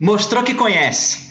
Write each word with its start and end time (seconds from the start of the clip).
Mostrou 0.00 0.42
que 0.42 0.54
conhece. 0.54 1.30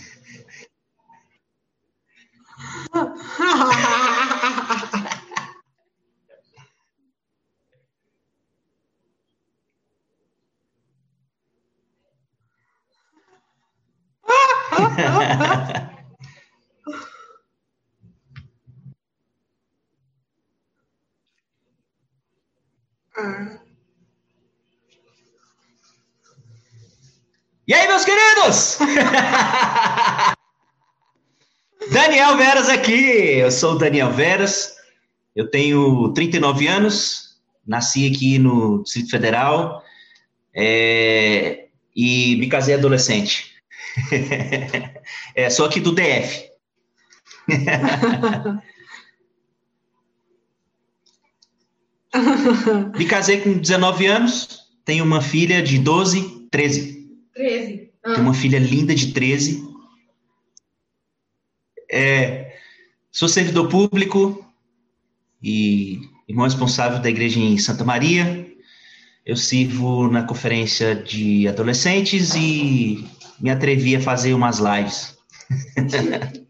E 27.67 27.73
aí, 27.73 27.87
meus 27.87 28.03
queridos? 28.03 28.79
Aqui. 32.69 33.39
Eu 33.39 33.51
sou 33.51 33.73
o 33.73 33.77
Daniel 33.77 34.11
Veras. 34.11 34.75
Eu 35.35 35.49
tenho 35.49 36.13
39 36.13 36.67
anos. 36.67 37.39
Nasci 37.65 38.07
aqui 38.07 38.37
no 38.37 38.83
Distrito 38.83 39.09
Federal. 39.09 39.83
É, 40.53 41.67
e 41.95 42.35
me 42.35 42.47
casei 42.47 42.75
adolescente. 42.75 43.55
é, 45.35 45.49
sou 45.49 45.65
aqui 45.65 45.79
do 45.79 45.93
DF. 45.93 46.49
Me 52.97 53.05
casei 53.05 53.39
com 53.39 53.53
19 53.57 54.07
anos, 54.07 54.61
tenho 54.83 55.03
uma 55.03 55.21
filha 55.21 55.61
de 55.61 55.77
12, 55.77 56.47
13. 56.49 57.07
13. 57.35 57.91
Ah. 58.03 58.13
Tenho 58.13 58.23
uma 58.23 58.33
filha 58.33 58.57
linda 58.57 58.95
de 58.95 59.13
13. 59.13 59.63
É, 61.91 62.48
sou 63.11 63.27
servidor 63.27 63.69
público 63.69 64.45
e 65.41 65.99
irmão 66.27 66.45
responsável 66.45 66.99
da 66.99 67.09
igreja 67.09 67.39
em 67.39 67.57
Santa 67.57 67.83
Maria. 67.83 68.47
Eu 69.25 69.35
sirvo 69.35 70.09
na 70.09 70.23
conferência 70.23 70.95
de 70.95 71.47
adolescentes 71.47 72.35
e 72.35 73.07
me 73.39 73.49
atrevi 73.49 73.95
a 73.95 74.01
fazer 74.01 74.33
umas 74.33 74.59
lives. 74.59 75.17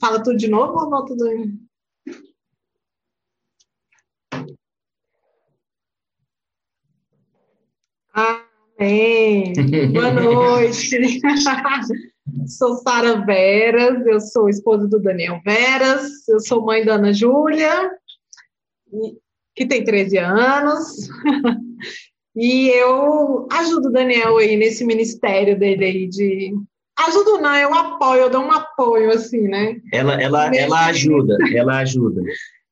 Fala 0.00 0.22
tudo 0.22 0.36
de 0.36 0.46
novo 0.46 0.78
ou 0.78 0.90
volta 0.90 1.16
do. 1.16 1.26
Amém. 8.14 9.52
Boa 9.92 10.12
noite. 10.14 10.96
sou 12.46 12.76
Sara 12.76 13.24
Veras, 13.24 14.06
eu 14.06 14.20
sou 14.20 14.48
esposa 14.48 14.86
do 14.86 15.00
Daniel 15.00 15.40
Veras, 15.44 16.28
eu 16.28 16.40
sou 16.40 16.64
mãe 16.64 16.84
da 16.84 16.94
Ana 16.94 17.12
Júlia, 17.12 17.90
que 19.54 19.66
tem 19.66 19.84
13 19.84 20.18
anos. 20.18 21.08
E 22.36 22.68
eu 22.68 23.48
ajudo 23.50 23.88
o 23.88 23.92
Daniel 23.92 24.36
aí 24.36 24.58
nesse 24.58 24.84
ministério 24.84 25.58
dele 25.58 25.84
aí 25.86 26.06
de. 26.06 26.52
Ajudo 26.98 27.38
não, 27.38 27.56
eu 27.56 27.74
apoio, 27.74 28.22
eu 28.22 28.30
dou 28.30 28.42
um 28.42 28.52
apoio, 28.52 29.10
assim, 29.10 29.40
né? 29.40 29.80
Ela, 29.92 30.20
ela, 30.20 30.54
ela 30.54 30.86
ajuda, 30.86 31.36
ela 31.54 31.78
ajuda. 31.78 32.22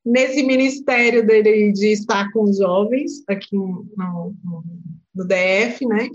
nesse 0.05 0.43
ministério 0.43 1.27
dele 1.27 1.49
aí 1.49 1.73
de 1.73 1.93
estar 1.93 2.31
com 2.33 2.45
os 2.45 2.59
jovens 2.59 3.23
aqui 3.27 3.57
no, 3.57 3.87
no 5.15 5.25
DF, 5.27 5.87
né? 5.87 6.09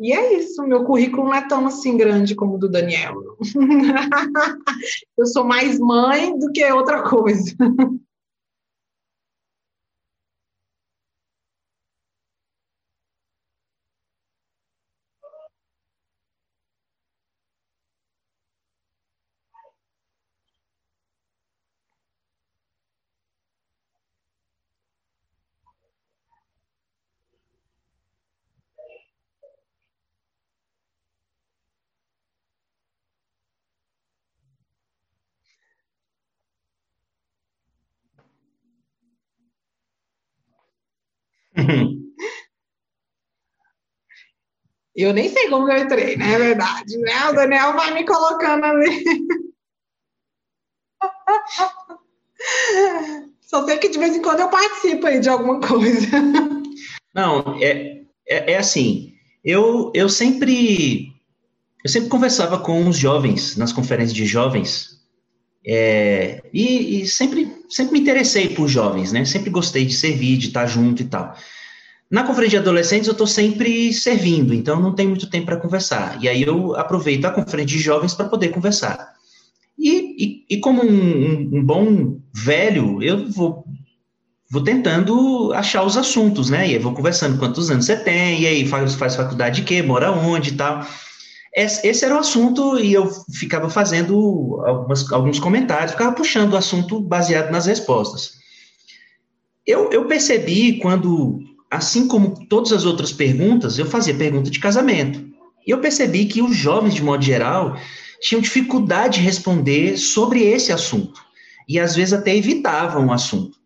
E 0.00 0.12
é 0.14 0.38
isso, 0.38 0.62
meu 0.62 0.82
currículo 0.84 1.24
não 1.24 1.34
é 1.34 1.46
tão 1.46 1.66
assim 1.66 1.94
grande 1.94 2.34
como 2.34 2.54
o 2.54 2.58
do 2.58 2.70
Daniel. 2.70 3.14
Eu 5.18 5.26
sou 5.26 5.44
mais 5.44 5.78
mãe 5.78 6.38
do 6.38 6.50
que 6.50 6.64
outra 6.72 7.02
coisa. 7.02 7.54
Eu 44.94 45.12
nem 45.12 45.28
sei 45.28 45.48
como 45.48 45.70
eu 45.70 45.78
entrei, 45.78 46.16
né? 46.16 46.34
É 46.34 46.38
verdade, 46.38 46.96
né? 46.98 47.28
O 47.28 47.34
Daniel 47.34 47.74
vai 47.74 47.94
me 47.94 48.04
colocando 48.04 48.64
ali. 48.64 49.04
Só 53.40 53.64
sei 53.64 53.78
que 53.78 53.88
de 53.88 53.98
vez 53.98 54.16
em 54.16 54.22
quando 54.22 54.40
eu 54.40 54.48
participo 54.48 55.06
aí 55.06 55.20
de 55.20 55.28
alguma 55.28 55.60
coisa. 55.60 56.08
Não, 57.14 57.56
é, 57.60 58.02
é, 58.26 58.52
é 58.52 58.56
assim, 58.56 59.14
eu, 59.44 59.92
eu 59.94 60.08
sempre 60.08 61.12
eu 61.84 61.90
sempre 61.90 62.08
conversava 62.08 62.58
com 62.58 62.86
os 62.88 62.96
jovens 62.96 63.56
nas 63.56 63.72
conferências 63.72 64.14
de 64.14 64.26
jovens 64.26 65.00
é, 65.66 66.42
e, 66.52 67.02
e 67.02 67.06
sempre, 67.06 67.52
sempre 67.68 67.92
me 67.94 68.00
interessei 68.00 68.48
por 68.50 68.68
jovens, 68.68 69.12
né? 69.12 69.24
Sempre 69.24 69.50
gostei 69.50 69.84
de 69.84 69.94
servir, 69.94 70.38
de 70.38 70.48
estar 70.48 70.66
junto 70.66 71.02
e 71.02 71.06
tal. 71.06 71.36
Na 72.10 72.24
conferência 72.24 72.58
de 72.58 72.68
adolescentes 72.68 73.06
eu 73.06 73.12
estou 73.12 73.26
sempre 73.26 73.92
servindo, 73.92 74.52
então 74.52 74.80
não 74.80 74.94
tem 74.94 75.06
muito 75.06 75.30
tempo 75.30 75.46
para 75.46 75.56
conversar. 75.56 76.18
E 76.20 76.28
aí 76.28 76.42
eu 76.42 76.74
aproveito 76.74 77.24
a 77.24 77.30
conferência 77.30 77.76
de 77.76 77.82
jovens 77.82 78.14
para 78.14 78.28
poder 78.28 78.48
conversar. 78.48 79.14
E, 79.78 80.44
e, 80.50 80.56
e 80.56 80.60
como 80.60 80.84
um, 80.84 81.50
um, 81.52 81.64
bom 81.64 82.20
velho, 82.34 83.02
eu 83.02 83.30
vou 83.30 83.64
vou 84.50 84.64
tentando 84.64 85.52
achar 85.52 85.84
os 85.84 85.96
assuntos, 85.96 86.50
né? 86.50 86.68
E 86.68 86.72
aí 86.72 86.78
vou 86.78 86.92
conversando 86.92 87.38
quantos 87.38 87.70
anos 87.70 87.86
você 87.86 87.96
tem, 87.96 88.40
e 88.40 88.46
aí 88.48 88.66
faz, 88.66 88.94
faz 88.94 89.14
faculdade 89.14 89.60
de 89.60 89.62
quê, 89.66 89.80
mora 89.80 90.10
onde 90.10 90.50
e 90.50 90.56
tal. 90.56 90.84
Esse, 91.54 91.86
esse 91.86 92.04
era 92.04 92.16
o 92.16 92.18
assunto 92.18 92.78
e 92.78 92.92
eu 92.92 93.08
ficava 93.32 93.70
fazendo 93.70 94.60
algumas, 94.64 95.10
alguns 95.12 95.38
comentários, 95.38 95.92
ficava 95.92 96.12
puxando 96.12 96.52
o 96.52 96.56
assunto 96.56 97.00
baseado 97.00 97.50
nas 97.50 97.66
respostas. 97.66 98.40
Eu, 99.66 99.90
eu 99.90 100.06
percebi 100.06 100.78
quando, 100.78 101.40
assim 101.70 102.08
como 102.08 102.46
todas 102.46 102.72
as 102.72 102.84
outras 102.84 103.12
perguntas, 103.12 103.78
eu 103.78 103.86
fazia 103.86 104.14
pergunta 104.14 104.50
de 104.50 104.58
casamento. 104.58 105.24
E 105.66 105.70
eu 105.70 105.80
percebi 105.80 106.26
que 106.26 106.42
os 106.42 106.56
jovens, 106.56 106.94
de 106.94 107.02
modo 107.02 107.22
geral, 107.22 107.76
tinham 108.20 108.40
dificuldade 108.40 109.18
de 109.18 109.24
responder 109.24 109.96
sobre 109.96 110.42
esse 110.42 110.72
assunto. 110.72 111.20
E 111.68 111.78
às 111.78 111.94
vezes 111.94 112.12
até 112.12 112.34
evitavam 112.36 113.06
o 113.06 113.12
assunto. 113.12 113.60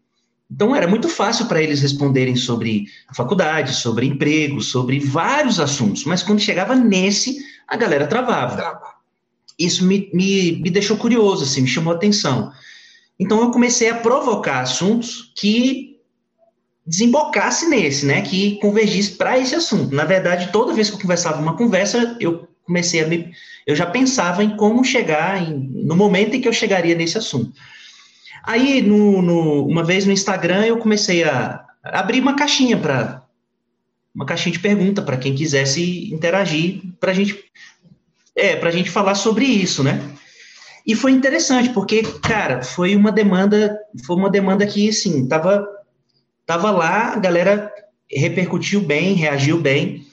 Então 0.51 0.77
era 0.77 0.87
muito 0.87 1.09
fácil 1.09 1.47
para 1.47 1.62
eles 1.62 1.81
responderem 1.81 2.37
sobre 2.37 2.87
a 3.09 3.15
faculdade, 3.15 3.75
sobre 3.75 4.06
emprego, 4.06 4.61
sobre 4.61 5.01
vários 5.01 5.59
assuntos, 5.59 6.05
mas 6.05 6.23
quando 6.23 6.41
chegava 6.41 6.75
nesse, 6.75 7.39
a 7.67 7.77
galera 7.77 8.06
travava. 8.06 8.79
Isso 9.59 9.85
me, 9.85 10.11
me, 10.12 10.61
me 10.61 10.71
deixou 10.71 10.97
curioso, 10.97 11.45
assim, 11.45 11.62
me 11.62 11.69
chamou 11.69 11.93
a 11.93 11.97
atenção. 11.97 12.53
Então 13.19 13.41
eu 13.41 13.51
comecei 13.51 13.89
a 13.89 13.97
provocar 13.97 14.61
assuntos 14.61 15.33
que 15.37 15.94
desembocasse 16.87 17.69
nesse, 17.69 18.05
né, 18.05 18.21
que 18.23 18.59
convergisse 18.61 19.13
para 19.13 19.39
esse 19.39 19.55
assunto. 19.55 19.95
Na 19.95 20.05
verdade, 20.05 20.53
toda 20.53 20.75
vez 20.75 20.91
que 20.91 20.97
eu 20.97 21.01
conversava 21.01 21.41
uma 21.41 21.57
conversa, 21.57 22.17
eu 22.21 22.49
comecei 22.65 23.03
a 23.03 23.07
me. 23.07 23.33
Eu 23.67 23.75
já 23.75 23.87
pensava 23.87 24.45
em 24.45 24.57
como 24.57 24.85
chegar, 24.85 25.43
em, 25.43 25.55
no 25.85 25.97
momento 25.97 26.35
em 26.35 26.41
que 26.41 26.49
eu 26.49 26.53
chegaria 26.53 26.95
nesse 26.95 27.17
assunto. 27.17 27.53
Aí, 28.43 28.83
no, 28.83 29.23
no, 29.23 29.67
uma 29.67 29.83
vez 29.83 30.05
no 30.05 30.13
Instagram, 30.13 30.67
eu 30.67 30.77
comecei 30.77 31.25
a 31.25 31.65
abrir 31.83 32.21
uma 32.21 32.37
caixinha 32.37 32.77
para. 32.77 33.23
Uma 34.15 34.27
caixinha 34.27 34.53
de 34.53 34.61
pergunta 34.61 35.03
para 35.03 35.17
quem 35.17 35.35
quisesse 35.35 36.13
interagir, 36.13 36.83
para 37.01 37.13
gente, 37.13 37.37
é, 38.37 38.53
a 38.53 38.71
gente 38.71 38.89
falar 38.89 39.17
sobre 39.17 39.45
isso, 39.45 39.83
né? 39.83 40.01
E 40.87 40.95
foi 40.95 41.13
interessante, 41.13 41.71
porque, 41.71 42.03
cara, 42.23 42.63
foi 42.63 42.95
uma 42.95 43.11
demanda, 43.11 43.77
foi 44.07 44.15
uma 44.15 44.31
demanda 44.31 44.67
que, 44.67 44.89
assim, 44.89 45.27
tava, 45.27 45.67
tava 46.46 46.70
lá, 46.70 47.14
a 47.14 47.19
galera 47.19 47.73
repercutiu 48.11 48.81
bem, 48.81 49.14
reagiu 49.14 49.61
bem. 49.61 50.06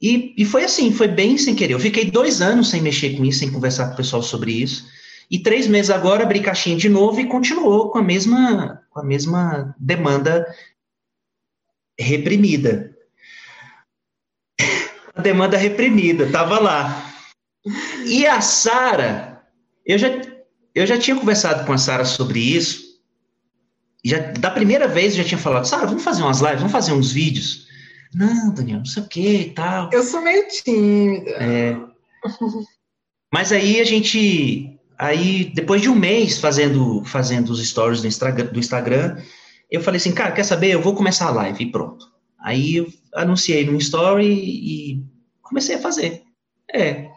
E, 0.00 0.34
e 0.36 0.44
foi 0.44 0.64
assim, 0.64 0.92
foi 0.92 1.06
bem 1.08 1.38
sem 1.38 1.54
querer. 1.54 1.74
Eu 1.74 1.80
fiquei 1.80 2.10
dois 2.10 2.42
anos 2.42 2.70
sem 2.70 2.82
mexer 2.82 3.16
com 3.16 3.24
isso, 3.24 3.38
sem 3.38 3.52
conversar 3.52 3.86
com 3.86 3.94
o 3.94 3.96
pessoal 3.96 4.22
sobre 4.22 4.52
isso. 4.52 4.84
E 5.30 5.38
três 5.38 5.66
meses 5.66 5.90
agora 5.90 6.24
abri 6.24 6.40
caixinha 6.40 6.76
de 6.76 6.88
novo 6.88 7.20
e 7.20 7.26
continuou 7.26 7.90
com 7.90 7.98
a 7.98 8.02
mesma, 8.02 8.82
com 8.90 9.00
a 9.00 9.04
mesma 9.04 9.74
demanda 9.78 10.46
reprimida. 11.98 12.94
A 15.14 15.20
demanda 15.20 15.58
reprimida, 15.58 16.30
tava 16.30 16.58
lá. 16.58 17.12
E 18.06 18.26
a 18.26 18.40
Sara, 18.40 19.42
eu 19.84 19.98
já, 19.98 20.08
eu 20.74 20.86
já 20.86 20.98
tinha 20.98 21.14
conversado 21.14 21.66
com 21.66 21.72
a 21.74 21.76
Sara 21.76 22.06
sobre 22.06 22.40
isso. 22.40 22.91
Já, 24.04 24.18
da 24.18 24.50
primeira 24.50 24.88
vez 24.88 25.12
eu 25.12 25.22
já 25.22 25.28
tinha 25.28 25.38
falado, 25.38 25.64
Sara, 25.66 25.86
vamos 25.86 26.02
fazer 26.02 26.22
umas 26.22 26.40
lives, 26.40 26.58
vamos 26.58 26.72
fazer 26.72 26.92
uns 26.92 27.12
vídeos. 27.12 27.68
Não, 28.14 28.52
Daniel, 28.52 28.78
não 28.78 28.84
sei 28.84 29.02
o 29.02 29.08
que 29.08 29.36
e 29.36 29.50
tal. 29.50 29.90
Eu 29.92 30.02
sou 30.02 30.20
meio 30.20 30.46
tímida. 30.48 31.30
É. 31.30 31.76
Mas 33.32 33.52
aí 33.52 33.80
a 33.80 33.84
gente. 33.84 34.78
Aí, 34.98 35.50
depois 35.54 35.80
de 35.80 35.88
um 35.88 35.94
mês 35.94 36.38
fazendo, 36.38 37.02
fazendo 37.04 37.50
os 37.50 37.66
stories 37.66 38.02
do 38.02 38.06
Instagram, 38.06 38.46
do 38.46 38.58
Instagram, 38.58 39.16
eu 39.70 39.80
falei 39.80 39.98
assim, 39.98 40.12
cara, 40.12 40.32
quer 40.32 40.44
saber? 40.44 40.70
Eu 40.70 40.82
vou 40.82 40.94
começar 40.94 41.26
a 41.26 41.32
live 41.32 41.64
e 41.64 41.72
pronto. 41.72 42.06
Aí 42.38 42.76
eu 42.76 42.86
anunciei 43.14 43.64
no 43.64 43.76
story 43.78 44.26
e 44.26 45.04
comecei 45.40 45.76
a 45.76 45.80
fazer. 45.80 46.22
É. 46.72 47.11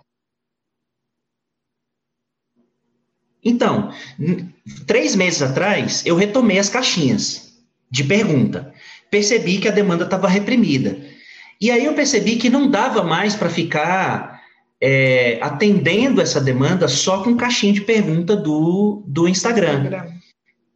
Então, 3.46 3.92
três 4.88 5.16
meses 5.16 5.42
atrás, 5.42 6.04
eu 6.06 6.16
retomei 6.16 6.58
as 6.58 6.68
caixinhas 6.68 7.54
de 7.90 8.04
pergunta 8.04 8.74
percebi 9.16 9.60
que 9.60 9.68
a 9.68 9.72
demanda 9.72 10.04
estava 10.04 10.28
reprimida. 10.28 10.98
E 11.62 11.72
aí 11.72 11.86
eu 11.86 11.94
percebi 11.94 12.36
que 12.36 12.50
não 12.50 12.70
dava 12.70 13.02
mais 13.02 13.34
para 13.34 13.50
ficar 13.50 14.42
é, 14.82 15.40
atendendo 15.42 16.22
essa 16.22 16.42
demanda 16.42 16.88
só 16.90 17.24
com 17.24 17.38
caixinha 17.38 17.72
de 17.72 17.82
pergunta 17.82 18.36
do, 18.36 19.04
do 19.08 19.28
Instagram. 19.28 19.84
Instagram. 19.84 20.16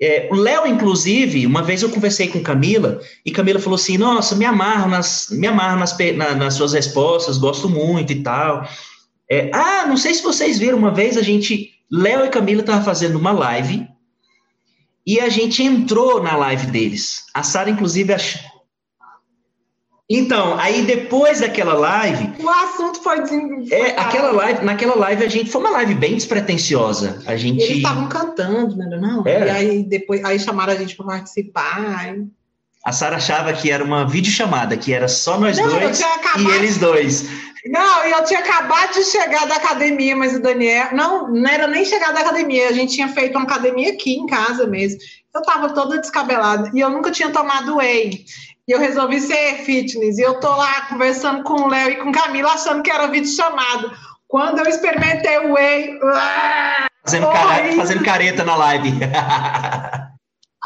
É, 0.01 0.29
o 0.31 0.35
Léo, 0.35 0.65
inclusive, 0.65 1.45
uma 1.45 1.61
vez 1.61 1.81
eu 1.81 1.89
conversei 1.89 2.29
com 2.29 2.41
Camila, 2.41 3.01
e 3.25 3.31
Camila 3.31 3.59
falou 3.59 3.75
assim: 3.75 3.97
Nossa, 3.97 4.33
me 4.33 4.45
amarro 4.45 4.89
nas, 4.89 5.27
me 5.29 5.45
amarro 5.45 5.77
nas, 5.77 5.97
na, 6.15 6.35
nas 6.35 6.53
suas 6.53 6.71
respostas, 6.71 7.37
gosto 7.37 7.67
muito 7.67 8.13
e 8.13 8.23
tal. 8.23 8.65
É, 9.29 9.51
ah, 9.53 9.85
não 9.85 9.97
sei 9.97 10.13
se 10.13 10.23
vocês 10.23 10.57
viram, 10.57 10.77
uma 10.77 10.91
vez 10.91 11.17
a 11.17 11.21
gente, 11.21 11.71
Léo 11.91 12.25
e 12.25 12.29
Camila 12.29 12.61
estavam 12.61 12.83
fazendo 12.83 13.17
uma 13.17 13.31
live 13.31 13.87
e 15.05 15.19
a 15.19 15.29
gente 15.29 15.63
entrou 15.63 16.21
na 16.21 16.35
live 16.35 16.67
deles. 16.67 17.25
A 17.33 17.41
Sara, 17.41 17.69
inclusive, 17.69 18.13
achou. 18.13 18.59
Então, 20.11 20.57
aí 20.57 20.83
depois 20.83 21.39
daquela 21.39 21.73
live. 21.73 22.43
O 22.43 22.49
assunto 22.49 23.01
foi 23.03 23.21
desenvolvido. 23.21 23.71
É, 23.71 23.91
aquela 23.99 24.31
live, 24.31 24.65
naquela 24.65 24.95
live 24.95 25.23
a 25.23 25.27
gente. 25.27 25.51
Foi 25.51 25.61
uma 25.61 25.69
live 25.69 25.93
bem 25.93 26.15
despretensiosa. 26.15 27.21
A 27.27 27.35
gente. 27.35 27.61
Eles 27.61 27.77
estavam 27.77 28.07
cantando, 28.07 28.75
né? 28.75 28.87
Não? 28.99 29.25
É. 29.27 29.45
E 29.45 29.49
aí 29.49 29.83
depois 29.83 30.23
aí 30.25 30.39
chamaram 30.39 30.73
a 30.73 30.75
gente 30.75 30.95
para 30.95 31.05
participar. 31.05 32.15
A 32.83 32.91
Sara 32.91 33.17
achava 33.17 33.53
que 33.53 33.69
era 33.69 33.83
uma 33.83 34.07
videochamada, 34.07 34.75
que 34.77 34.91
era 34.91 35.07
só 35.07 35.39
nós 35.39 35.57
não, 35.57 35.67
dois 35.69 35.99
e 35.99 36.47
eles 36.55 36.77
dois. 36.77 37.29
Não, 37.65 38.03
eu 38.05 38.23
tinha 38.23 38.39
acabado 38.39 38.93
de 38.93 39.03
chegar 39.03 39.45
da 39.45 39.55
academia, 39.55 40.15
mas 40.15 40.35
o 40.35 40.41
Daniel. 40.41 40.89
Não, 40.93 41.27
não 41.27 41.49
era 41.49 41.67
nem 41.67 41.83
chegar 41.83 42.13
da 42.13 42.21
academia, 42.21 42.69
a 42.69 42.73
gente 42.73 42.95
tinha 42.95 43.09
feito 43.09 43.37
uma 43.37 43.45
academia 43.45 43.91
aqui 43.91 44.13
em 44.13 44.25
casa 44.25 44.65
mesmo. 44.65 44.99
Eu 45.33 45.41
tava 45.43 45.69
toda 45.73 45.99
descabelada 45.99 46.71
e 46.73 46.79
eu 46.79 46.89
nunca 46.89 47.11
tinha 47.11 47.31
tomado 47.31 47.77
whey. 47.77 48.25
E 48.67 48.71
eu 48.71 48.79
resolvi 48.79 49.19
ser 49.19 49.55
fitness. 49.63 50.17
E 50.17 50.21
eu 50.21 50.39
tô 50.39 50.49
lá 50.55 50.81
conversando 50.81 51.43
com 51.43 51.53
o 51.53 51.67
Léo 51.67 51.89
e 51.89 51.95
com 51.97 52.11
Camila, 52.11 52.53
achando 52.53 52.83
que 52.83 52.91
era 52.91 53.07
vídeo 53.07 53.29
chamado. 53.29 53.91
Quando 54.27 54.59
eu 54.59 54.65
experimentei 54.67 55.39
o 55.39 55.53
whey. 55.53 55.99
Fazendo, 57.03 57.31
cara, 57.31 57.73
fazendo 57.73 58.03
careta 58.03 58.43
na 58.43 58.55
live. 58.55 58.91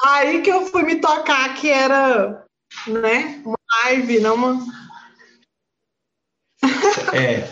aí 0.06 0.42
que 0.42 0.50
eu 0.50 0.66
fui 0.66 0.84
me 0.84 0.96
tocar 0.98 1.54
que 1.56 1.70
era 1.70 2.44
né, 2.88 3.42
uma 3.46 3.58
live, 3.86 4.20
não 4.20 4.36
uma 4.36 4.83
é. 7.14 7.48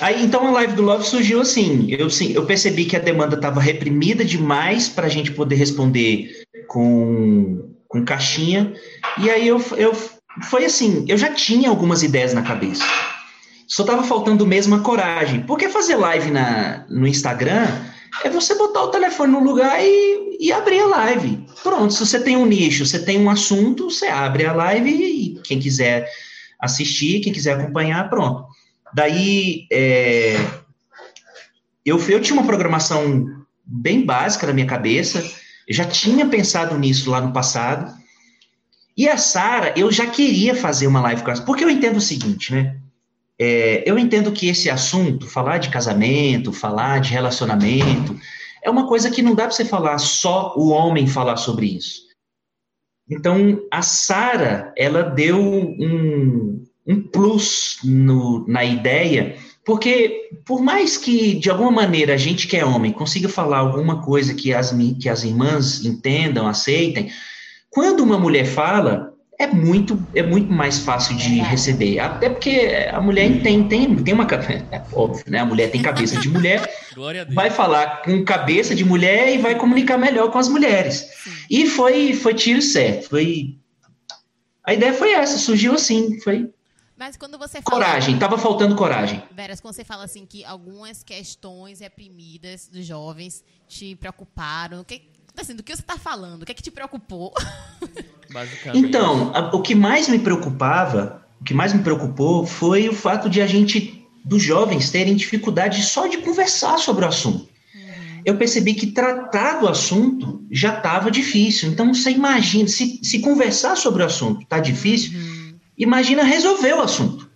Aí, 0.00 0.24
então 0.24 0.46
a 0.46 0.50
live 0.50 0.74
do 0.74 0.82
Love 0.82 1.06
surgiu 1.06 1.40
assim. 1.40 1.86
Eu, 1.90 2.10
sim, 2.10 2.32
eu 2.32 2.44
percebi 2.44 2.84
que 2.84 2.96
a 2.96 3.00
demanda 3.00 3.36
estava 3.36 3.60
reprimida 3.60 4.24
demais 4.24 4.88
para 4.88 5.06
a 5.06 5.10
gente 5.10 5.32
poder 5.32 5.56
responder 5.56 6.30
com, 6.66 7.74
com 7.86 8.04
caixinha. 8.04 8.72
E 9.18 9.30
aí 9.30 9.46
eu, 9.46 9.62
eu 9.76 9.94
foi 10.44 10.64
assim, 10.64 11.04
eu 11.08 11.16
já 11.16 11.32
tinha 11.32 11.68
algumas 11.68 12.02
ideias 12.02 12.32
na 12.32 12.42
cabeça. 12.42 12.84
Só 13.66 13.82
estava 13.82 14.02
faltando 14.02 14.46
mesmo 14.46 14.74
a 14.74 14.80
coragem. 14.80 15.42
Porque 15.42 15.68
fazer 15.68 15.96
live 15.96 16.30
na, 16.30 16.86
no 16.88 17.06
Instagram 17.06 17.66
é 18.24 18.30
você 18.30 18.54
botar 18.54 18.84
o 18.84 18.88
telefone 18.88 19.32
no 19.32 19.44
lugar 19.44 19.78
e, 19.82 20.38
e 20.40 20.52
abrir 20.52 20.80
a 20.80 20.86
live. 20.86 21.46
Pronto, 21.62 21.92
se 21.92 22.04
você 22.04 22.18
tem 22.20 22.36
um 22.36 22.46
nicho, 22.46 22.86
você 22.86 22.98
tem 22.98 23.18
um 23.18 23.28
assunto, 23.28 23.90
você 23.90 24.06
abre 24.06 24.46
a 24.46 24.52
live 24.52 24.90
e 24.90 25.40
quem 25.44 25.58
quiser 25.58 26.08
assistir, 26.60 27.20
quem 27.20 27.32
quiser 27.32 27.58
acompanhar, 27.58 28.08
pronto. 28.08 28.46
Daí, 28.94 29.66
é, 29.70 30.36
eu, 31.84 31.98
eu 32.08 32.20
tinha 32.20 32.38
uma 32.38 32.46
programação 32.46 33.26
bem 33.64 34.04
básica 34.04 34.46
na 34.46 34.52
minha 34.52 34.66
cabeça, 34.66 35.22
eu 35.66 35.74
já 35.74 35.84
tinha 35.84 36.26
pensado 36.26 36.76
nisso 36.78 37.10
lá 37.10 37.20
no 37.20 37.32
passado, 37.32 37.96
e 38.96 39.08
a 39.08 39.16
Sara, 39.16 39.74
eu 39.76 39.92
já 39.92 40.06
queria 40.06 40.56
fazer 40.56 40.86
uma 40.86 41.00
live 41.00 41.22
com 41.22 41.30
ela, 41.30 41.42
porque 41.42 41.62
eu 41.62 41.70
entendo 41.70 41.98
o 41.98 42.00
seguinte, 42.00 42.52
né? 42.52 42.76
É, 43.38 43.84
eu 43.86 43.96
entendo 43.96 44.32
que 44.32 44.48
esse 44.48 44.68
assunto, 44.68 45.28
falar 45.28 45.58
de 45.58 45.68
casamento, 45.68 46.52
falar 46.52 47.00
de 47.00 47.12
relacionamento, 47.12 48.18
é 48.60 48.68
uma 48.68 48.88
coisa 48.88 49.08
que 49.08 49.22
não 49.22 49.36
dá 49.36 49.44
para 49.44 49.52
você 49.52 49.64
falar 49.64 49.98
só 49.98 50.52
o 50.56 50.70
homem 50.70 51.06
falar 51.06 51.36
sobre 51.36 51.66
isso. 51.66 52.07
Então, 53.10 53.60
a 53.70 53.80
Sara, 53.82 54.72
ela 54.76 55.02
deu 55.02 55.40
um, 55.40 56.64
um 56.86 57.02
plus 57.02 57.78
no, 57.82 58.46
na 58.46 58.64
ideia, 58.64 59.36
porque 59.64 60.30
por 60.44 60.62
mais 60.62 60.96
que, 60.96 61.34
de 61.34 61.50
alguma 61.50 61.70
maneira, 61.70 62.14
a 62.14 62.16
gente 62.16 62.46
que 62.46 62.56
é 62.56 62.64
homem 62.64 62.92
consiga 62.92 63.28
falar 63.28 63.58
alguma 63.58 64.02
coisa 64.02 64.34
que 64.34 64.52
as, 64.52 64.74
que 65.00 65.08
as 65.08 65.24
irmãs 65.24 65.84
entendam, 65.84 66.46
aceitem, 66.46 67.10
quando 67.70 68.00
uma 68.00 68.18
mulher 68.18 68.46
fala, 68.46 69.07
é 69.38 69.46
muito, 69.46 70.04
é 70.14 70.22
muito 70.22 70.52
mais 70.52 70.80
fácil 70.80 71.16
de 71.16 71.38
receber. 71.38 72.00
Até 72.00 72.28
porque 72.28 72.88
a 72.92 73.00
mulher 73.00 73.40
tem, 73.40 73.68
tem, 73.68 73.94
tem 73.94 74.12
uma. 74.14 74.26
É 74.70 74.82
óbvio, 74.92 75.24
né? 75.28 75.38
A 75.38 75.46
mulher 75.46 75.70
tem 75.70 75.80
cabeça 75.80 76.20
de 76.20 76.28
mulher, 76.28 76.68
vai 77.32 77.48
falar 77.48 78.02
com 78.02 78.24
cabeça 78.24 78.74
de 78.74 78.84
mulher 78.84 79.32
e 79.32 79.38
vai 79.38 79.54
comunicar 79.54 79.96
melhor 79.96 80.30
com 80.32 80.38
as 80.38 80.48
mulheres. 80.48 81.08
E 81.48 81.66
foi, 81.66 82.12
foi 82.14 82.34
tiro 82.34 82.60
certo. 82.60 83.10
Foi. 83.10 83.56
A 84.64 84.74
ideia 84.74 84.92
foi 84.92 85.12
essa, 85.12 85.38
surgiu 85.38 85.74
assim. 85.74 86.20
Foi. 86.20 86.50
Mas 86.96 87.16
quando 87.16 87.38
você 87.38 87.62
fala. 87.62 87.76
Coragem, 87.76 88.18
tava 88.18 88.36
faltando 88.36 88.74
coragem. 88.74 89.22
Veras, 89.30 89.60
quando 89.60 89.74
você 89.74 89.84
fala 89.84 90.04
assim 90.04 90.26
que 90.26 90.44
algumas 90.44 91.04
questões 91.04 91.78
reprimidas 91.78 92.66
dos 92.66 92.84
jovens 92.84 93.44
te 93.68 93.94
preocuparam, 93.94 94.80
o 94.80 94.84
que, 94.84 95.02
assim, 95.40 95.54
do 95.54 95.62
que 95.62 95.74
você 95.74 95.82
está 95.82 95.98
falando? 95.98 96.42
O 96.42 96.46
que 96.46 96.52
é 96.52 96.54
que 96.54 96.62
te 96.62 96.70
preocupou? 96.70 97.32
Então, 98.74 99.32
a, 99.34 99.56
o 99.56 99.62
que 99.62 99.74
mais 99.74 100.06
me 100.06 100.18
preocupava, 100.18 101.22
o 101.40 101.44
que 101.44 101.54
mais 101.54 101.72
me 101.72 101.82
preocupou 101.82 102.44
foi 102.46 102.86
o 102.86 102.92
fato 102.92 103.28
de 103.30 103.40
a 103.40 103.46
gente, 103.46 104.06
dos 104.22 104.42
jovens, 104.42 104.90
terem 104.90 105.16
dificuldade 105.16 105.82
só 105.82 106.06
de 106.06 106.18
conversar 106.18 106.78
sobre 106.78 107.06
o 107.06 107.08
assunto. 107.08 107.48
Uhum. 107.74 108.22
Eu 108.26 108.36
percebi 108.36 108.74
que 108.74 108.88
tratar 108.88 109.60
do 109.60 109.66
assunto 109.66 110.44
já 110.50 110.76
estava 110.76 111.10
difícil. 111.10 111.70
Então, 111.70 111.94
você 111.94 112.10
imagina, 112.10 112.68
se, 112.68 113.00
se 113.02 113.20
conversar 113.20 113.76
sobre 113.76 114.02
o 114.02 114.06
assunto 114.06 114.42
está 114.42 114.60
difícil, 114.60 115.18
uhum. 115.18 115.54
imagina 115.78 116.22
resolver 116.22 116.74
o 116.74 116.82
assunto. 116.82 117.28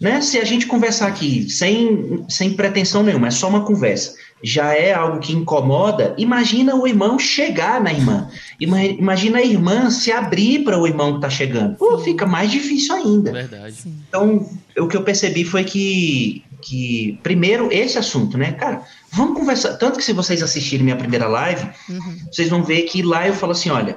Né? 0.00 0.20
Se 0.20 0.38
a 0.38 0.44
gente 0.44 0.66
conversar 0.66 1.06
aqui 1.06 1.48
sem, 1.48 2.24
sem 2.28 2.54
pretensão 2.54 3.02
nenhuma, 3.02 3.28
é 3.28 3.30
só 3.30 3.48
uma 3.48 3.64
conversa. 3.64 4.14
Já 4.42 4.74
é 4.74 4.92
algo 4.92 5.20
que 5.20 5.32
incomoda, 5.32 6.14
imagina 6.18 6.74
o 6.74 6.86
irmão 6.86 7.18
chegar 7.18 7.80
na 7.80 7.92
irmã. 7.92 8.28
Ima- 8.58 8.82
Imagina 8.84 9.38
a 9.38 9.42
irmã 9.42 9.88
se 9.90 10.10
abrir 10.10 10.64
para 10.64 10.78
o 10.78 10.86
irmão 10.86 11.12
que 11.12 11.18
está 11.18 11.30
chegando. 11.30 11.76
Pô, 11.76 11.98
fica 11.98 12.26
mais 12.26 12.50
difícil 12.50 12.94
ainda. 12.94 13.30
Verdade. 13.32 13.76
Então, 14.08 14.48
o 14.78 14.88
que 14.88 14.96
eu 14.96 15.02
percebi 15.04 15.44
foi 15.44 15.62
que, 15.64 16.44
que, 16.60 17.18
primeiro, 17.22 17.68
esse 17.72 17.98
assunto, 17.98 18.36
né? 18.36 18.52
Cara, 18.52 18.82
vamos 19.12 19.38
conversar. 19.38 19.74
Tanto 19.76 19.98
que 19.98 20.04
se 20.04 20.12
vocês 20.12 20.42
assistirem 20.42 20.84
minha 20.84 20.96
primeira 20.96 21.28
live, 21.28 21.68
Uhum. 21.88 22.16
vocês 22.32 22.48
vão 22.48 22.62
ver 22.64 22.82
que 22.82 23.02
lá 23.02 23.26
eu 23.28 23.34
falo 23.34 23.52
assim: 23.52 23.70
olha, 23.70 23.96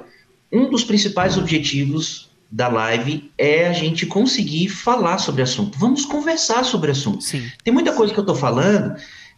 um 0.52 0.70
dos 0.70 0.84
principais 0.84 1.36
objetivos 1.36 2.30
da 2.48 2.68
live 2.68 3.30
é 3.36 3.66
a 3.66 3.72
gente 3.72 4.06
conseguir 4.06 4.68
falar 4.68 5.18
sobre 5.18 5.42
assunto. 5.42 5.76
Vamos 5.78 6.04
conversar 6.04 6.64
sobre 6.64 6.92
assunto. 6.92 7.22
Sim. 7.24 7.42
Tem 7.64 7.74
muita 7.74 7.92
coisa 7.92 8.14
que 8.14 8.20
eu 8.20 8.24
tô 8.24 8.36
falando 8.36 8.94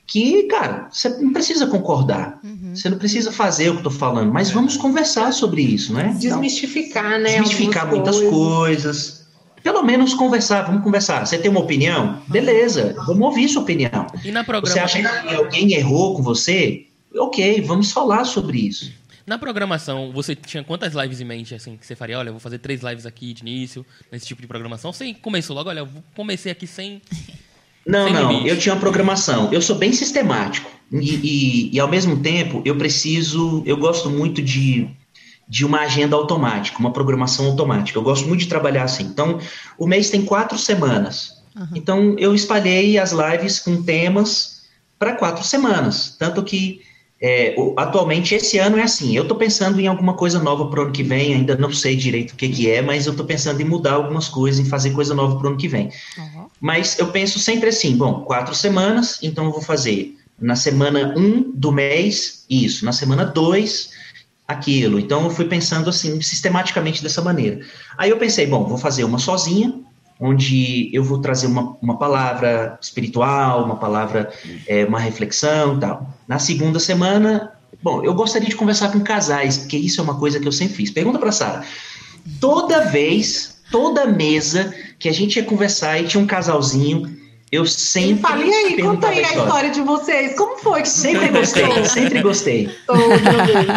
que, 0.09 0.45
cara, 0.45 0.89
você 0.91 1.11
não 1.11 1.35
precisa 1.35 1.67
concordar. 1.67 2.41
Uhum. 2.43 2.75
Você 2.75 2.89
não 2.89 2.97
precisa 2.97 3.31
fazer 3.31 3.69
o 3.69 3.75
que 3.75 3.81
eu 3.81 3.85
tô 3.85 3.91
falando, 3.91 4.33
mas 4.33 4.51
vamos 4.51 4.75
conversar 4.77 5.33
sobre 5.33 5.61
isso, 5.61 5.93
né? 5.93 6.17
Desmistificar, 6.19 7.21
né? 7.21 7.33
desmistificar 7.33 7.87
algumas 7.87 8.17
muitas 8.17 8.31
coisas. 8.31 9.29
Pelo 9.63 9.83
menos 9.83 10.15
conversar, 10.15 10.63
vamos 10.63 10.83
conversar. 10.83 11.27
Você 11.27 11.37
tem 11.37 11.51
uma 11.51 11.61
opinião? 11.61 12.23
Beleza, 12.27 12.95
vamos 13.07 13.21
ouvir 13.21 13.51
sua 13.51 13.61
opinião. 13.61 14.07
E 14.25 14.31
na 14.31 14.41
Você 14.41 14.47
programação, 14.47 14.83
acha 14.83 15.23
que 15.29 15.35
alguém 15.35 15.75
errou 15.75 16.17
com 16.17 16.23
você? 16.23 16.87
Ok, 17.15 17.61
vamos 17.61 17.93
falar 17.93 18.25
sobre 18.25 18.67
isso. 18.67 18.91
na 19.27 19.37
programação, 19.39 20.11
você 20.11 20.35
tinha 20.35 20.65
quantas 20.65 20.95
lives 20.95 21.21
em 21.21 21.25
mente, 21.25 21.55
assim, 21.55 21.77
que 21.77 21.87
você 21.87 21.95
faria? 21.95 22.19
Olha, 22.19 22.31
eu 22.31 22.33
vou 22.33 22.41
fazer 22.41 22.59
três 22.59 22.81
lives 22.81 23.05
aqui 23.05 23.35
de 23.35 23.43
início, 23.43 23.85
nesse 24.11 24.27
tipo 24.27 24.41
de 24.41 24.49
programação. 24.49 24.91
Você 24.91 25.13
começou 25.13 25.55
logo, 25.55 25.69
olha, 25.69 25.81
eu 25.81 25.89
comecei 26.17 26.51
aqui 26.51 26.67
sem... 26.67 27.03
Não, 27.89 28.05
Sem 28.05 28.13
não, 28.13 28.31
limite. 28.31 28.49
eu 28.51 28.59
tinha 28.59 28.75
uma 28.75 28.81
programação. 28.81 29.51
Eu 29.51 29.63
sou 29.63 29.75
bem 29.75 29.95
sistemático. 29.95 30.71
E, 30.93 31.15
e, 31.15 31.75
e, 31.75 31.81
ao 31.81 31.89
mesmo 31.89 32.19
tempo, 32.21 32.61
eu 32.63 32.77
preciso. 32.77 33.63
Eu 33.65 33.79
gosto 33.79 34.11
muito 34.11 34.43
de, 34.43 34.87
de 35.49 35.65
uma 35.65 35.81
agenda 35.81 36.15
automática, 36.15 36.79
uma 36.79 36.93
programação 36.93 37.47
automática. 37.47 37.99
Eu 37.99 38.03
gosto 38.03 38.29
muito 38.29 38.41
de 38.41 38.49
trabalhar 38.49 38.85
assim. 38.85 39.05
Então, 39.05 39.39
o 39.79 39.87
mês 39.87 40.11
tem 40.11 40.23
quatro 40.23 40.59
semanas. 40.59 41.43
Uhum. 41.57 41.67
Então, 41.75 42.17
eu 42.19 42.35
espalhei 42.35 42.99
as 42.99 43.13
lives 43.13 43.59
com 43.59 43.83
temas 43.83 44.63
para 44.99 45.15
quatro 45.15 45.43
semanas. 45.43 46.15
Tanto 46.19 46.43
que. 46.43 46.83
É, 47.21 47.55
o- 47.59 47.75
atualmente, 47.77 48.35
esse 48.35 48.59
ano 48.59 48.79
é 48.79 48.83
assim. 48.83 49.17
Eu 49.17 49.23
estou 49.23 49.37
pensando 49.37 49.81
em 49.81 49.87
alguma 49.87 50.15
coisa 50.15 50.39
nova 50.39 50.67
para 50.67 50.81
o 50.81 50.83
ano 50.85 50.93
que 50.93 51.03
vem. 51.03 51.35
Ainda 51.35 51.57
não 51.57 51.73
sei 51.73 51.97
direito 51.97 52.33
o 52.33 52.37
que, 52.37 52.49
que 52.49 52.71
é, 52.71 52.81
mas 52.81 53.07
eu 53.07 53.13
estou 53.13 53.27
pensando 53.27 53.61
em 53.61 53.65
mudar 53.65 53.95
algumas 53.95 54.29
coisas, 54.29 54.65
em 54.65 54.69
fazer 54.69 54.91
coisa 54.91 55.15
nova 55.15 55.37
para 55.37 55.47
o 55.47 55.49
ano 55.51 55.59
que 55.59 55.69
vem. 55.69 55.91
Uhum. 56.17 56.47
Mas 56.61 56.99
eu 56.99 57.09
penso 57.09 57.39
sempre 57.39 57.69
assim, 57.69 57.97
bom, 57.97 58.23
quatro 58.23 58.55
semanas, 58.55 59.19
então 59.23 59.47
eu 59.47 59.53
vou 59.53 59.63
fazer 59.63 60.17
na 60.41 60.55
semana 60.55 61.15
um 61.17 61.51
do 61.53 61.73
mês, 61.73 62.45
isso, 62.49 62.85
na 62.85 62.93
semana 62.93 63.25
dois, 63.25 63.91
aquilo. 64.47 64.99
Então 65.01 65.25
eu 65.25 65.31
fui 65.31 65.47
pensando 65.47 65.91
assim, 65.91 66.21
sistematicamente 66.23 67.03
dessa 67.03 67.21
maneira. 67.21 67.61
Aí 67.97 68.11
eu 68.11 68.17
pensei, 68.19 68.47
bom, 68.47 68.65
vou 68.65 68.79
fazer 68.79 69.03
uma 69.03 69.19
sozinha, 69.19 69.75
onde 70.21 70.91
eu 70.93 71.05
vou 71.05 71.21
trazer 71.21 71.47
uma, 71.47 71.77
uma 71.81 71.97
palavra 71.97 72.79
espiritual, 72.81 73.65
uma 73.65 73.77
palavra, 73.77 74.33
é, 74.67 74.85
uma 74.85 74.99
reflexão 74.99 75.77
e 75.77 75.81
tal. 75.81 76.09
Na 76.27 76.39
segunda 76.39 76.81
semana, 76.81 77.53
bom, 77.83 78.03
eu 78.03 78.15
gostaria 78.15 78.49
de 78.49 78.57
conversar 78.57 78.91
com 78.91 79.01
casais, 79.01 79.59
porque 79.59 79.77
isso 79.77 80.01
é 80.01 80.05
uma 80.05 80.19
coisa 80.19 80.41
que 80.41 80.49
eu 80.49 80.53
sempre 80.53 80.75
fiz. 80.75 80.91
Pergunta 80.91 81.19
para 81.19 81.31
Sara. 81.31 81.65
Toda 82.41 82.87
vez, 82.87 83.59
toda 83.71 84.07
mesa 84.07 84.75
que 84.99 85.09
a 85.09 85.13
gente 85.13 85.37
ia 85.37 85.45
conversar 85.45 86.01
e 86.01 86.07
tinha 86.07 86.23
um 86.23 86.27
casalzinho, 86.27 87.17
eu 87.51 87.65
sempre 87.65 88.21
Fala, 88.21 88.45
e 88.45 88.53
aí, 88.53 88.83
conta 88.83 89.09
aí 89.09 89.21
a 89.21 89.23
história 89.23 89.71
de 89.71 89.81
vocês. 89.81 90.37
Como 90.37 90.59
foi 90.59 90.83
que 90.83 90.89
Sempre 90.89 91.29
gostei, 91.29 91.85
sempre 91.87 92.23
gostei. 92.23 92.71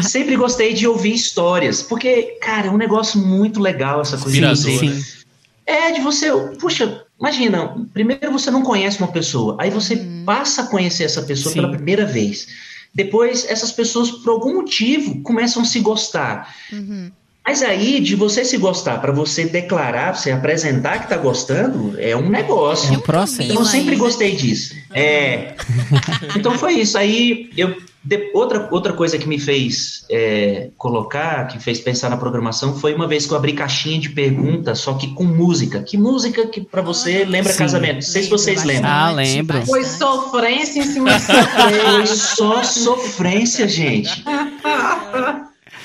Sempre 0.04 0.36
gostei 0.36 0.74
de 0.74 0.88
ouvir 0.88 1.14
histórias, 1.14 1.82
porque, 1.82 2.38
cara, 2.42 2.68
é 2.68 2.70
um 2.70 2.78
negócio 2.78 3.20
muito 3.20 3.62
legal 3.62 4.02
essa 4.02 4.18
coisa 4.18 4.38
de 4.38 4.46
Inspirador, 4.46 4.84
né? 4.84 5.02
É, 5.72 5.92
de 5.92 6.02
você, 6.02 6.30
puxa, 6.60 7.06
imagina, 7.18 7.76
primeiro 7.94 8.30
você 8.32 8.52
não 8.52 8.62
conhece 8.62 8.98
uma 8.98 9.08
pessoa, 9.08 9.56
aí 9.58 9.70
você 9.70 9.96
passa 10.26 10.64
a 10.64 10.68
conhecer 10.68 11.06
essa 11.06 11.22
pessoa 11.22 11.54
Sim. 11.54 11.62
pela 11.62 11.72
primeira 11.72 12.06
vez. 12.06 12.48
Depois, 12.94 13.46
essas 13.50 13.72
pessoas, 13.72 14.12
por 14.12 14.32
algum 14.32 14.56
motivo, 14.56 15.22
começam 15.22 15.62
a 15.62 15.66
se 15.66 15.80
gostar. 15.80 16.54
Uhum. 16.74 17.10
Mas 17.46 17.64
aí, 17.64 18.02
de 18.02 18.16
você 18.16 18.44
se 18.44 18.58
gostar, 18.58 19.00
para 19.00 19.14
você 19.14 19.46
declarar, 19.46 20.16
você 20.16 20.32
apresentar 20.32 21.00
que 21.00 21.08
tá 21.08 21.18
gostando, 21.18 21.96
é 21.98 22.16
um 22.16 22.30
negócio. 22.30 22.94
É 22.94 22.98
um 22.98 23.02
processo. 23.02 23.44
Então, 23.44 23.62
eu 23.62 23.66
sempre 23.66 23.96
gostei 23.96 24.36
disso. 24.36 24.76
É. 24.94 25.56
Então 26.36 26.58
foi 26.58 26.74
isso. 26.74 26.98
Aí 26.98 27.50
eu 27.58 27.76
de- 28.04 28.32
outra, 28.34 28.68
outra 28.72 28.94
coisa 28.94 29.18
que 29.18 29.28
me 29.28 29.40
fez 29.40 30.06
é, 30.10 30.70
colocar, 30.78 31.48
que 31.48 31.60
fez 31.60 31.80
pensar 31.80 32.10
na 32.10 32.18
programação, 32.18 32.76
foi 32.80 32.94
uma 32.96 33.08
vez 33.08 33.26
que 33.28 33.34
eu 33.34 33.38
abri 33.38 33.54
caixinha 33.54 34.00
de 34.00 34.10
perguntas, 34.10 34.80
só 34.80 34.94
que 34.96 35.14
com 35.14 35.24
música. 35.24 35.84
Que 35.84 35.98
música 35.98 36.48
que 36.48 36.62
para 36.62 36.82
você 36.82 37.24
lembra 37.26 37.52
Sim. 37.54 37.60
casamento? 37.60 37.96
Não 37.96 38.02
sei 38.02 38.24
se 38.24 38.30
vocês 38.30 38.64
lembram. 38.64 38.90
Ah, 38.90 39.12
lembro. 39.12 39.66
Foi 39.66 39.84
sofrência 39.84 40.80
em 40.80 40.84
cima 40.84 41.12
de 41.14 41.22
Foi 41.26 41.36
sofrência. 41.36 42.16
só 42.16 42.64
sofrência, 42.64 43.68
gente. 43.68 44.24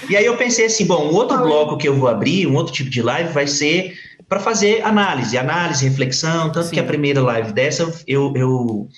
E 0.08 0.16
aí 0.16 0.24
eu 0.24 0.36
pensei 0.36 0.66
assim, 0.66 0.86
bom, 0.86 1.08
um 1.10 1.14
outro 1.14 1.38
bloco 1.38 1.76
que 1.76 1.88
eu 1.88 1.96
vou 1.98 2.08
abrir, 2.08 2.46
um 2.46 2.54
outro 2.54 2.72
tipo 2.72 2.88
de 2.90 3.02
live 3.02 3.32
vai 3.32 3.46
ser 3.46 3.94
para 4.28 4.40
fazer 4.40 4.82
análise, 4.84 5.36
análise, 5.38 5.88
reflexão, 5.88 6.50
tanto 6.50 6.68
Sim. 6.68 6.74
que 6.74 6.80
a 6.80 6.84
primeira 6.84 7.20
live 7.22 7.52
dessa 7.52 7.82
eu, 8.06 8.32
eu, 8.34 8.88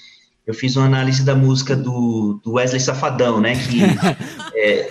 eu 0.49 0.55
fiz 0.55 0.75
uma 0.76 0.87
análise 0.87 1.23
da 1.25 1.35
música 1.35 1.76
do, 1.76 2.40
do 2.43 2.55
Wesley 2.55 2.81
Safadão, 2.81 3.40
né, 3.40 3.52
que, 3.55 3.81
é, 4.59 4.90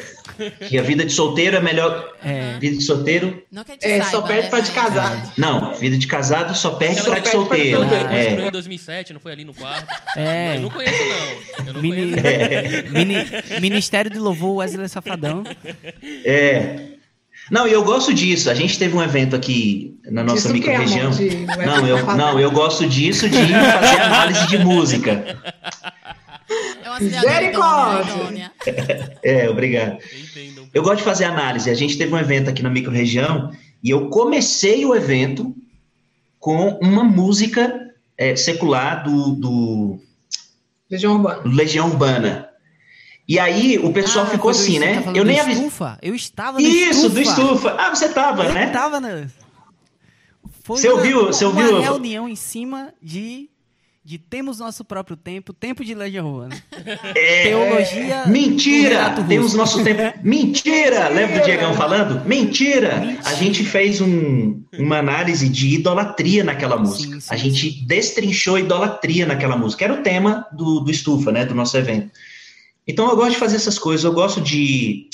que 0.67 0.77
a 0.77 0.83
vida 0.83 1.03
de 1.03 1.11
solteiro 1.11 1.57
é 1.57 1.59
melhor, 1.59 2.13
É. 2.23 2.57
vida 2.59 2.77
de 2.77 2.83
solteiro, 2.83 3.41
Não 3.51 3.63
que 3.63 3.71
É, 3.81 3.97
saiba, 4.01 4.05
só 4.05 4.21
perde 4.21 4.43
né, 4.43 4.49
pra 4.49 4.59
de 4.59 4.71
casado. 4.71 5.31
não, 5.35 5.73
vida 5.73 5.97
de 5.97 6.05
casado 6.07 6.55
só 6.55 6.69
perde 6.75 7.01
de 7.01 7.09
pra 7.09 7.19
de 7.19 7.29
solteiro, 7.29 7.79
solteiro. 7.79 8.05
é. 8.09 8.23
Construiu 8.25 8.47
em 8.47 8.51
2007, 8.51 9.13
não 9.13 9.19
foi 9.19 9.31
ali 9.31 9.43
no 9.43 9.53
quarto. 9.53 9.87
É. 10.15 10.57
Eu 10.57 10.61
não 10.61 10.69
conheço, 10.69 11.03
não. 11.03 11.65
Eu 11.67 11.73
não 11.73 11.81
Mini- 11.81 12.21
conheço. 12.21 12.91
Mini- 12.93 13.59
Ministério 13.61 14.11
de 14.11 14.19
Louvor 14.19 14.57
Wesley 14.57 14.87
Safadão. 14.87 15.43
É. 16.23 16.96
Não, 17.49 17.67
e 17.67 17.71
eu 17.71 17.83
gosto 17.83 18.13
disso. 18.13 18.49
A 18.49 18.53
gente 18.53 18.77
teve 18.77 18.95
um 18.95 19.01
evento 19.01 19.35
aqui 19.35 19.97
na 20.05 20.23
nossa 20.23 20.49
é, 20.49 20.53
micro-região. 20.53 21.09
Wesley 21.09 21.45
Não, 21.45 21.87
eu, 21.87 21.97
Safadão. 21.99 22.17
não, 22.33 22.39
eu 22.39 22.51
gosto 22.51 22.87
disso 22.87 23.29
de 23.29 23.37
fazer 23.37 24.01
análise 24.01 24.47
de 24.47 24.57
música. 24.59 25.39
É 26.83 26.89
uma 26.89 26.99
cidade 26.99 27.25
Misericórdia. 27.27 28.13
idônea, 28.13 28.51
idônea. 28.65 29.19
É, 29.23 29.49
obrigado. 29.49 29.97
Eu 30.73 30.83
gosto 30.83 30.97
de 30.97 31.03
fazer 31.03 31.25
análise. 31.25 31.69
A 31.69 31.73
gente 31.73 31.97
teve 31.97 32.13
um 32.13 32.17
evento 32.17 32.49
aqui 32.49 32.63
na 32.63 32.69
micro-região 32.69 33.51
e 33.83 33.89
eu 33.89 34.09
comecei 34.09 34.85
o 34.85 34.95
evento 34.95 35.55
com 36.39 36.77
uma 36.81 37.03
música 37.03 37.91
é, 38.17 38.35
secular 38.35 39.03
do, 39.03 39.31
do, 39.35 39.99
Legião 40.89 41.13
Urbana. 41.15 41.41
do 41.41 41.49
Legião 41.49 41.87
Urbana. 41.87 42.46
E 43.27 43.37
aí 43.37 43.77
o 43.77 43.91
pessoal 43.91 44.25
Ah, 44.25 44.29
ficou 44.29 44.49
assim, 44.51 44.79
né? 44.79 45.01
tá 45.01 45.09
eu 45.09 45.15
do 45.15 45.25
nem 45.25 45.39
avisei. 45.39 45.63
Estufa? 45.65 45.97
Eu 46.01 46.15
estava 46.15 46.59
no 46.59 46.65
Isso, 46.65 47.09
do 47.09 47.19
Estufa. 47.21 47.41
estufa. 47.43 47.75
Ah, 47.77 47.89
você 47.93 48.09
tava, 48.09 48.45
Eu 48.45 48.53
né? 48.53 48.67
tava 48.67 48.99
na... 49.01 49.27
Foi 50.63 50.77
Você 50.77 50.87
uma- 50.89 50.97
ouviu- 50.97 51.25
você 51.27 51.45
uma 51.45 51.61
ouviu? 51.61 51.81
reunião 51.81 52.27
em 52.27 52.35
cima 52.35 52.93
de, 53.01 53.49
de 54.03 54.17
temos 54.17 54.59
nosso 54.59 54.83
próprio 54.85 55.15
tempo, 55.17 55.53
tempo 55.53 55.83
de 55.83 55.93
Legião 55.93 56.25
Urbana. 56.27 56.61
É. 57.15 57.43
Teologia 57.43 58.25
Mentira! 58.27 59.13
Temos 59.27 59.53
nosso 59.53 59.83
tempo. 59.83 60.01
Mentira! 60.23 61.07
Lembra 61.09 61.39
do 61.39 61.45
Diegão 61.45 61.73
falando? 61.73 62.25
Mentira! 62.25 62.97
Mentira. 62.99 63.21
A 63.25 63.33
gente 63.33 63.63
fez 63.63 63.99
um- 64.01 64.61
uma 64.77 64.99
análise 64.99 65.47
de 65.49 65.75
idolatria 65.75 66.43
naquela 66.45 66.77
música. 66.77 67.13
Sim, 67.15 67.19
sim, 67.21 67.33
a 67.33 67.37
gente 67.37 67.85
destrinchou 67.85 68.57
idolatria 68.59 69.25
naquela 69.25 69.57
música. 69.57 69.83
Era 69.85 69.93
o 69.93 70.01
tema 70.03 70.45
do, 70.51 70.79
do 70.81 70.91
Estufa, 70.91 71.31
né? 71.31 71.45
Do 71.45 71.55
nosso 71.55 71.77
evento. 71.77 72.11
Então 72.87 73.09
eu 73.09 73.15
gosto 73.15 73.31
de 73.31 73.37
fazer 73.37 73.55
essas 73.57 73.77
coisas. 73.77 74.03
Eu 74.03 74.13
gosto 74.13 74.39
de. 74.41 75.09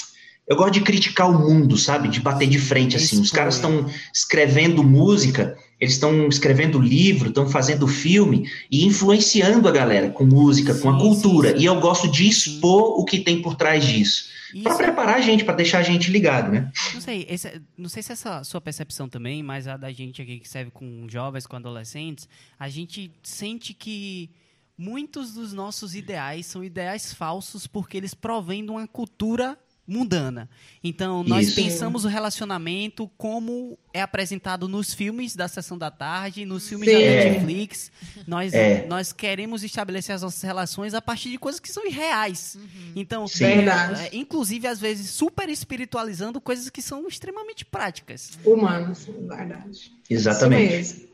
Eu 0.48 0.58
gosto 0.58 0.74
de 0.74 0.82
criticar 0.82 1.30
o 1.30 1.40
mundo, 1.40 1.78
sabe? 1.78 2.10
De 2.10 2.20
bater 2.20 2.48
de 2.50 2.60
frente, 2.60 2.98
assim. 2.98 3.20
Os 3.22 3.32
caras 3.32 3.56
estão 3.56 3.90
escrevendo 4.14 4.84
música, 4.84 5.58
eles 5.80 5.94
estão 5.94 6.28
escrevendo 6.28 6.80
livro, 6.80 7.30
estão 7.30 7.48
fazendo 7.50 7.88
filme 7.88 8.50
e 8.70 8.86
influenciando 8.86 9.68
a 9.70 9.72
galera 9.72 10.10
com 10.10 10.26
música, 10.26 10.76
com 10.76 10.90
a 10.90 11.00
cultura. 11.00 11.56
E 11.58 11.64
eu 11.64 11.80
gosto 11.80 12.10
de 12.12 12.28
expor 12.28 13.00
o 13.00 13.06
que 13.06 13.20
tem 13.20 13.42
por 13.42 13.56
trás 13.56 13.86
disso. 13.86 14.32
Para 14.62 14.76
preparar 14.76 15.16
a 15.16 15.22
gente, 15.22 15.44
para 15.46 15.56
deixar 15.56 15.80
a 15.80 15.82
gente 15.82 16.12
ligado, 16.12 16.52
né? 16.52 16.70
não 16.94 17.02
sei, 17.02 17.26
esse- 17.28 17.60
não 17.76 17.90
sei 17.90 18.04
se 18.04 18.12
essa 18.12 18.38
a 18.38 18.44
sua 18.44 18.62
percepção 18.62 19.10
também, 19.10 19.42
mas 19.42 19.68
a 19.68 19.78
da 19.78 19.92
gente 19.92 20.22
aqui 20.22 20.38
que 20.40 20.48
serve 20.48 20.70
com 20.70 21.08
jovens, 21.10 21.48
com 21.48 21.56
adolescentes, 21.56 22.28
a 22.60 22.70
gente 22.70 23.10
sente 23.24 23.74
que 23.74 24.30
muitos 24.78 25.34
dos 25.34 25.54
nossos 25.54 25.96
ideais 25.96 26.46
são 26.46 26.64
ideais 26.64 27.14
falsos 27.14 27.68
porque 27.68 27.98
eles 27.98 28.14
provêm 28.14 28.64
de 28.66 28.72
uma 28.72 28.88
cultura 28.88 29.58
mundana. 29.86 30.50
Então, 30.82 31.26
nós 31.26 31.48
Isso. 31.48 31.56
pensamos 31.58 32.06
o 32.06 32.08
relacionamento 32.08 33.06
como 33.18 33.78
é 33.94 34.02
apresentado 34.02 34.66
nos 34.66 34.94
filmes 34.94 35.36
da 35.36 35.50
Sessão 35.50 35.78
da 35.78 35.92
Tarde, 35.92 36.46
nos 36.46 36.70
filmes 36.70 36.88
Sim. 36.88 36.96
da 36.96 37.02
É. 37.02 37.30
Netflix. 37.32 37.92
Nós, 38.26 38.54
É. 38.54 38.88
nós 38.88 39.12
queremos 39.12 39.62
estabelecer 39.62 40.16
as 40.16 40.22
nossas 40.22 40.42
relações 40.42 40.94
a 40.94 41.02
partir 41.02 41.30
de 41.32 41.38
coisas 41.38 41.60
que 41.60 41.70
são 41.70 41.86
irreais. 41.86 42.58
Então, 42.96 43.28
Sim. 43.28 43.44
Verdade. 43.44 44.04
é, 44.04 44.16
inclusive, 44.16 44.66
às 44.68 44.80
vezes, 44.80 45.10
super 45.10 45.50
espiritualizando 45.50 46.40
coisas 46.40 46.70
que 46.70 46.82
são 46.82 47.06
extremamente 47.06 47.66
práticas. 47.66 48.40
Humanos, 48.46 49.06
verdade. 49.06 49.92
Exatamente. 50.10 51.10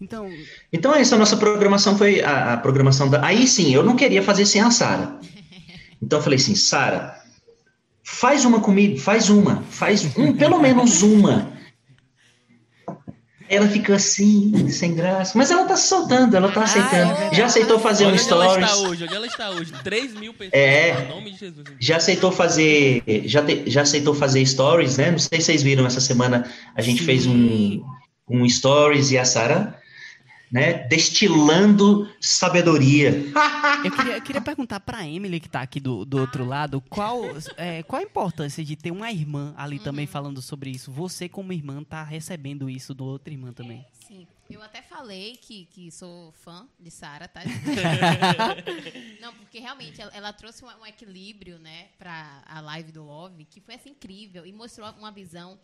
Então, 0.00 0.28
Então, 0.72 0.94
essa 0.94 1.16
nossa 1.16 1.36
programação 1.36 1.96
foi 1.98 2.20
a, 2.22 2.54
a 2.54 2.56
programação 2.56 3.08
da. 3.08 3.24
Aí 3.24 3.46
sim, 3.46 3.74
eu 3.74 3.82
não 3.82 3.96
queria 3.96 4.22
fazer 4.22 4.46
sem 4.46 4.60
a 4.60 4.70
Sara. 4.70 5.18
Então, 6.00 6.20
eu 6.20 6.22
falei 6.22 6.36
assim: 6.38 6.54
Sara, 6.54 7.12
faz 8.04 8.44
uma 8.44 8.60
comigo, 8.60 8.98
faz 8.98 9.28
uma, 9.28 9.62
faz 9.68 10.16
um, 10.16 10.32
pelo 10.32 10.60
menos 10.60 11.02
uma. 11.02 11.52
Ela 13.50 13.66
fica 13.66 13.94
assim, 13.96 14.68
sem 14.68 14.94
graça. 14.94 15.32
Mas 15.36 15.50
ela 15.50 15.64
tá 15.64 15.74
se 15.74 15.88
soltando, 15.88 16.36
ela 16.36 16.52
tá 16.52 16.64
aceitando. 16.64 17.12
é 17.32 17.34
Já 17.34 17.46
aceitou 17.46 17.78
fazer 17.80 18.04
Olha 18.04 18.14
um 18.14 18.18
onde 18.18 18.30
ela 18.30 18.44
está 18.54 18.66
stories. 18.68 18.90
hoje, 18.90 19.04
onde 19.04 19.14
ela 19.16 19.26
está 19.26 19.50
hoje. 19.50 19.72
3 19.82 20.14
mil 20.14 20.34
pessoas. 20.34 20.52
É. 20.52 21.04
Em 21.04 21.08
nome 21.08 21.32
de 21.32 21.38
Jesus. 21.38 21.64
Já 21.80 21.96
aceitou 21.96 22.30
fazer. 22.30 23.02
Já, 23.24 23.42
te- 23.42 23.62
já 23.66 23.82
aceitou 23.82 24.14
fazer 24.14 24.44
stories, 24.44 24.98
né? 24.98 25.10
Não 25.10 25.18
sei 25.18 25.40
se 25.40 25.46
vocês 25.46 25.62
viram 25.62 25.86
essa 25.86 26.00
semana. 26.00 26.44
A 26.76 26.82
gente 26.82 27.00
Sim. 27.00 27.06
fez 27.06 27.26
um, 27.26 27.82
um 28.28 28.46
stories 28.46 29.10
e 29.12 29.18
a 29.18 29.24
Sara, 29.24 29.80
né? 30.50 30.86
Destilando 30.88 32.08
sabedoria. 32.20 33.10
eu 33.84 33.90
queria, 33.90 34.16
eu 34.16 34.22
queria 34.22 34.40
perguntar 34.40 34.80
pra 34.80 35.06
Emily, 35.06 35.40
que 35.40 35.48
tá 35.48 35.60
aqui 35.60 35.80
do, 35.80 36.04
do 36.04 36.18
outro 36.18 36.44
lado, 36.44 36.80
qual, 36.80 37.22
é, 37.56 37.82
qual 37.82 38.00
a 38.00 38.04
importância 38.04 38.64
de 38.64 38.76
ter 38.76 38.90
uma 38.90 39.10
irmã 39.10 39.54
ali 39.56 39.78
também 39.78 40.06
falando 40.06 40.40
sobre 40.42 40.70
isso? 40.70 40.90
Você, 40.92 41.28
como 41.28 41.52
irmã, 41.52 41.82
tá 41.82 42.02
recebendo 42.02 42.68
isso 42.68 42.94
do 42.94 43.04
outra 43.04 43.32
irmã 43.32 43.52
também. 43.52 43.84
Sim. 44.06 44.26
Eu 44.50 44.62
até 44.62 44.80
falei 44.80 45.36
que, 45.36 45.66
que 45.66 45.90
sou 45.90 46.32
fã 46.32 46.66
de 46.80 46.90
Sara, 46.90 47.28
tá? 47.28 47.42
Não, 49.20 49.34
porque 49.34 49.58
realmente 49.58 50.00
ela, 50.00 50.10
ela 50.14 50.32
trouxe 50.32 50.64
um, 50.64 50.68
um 50.68 50.86
equilíbrio, 50.86 51.58
né, 51.58 51.88
para 51.98 52.42
a 52.46 52.58
live 52.62 52.90
do 52.90 53.04
Love, 53.04 53.44
que 53.44 53.60
foi 53.60 53.74
assim 53.74 53.90
incrível 53.90 54.46
e 54.46 54.52
mostrou 54.52 54.90
uma 54.92 55.12
visão 55.12 55.58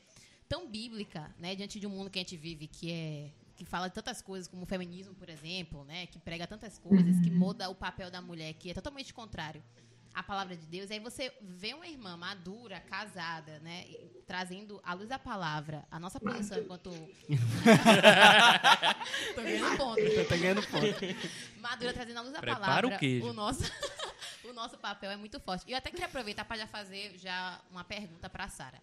tão 0.47 0.69
bíblica, 0.69 1.35
né, 1.39 1.55
diante 1.55 1.81
de 1.81 1.87
um 1.87 1.91
mundo 1.91 2.11
que 2.11 2.19
a 2.19 2.23
gente 2.23 2.37
vive, 2.37 2.67
que 2.67 2.93
é 2.93 3.31
que 3.57 3.65
fala 3.65 3.89
de 3.89 3.95
tantas 3.95 4.21
coisas 4.21 4.49
como 4.49 4.65
o 4.65 4.67
feminismo, 4.67 5.15
por 5.15 5.29
exemplo, 5.29 5.85
né, 5.85 6.07
que 6.07 6.19
prega 6.19 6.47
tantas 6.47 6.79
coisas, 6.79 7.19
que 7.21 7.31
muda 7.31 7.69
o 7.71 7.75
papel 7.75 8.11
da 8.11 8.21
mulher, 8.21 8.53
que 8.55 8.71
é 8.71 8.75
totalmente 8.75 9.13
contrário 9.15 9.63
à 10.15 10.23
palavra 10.23 10.57
de 10.57 10.67
Deus. 10.67 10.91
Aí 10.91 11.01
você 11.01 11.33
vê 11.41 11.75
uma 11.75 11.87
irmã 11.87 12.17
madura, 12.17 12.81
casada, 12.81 13.59
né, 13.61 13.85
e 13.89 14.23
trazendo 14.27 14.81
à 14.85 14.95
luz 14.95 15.09
da 15.09 15.19
palavra 15.19 15.85
a 15.91 15.99
nossa 15.99 16.21
posição 16.21 16.59
enquanto 16.59 16.91
Tô 19.35 19.43
ganhando 19.43 19.77
ponto. 19.77 20.01
Tá 20.29 20.37
ganhando 20.37 20.63
ponto. 20.69 21.61
Madura 21.61 21.93
trazendo 21.93 22.19
à 22.19 22.23
luz 22.23 22.33
da 22.33 22.41
Prepara 22.41 22.61
palavra. 22.61 22.97
o 22.97 22.99
queijo. 22.99 23.33
nosso, 23.33 23.63
o 24.45 24.53
nosso 24.53 24.79
papel 24.79 25.11
é 25.11 25.17
muito 25.17 25.39
forte. 25.41 25.65
E 25.69 25.73
eu 25.73 25.79
até 25.79 25.91
queria 25.91 26.07
aproveitar 26.07 26.45
para 26.45 26.59
já 26.59 26.67
fazer 26.67 27.17
já 27.19 27.61
uma 27.71 27.85
pergunta 27.85 28.29
para 28.31 28.49
Sara. 28.49 28.81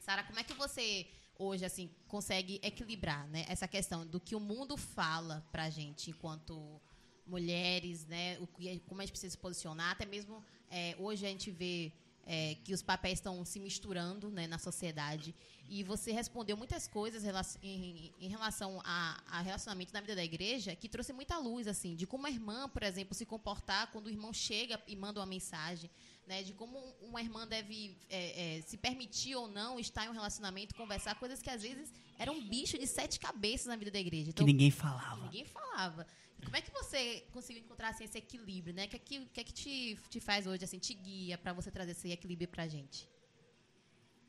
Sara, 0.00 0.22
como 0.22 0.38
é 0.38 0.44
que 0.44 0.52
você 0.54 1.06
hoje 1.38 1.64
assim 1.64 1.90
consegue 2.08 2.60
equilibrar, 2.62 3.26
né, 3.28 3.44
essa 3.48 3.66
questão 3.68 4.06
do 4.06 4.20
que 4.20 4.34
o 4.34 4.40
mundo 4.40 4.76
fala 4.76 5.44
pra 5.50 5.68
gente 5.70 6.10
enquanto 6.10 6.80
mulheres, 7.26 8.06
né, 8.06 8.38
o 8.38 8.46
que- 8.46 8.80
como 8.86 9.00
a 9.00 9.04
gente 9.04 9.12
precisa 9.12 9.30
se 9.32 9.38
posicionar, 9.38 9.90
até 9.92 10.04
mesmo 10.06 10.42
é, 10.70 10.96
hoje 10.98 11.24
a 11.26 11.28
gente 11.28 11.50
vê 11.50 11.92
é, 12.26 12.54
que 12.64 12.72
os 12.72 12.80
papéis 12.80 13.18
estão 13.18 13.44
se 13.44 13.60
misturando 13.60 14.30
né, 14.30 14.46
na 14.46 14.58
sociedade. 14.58 15.34
E 15.68 15.82
você 15.82 16.10
respondeu 16.10 16.56
muitas 16.56 16.88
coisas 16.88 17.22
em 17.62 18.28
relação 18.28 18.80
a, 18.82 19.22
a 19.26 19.40
relacionamento 19.42 19.92
na 19.92 20.00
vida 20.00 20.16
da 20.16 20.24
igreja 20.24 20.74
que 20.74 20.88
trouxe 20.88 21.12
muita 21.12 21.36
luz, 21.36 21.66
assim, 21.66 21.94
de 21.94 22.06
como 22.06 22.26
a 22.26 22.30
irmã, 22.30 22.66
por 22.68 22.82
exemplo, 22.82 23.14
se 23.14 23.26
comportar 23.26 23.90
quando 23.92 24.06
o 24.06 24.10
irmão 24.10 24.32
chega 24.32 24.80
e 24.86 24.96
manda 24.96 25.20
uma 25.20 25.26
mensagem, 25.26 25.90
né, 26.26 26.42
de 26.42 26.52
como 26.52 26.78
uma 27.02 27.20
irmã 27.20 27.46
deve 27.46 27.96
é, 28.08 28.58
é, 28.58 28.62
se 28.62 28.76
permitir 28.76 29.34
ou 29.36 29.48
não 29.48 29.78
estar 29.78 30.06
em 30.06 30.08
um 30.08 30.12
relacionamento, 30.12 30.74
conversar, 30.74 31.14
coisas 31.16 31.40
que 31.42 31.50
às 31.50 31.62
vezes 31.62 31.92
eram 32.18 32.34
um 32.34 32.48
bicho 32.48 32.78
de 32.78 32.86
sete 32.86 33.20
cabeças 33.20 33.66
na 33.66 33.76
vida 33.76 33.90
da 33.90 33.98
igreja. 34.00 34.24
Que 34.26 34.30
Então, 34.30 34.46
ninguém 34.46 34.70
falava. 34.70 35.24
Ninguém 35.24 35.44
falava. 35.44 36.06
Como 36.42 36.56
é 36.56 36.60
que 36.60 36.70
você 36.70 37.24
conseguiu 37.32 37.62
encontrar 37.62 37.88
assim, 37.88 38.04
esse 38.04 38.18
equilíbrio, 38.18 38.74
né? 38.74 38.84
O 38.84 38.88
que 38.88 38.96
é 38.96 38.98
que, 38.98 39.20
que, 39.26 39.40
é 39.40 39.44
que 39.44 39.52
te, 39.52 39.98
te 40.10 40.20
faz 40.20 40.46
hoje, 40.46 40.64
assim, 40.64 40.78
te 40.78 40.92
guia 40.94 41.38
para 41.38 41.52
você 41.52 41.70
trazer 41.70 41.92
esse 41.92 42.10
equilíbrio 42.10 42.48
pra 42.48 42.66
gente? 42.68 43.08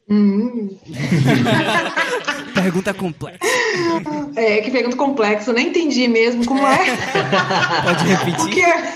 Hum, 0.07 0.77
Pergunta 2.53 2.93
complexa. 2.93 3.39
é, 4.35 4.61
que 4.61 4.69
pergunta 4.69 4.95
complexa, 4.95 5.49
eu 5.49 5.55
nem 5.55 5.69
entendi 5.69 6.07
mesmo 6.07 6.45
como 6.45 6.65
é. 6.65 6.77
Pode 7.83 8.05
repetir? 8.05 8.53
que 8.53 8.61
é? 8.61 8.93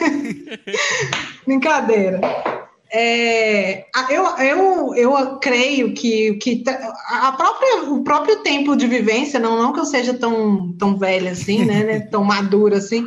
Brincadeira. 1.47 2.19
É, 2.91 3.85
eu, 4.09 4.25
eu, 4.37 4.95
eu 4.95 5.37
creio 5.37 5.93
que, 5.93 6.33
que 6.35 6.63
a 7.09 7.31
própria, 7.33 7.83
o 7.91 8.03
próprio 8.03 8.37
tempo 8.37 8.75
de 8.75 8.87
vivência, 8.87 9.39
não, 9.39 9.57
não 9.61 9.71
que 9.71 9.79
eu 9.79 9.85
seja 9.85 10.13
tão, 10.13 10.73
tão 10.73 10.97
velha 10.97 11.31
assim, 11.31 11.65
né, 11.65 11.83
né, 11.83 11.99
tão 11.99 12.23
madura 12.23 12.77
assim, 12.77 13.05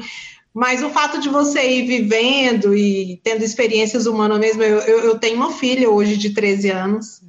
mas 0.55 0.83
o 0.85 0.91
fato 0.91 1.19
de 1.19 1.29
você 1.29 1.69
ir 1.69 1.87
vivendo 1.87 2.75
e 2.77 3.21
tendo 3.25 3.43
experiências 3.43 4.07
humanas 4.07 4.39
mesmo, 4.39 4.63
eu, 4.63 4.79
eu, 4.81 4.99
eu 5.01 5.19
tenho 5.19 5.37
uma 5.37 5.51
filha 5.51 5.91
hoje 5.91 6.17
de 6.17 6.31
13 6.31 6.71
anos, 6.71 7.21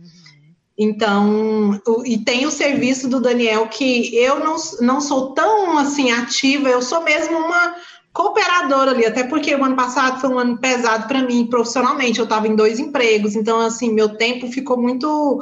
então, 0.78 1.80
o- 1.88 2.04
e 2.06 2.18
tem 2.18 2.46
o 2.46 2.52
serviço 2.52 3.08
do 3.08 3.22
Daniel 3.22 3.68
que 3.68 4.16
eu 4.16 4.40
não, 4.40 4.56
não 4.82 5.00
sou 5.02 5.34
tão 5.34 5.78
assim 5.78 6.12
ativa, 6.12 6.68
eu 6.70 6.82
sou 6.82 7.04
mesmo 7.04 7.38
uma 7.38 7.76
cooperadora 8.14 8.92
ali, 8.92 9.06
até 9.06 9.24
porque 9.24 9.56
o 9.56 9.64
ano 9.64 9.76
passado 9.76 10.22
foi 10.22 10.30
um 10.30 10.38
ano 10.38 10.58
pesado 10.58 11.08
para 11.08 11.24
mim 11.24 11.48
profissionalmente, 11.48 12.20
eu 12.20 12.26
estava 12.26 12.48
em 12.48 12.56
dois 12.56 12.80
empregos, 12.80 13.36
então 13.36 13.60
assim, 13.60 13.92
meu 13.92 14.10
tempo 14.16 14.48
ficou 14.48 14.80
muito 14.80 15.42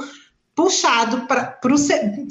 puxado 0.55 1.27
para 1.27 1.59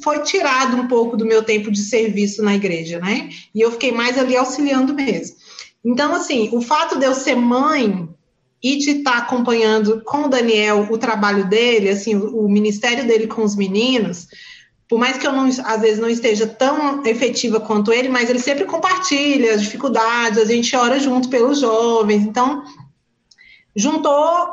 foi 0.03 0.21
tirado 0.23 0.77
um 0.77 0.89
pouco 0.89 1.17
do 1.17 1.27
meu 1.27 1.43
tempo 1.43 1.71
de 1.71 1.81
serviço 1.81 2.43
na 2.43 2.55
igreja, 2.55 2.99
né? 2.99 3.29
E 3.55 3.61
eu 3.61 3.71
fiquei 3.73 3.93
mais 3.93 4.19
ali 4.19 4.37
auxiliando 4.37 4.95
mesmo. 4.95 5.37
Então, 5.85 6.15
assim, 6.15 6.51
o 6.53 6.61
fato 6.61 6.99
de 6.99 7.07
eu 7.07 7.15
ser 7.15 7.35
mãe 7.35 8.09
e 8.63 8.77
de 8.77 8.91
estar 8.91 9.17
acompanhando 9.17 10.03
com 10.05 10.25
o 10.25 10.29
Daniel 10.29 10.87
o 10.91 10.99
trabalho 10.99 11.49
dele, 11.49 11.89
assim, 11.89 12.15
o, 12.15 12.45
o 12.45 12.49
ministério 12.49 13.07
dele 13.07 13.27
com 13.27 13.43
os 13.43 13.57
meninos, 13.57 14.29
por 14.91 14.99
mais 14.99 15.17
que 15.17 15.25
eu 15.25 15.31
não, 15.31 15.45
às 15.45 15.81
vezes 15.81 16.01
não 16.01 16.11
esteja 16.11 16.49
tão 16.49 17.07
efetiva 17.07 17.61
quanto 17.61 17.93
ele, 17.93 18.09
mas 18.09 18.29
ele 18.29 18.41
sempre 18.41 18.65
compartilha 18.65 19.55
as 19.55 19.63
dificuldades, 19.63 20.37
a 20.37 20.45
gente 20.45 20.75
ora 20.75 20.99
junto 20.99 21.29
pelos 21.29 21.61
jovens. 21.61 22.25
Então, 22.25 22.65
juntou 23.77 24.49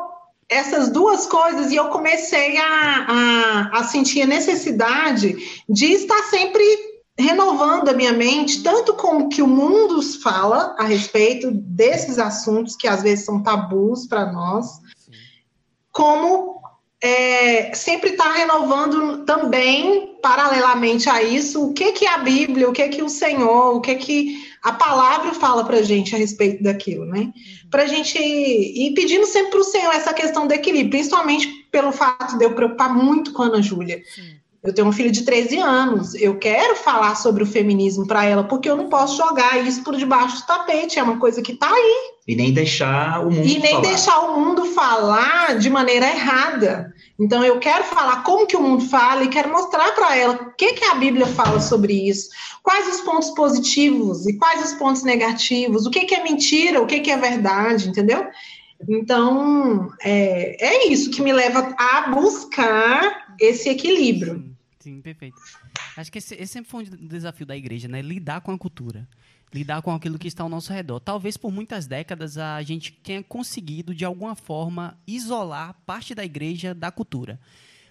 essas 0.47 0.89
duas 0.89 1.25
coisas 1.25 1.71
e 1.71 1.75
eu 1.75 1.85
comecei 1.89 2.55
a, 2.55 3.71
a, 3.73 3.79
a 3.79 3.83
sentir 3.85 4.21
a 4.21 4.27
necessidade 4.27 5.35
de 5.67 5.85
estar 5.87 6.21
sempre 6.25 6.63
renovando 7.17 7.89
a 7.89 7.93
minha 7.93 8.13
mente, 8.13 8.61
tanto 8.61 8.93
com 8.93 9.17
o 9.23 9.29
que 9.29 9.41
o 9.41 9.47
mundo 9.47 10.03
fala 10.21 10.75
a 10.77 10.83
respeito 10.83 11.49
desses 11.51 12.19
assuntos 12.19 12.75
que 12.75 12.87
às 12.87 13.01
vezes 13.01 13.25
são 13.25 13.41
tabus 13.41 14.05
para 14.05 14.31
nós, 14.31 14.67
como 15.91 16.56
é, 17.01 17.73
sempre 17.75 18.11
estar 18.11 18.31
renovando 18.31 19.23
também, 19.25 20.17
paralelamente 20.21 21.09
a 21.09 21.21
isso, 21.21 21.67
o 21.67 21.73
que 21.73 21.91
que 21.91 22.07
a 22.07 22.17
Bíblia, 22.17 22.67
o 22.67 22.73
que 22.73 22.87
que 22.89 23.03
o 23.03 23.09
Senhor, 23.09 23.75
o 23.75 23.81
que 23.81 23.95
que 23.95 24.47
a 24.63 24.73
palavra 24.73 25.33
fala 25.33 25.63
para 25.63 25.83
gente 25.83 26.15
a 26.15 26.17
respeito 26.17 26.63
daquilo, 26.63 27.05
né? 27.05 27.31
Para 27.69 27.83
a 27.83 27.87
gente 27.87 28.17
ir 28.17 28.93
pedindo 28.93 29.25
sempre 29.25 29.51
para 29.51 29.59
o 29.59 29.63
Senhor 29.63 29.93
essa 29.93 30.13
questão 30.13 30.47
do 30.47 30.53
equilíbrio, 30.53 30.89
principalmente 30.89 31.47
pelo 31.71 31.91
fato 31.91 32.37
de 32.37 32.43
eu 32.43 32.55
preocupar 32.55 32.93
muito 32.93 33.31
com 33.31 33.43
a 33.43 33.45
Ana 33.45 33.61
Júlia. 33.61 34.01
Sim. 34.13 34.36
Eu 34.63 34.73
tenho 34.73 34.87
uma 34.87 34.93
filha 34.93 35.11
de 35.11 35.23
13 35.23 35.59
anos, 35.59 36.15
eu 36.15 36.37
quero 36.37 36.75
falar 36.75 37.15
sobre 37.15 37.43
o 37.43 37.47
feminismo 37.47 38.07
para 38.07 38.25
ela, 38.25 38.43
porque 38.43 38.69
eu 38.69 38.75
não 38.75 38.89
posso 38.89 39.15
jogar 39.15 39.65
isso 39.65 39.83
por 39.83 39.95
debaixo 39.95 40.37
do 40.37 40.47
tapete, 40.47 40.99
é 40.99 41.03
uma 41.03 41.17
coisa 41.17 41.41
que 41.41 41.51
está 41.53 41.69
aí. 41.71 42.11
E 42.27 42.35
nem 42.35 42.51
deixar 42.51 43.25
o 43.25 43.31
mundo 43.31 43.47
E 43.47 43.59
nem 43.59 43.71
falar. 43.71 43.87
deixar 43.87 44.19
o 44.19 44.39
mundo 44.39 44.65
falar 44.65 45.57
de 45.57 45.69
maneira 45.69 46.07
errada. 46.09 46.93
Então, 47.17 47.43
eu 47.45 47.59
quero 47.59 47.83
falar 47.85 48.23
como 48.23 48.45
que 48.45 48.57
o 48.57 48.61
mundo 48.61 48.83
fala 48.85 49.23
e 49.23 49.29
quero 49.29 49.49
mostrar 49.49 49.93
para 49.95 50.15
ela 50.17 50.33
o 50.33 50.53
que, 50.55 50.73
que 50.73 50.85
a 50.85 50.95
Bíblia 50.95 51.25
fala 51.25 51.59
sobre 51.61 51.93
isso, 52.09 52.29
quais 52.61 52.87
os 52.93 53.01
pontos 53.01 53.29
positivos 53.31 54.27
e 54.27 54.37
quais 54.37 54.65
os 54.65 54.73
pontos 54.73 55.03
negativos, 55.03 55.85
o 55.85 55.89
que, 55.89 56.01
que 56.01 56.15
é 56.15 56.23
mentira, 56.23 56.81
o 56.81 56.85
que, 56.85 56.99
que 56.99 57.11
é 57.11 57.17
verdade, 57.17 57.87
entendeu? 57.87 58.25
Então, 58.87 59.91
é, 60.01 60.63
é 60.63 60.87
isso 60.87 61.09
que 61.09 61.21
me 61.21 61.33
leva 61.33 61.75
a 61.77 62.09
buscar 62.11 63.35
esse 63.39 63.69
equilíbrio. 63.69 64.55
Sim, 64.79 65.01
perfeito. 65.01 65.37
Acho 65.95 66.11
que 66.11 66.17
esse, 66.17 66.35
esse 66.35 66.53
sempre 66.53 66.69
foi 66.69 66.83
um 66.83 67.07
desafio 67.07 67.45
da 67.45 67.57
igreja, 67.57 67.87
né? 67.87 68.01
Lidar 68.01 68.41
com 68.41 68.51
a 68.51 68.57
cultura. 68.57 69.07
Lidar 69.53 69.81
com 69.81 69.91
aquilo 69.91 70.19
que 70.19 70.27
está 70.27 70.43
ao 70.43 70.49
nosso 70.49 70.71
redor. 70.71 70.99
Talvez 70.99 71.37
por 71.37 71.51
muitas 71.51 71.87
décadas 71.87 72.37
a 72.37 72.61
gente 72.61 72.91
tenha 72.91 73.23
conseguido, 73.23 73.95
de 73.95 74.05
alguma 74.05 74.35
forma, 74.35 74.97
isolar 75.07 75.75
parte 75.85 76.13
da 76.13 76.23
igreja 76.23 76.73
da 76.73 76.91
cultura. 76.91 77.39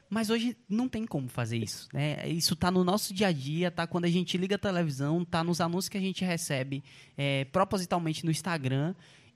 Mas 0.08 0.30
hoje 0.30 0.56
não 0.68 0.88
tem 0.88 1.04
como 1.04 1.28
fazer 1.28 1.56
isso. 1.56 1.88
Né? 1.92 2.28
Isso 2.28 2.54
está 2.54 2.70
no 2.70 2.84
nosso 2.84 3.12
dia 3.12 3.28
a 3.28 3.32
dia, 3.32 3.70
tá 3.70 3.86
quando 3.86 4.04
a 4.04 4.10
gente 4.10 4.38
liga 4.38 4.54
a 4.54 4.58
televisão, 4.58 5.24
tá 5.24 5.42
nos 5.42 5.60
anúncios 5.60 5.88
que 5.88 5.98
a 5.98 6.00
gente 6.00 6.24
recebe 6.24 6.84
é, 7.16 7.44
propositalmente 7.46 8.24
no 8.24 8.30
Instagram. 8.30 8.94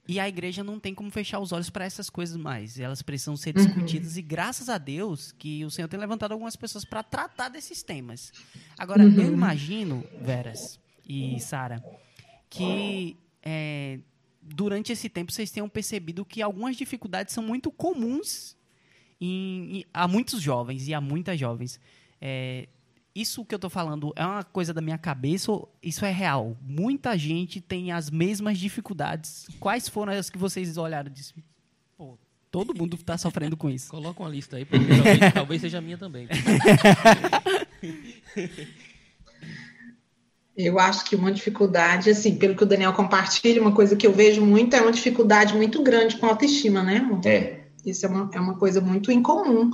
E 0.09 0.19
a 0.19 0.29
igreja 0.29 0.65
não 0.65 0.81
tem 0.81 0.93
como 0.95 1.11
fechar 1.11 1.39
os 1.39 1.53
olhos 1.53 1.71
para 1.71 1.85
essas 1.85 2.11
coisas 2.11 2.37
mais. 2.37 2.79
Elas 2.81 3.01
precisam 3.03 3.37
ser 3.37 3.57
Uhum. 3.57 3.65
discutidas 3.65 4.17
e 4.17 4.23
graças 4.23 4.69
a 4.69 4.77
Deus 4.79 5.31
que 5.33 5.65
o 5.65 5.71
Senhor 5.71 5.87
tem 5.89 6.01
levantado 6.01 6.33
algumas 6.33 6.57
pessoas 6.57 6.85
para 6.85 7.03
tratar 7.03 7.49
desses 7.49 7.83
temas. 7.83 8.33
Agora, 8.77 9.05
Uhum. 9.05 9.21
eu 9.21 9.33
imagino, 9.33 10.05
Veras 10.21 10.81
e 11.09 11.39
Sara, 11.41 11.85
que 12.49 13.17
é, 13.43 14.01
durante 14.43 14.91
esse 14.93 15.09
tempo 15.09 15.31
vocês 15.33 15.51
tenham 15.51 15.69
percebido 15.69 16.25
que 16.25 16.43
algumas 16.43 16.77
dificuldades 16.77 17.33
são 17.33 17.43
muito 17.45 17.71
comuns 17.71 18.57
em- 19.21 19.79
em- 19.81 19.85
a 19.95 20.09
muitos 20.09 20.41
jovens 20.43 20.89
e 20.89 20.95
a 20.95 21.01
muitas 21.01 21.39
jovens. 21.39 21.79
É, 22.21 22.69
isso 23.21 23.45
que 23.45 23.55
eu 23.55 23.57
estou 23.57 23.71
falando 23.71 24.13
é 24.17 24.25
uma 24.25 24.43
coisa 24.43 24.73
da 24.73 24.81
minha 24.81 24.99
cabeça 24.99 25.53
ou 25.53 25.73
isso 25.83 26.05
é 26.05 26.11
real? 26.11 26.57
Muita 26.63 27.17
gente 27.19 27.61
tem 27.61 27.93
as 27.93 28.11
mesmas 28.11 28.59
dificuldades. 28.59 29.47
Quais 29.59 29.89
foram 29.89 30.13
as 30.13 30.31
que 30.31 30.39
vocês 30.39 30.77
olharam 30.77 31.11
e 31.11 31.13
disseram, 31.13 31.43
pô, 31.97 32.19
todo 32.51 32.75
mundo 32.75 32.97
está 32.97 33.19
sofrendo 33.19 33.57
com 33.57 33.69
isso? 33.69 33.91
Coloca 33.91 34.23
uma 34.23 34.29
lista 34.29 34.57
aí, 34.57 34.65
porque 34.65 34.87
talvez, 34.87 35.19
talvez 35.35 35.61
seja 35.61 35.79
a 35.79 35.81
minha 35.81 35.99
também. 35.99 36.29
Eu 40.57 40.79
acho 40.79 41.05
que 41.05 41.17
uma 41.17 41.33
dificuldade, 41.33 42.11
assim, 42.11 42.37
pelo 42.37 42.55
que 42.55 42.63
o 42.63 42.67
Daniel 42.67 42.93
compartilha, 42.93 43.63
uma 43.63 43.73
coisa 43.73 43.97
que 43.97 44.07
eu 44.07 44.13
vejo 44.13 44.45
muito 44.45 44.75
é 44.77 44.81
uma 44.81 44.93
dificuldade 44.93 45.55
muito 45.55 45.83
grande 45.83 46.17
com 46.17 46.27
a 46.27 46.31
autoestima, 46.31 46.83
né, 46.83 46.99
amor? 46.99 47.25
É, 47.25 47.65
Isso 47.85 48.05
é 48.05 48.09
uma, 48.09 48.31
é 48.35 48.41
uma 48.41 48.59
coisa 48.59 48.81
muito 48.81 49.11
incomum 49.11 49.71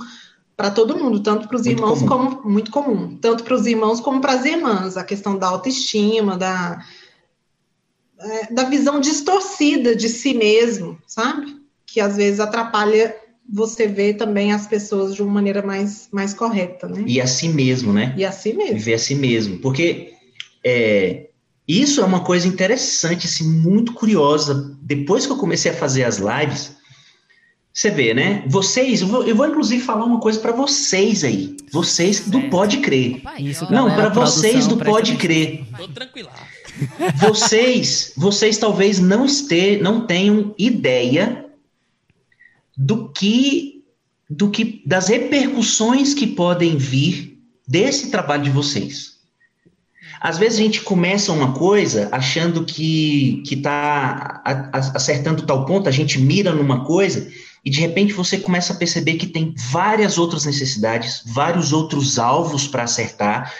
para 0.57 0.71
todo 0.71 0.97
mundo, 0.97 1.21
tanto 1.21 1.47
para 1.47 1.55
os 1.55 1.67
irmãos 1.67 2.01
comum. 2.01 2.31
como 2.31 2.49
muito 2.49 2.71
comum, 2.71 3.15
tanto 3.15 3.43
para 3.43 3.53
os 3.53 3.67
irmãos 3.67 3.99
como 3.99 4.19
para 4.19 4.33
as 4.33 4.43
irmãs, 4.43 4.97
a 4.97 5.03
questão 5.03 5.37
da 5.37 5.47
autoestima, 5.47 6.35
da 6.35 6.83
é, 8.19 8.51
da 8.51 8.63
visão 8.63 8.99
distorcida 8.99 9.95
de 9.95 10.09
si 10.09 10.33
mesmo, 10.33 10.97
sabe? 11.05 11.55
Que 11.85 12.01
às 12.01 12.17
vezes 12.17 12.39
atrapalha 12.39 13.15
você 13.47 13.87
ver 13.87 14.15
também 14.15 14.51
as 14.51 14.65
pessoas 14.65 15.13
de 15.13 15.21
uma 15.21 15.33
maneira 15.33 15.61
mais 15.61 16.09
mais 16.11 16.33
correta, 16.33 16.87
né? 16.87 17.03
e 17.05 17.21
a 17.21 17.27
si 17.27 17.49
mesmo, 17.49 17.93
né? 17.93 18.15
E 18.17 18.25
assim 18.25 18.53
mesmo. 18.53 18.77
Viver 18.77 18.95
a 18.95 18.99
si 18.99 19.13
mesmo. 19.13 19.59
Porque 19.59 20.13
é, 20.65 21.27
isso 21.67 22.01
é 22.01 22.03
uma 22.03 22.23
coisa 22.23 22.47
interessante, 22.47 23.27
assim, 23.27 23.47
muito 23.47 23.93
curiosa. 23.93 24.75
Depois 24.81 25.27
que 25.27 25.31
eu 25.31 25.37
comecei 25.37 25.69
a 25.69 25.75
fazer 25.75 26.03
as 26.03 26.17
lives, 26.17 26.75
você 27.77 27.91
vê, 27.91 28.11
né? 28.11 28.43
Vocês, 28.47 29.01
eu 29.01 29.07
vou, 29.07 29.23
eu 29.23 29.35
vou 29.35 29.47
inclusive 29.47 29.83
falar 29.83 30.03
uma 30.03 30.19
coisa 30.19 30.39
para 30.39 30.51
vocês 30.51 31.23
aí. 31.23 31.55
Vocês 31.71 32.21
do 32.21 32.39
Certo. 32.39 32.49
Pode 32.49 32.77
Crer. 32.77 33.21
Isso. 33.37 33.71
Não, 33.71 33.93
para 33.93 34.09
vocês 34.09 34.65
do 34.65 34.77
Pode. 34.77 35.15
Crer. 35.15 35.63
Tô 35.77 35.87
tranquila. 35.89 36.31
Vocês, 37.17 38.13
vocês 38.15 38.57
talvez 38.59 38.99
não 38.99 39.25
este, 39.25 39.77
não 39.77 40.05
tenham 40.05 40.53
ideia 40.59 41.45
do 42.77 43.09
que, 43.09 43.83
do 44.29 44.51
que, 44.51 44.83
das 44.85 45.07
repercussões 45.07 46.13
que 46.13 46.27
podem 46.27 46.77
vir 46.77 47.39
desse 47.67 48.11
trabalho 48.11 48.43
de 48.43 48.51
vocês. 48.51 49.17
Às 50.21 50.37
vezes 50.37 50.59
a 50.59 50.61
gente 50.61 50.81
começa 50.81 51.31
uma 51.31 51.53
coisa 51.53 52.09
achando 52.11 52.63
que 52.63 53.41
que 53.45 53.55
está 53.55 54.43
acertando 54.71 55.45
tal 55.45 55.65
ponto, 55.65 55.89
a 55.89 55.91
gente 55.91 56.19
mira 56.19 56.53
numa 56.53 56.85
coisa 56.85 57.27
e 57.63 57.69
de 57.69 57.81
repente 57.81 58.13
você 58.13 58.37
começa 58.37 58.73
a 58.73 58.75
perceber 58.77 59.15
que 59.15 59.27
tem 59.27 59.53
várias 59.57 60.17
outras 60.17 60.45
necessidades, 60.45 61.23
vários 61.25 61.73
outros 61.73 62.17
alvos 62.17 62.67
para 62.67 62.83
acertar. 62.83 63.53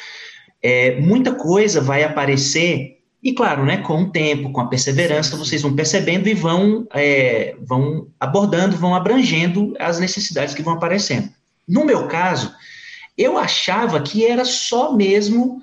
É, 0.62 0.99
muita 0.99 1.33
coisa 1.33 1.81
vai 1.81 2.03
aparecer 2.03 2.97
e 3.21 3.33
claro, 3.33 3.65
né, 3.65 3.77
com 3.77 4.03
o 4.03 4.10
tempo, 4.10 4.51
com 4.51 4.62
a 4.62 4.67
perseverança, 4.67 5.36
vocês 5.36 5.62
vão 5.62 5.75
percebendo 5.75 6.29
e 6.29 6.33
vão, 6.33 6.88
é, 6.93 7.55
vão 7.62 8.07
abordando, 8.19 8.77
vão 8.77 8.95
abrangendo 8.95 9.73
as 9.79 9.99
necessidades 9.99 10.53
que 10.53 10.62
vão 10.62 10.75
aparecendo. 10.75 11.29
No 11.67 11.83
meu 11.83 12.07
caso, 12.07 12.53
eu 13.17 13.38
achava 13.38 14.01
que 14.01 14.25
era 14.25 14.45
só 14.45 14.93
mesmo 14.93 15.62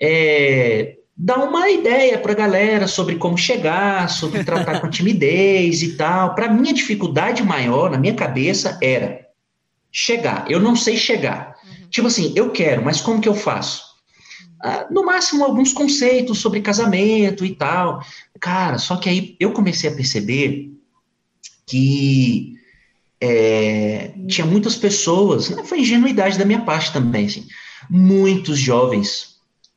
é, 0.00 0.96
dar 1.16 1.38
uma 1.38 1.70
ideia 1.70 2.18
para 2.18 2.32
a 2.32 2.36
galera 2.36 2.86
sobre 2.86 3.16
como 3.16 3.36
chegar, 3.36 4.08
sobre 4.08 4.44
tratar 4.44 4.80
com 4.80 4.88
timidez 4.90 5.82
e 5.82 5.96
tal. 5.96 6.34
Para 6.34 6.52
mim, 6.52 6.70
a 6.70 6.74
dificuldade 6.74 7.42
maior 7.42 7.90
na 7.90 7.98
minha 7.98 8.14
cabeça 8.14 8.78
era 8.82 9.26
chegar. 9.90 10.50
Eu 10.50 10.60
não 10.60 10.74
sei 10.74 10.96
chegar. 10.96 11.54
Tipo 11.90 12.06
assim, 12.06 12.32
eu 12.34 12.50
quero, 12.50 12.82
mas 12.82 13.00
como 13.00 13.20
que 13.20 13.28
eu 13.28 13.34
faço? 13.34 13.82
Ah, 14.62 14.86
no 14.90 15.04
máximo, 15.04 15.44
alguns 15.44 15.72
conceitos 15.72 16.38
sobre 16.38 16.60
casamento 16.60 17.44
e 17.44 17.54
tal. 17.54 18.02
Cara, 18.40 18.78
só 18.78 18.96
que 18.96 19.08
aí 19.08 19.36
eu 19.38 19.52
comecei 19.52 19.90
a 19.90 19.94
perceber 19.94 20.70
que 21.66 22.54
é, 23.20 24.14
tinha 24.26 24.46
muitas 24.46 24.76
pessoas, 24.76 25.50
né, 25.50 25.64
foi 25.64 25.80
ingenuidade 25.80 26.38
da 26.38 26.44
minha 26.44 26.62
parte 26.62 26.92
também, 26.92 27.26
assim, 27.26 27.46
muitos 27.88 28.58
jovens 28.58 29.31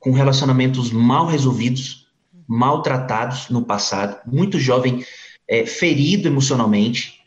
com 0.06 0.12
relacionamentos 0.12 0.92
mal 0.92 1.26
resolvidos, 1.26 2.06
maltratados 2.48 3.50
no 3.50 3.64
passado, 3.64 4.20
muito 4.32 4.60
jovem 4.60 5.04
é, 5.48 5.66
ferido 5.66 6.28
emocionalmente. 6.28 7.22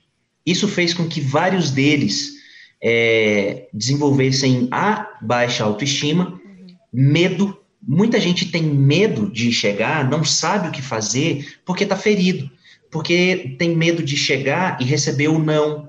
Isso 0.47 0.69
fez 0.69 0.95
com 0.95 1.09
que 1.09 1.21
vários 1.21 1.73
deles 1.73 2.35
é, 2.81 3.67
desenvolvessem 3.75 4.69
a 4.71 5.09
baixa 5.21 5.65
autoestima, 5.65 6.41
medo. 6.93 7.59
Muita 7.83 8.21
gente 8.21 8.49
tem 8.49 8.63
medo 8.63 9.29
de 9.29 9.51
chegar, 9.51 10.09
não 10.09 10.25
sabe 10.25 10.69
o 10.69 10.71
que 10.71 10.81
fazer, 10.81 11.59
porque 11.67 11.83
está 11.83 11.97
ferido, 11.97 12.49
porque 12.93 13.57
tem 13.59 13.75
medo 13.75 14.05
de 14.05 14.17
chegar 14.17 14.81
e 14.81 14.85
receber 14.85 15.27
o 15.27 15.41
não, 15.41 15.88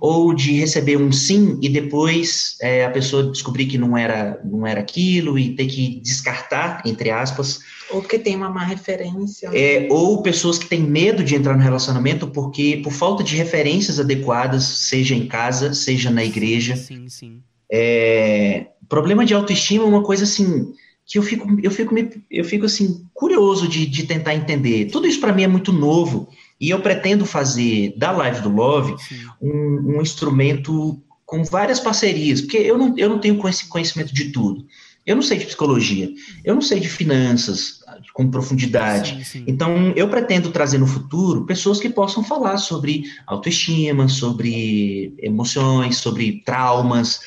ou 0.00 0.32
de 0.32 0.52
receber 0.52 0.96
um 0.96 1.12
sim 1.12 1.58
e 1.60 1.68
depois 1.68 2.56
é, 2.60 2.84
a 2.86 2.90
pessoa 2.90 3.30
descobrir 3.30 3.66
que 3.66 3.76
não 3.76 3.96
era, 3.96 4.40
não 4.42 4.66
era 4.66 4.80
aquilo 4.80 5.38
e 5.38 5.54
ter 5.54 5.66
que 5.66 6.00
descartar, 6.00 6.82
entre 6.86 7.10
aspas. 7.10 7.60
Ou 7.90 8.00
porque 8.00 8.18
tem 8.18 8.34
uma 8.34 8.48
má 8.48 8.64
referência. 8.64 9.50
É, 9.52 9.86
ou 9.90 10.22
pessoas 10.22 10.58
que 10.58 10.66
têm 10.66 10.80
medo 10.80 11.22
de 11.22 11.34
entrar 11.34 11.54
no 11.54 11.62
relacionamento 11.62 12.26
porque 12.28 12.80
por 12.82 12.92
falta 12.92 13.22
de 13.22 13.36
referências 13.36 14.00
adequadas, 14.00 14.64
seja 14.64 15.14
em 15.14 15.26
casa, 15.26 15.74
seja 15.74 16.10
na 16.10 16.24
igreja. 16.24 16.76
Sim, 16.76 17.08
sim. 17.08 17.42
É, 17.70 18.66
problema 18.88 19.24
de 19.26 19.34
autoestima 19.34 19.84
é 19.84 19.86
uma 19.86 20.02
coisa 20.02 20.24
assim 20.24 20.72
que 21.06 21.18
eu 21.18 21.22
fico, 21.22 21.46
eu 21.62 21.70
fico, 21.70 21.92
me, 21.92 22.08
eu 22.30 22.44
fico 22.44 22.66
assim 22.66 23.04
curioso 23.12 23.68
de, 23.68 23.84
de 23.84 24.04
tentar 24.04 24.34
entender. 24.34 24.86
Tudo 24.86 25.06
isso 25.06 25.20
para 25.20 25.32
mim 25.32 25.42
é 25.42 25.48
muito 25.48 25.72
novo 25.72 26.28
e 26.60 26.68
eu 26.70 26.80
pretendo 26.80 27.24
fazer 27.24 27.94
da 27.96 28.10
Live 28.12 28.42
do 28.42 28.50
Love 28.50 28.94
um, 29.40 29.96
um, 29.96 30.02
instrumento 30.02 31.02
com 31.24 31.42
várias 31.42 31.80
parcerias, 31.80 32.42
porque 32.42 32.58
eu 32.58 32.76
não, 32.76 32.94
eu 32.98 33.08
não 33.08 33.18
tenho 33.18 33.38
conhecimento 33.38 34.12
de 34.12 34.30
tudo. 34.30 34.66
Eu 35.06 35.16
não 35.16 35.22
sei 35.22 35.38
de 35.38 35.46
psicologia, 35.46 36.10
eu 36.44 36.54
não 36.54 36.60
sei 36.60 36.78
de 36.78 36.88
finanças 36.88 37.80
com 38.12 38.30
profundidade. 38.30 39.16
Sim, 39.16 39.24
sim. 39.24 39.44
Então, 39.46 39.92
eu 39.96 40.08
pretendo 40.08 40.50
trazer 40.50 40.76
no 40.76 40.86
futuro 40.86 41.46
pessoas 41.46 41.80
que 41.80 41.88
possam 41.88 42.22
falar 42.22 42.58
sobre 42.58 43.04
autoestima, 43.26 44.08
sobre 44.08 45.14
emoções, 45.18 45.96
sobre 45.96 46.42
traumas. 46.44 47.20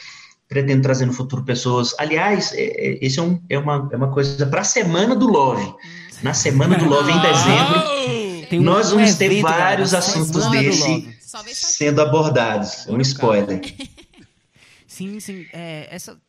Pretendo 0.48 0.84
trazer 0.84 1.08
no 1.08 1.14
futuro 1.14 1.44
pessoas. 1.44 1.96
Aliás, 1.98 2.54
é, 2.54 3.00
esse 3.02 3.18
é, 3.18 3.24
um, 3.24 3.42
é, 3.50 3.58
uma, 3.58 3.90
é 3.92 3.98
uma 3.98 4.12
coisa 4.12 4.46
para 4.46 4.62
a 4.62 4.66
semana 4.66 5.16
do 5.16 5.28
Love. 5.28 5.74
Na 6.22 6.34
semana 6.34 6.78
do 6.78 6.86
Love, 6.86 7.12
em 7.12 7.20
dezembro, 7.20 8.23
Tem 8.54 8.60
um- 8.60 8.64
nós 8.64 8.92
vamos 8.92 9.16
ter 9.16 9.26
evento, 9.26 9.42
vários 9.42 9.96
assuntos 9.96 10.48
desse 10.52 11.10
sendo 11.56 12.02
abordados. 12.04 12.86
Um 12.88 13.02
spoiler. 13.02 13.60
Sim, 14.86 15.20
sim. 15.20 15.48
É, 15.52 15.88
essa, 15.90 16.22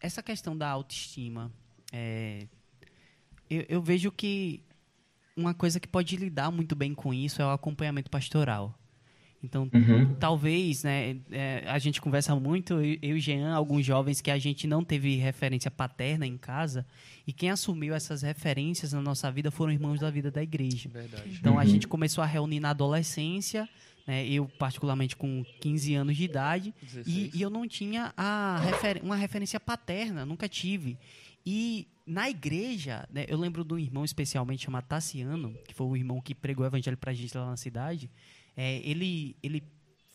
essa 0.00 0.22
questão 0.22 0.56
da 0.56 0.66
autoestima, 0.70 1.52
é, 1.92 2.46
eu, 3.50 3.66
eu 3.68 3.82
vejo 3.82 4.10
que 4.10 4.62
uma 5.36 5.52
coisa 5.52 5.78
que 5.78 5.86
pode 5.86 6.16
lidar 6.16 6.50
muito 6.50 6.74
bem 6.74 6.94
com 6.94 7.12
isso 7.12 7.42
é 7.42 7.44
o 7.44 7.50
acompanhamento 7.50 8.10
pastoral. 8.10 8.74
Então, 9.46 9.70
Uhum. 9.72 10.14
talvez, 10.16 10.82
né, 10.84 11.16
é, 11.30 11.64
a 11.66 11.78
gente 11.78 12.00
conversa 12.00 12.34
muito, 12.36 12.74
eu 12.74 12.98
eu 13.00 13.16
e 13.16 13.20
Jean, 13.20 13.54
alguns 13.54 13.86
jovens 13.86 14.20
que 14.20 14.30
a 14.30 14.38
gente 14.38 14.66
não 14.66 14.84
teve 14.84 15.16
referência 15.16 15.70
paterna 15.70 16.26
em 16.26 16.36
casa, 16.36 16.84
e 17.26 17.32
quem 17.32 17.48
assumiu 17.50 17.94
essas 17.94 18.22
referências 18.22 18.92
na 18.92 19.00
nossa 19.00 19.30
vida 19.30 19.50
foram 19.50 19.72
irmãos 19.72 20.00
da 20.00 20.10
vida 20.10 20.30
da 20.30 20.42
igreja. 20.42 20.88
Verdade. 20.88 21.30
Então 21.40 21.58
a 21.58 21.62
Uhum. 21.62 21.68
gente 21.68 21.86
começou 21.88 22.22
a 22.22 22.26
reunir 22.26 22.60
na 22.60 22.70
adolescência 22.70 23.68
né? 24.06 24.24
Eu, 24.24 24.46
particularmente, 24.56 25.16
com 25.16 25.44
15 25.60 25.92
anos 25.96 26.16
de 26.16 26.22
idade. 26.22 26.72
E, 26.80 26.84
16. 26.86 27.34
e 27.34 27.42
eu 27.42 27.50
não 27.50 27.66
tinha 27.66 28.14
a 28.16 28.56
refer- 28.64 29.00
uma 29.02 29.16
referência 29.16 29.58
paterna, 29.58 30.24
nunca 30.24 30.48
tive. 30.48 30.96
E 31.44 31.88
na 32.06 32.30
igreja, 32.30 33.04
né, 33.12 33.24
eu 33.26 33.36
lembro 33.36 33.64
de 33.64 33.74
um 33.74 33.78
irmão 33.80 34.04
especialmente 34.04 34.64
chamado 34.64 34.84
Tassiano, 34.86 35.52
que 35.66 35.74
foi 35.74 35.88
o 35.88 35.96
irmão 35.96 36.20
que 36.20 36.36
pregou 36.36 36.62
o 36.64 36.68
evangelho 36.68 36.96
pra 36.96 37.12
gente 37.12 37.36
lá 37.36 37.46
na 37.50 37.56
cidade. 37.56 38.08
É, 38.56 38.78
ele, 38.88 39.36
ele 39.42 39.62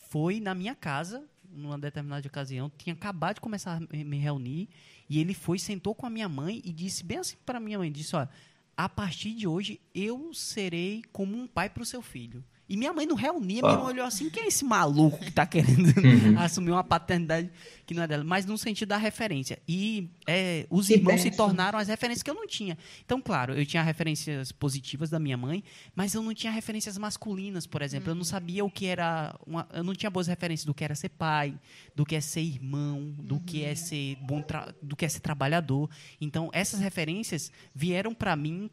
foi 0.09 0.39
na 0.39 0.55
minha 0.55 0.73
casa, 0.73 1.23
numa 1.49 1.77
determinada 1.77 2.25
ocasião, 2.27 2.71
tinha 2.77 2.93
acabado 2.93 3.35
de 3.35 3.41
começar 3.41 3.77
a 3.77 3.79
me 3.79 4.17
reunir, 4.17 4.69
e 5.09 5.19
ele 5.19 5.33
foi, 5.33 5.59
sentou 5.59 5.93
com 5.93 6.05
a 6.05 6.09
minha 6.09 6.27
mãe 6.27 6.61
e 6.65 6.71
disse 6.71 7.03
bem 7.03 7.19
assim 7.19 7.35
para 7.45 7.59
minha 7.59 7.77
mãe, 7.77 7.91
disse, 7.91 8.15
olha, 8.15 8.29
a 8.75 8.89
partir 8.89 9.33
de 9.33 9.47
hoje 9.47 9.79
eu 9.93 10.33
serei 10.33 11.03
como 11.11 11.37
um 11.37 11.45
pai 11.45 11.69
para 11.69 11.83
o 11.83 11.85
seu 11.85 12.01
filho. 12.01 12.43
E 12.71 12.77
minha 12.77 12.93
mãe 12.93 13.05
não 13.05 13.15
reunia, 13.15 13.61
minha 13.61 13.75
mãe 13.77 13.85
olhou 13.85 14.05
assim, 14.05 14.29
quem 14.29 14.43
é 14.43 14.47
esse 14.47 14.63
maluco 14.63 15.17
que 15.19 15.27
está 15.29 15.45
querendo 15.45 15.91
Uhum. 16.01 16.39
assumir 16.39 16.71
uma 16.71 16.83
paternidade 16.83 17.49
que 17.85 17.93
não 17.93 18.03
é 18.03 18.07
dela? 18.07 18.23
Mas 18.23 18.45
no 18.45 18.57
sentido 18.57 18.87
da 18.89 18.97
referência. 18.97 19.59
E 19.67 20.09
é, 20.25 20.65
os 20.69 20.87
Que 20.87 20.93
irmãos 20.93 21.19
se 21.21 21.31
tornaram 21.31 21.77
as 21.77 21.89
referências 21.89 22.23
que 22.23 22.29
eu 22.29 22.33
não 22.35 22.47
tinha. 22.47 22.77
Então, 23.03 23.19
claro, 23.21 23.53
eu 23.53 23.65
tinha 23.65 23.83
referências 23.83 24.51
positivas 24.53 25.09
da 25.09 25.19
minha 25.19 25.35
mãe, 25.35 25.63
mas 25.93 26.13
eu 26.13 26.21
não 26.23 26.33
tinha 26.33 26.51
referências 26.51 26.97
masculinas, 26.97 27.67
por 27.67 27.81
exemplo. 27.81 28.09
Eu 28.11 28.15
não 28.15 28.23
sabia 28.23 28.63
o 28.63 28.71
que 28.71 28.85
era. 28.85 29.35
Uma, 29.45 29.67
eu 29.73 29.83
não 29.83 29.93
tinha 29.93 30.09
boas 30.09 30.27
referências 30.27 30.65
do 30.65 30.73
que 30.73 30.83
era 30.85 30.95
ser 30.95 31.09
pai, 31.09 31.59
do 31.93 32.05
que 32.05 32.15
é 32.15 32.21
ser 32.21 32.39
irmão, 32.41 33.13
do 33.19 33.37
que 33.41 33.63
é 33.65 33.75
ser 33.75 34.15
bom, 34.21 34.41
tra- 34.41 34.73
do 34.81 34.95
que 34.95 35.03
é 35.03 35.09
ser 35.09 35.19
trabalhador. 35.19 35.89
Então, 36.21 36.49
essas 36.53 36.79
referências 36.79 37.51
vieram 37.75 38.13
para 38.13 38.33
mim 38.35 38.69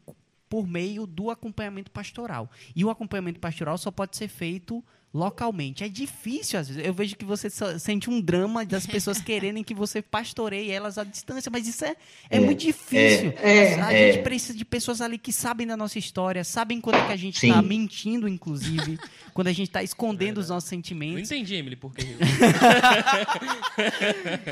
por 0.49 0.67
meio 0.67 1.05
do 1.05 1.29
acompanhamento 1.29 1.91
pastoral. 1.91 2.49
E 2.75 2.83
o 2.83 2.89
acompanhamento 2.89 3.39
pastoral 3.39 3.77
só 3.77 3.91
pode 3.91 4.17
ser 4.17 4.27
feito 4.27 4.83
localmente. 5.13 5.83
É 5.83 5.89
difícil, 5.89 6.59
às 6.59 6.67
vezes. 6.67 6.85
Eu 6.85 6.93
vejo 6.93 7.15
que 7.15 7.25
você 7.25 7.49
sente 7.79 8.09
um 8.09 8.21
drama 8.21 8.65
das 8.65 8.85
pessoas 8.85 9.19
quererem 9.21 9.63
que 9.63 9.73
você 9.73 10.01
pastoreie 10.01 10.69
elas 10.71 10.97
à 10.97 11.03
distância, 11.03 11.49
mas 11.51 11.67
isso 11.67 11.83
é, 11.83 11.95
é, 12.29 12.37
É, 12.37 12.39
muito 12.39 12.59
difícil. 12.59 13.33
é, 13.41 13.81
a 13.81 13.93
é. 13.93 14.13
gente 14.13 14.23
precisa 14.23 14.57
de 14.57 14.63
pessoas 14.63 15.01
ali 15.01 15.17
que 15.17 15.33
sabem 15.33 15.65
da 15.65 15.75
nossa 15.75 15.97
história, 15.97 16.43
sabem 16.43 16.79
quando 16.79 16.97
é 16.97 17.07
que 17.07 17.13
a 17.13 17.17
gente 17.17 17.45
está 17.45 17.61
mentindo, 17.61 18.27
inclusive, 18.27 18.99
quando 19.33 19.47
a 19.47 19.51
gente 19.51 19.67
está 19.69 19.81
escondendo 19.81 20.37
os 20.37 20.49
nossos 20.49 20.69
Não 20.69 20.77
sentimentos. 20.77 21.31
entendi, 21.31 21.55
Emily, 21.55 21.75
por 21.75 21.93
que. 21.93 22.05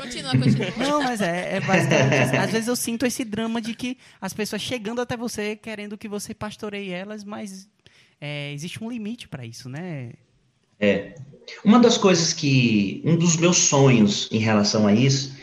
Continua, 0.00 0.32
continua. 0.32 0.70
Não, 0.76 1.02
mas 1.02 1.20
é, 1.20 1.56
é 1.56 1.60
basicamente 1.60 2.14
assim. 2.14 2.36
Às 2.36 2.50
vezes 2.50 2.68
eu 2.68 2.76
sinto 2.76 3.06
esse 3.06 3.24
drama 3.24 3.60
de 3.60 3.74
que 3.74 3.98
as 4.20 4.32
pessoas 4.32 4.62
chegando 4.62 5.00
até 5.00 5.16
você, 5.16 5.56
querendo 5.56 5.96
que 5.96 6.08
você 6.08 6.34
pastoreie 6.34 6.90
elas, 6.90 7.24
mas 7.24 7.68
é, 8.20 8.52
existe 8.52 8.82
um 8.82 8.90
limite 8.90 9.28
para 9.28 9.44
isso, 9.44 9.68
né? 9.68 10.12
Uma 11.64 11.78
das 11.78 11.96
coisas 11.96 12.32
que, 12.32 13.02
um 13.04 13.16
dos 13.16 13.36
meus 13.36 13.56
sonhos 13.56 14.28
em 14.30 14.38
relação 14.38 14.86
a 14.86 14.94
isso, 14.94 15.36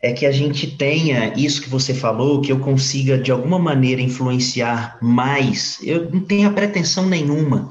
é 0.00 0.12
que 0.12 0.26
a 0.26 0.32
gente 0.32 0.76
tenha 0.76 1.34
isso 1.34 1.60
que 1.60 1.68
você 1.68 1.92
falou, 1.92 2.40
que 2.40 2.52
eu 2.52 2.60
consiga 2.60 3.18
de 3.18 3.32
alguma 3.32 3.58
maneira 3.58 4.00
influenciar 4.00 4.98
mais. 5.02 5.78
Eu 5.82 6.10
não 6.10 6.20
tenho 6.20 6.48
a 6.48 6.52
pretensão 6.52 7.08
nenhuma 7.08 7.70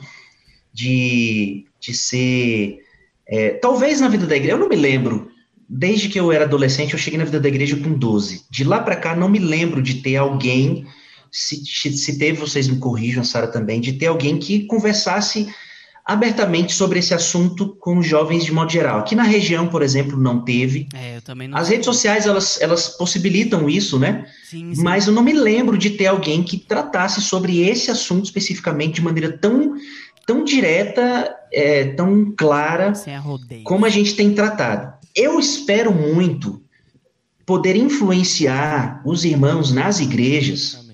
de, 0.74 1.66
de 1.80 1.94
ser. 1.94 2.80
é, 3.28 3.52
talvez 3.52 4.02
na 4.02 4.10
vida 4.10 4.28
da 4.28 4.36
igreja, 4.36 4.56
eu 4.56 4.60
não 4.60 4.70
me 4.70 4.76
lembro. 4.76 5.32
Desde 5.70 6.08
que 6.08 6.20
eu 6.20 6.32
era 6.32 6.46
adolescente, 6.46 6.94
eu 6.94 7.00
cheguei 7.00 7.18
na 7.18 7.26
vida 7.26 7.40
da 7.40 7.48
igreja 7.48 7.76
com 7.76 7.94
12. 7.94 8.46
De 8.50 8.64
lá 8.64 8.80
para 8.80 8.96
cá, 8.96 9.16
não 9.16 9.28
me 9.28 9.40
lembro 9.40 9.82
de 9.82 9.96
ter 9.96 10.16
alguém, 10.16 10.86
se, 11.30 11.66
se 11.66 12.18
teve, 12.18 12.40
vocês 12.40 12.70
me 12.70 12.80
corrijam, 12.80 13.24
Sara 13.24 13.48
também, 13.48 13.82
de 13.82 13.94
ter 13.94 14.08
alguém 14.08 14.38
que 14.38 14.66
conversasse 14.66 15.54
abertamente 16.08 16.74
sobre 16.74 17.00
esse 17.00 17.14
assunto 17.14 17.76
com 17.82 17.98
os 17.98 18.08
jovens 18.08 18.46
de 18.46 18.54
modo 18.54 18.72
geral. 18.72 19.00
Aqui 19.00 19.14
na 19.14 19.24
região, 19.24 19.68
por 19.68 19.82
exemplo, 19.82 20.18
não 20.18 20.40
teve. 20.42 20.88
É, 20.94 21.18
eu 21.18 21.22
também 21.22 21.50
não. 21.50 21.58
As 21.58 21.68
redes 21.68 21.84
sociais, 21.84 22.26
elas, 22.26 22.62
elas 22.62 22.88
possibilitam 22.88 23.70
isso, 23.70 24.00
né? 24.00 24.26
Sim, 24.50 24.74
sim. 24.74 24.82
Mas 24.82 25.08
eu 25.08 25.14
não 25.14 25.22
me 25.22 25.34
lembro 25.34 25.78
de 25.78 25.90
ter 25.90 26.06
alguém 26.06 26.42
que 26.42 26.58
tratasse 26.58 27.20
sobre 27.20 27.60
esse 27.60 27.92
assunto 27.92 28.24
especificamente 28.24 28.96
de 28.96 29.02
maneira 29.02 29.38
tão, 29.38 29.76
tão 30.26 30.46
direta, 30.46 31.36
é, 31.52 31.90
tão 31.90 32.34
clara, 32.38 32.94
como 33.66 33.86
a 33.86 33.90
gente 33.90 34.16
tem 34.16 34.34
tratado. 34.34 34.94
Eu 35.14 35.38
espero 35.38 35.94
muito 35.94 36.62
poder 37.46 37.76
influenciar 37.76 39.02
os 39.06 39.26
irmãos 39.26 39.74
nas 39.74 40.00
igrejas 40.00 40.88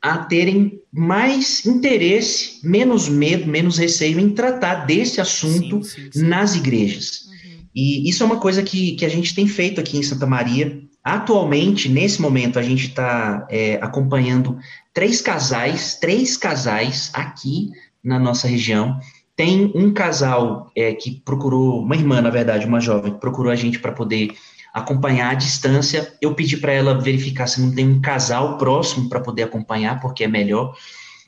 a 0.00 0.18
terem 0.18 0.77
mais 0.98 1.64
interesse, 1.64 2.58
menos 2.60 3.08
medo, 3.08 3.46
menos 3.46 3.78
receio 3.78 4.18
em 4.18 4.30
tratar 4.30 4.84
desse 4.84 5.20
assunto 5.20 5.84
Sim, 5.84 6.02
sim, 6.02 6.10
sim. 6.12 6.22
nas 6.26 6.56
igrejas. 6.56 7.28
Uhum. 7.28 7.58
E 7.72 8.10
isso 8.10 8.24
é 8.24 8.26
uma 8.26 8.40
coisa 8.40 8.64
que, 8.64 8.96
que 8.96 9.04
a 9.04 9.08
gente 9.08 9.32
tem 9.32 9.46
feito 9.46 9.80
aqui 9.80 9.96
em 9.96 10.02
Santa 10.02 10.26
Maria. 10.26 10.80
Atualmente, 11.04 11.88
nesse 11.88 12.20
momento, 12.20 12.58
a 12.58 12.62
gente 12.62 12.88
está 12.88 13.46
acompanhando 13.80 14.58
três 14.92 15.20
casais, 15.20 15.94
três 15.94 16.36
casais 16.36 17.10
aqui 17.14 17.70
na 18.02 18.18
nossa 18.18 18.48
região. 18.48 18.98
Tem 19.36 19.70
um 19.76 19.92
casal 19.92 20.68
é, 20.74 20.92
que 20.94 21.22
procurou, 21.24 21.80
uma 21.80 21.94
irmã, 21.94 22.20
na 22.20 22.28
verdade, 22.28 22.66
uma 22.66 22.80
jovem, 22.80 23.12
que 23.12 23.20
procurou 23.20 23.52
a 23.52 23.56
gente 23.56 23.78
para 23.78 23.92
poder 23.92 24.32
acompanhar 24.78 25.30
à 25.30 25.34
distância. 25.34 26.14
Eu 26.20 26.34
pedi 26.34 26.56
para 26.56 26.72
ela 26.72 26.98
verificar 26.98 27.46
se 27.46 27.60
não 27.60 27.74
tem 27.74 27.88
um 27.88 28.00
casal 28.00 28.58
próximo 28.58 29.08
para 29.08 29.20
poder 29.20 29.44
acompanhar, 29.44 30.00
porque 30.00 30.24
é 30.24 30.28
melhor. 30.28 30.74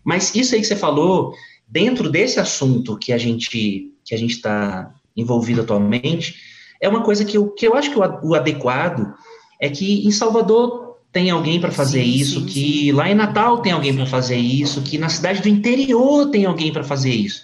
Mas 0.04 0.34
isso 0.34 0.54
aí 0.54 0.60
que 0.60 0.66
você 0.66 0.76
falou, 0.76 1.34
dentro 1.68 2.10
desse 2.10 2.40
assunto 2.40 2.96
que 2.96 3.12
a 3.12 3.18
gente 3.18 3.88
que 4.04 4.14
a 4.14 4.18
gente 4.18 4.32
está 4.32 4.92
envolvido 5.16 5.60
atualmente, 5.60 6.34
é 6.80 6.88
uma 6.88 7.02
coisa 7.02 7.24
que 7.24 7.36
eu, 7.36 7.50
que 7.50 7.66
eu 7.66 7.74
acho 7.74 7.90
que 7.90 7.98
o, 7.98 8.30
o 8.30 8.34
adequado 8.34 9.14
é 9.60 9.68
que 9.68 10.06
em 10.06 10.10
Salvador 10.10 10.96
tem 11.12 11.30
alguém 11.30 11.60
para 11.60 11.70
fazer 11.70 12.02
Sim, 12.02 12.10
isso, 12.10 12.40
sim, 12.40 12.46
que 12.46 12.92
lá 12.92 13.10
em 13.10 13.14
Natal 13.14 13.58
tem 13.58 13.72
alguém 13.72 13.94
para 13.94 14.06
fazer 14.06 14.36
isso, 14.36 14.82
que 14.82 14.96
na 14.96 15.08
cidade 15.08 15.42
do 15.42 15.48
interior 15.48 16.30
tem 16.30 16.46
alguém 16.46 16.72
para 16.72 16.84
fazer 16.84 17.12
isso. 17.12 17.42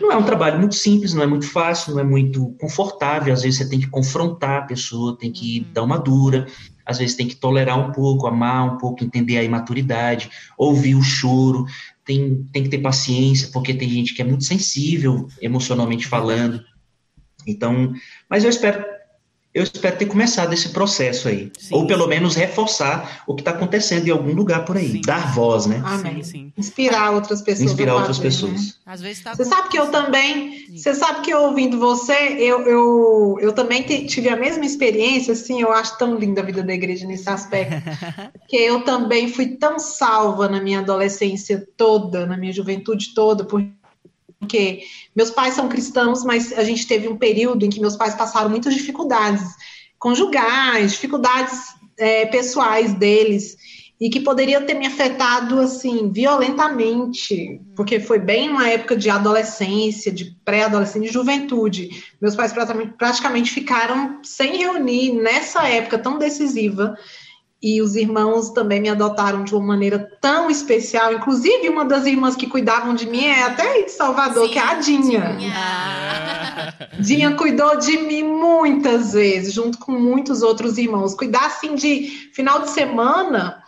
Não 0.00 0.10
é 0.12 0.16
um 0.16 0.24
trabalho 0.24 0.58
muito 0.58 0.74
simples, 0.74 1.14
não 1.14 1.22
é 1.22 1.26
muito 1.26 1.48
fácil, 1.48 1.94
não 1.94 2.00
é 2.00 2.04
muito 2.04 2.54
confortável. 2.60 3.32
Às 3.32 3.42
vezes 3.42 3.58
você 3.58 3.68
tem 3.68 3.80
que 3.80 3.88
confrontar 3.88 4.62
a 4.62 4.66
pessoa, 4.66 5.16
tem 5.16 5.30
que 5.32 5.60
Uhum. 5.60 5.72
dar 5.72 5.82
uma 5.82 5.98
dura, 5.98 6.46
às 6.84 6.98
vezes 6.98 7.16
tem 7.16 7.26
que 7.26 7.36
tolerar 7.36 7.78
um 7.78 7.92
pouco, 7.92 8.26
amar 8.26 8.74
um 8.74 8.78
pouco, 8.78 9.02
entender 9.02 9.38
a 9.38 9.42
imaturidade, 9.44 10.30
ouvir 10.56 10.94
o 10.94 11.02
choro, 11.02 11.64
tem, 12.04 12.46
tem 12.52 12.62
que 12.62 12.68
ter 12.68 12.78
paciência, 12.78 13.50
porque 13.52 13.74
tem 13.74 13.88
gente 13.88 14.14
que 14.14 14.22
é 14.22 14.24
muito 14.24 14.44
sensível 14.44 15.26
emocionalmente 15.40 16.06
falando. 16.06 16.60
Então, 17.46 17.92
mas 18.28 18.44
eu 18.44 18.50
espero, 18.50 18.84
eu 19.56 19.62
espero 19.62 19.96
ter 19.96 20.04
começado 20.04 20.52
esse 20.52 20.68
processo 20.68 21.28
aí, 21.28 21.50
Sim. 21.58 21.74
ou 21.74 21.86
pelo 21.86 22.06
menos 22.06 22.34
reforçar 22.34 23.22
o 23.26 23.34
que 23.34 23.40
está 23.40 23.52
acontecendo 23.52 24.06
em 24.06 24.10
algum 24.10 24.34
lugar 24.34 24.66
por 24.66 24.76
aí, 24.76 24.92
Sim. 24.92 25.00
dar 25.00 25.34
voz, 25.34 25.64
né? 25.64 25.80
Amém. 25.82 26.22
Sim, 26.22 26.30
sim. 26.30 26.52
Inspirar 26.58 27.10
outras 27.12 27.40
pessoas. 27.40 27.70
Inspirar 27.70 27.92
a 27.92 27.96
outras 27.96 28.18
fazer, 28.18 28.28
pessoas. 28.28 28.52
né? 28.52 28.72
Às 28.84 29.00
vezes 29.00 29.22
tá 29.24 29.34
Você 29.34 29.44
com- 29.44 29.48
sabe 29.50 29.68
que 29.70 29.78
eu 29.78 29.86
também, 29.90 30.66
você 30.76 30.94
sabe 30.94 31.22
que 31.22 31.30
eu 31.30 31.40
ouvindo 31.44 31.78
você, 31.78 32.12
eu, 32.38 32.60
eu, 32.66 33.38
eu 33.40 33.52
também 33.54 33.82
tive 33.82 34.28
a 34.28 34.36
mesma 34.36 34.64
experiência, 34.66 35.32
assim, 35.32 35.62
eu 35.62 35.72
acho 35.72 35.96
tão 35.96 36.16
linda 36.16 36.42
a 36.42 36.44
vida 36.44 36.62
da 36.62 36.74
igreja 36.74 37.06
nesse 37.06 37.28
aspecto, 37.30 37.76
que 38.46 38.56
eu 38.56 38.82
também 38.82 39.28
fui 39.32 39.46
tão 39.56 39.78
salva 39.78 40.48
na 40.48 40.60
minha 40.60 40.80
adolescência 40.80 41.66
toda, 41.78 42.26
na 42.26 42.36
minha 42.36 42.52
juventude 42.52 43.14
toda, 43.14 43.42
porque 44.46 44.84
meus 45.14 45.30
pais 45.30 45.54
são 45.54 45.68
cristãos, 45.68 46.24
mas 46.24 46.52
a 46.52 46.62
gente 46.62 46.86
teve 46.86 47.08
um 47.08 47.16
período 47.16 47.66
em 47.66 47.68
que 47.68 47.80
meus 47.80 47.96
pais 47.96 48.14
passaram 48.14 48.48
muitas 48.48 48.72
dificuldades 48.72 49.42
conjugais, 49.98 50.92
dificuldades 50.92 51.58
é, 51.98 52.26
pessoais 52.26 52.94
deles, 52.94 53.56
e 54.00 54.08
que 54.08 54.20
poderiam 54.20 54.64
ter 54.64 54.74
me 54.74 54.86
afetado 54.86 55.58
assim 55.58 56.12
violentamente, 56.12 57.60
porque 57.74 57.98
foi 57.98 58.18
bem 58.18 58.50
uma 58.50 58.68
época 58.68 58.94
de 58.94 59.10
adolescência, 59.10 60.12
de 60.12 60.36
pré-adolescência, 60.44 61.08
de 61.08 61.12
juventude. 61.12 62.04
Meus 62.20 62.36
pais 62.36 62.52
praticamente 62.98 63.50
ficaram 63.50 64.20
sem 64.22 64.58
reunir 64.58 65.12
nessa 65.12 65.66
época 65.66 65.98
tão 65.98 66.18
decisiva. 66.18 66.94
E 67.68 67.82
os 67.82 67.96
irmãos 67.96 68.50
também 68.50 68.80
me 68.80 68.88
adotaram 68.88 69.42
de 69.42 69.52
uma 69.52 69.66
maneira 69.66 69.98
tão 70.20 70.48
especial. 70.48 71.12
Inclusive, 71.12 71.68
uma 71.68 71.84
das 71.84 72.06
irmãs 72.06 72.36
que 72.36 72.46
cuidavam 72.46 72.94
de 72.94 73.10
mim 73.10 73.24
é 73.24 73.42
até 73.42 73.68
aí 73.68 73.86
de 73.86 73.90
Salvador, 73.90 74.46
Sim, 74.46 74.52
que 74.52 74.58
é 74.60 74.62
a 74.62 74.74
Dinha. 74.74 75.36
Dinha. 75.36 76.74
Dinha 77.00 77.34
cuidou 77.34 77.76
de 77.76 77.98
mim 77.98 78.22
muitas 78.22 79.14
vezes, 79.14 79.52
junto 79.52 79.78
com 79.78 79.90
muitos 79.90 80.42
outros 80.42 80.78
irmãos. 80.78 81.12
Cuidar 81.16 81.46
assim 81.46 81.74
de 81.74 82.30
final 82.32 82.60
de 82.60 82.70
semana, 82.70 83.60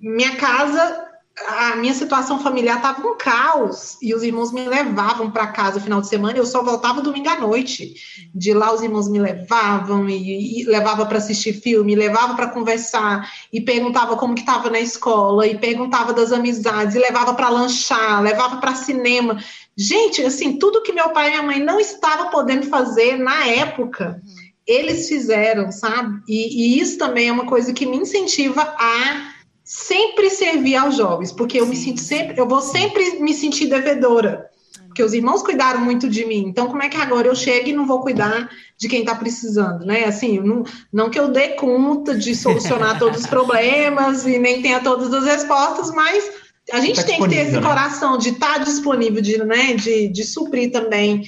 minha 0.00 0.34
casa 0.36 1.05
a 1.44 1.76
minha 1.76 1.92
situação 1.92 2.42
familiar 2.42 2.76
estava 2.76 3.06
um 3.06 3.16
caos 3.16 3.98
e 4.00 4.14
os 4.14 4.22
irmãos 4.22 4.52
me 4.52 4.66
levavam 4.66 5.30
para 5.30 5.48
casa 5.48 5.74
no 5.74 5.84
final 5.84 6.00
de 6.00 6.08
semana. 6.08 6.38
Eu 6.38 6.46
só 6.46 6.62
voltava 6.62 7.02
domingo 7.02 7.28
à 7.28 7.38
noite. 7.38 7.94
De 8.34 8.54
lá 8.54 8.72
os 8.72 8.82
irmãos 8.82 9.06
me 9.08 9.18
levavam 9.18 10.08
e, 10.08 10.62
e 10.62 10.64
levava 10.64 11.04
para 11.04 11.18
assistir 11.18 11.52
filme, 11.52 11.94
levava 11.94 12.34
para 12.34 12.48
conversar 12.48 13.30
e 13.52 13.60
perguntava 13.60 14.16
como 14.16 14.34
que 14.34 14.40
estava 14.40 14.70
na 14.70 14.80
escola 14.80 15.46
e 15.46 15.58
perguntava 15.58 16.14
das 16.14 16.32
amizades 16.32 16.94
e 16.94 16.98
levava 16.98 17.34
para 17.34 17.50
lanchar, 17.50 18.22
levava 18.22 18.56
para 18.56 18.74
cinema. 18.74 19.38
Gente, 19.76 20.22
assim, 20.22 20.58
tudo 20.58 20.82
que 20.82 20.92
meu 20.92 21.10
pai 21.10 21.26
e 21.26 21.30
minha 21.32 21.42
mãe 21.42 21.60
não 21.60 21.78
estavam 21.78 22.30
podendo 22.30 22.66
fazer 22.66 23.18
na 23.18 23.46
época, 23.46 24.22
eles 24.66 25.06
fizeram, 25.06 25.70
sabe? 25.70 26.22
E, 26.26 26.76
e 26.76 26.80
isso 26.80 26.96
também 26.96 27.28
é 27.28 27.32
uma 27.32 27.44
coisa 27.44 27.74
que 27.74 27.84
me 27.84 27.98
incentiva 27.98 28.62
a 28.78 29.35
sempre 29.66 30.30
servir 30.30 30.76
aos 30.76 30.96
jovens, 30.96 31.32
porque 31.32 31.60
eu 31.60 31.66
me 31.66 31.74
sinto 31.74 32.00
sempre, 32.00 32.38
eu 32.38 32.46
vou 32.46 32.60
sempre 32.60 33.18
me 33.18 33.34
sentir 33.34 33.66
devedora. 33.66 34.48
Porque 34.86 35.02
os 35.02 35.12
irmãos 35.12 35.42
cuidaram 35.42 35.80
muito 35.80 36.08
de 36.08 36.24
mim. 36.24 36.44
Então, 36.46 36.68
como 36.68 36.82
é 36.82 36.88
que 36.88 36.96
agora 36.96 37.26
eu 37.26 37.34
chego 37.34 37.68
e 37.68 37.72
não 37.72 37.86
vou 37.86 38.00
cuidar 38.00 38.48
de 38.78 38.88
quem 38.88 39.00
está 39.00 39.14
precisando, 39.14 39.84
né? 39.84 40.04
Assim, 40.04 40.38
não, 40.38 40.62
não 40.90 41.10
que 41.10 41.18
eu 41.18 41.28
dê 41.28 41.48
conta 41.48 42.16
de 42.16 42.34
solucionar 42.34 42.96
todos 43.00 43.22
os 43.22 43.26
problemas 43.26 44.24
e 44.24 44.38
nem 44.38 44.62
tenha 44.62 44.80
todas 44.80 45.12
as 45.12 45.24
respostas, 45.24 45.90
mas 45.90 46.30
a 46.72 46.80
gente 46.80 46.96
tá 46.96 47.02
tem 47.02 47.20
que 47.20 47.28
ter 47.28 47.46
esse 47.46 47.56
né? 47.56 47.60
coração 47.60 48.16
de 48.16 48.30
estar 48.30 48.54
tá 48.54 48.58
disponível, 48.58 49.20
de, 49.20 49.36
né, 49.44 49.74
de, 49.74 50.08
de 50.08 50.24
suprir 50.24 50.70
também 50.70 51.24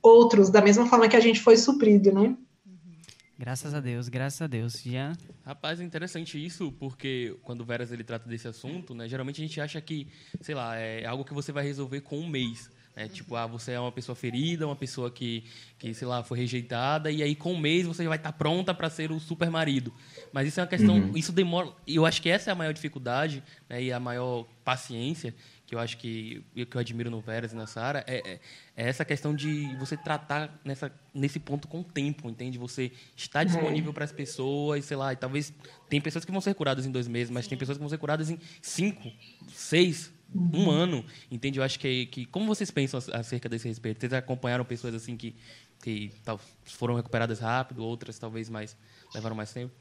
outros, 0.00 0.50
da 0.50 0.62
mesma 0.62 0.86
forma 0.86 1.08
que 1.08 1.16
a 1.16 1.20
gente 1.20 1.40
foi 1.40 1.56
suprido, 1.56 2.12
né? 2.12 2.34
Graças 3.38 3.74
a 3.74 3.80
Deus, 3.80 4.08
graças 4.08 4.40
a 4.40 4.46
Deus. 4.46 4.80
Jean? 4.82 5.12
Rapaz, 5.46 5.80
é 5.80 5.84
interessante 5.84 6.44
isso, 6.44 6.72
porque 6.72 7.36
quando 7.44 7.60
o 7.60 7.64
Veras 7.64 7.92
ele 7.92 8.02
trata 8.02 8.28
desse 8.28 8.48
assunto, 8.48 8.92
né, 8.96 9.08
geralmente 9.08 9.40
a 9.40 9.46
gente 9.46 9.60
acha 9.60 9.80
que, 9.80 10.08
sei 10.40 10.56
lá, 10.56 10.76
é 10.76 11.06
algo 11.06 11.24
que 11.24 11.32
você 11.32 11.52
vai 11.52 11.62
resolver 11.62 12.00
com 12.00 12.18
um 12.18 12.28
mês. 12.28 12.68
Né? 12.96 13.06
Tipo, 13.06 13.36
ah, 13.36 13.46
você 13.46 13.70
é 13.70 13.78
uma 13.78 13.92
pessoa 13.92 14.16
ferida, 14.16 14.66
uma 14.66 14.74
pessoa 14.74 15.08
que, 15.08 15.44
que, 15.78 15.94
sei 15.94 16.08
lá, 16.08 16.24
foi 16.24 16.38
rejeitada, 16.38 17.12
e 17.12 17.22
aí 17.22 17.36
com 17.36 17.52
um 17.52 17.58
mês 17.58 17.86
você 17.86 18.08
vai 18.08 18.16
estar 18.16 18.32
pronta 18.32 18.74
para 18.74 18.90
ser 18.90 19.12
o 19.12 19.20
super 19.20 19.48
marido. 19.48 19.94
Mas 20.32 20.48
isso 20.48 20.58
é 20.58 20.64
uma 20.64 20.68
questão, 20.68 20.96
uhum. 20.96 21.12
isso 21.16 21.30
demora. 21.30 21.70
E 21.86 21.94
eu 21.94 22.04
acho 22.04 22.20
que 22.20 22.28
essa 22.28 22.50
é 22.50 22.52
a 22.52 22.56
maior 22.56 22.72
dificuldade 22.72 23.40
né, 23.68 23.80
e 23.84 23.92
a 23.92 24.00
maior 24.00 24.48
paciência 24.64 25.32
que 25.66 25.74
eu 25.74 25.78
acho 25.80 25.96
que, 25.98 26.44
que 26.54 26.76
eu 26.76 26.80
admiro 26.80 27.10
no 27.10 27.20
Veras 27.20 27.52
e 27.52 27.56
na 27.56 27.66
Sara, 27.66 28.04
é, 28.06 28.16
é, 28.18 28.40
é, 28.76 28.88
essa 28.88 29.04
questão 29.04 29.34
de 29.34 29.74
você 29.76 29.96
tratar 29.96 30.60
nessa, 30.64 30.92
nesse 31.12 31.40
ponto 31.40 31.66
com 31.66 31.80
o 31.80 31.84
tempo, 31.84 32.30
entende? 32.30 32.56
Você 32.56 32.92
está 33.16 33.42
disponível 33.42 33.92
para 33.92 34.04
as 34.04 34.12
pessoas, 34.12 34.84
sei 34.84 34.96
lá, 34.96 35.12
e 35.12 35.16
talvez 35.16 35.52
tem 35.88 36.00
pessoas 36.00 36.24
que 36.24 36.30
vão 36.30 36.40
ser 36.40 36.54
curadas 36.54 36.86
em 36.86 36.90
dois 36.90 37.08
meses, 37.08 37.30
mas 37.30 37.48
tem 37.48 37.58
pessoas 37.58 37.76
que 37.78 37.82
vão 37.82 37.88
ser 37.88 37.98
curadas 37.98 38.30
em 38.30 38.38
cinco, 38.62 39.10
seis, 39.48 40.12
um 40.34 40.70
ano, 40.70 41.04
entende? 41.30 41.58
Eu 41.58 41.64
acho 41.64 41.78
que, 41.80 42.06
que 42.06 42.26
como 42.26 42.46
vocês 42.46 42.70
pensam 42.70 43.00
acerca 43.12 43.48
desse 43.48 43.66
respeito? 43.66 44.00
Vocês 44.00 44.12
acompanharam 44.12 44.64
pessoas 44.64 44.94
assim 44.94 45.16
que, 45.16 45.34
que 45.82 46.12
tal, 46.24 46.40
foram 46.64 46.94
recuperadas 46.94 47.40
rápido, 47.40 47.84
outras 47.84 48.18
talvez 48.18 48.48
mais 48.48 48.76
levaram 49.14 49.34
mais 49.34 49.52
tempo? 49.52 49.74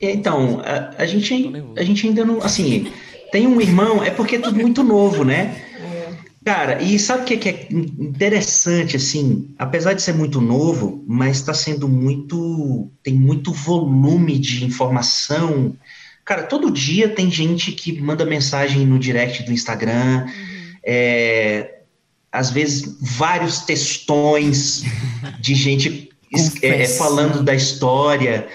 Então, 0.00 0.60
a, 0.64 1.02
a, 1.02 1.06
gente, 1.06 1.52
a 1.76 1.82
gente 1.82 2.06
ainda 2.06 2.24
não. 2.24 2.42
Assim, 2.42 2.90
tem 3.32 3.46
um 3.46 3.60
irmão, 3.60 4.02
é 4.02 4.10
porque 4.10 4.36
é 4.36 4.38
tudo 4.38 4.60
muito 4.60 4.82
novo, 4.82 5.24
né? 5.24 5.62
Cara, 6.46 6.80
e 6.80 6.96
sabe 6.96 7.22
o 7.22 7.24
que, 7.24 7.36
que 7.38 7.48
é 7.48 7.66
interessante, 7.70 8.96
assim? 8.96 9.52
Apesar 9.58 9.94
de 9.94 10.02
ser 10.02 10.12
muito 10.12 10.40
novo, 10.40 11.02
mas 11.04 11.38
está 11.38 11.52
sendo 11.52 11.88
muito. 11.88 12.88
tem 13.02 13.14
muito 13.14 13.52
volume 13.52 14.38
de 14.38 14.64
informação. 14.64 15.74
Cara, 16.24 16.44
todo 16.44 16.70
dia 16.70 17.08
tem 17.08 17.28
gente 17.32 17.72
que 17.72 18.00
manda 18.00 18.24
mensagem 18.24 18.86
no 18.86 18.96
direct 18.96 19.42
do 19.42 19.52
Instagram, 19.52 20.26
uhum. 20.26 20.72
é, 20.84 21.78
às 22.30 22.50
vezes 22.50 22.96
vários 23.00 23.60
textões 23.60 24.84
de 25.40 25.54
gente 25.54 26.10
é, 26.62 26.86
falando 26.86 27.42
da 27.42 27.56
história 27.56 28.46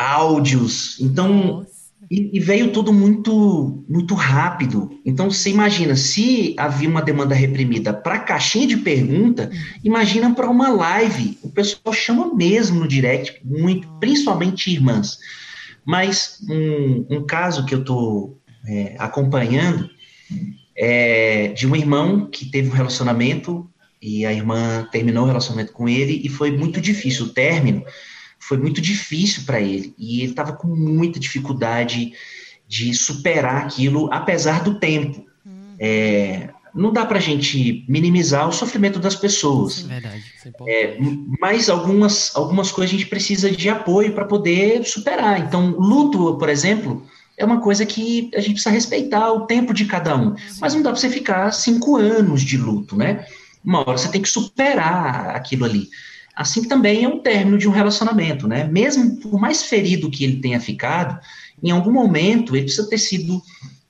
áudios. 0.00 0.98
Então, 0.98 1.66
e, 2.10 2.30
e, 2.32 2.40
veio 2.40 2.72
tudo 2.72 2.92
muito, 2.92 3.84
muito 3.88 4.14
rápido. 4.14 4.98
Então, 5.04 5.30
você 5.30 5.50
imagina, 5.50 5.94
se 5.94 6.54
havia 6.56 6.88
uma 6.88 7.02
demanda 7.02 7.34
reprimida 7.34 7.92
para 7.92 8.18
caixinha 8.18 8.66
de 8.66 8.78
pergunta, 8.78 9.50
imagina 9.84 10.34
para 10.34 10.48
uma 10.48 10.70
live. 10.70 11.38
O 11.42 11.50
pessoal 11.50 11.92
chama 11.92 12.34
mesmo 12.34 12.80
no 12.80 12.88
direct, 12.88 13.40
muito, 13.44 13.86
principalmente 14.00 14.72
irmãs. 14.72 15.18
Mas 15.84 16.38
um, 16.48 17.06
um 17.10 17.26
caso 17.26 17.66
que 17.66 17.74
eu 17.74 17.80
estou 17.80 18.38
é, 18.66 18.96
acompanhando 18.98 19.88
é 20.76 21.48
de 21.48 21.66
um 21.66 21.76
irmão 21.76 22.28
que 22.30 22.46
teve 22.46 22.70
um 22.70 22.72
relacionamento 22.72 23.68
e 24.00 24.24
a 24.24 24.32
irmã 24.32 24.88
terminou 24.90 25.24
o 25.24 25.26
relacionamento 25.26 25.72
com 25.72 25.86
ele 25.86 26.22
e 26.24 26.28
foi 26.28 26.50
muito 26.50 26.80
difícil 26.80 27.26
o 27.26 27.28
término 27.28 27.84
foi 28.40 28.56
muito 28.56 28.80
difícil 28.80 29.44
para 29.44 29.60
ele 29.60 29.94
e 29.96 30.22
ele 30.22 30.30
estava 30.30 30.52
com 30.54 30.68
muita 30.68 31.20
dificuldade 31.20 32.12
de 32.66 32.94
superar 32.94 33.64
aquilo, 33.64 34.08
apesar 34.12 34.64
do 34.64 34.78
tempo. 34.78 35.26
Hum. 35.46 35.74
É, 35.78 36.48
não 36.74 36.92
dá 36.92 37.04
para 37.04 37.18
a 37.18 37.20
gente 37.20 37.84
minimizar 37.88 38.48
o 38.48 38.52
sofrimento 38.52 38.98
das 38.98 39.14
pessoas. 39.14 39.74
Sim, 39.74 39.88
verdade. 39.88 40.22
É, 40.66 40.82
é 40.84 40.98
mas 41.40 41.68
algumas, 41.68 42.34
algumas 42.34 42.72
coisas 42.72 42.94
a 42.94 42.98
gente 42.98 43.08
precisa 43.08 43.50
de 43.50 43.68
apoio 43.68 44.12
para 44.12 44.24
poder 44.24 44.84
superar. 44.84 45.40
Então, 45.40 45.70
luto, 45.70 46.36
por 46.38 46.48
exemplo, 46.48 47.04
é 47.36 47.44
uma 47.44 47.60
coisa 47.60 47.84
que 47.84 48.30
a 48.34 48.40
gente 48.40 48.52
precisa 48.52 48.70
respeitar 48.70 49.32
o 49.32 49.46
tempo 49.46 49.74
de 49.74 49.84
cada 49.84 50.16
um. 50.16 50.34
Mas 50.60 50.74
não 50.74 50.82
dá 50.82 50.90
para 50.90 51.00
você 51.00 51.10
ficar 51.10 51.50
cinco 51.52 51.96
anos 51.96 52.42
de 52.42 52.56
luto, 52.56 52.96
né? 52.96 53.26
Uma 53.64 53.80
hora 53.80 53.98
você 53.98 54.08
tem 54.08 54.22
que 54.22 54.28
superar 54.28 55.34
aquilo 55.34 55.64
ali. 55.64 55.88
Assim 56.40 56.64
também 56.64 57.04
é 57.04 57.08
um 57.08 57.18
término 57.18 57.58
de 57.58 57.68
um 57.68 57.70
relacionamento, 57.70 58.48
né? 58.48 58.64
Mesmo 58.64 59.16
por 59.16 59.38
mais 59.38 59.62
ferido 59.64 60.10
que 60.10 60.24
ele 60.24 60.40
tenha 60.40 60.58
ficado, 60.58 61.20
em 61.62 61.70
algum 61.70 61.92
momento 61.92 62.56
ele 62.56 62.64
precisa 62.64 62.88
ter 62.88 62.96
sido 62.96 63.42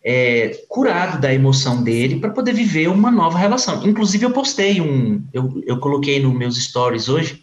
é, 0.04 0.60
curado 0.68 1.20
da 1.20 1.32
emoção 1.32 1.80
dele 1.80 2.18
para 2.18 2.30
poder 2.30 2.52
viver 2.52 2.88
uma 2.88 3.08
nova 3.08 3.38
relação. 3.38 3.86
Inclusive, 3.86 4.24
eu 4.24 4.32
postei 4.32 4.80
um, 4.80 5.22
eu, 5.32 5.62
eu 5.64 5.78
coloquei 5.78 6.20
nos 6.20 6.36
meus 6.36 6.60
stories 6.60 7.08
hoje 7.08 7.40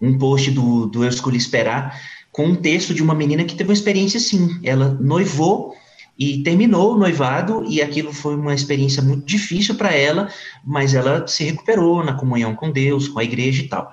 um 0.00 0.16
post 0.16 0.52
do, 0.52 0.86
do 0.86 1.02
Eu 1.02 1.08
Escolhi 1.08 1.36
Esperar 1.36 2.00
com 2.30 2.46
um 2.46 2.54
texto 2.54 2.94
de 2.94 3.02
uma 3.02 3.12
menina 3.12 3.42
que 3.42 3.56
teve 3.56 3.70
uma 3.70 3.74
experiência 3.74 4.18
assim. 4.18 4.60
Ela 4.62 4.96
noivou 5.00 5.74
e 6.20 6.42
terminou 6.42 6.92
o 6.92 6.98
noivado 6.98 7.64
e 7.66 7.80
aquilo 7.80 8.12
foi 8.12 8.36
uma 8.36 8.54
experiência 8.54 9.02
muito 9.02 9.24
difícil 9.24 9.74
para 9.74 9.94
ela, 9.94 10.28
mas 10.62 10.92
ela 10.92 11.26
se 11.26 11.42
recuperou 11.44 12.04
na 12.04 12.12
comunhão 12.12 12.54
com 12.54 12.70
Deus, 12.70 13.08
com 13.08 13.18
a 13.18 13.24
igreja 13.24 13.62
e 13.62 13.68
tal. 13.68 13.90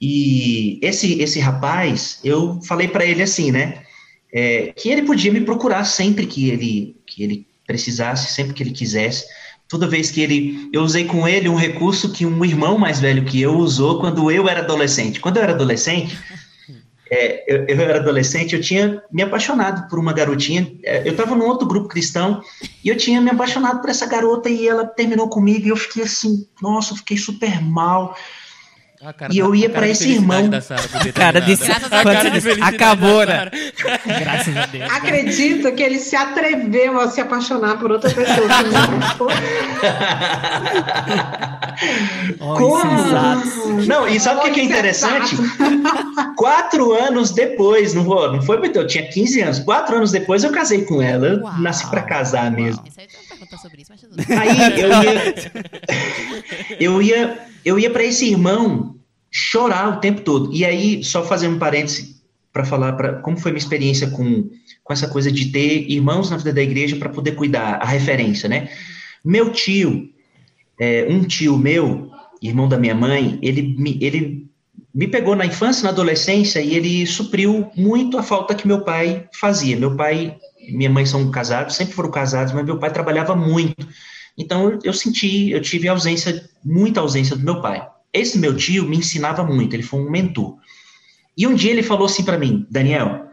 E 0.00 0.78
esse 0.80 1.20
esse 1.20 1.40
rapaz, 1.40 2.20
eu 2.22 2.60
falei 2.62 2.86
para 2.86 3.04
ele 3.04 3.24
assim, 3.24 3.50
né, 3.50 3.82
é, 4.32 4.72
que 4.76 4.88
ele 4.88 5.02
podia 5.02 5.32
me 5.32 5.40
procurar 5.40 5.84
sempre 5.84 6.26
que 6.26 6.48
ele 6.48 6.96
que 7.04 7.24
ele 7.24 7.46
precisasse, 7.66 8.32
sempre 8.32 8.54
que 8.54 8.62
ele 8.62 8.70
quisesse. 8.70 9.26
Toda 9.68 9.88
vez 9.88 10.12
que 10.12 10.20
ele, 10.20 10.70
eu 10.72 10.82
usei 10.82 11.04
com 11.04 11.28
ele 11.28 11.48
um 11.48 11.56
recurso 11.56 12.12
que 12.12 12.24
um 12.24 12.42
irmão 12.44 12.78
mais 12.78 13.00
velho 13.00 13.24
que 13.24 13.38
eu 13.38 13.58
usou 13.58 14.00
quando 14.00 14.30
eu 14.30 14.48
era 14.48 14.60
adolescente. 14.60 15.20
Quando 15.20 15.36
eu 15.36 15.42
era 15.42 15.52
adolescente, 15.52 16.16
é, 17.10 17.44
eu, 17.46 17.64
eu, 17.66 17.80
era 17.80 17.98
adolescente, 17.98 18.54
eu 18.54 18.60
tinha 18.60 19.02
me 19.10 19.22
apaixonado 19.22 19.88
por 19.88 19.98
uma 19.98 20.12
garotinha. 20.12 20.70
É, 20.82 21.06
eu 21.06 21.12
estava 21.12 21.34
num 21.34 21.46
outro 21.46 21.66
grupo 21.66 21.88
cristão 21.88 22.42
e 22.84 22.88
eu 22.88 22.96
tinha 22.96 23.20
me 23.20 23.30
apaixonado 23.30 23.80
por 23.80 23.90
essa 23.90 24.06
garota 24.06 24.48
e 24.48 24.68
ela 24.68 24.86
terminou 24.86 25.28
comigo 25.28 25.66
e 25.66 25.70
eu 25.70 25.76
fiquei 25.76 26.02
assim, 26.02 26.46
nossa, 26.60 26.92
eu 26.92 26.98
fiquei 26.98 27.16
super 27.16 27.62
mal. 27.62 28.16
Cara, 29.16 29.32
e 29.32 29.38
eu 29.38 29.54
ia 29.54 29.70
para 29.70 29.86
esse 29.86 30.10
irmão. 30.10 30.50
cara 31.14 31.40
disse, 31.40 31.70
acabou, 32.60 33.24
né? 33.24 33.48
Graças 34.04 34.56
a 34.56 34.66
Deus. 34.66 34.92
Acredito 34.92 35.72
que 35.72 35.82
ele 35.84 36.00
se 36.00 36.16
atreveu 36.16 36.98
a 36.98 37.08
se 37.08 37.20
apaixonar 37.20 37.78
por 37.78 37.92
outra 37.92 38.10
pessoa. 38.10 38.48
Como? 42.38 43.86
Não, 43.86 44.08
e 44.08 44.18
sabe 44.18 44.40
o 44.40 44.42
que, 44.42 44.50
que, 44.50 44.60
é 44.60 44.64
interessante? 44.64 45.36
Quatro 46.36 46.92
anos 46.92 47.30
depois, 47.30 47.94
não, 47.94 48.02
vou, 48.02 48.32
não 48.32 48.42
foi 48.42 48.58
muito, 48.58 48.80
eu 48.80 48.86
tinha 48.86 49.08
15 49.08 49.40
anos. 49.42 49.58
Quatro 49.60 49.96
anos 49.96 50.10
depois 50.10 50.42
eu 50.42 50.50
casei 50.50 50.82
com 50.82 51.00
ela. 51.00 51.28
Eu 51.28 51.42
Uau. 51.42 51.60
nasci 51.60 51.88
para 51.88 52.02
casar 52.02 52.50
mesmo. 52.50 52.82
Aí 54.36 54.80
eu 54.80 54.88
ia, 55.02 55.52
eu 56.80 57.02
ia, 57.02 57.47
eu 57.64 57.78
ia 57.78 57.90
para 57.90 58.04
esse 58.04 58.26
irmão 58.26 58.96
chorar 59.30 59.96
o 59.96 60.00
tempo 60.00 60.22
todo. 60.22 60.52
E 60.52 60.64
aí, 60.64 61.02
só 61.04 61.24
fazer 61.24 61.48
um 61.48 61.58
parêntese 61.58 62.16
para 62.52 62.64
falar 62.64 62.94
para 62.94 63.14
como 63.14 63.38
foi 63.38 63.52
minha 63.52 63.62
experiência 63.62 64.10
com, 64.10 64.48
com 64.82 64.92
essa 64.92 65.06
coisa 65.06 65.30
de 65.30 65.46
ter 65.46 65.90
irmãos 65.90 66.30
na 66.30 66.36
vida 66.36 66.52
da 66.52 66.62
igreja 66.62 66.96
para 66.96 67.08
poder 67.08 67.32
cuidar, 67.32 67.74
a 67.74 67.84
referência, 67.84 68.48
né? 68.48 68.68
Meu 69.24 69.52
tio, 69.52 70.08
é, 70.80 71.06
um 71.08 71.24
tio 71.24 71.58
meu, 71.58 72.10
irmão 72.42 72.68
da 72.68 72.78
minha 72.78 72.94
mãe, 72.94 73.38
ele 73.42 73.74
me, 73.78 73.98
ele 74.00 74.46
me 74.94 75.06
pegou 75.06 75.36
na 75.36 75.44
infância, 75.44 75.84
na 75.84 75.90
adolescência, 75.90 76.60
e 76.60 76.74
ele 76.74 77.06
supriu 77.06 77.70
muito 77.76 78.16
a 78.16 78.22
falta 78.22 78.54
que 78.54 78.66
meu 78.66 78.82
pai 78.82 79.28
fazia. 79.32 79.76
Meu 79.76 79.94
pai 79.96 80.36
minha 80.70 80.90
mãe 80.90 81.06
são 81.06 81.30
casados, 81.30 81.76
sempre 81.76 81.94
foram 81.94 82.10
casados, 82.10 82.52
mas 82.52 82.64
meu 82.64 82.78
pai 82.78 82.92
trabalhava 82.92 83.34
muito. 83.34 83.86
Então 84.38 84.78
eu, 84.84 84.92
senti, 84.92 85.50
eu 85.50 85.60
tive 85.60 85.88
ausência, 85.88 86.48
muita 86.64 87.00
ausência 87.00 87.36
do 87.36 87.44
meu 87.44 87.60
pai. 87.60 87.86
Esse 88.12 88.38
meu 88.38 88.56
tio 88.56 88.88
me 88.88 88.96
ensinava 88.96 89.44
muito, 89.44 89.74
ele 89.74 89.82
foi 89.82 90.00
um 90.00 90.10
mentor. 90.10 90.56
E 91.36 91.46
um 91.46 91.54
dia 91.54 91.72
ele 91.72 91.82
falou 91.82 92.06
assim 92.06 92.24
para 92.24 92.38
mim, 92.38 92.66
Daniel, 92.70 93.26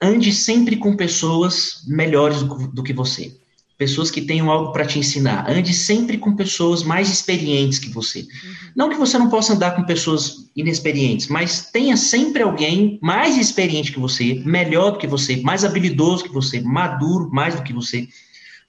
ande 0.00 0.32
sempre 0.32 0.76
com 0.76 0.96
pessoas 0.96 1.84
melhores 1.86 2.42
do, 2.42 2.68
do 2.68 2.82
que 2.82 2.92
você 2.92 3.36
pessoas 3.78 4.10
que 4.10 4.22
tenham 4.22 4.50
algo 4.50 4.72
para 4.72 4.86
te 4.86 4.98
ensinar. 4.98 5.48
Ande 5.48 5.72
sempre 5.74 6.16
com 6.16 6.34
pessoas 6.34 6.82
mais 6.82 7.10
experientes 7.10 7.78
que 7.78 7.90
você. 7.90 8.20
Uhum. 8.20 8.70
Não 8.74 8.88
que 8.88 8.96
você 8.96 9.18
não 9.18 9.28
possa 9.28 9.52
andar 9.52 9.72
com 9.72 9.84
pessoas 9.84 10.50
inexperientes, 10.56 11.28
mas 11.28 11.70
tenha 11.70 11.96
sempre 11.96 12.42
alguém 12.42 12.98
mais 13.02 13.36
experiente 13.36 13.92
que 13.92 14.00
você, 14.00 14.42
melhor 14.44 14.92
do 14.92 14.98
que 14.98 15.06
você, 15.06 15.36
mais 15.42 15.64
habilidoso 15.64 16.24
que 16.24 16.32
você, 16.32 16.60
maduro 16.60 17.30
mais 17.30 17.54
do 17.54 17.62
que 17.62 17.72
você. 17.72 18.08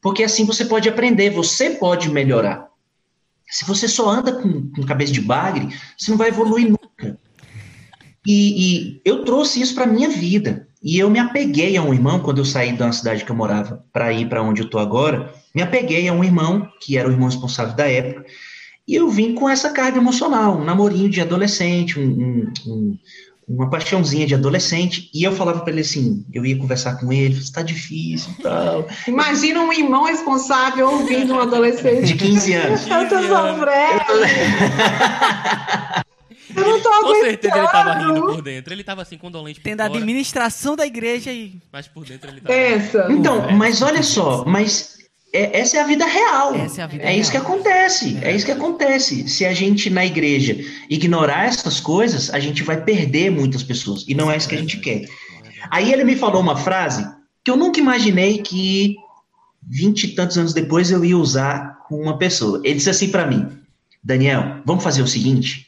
Porque 0.08 0.24
assim 0.24 0.46
você 0.46 0.64
pode 0.64 0.88
aprender, 0.88 1.32
você 1.32 1.72
pode 1.72 2.10
melhorar. 2.10 2.70
Se 3.50 3.66
você 3.66 3.90
só 3.90 4.10
anda 4.10 4.32
com, 4.32 4.72
com 4.72 4.86
cabeça 4.86 5.12
de 5.12 5.20
bagre, 5.20 5.68
você 5.98 6.10
não 6.10 6.18
vai 6.18 6.30
evoluir 6.30 6.70
nunca. 6.70 7.20
E, 8.26 8.94
e 8.96 9.02
eu 9.04 9.26
trouxe 9.26 9.60
isso 9.60 9.76
para 9.76 9.86
minha 9.86 10.08
vida. 10.08 10.66
E 10.82 10.98
eu 10.98 11.10
me 11.10 11.20
apeguei 11.20 11.76
a 11.76 11.82
um 11.82 11.94
irmão, 11.94 12.22
quando 12.22 12.38
eu 12.38 12.46
saí 12.46 12.72
da 12.72 12.90
cidade 12.94 13.26
que 13.26 13.30
eu 13.30 13.36
morava 13.36 13.84
para 13.92 14.14
ir 14.14 14.30
para 14.30 14.42
onde 14.42 14.62
eu 14.62 14.68
estou 14.68 14.80
agora, 14.80 15.34
me 15.54 15.62
apeguei 15.62 16.08
a 16.08 16.14
um 16.14 16.24
irmão, 16.24 16.72
que 16.80 16.98
era 16.98 17.10
o 17.10 17.12
irmão 17.12 17.28
responsável 17.28 17.76
da 17.76 17.86
época, 17.86 18.26
e 18.88 18.96
eu 18.96 19.10
vim 19.10 19.36
com 19.36 19.50
essa 19.50 19.72
carga 19.72 19.98
emocional, 19.98 20.58
um 20.58 20.64
namorinho 20.64 21.10
de 21.10 21.20
adolescente, 21.20 22.00
um, 22.00 22.50
um, 22.66 22.98
uma 23.48 23.70
paixãozinha 23.70 24.28
de 24.28 24.36
adolescente, 24.36 25.10
e 25.14 25.24
eu 25.24 25.32
falava 25.32 25.62
para 25.62 25.72
ele 25.72 25.80
assim, 25.82 26.26
eu 26.34 26.46
ia 26.46 26.58
conversar 26.58 27.00
com 27.00 27.14
ele, 27.14 27.40
está 27.40 27.62
difícil 27.62 28.34
e 28.38 28.44
tal. 28.44 28.86
Imagina 29.08 29.62
um 29.62 29.72
irmão 29.72 30.04
responsável 30.04 30.90
ouvindo 30.92 31.34
um 31.34 31.40
adolescente. 31.40 32.08
De 32.08 32.16
15 32.16 32.54
anos. 32.54 32.82
Eu 32.88 33.08
tô 33.08 33.22
sofrendo. 33.22 34.04
Eu 36.56 36.64
não 36.66 36.82
tô 36.82 36.90
Com 36.90 37.22
certeza 37.22 37.58
ele 37.58 37.68
tava 37.68 37.94
rindo 37.94 38.22
por 38.22 38.42
dentro. 38.42 38.74
Ele 38.74 38.84
tava 38.84 39.02
assim, 39.04 39.18
condolente 39.18 39.60
por 39.60 39.64
Tendo 39.64 39.82
a 39.82 39.86
fora, 39.86 39.98
administração 39.98 40.76
da 40.76 40.86
igreja 40.86 41.32
e. 41.32 41.62
mas 41.72 41.88
por 41.88 42.04
dentro 42.04 42.30
ele 42.30 42.42
tava... 42.42 42.54
Pensa. 42.54 43.08
Então, 43.10 43.52
mas 43.52 43.82
olha 43.82 44.02
só, 44.02 44.44
mas 44.46 44.97
é- 45.34 45.60
essa 45.60 45.78
é 45.78 45.82
a 45.82 45.86
vida 45.88 46.06
real. 46.06 46.56
É 46.56 46.82
a 46.82 46.88
vida 46.88 47.04
É 47.04 47.16
isso 47.18 47.32
que 47.32 47.38
real. 47.38 47.50
acontece. 47.50 48.18
É 48.22 48.36
isso 48.36 48.46
que 48.46 48.52
acontece. 48.52 49.28
Se 49.28 49.46
a 49.46 49.54
gente 49.54 49.90
na 49.90 50.06
igreja 50.06 50.58
ignorar 50.90 51.46
essas 51.46 51.80
coisas, 51.80 52.30
a 52.34 52.40
gente 52.40 52.64
vai 52.64 52.82
perder 52.84 53.30
muitas 53.30 53.64
pessoas. 53.64 54.06
E 54.08 54.14
não 54.16 54.32
é 54.32 54.38
isso 54.38 54.48
que 54.48 54.56
a 54.56 54.60
gente 54.60 54.78
quer. 54.80 55.06
Aí 55.70 55.92
ele 55.92 56.04
me 56.04 56.16
falou 56.16 56.42
uma 56.42 56.56
frase 56.56 57.06
que 57.44 57.52
eu 57.52 57.58
nunca 57.58 57.80
imaginei 57.80 58.40
que 58.40 58.96
vinte 59.70 60.04
e 60.06 60.08
tantos 60.16 60.38
anos 60.38 60.54
depois 60.54 60.92
eu 60.92 61.04
ia 61.04 61.18
usar 61.18 61.80
com 61.88 62.02
uma 62.02 62.18
pessoa. 62.18 62.62
Ele 62.64 62.76
disse 62.76 62.90
assim 62.90 63.10
para 63.10 63.28
mim: 63.28 63.48
Daniel, 64.04 64.62
vamos 64.66 64.84
fazer 64.84 65.02
o 65.02 65.08
seguinte. 65.08 65.68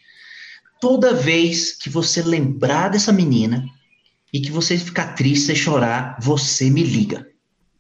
Toda 0.80 1.14
vez 1.14 1.74
que 1.76 1.90
você 1.90 2.22
lembrar 2.22 2.88
dessa 2.90 3.12
menina 3.12 3.66
e 4.32 4.40
que 4.40 4.52
você 4.52 4.78
ficar 4.78 5.08
triste, 5.16 5.48
você 5.48 5.56
chorar, 5.56 6.18
você 6.22 6.70
me 6.70 6.84
liga. 6.84 7.28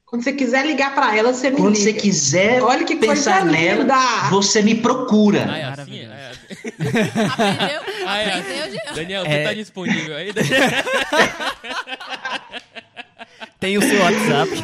Quando 0.10 0.24
você 0.24 0.34
quiser 0.34 0.66
ligar 0.66 0.96
pra 0.96 1.16
ela, 1.16 1.32
você 1.32 1.52
me 1.52 1.58
Quando 1.58 1.76
liga. 1.78 1.84
você 1.84 1.94
quiser 1.94 2.64
Olha 2.64 2.84
que 2.84 2.96
pensar 2.96 3.42
coisa 3.42 3.52
nela, 3.52 3.82
linda. 3.82 3.96
você 4.32 4.62
me 4.64 4.74
procura. 4.76 5.46
Ah, 5.48 5.58
é 5.58 5.64
assim? 5.66 6.00
É 6.02 6.32
assim. 6.32 6.46
Aprendeu? 7.28 7.82
Ah, 8.08 8.18
é 8.18 8.40
Aprendeu, 8.40 8.64
assim. 8.66 8.78
Daniel, 8.96 9.24
É. 9.26 9.30
você 9.30 9.44
tá 9.44 9.54
disponível 9.54 10.16
aí? 10.16 10.32
Tem 13.60 13.78
o 13.78 13.82
seu 13.82 14.00
WhatsApp. 14.00 14.52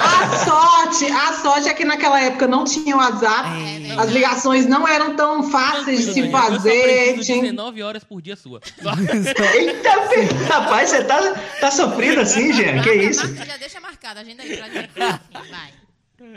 A 0.00 0.36
sorte, 0.44 1.06
a 1.12 1.32
sorte 1.42 1.68
é 1.68 1.74
que 1.74 1.84
naquela 1.84 2.20
época 2.20 2.46
não 2.46 2.64
tinha 2.64 2.96
WhatsApp. 2.96 3.48
É, 3.88 3.92
As 4.00 4.10
ligações 4.10 4.66
não 4.66 4.86
eram 4.86 5.16
tão 5.16 5.50
fáceis 5.50 5.98
de 6.06 6.12
se 6.12 6.22
Daniel, 6.22 6.26
Eu 6.26 6.32
só 6.46 6.52
fazer. 6.52 6.82
preciso 6.82 7.24
tinha- 7.24 7.42
19 7.42 7.82
horas 7.82 8.04
por 8.04 8.22
dia 8.22 8.36
sua. 8.36 8.60
Eita, 9.54 10.44
rapaz, 10.54 10.90
você 10.90 11.02
tá, 11.04 11.34
tá 11.60 11.70
sofrendo 11.70 12.20
assim, 12.20 12.52
Jean? 12.52 12.80
Que 12.82 12.92
isso? 12.92 13.26
Já 13.34 13.56
deixa 13.56 13.80
marcado, 13.80 14.20
agenda 14.20 14.42
aí 14.42 14.56
pra 14.56 14.68
gente. 14.68 14.90
Vai. 15.50 15.70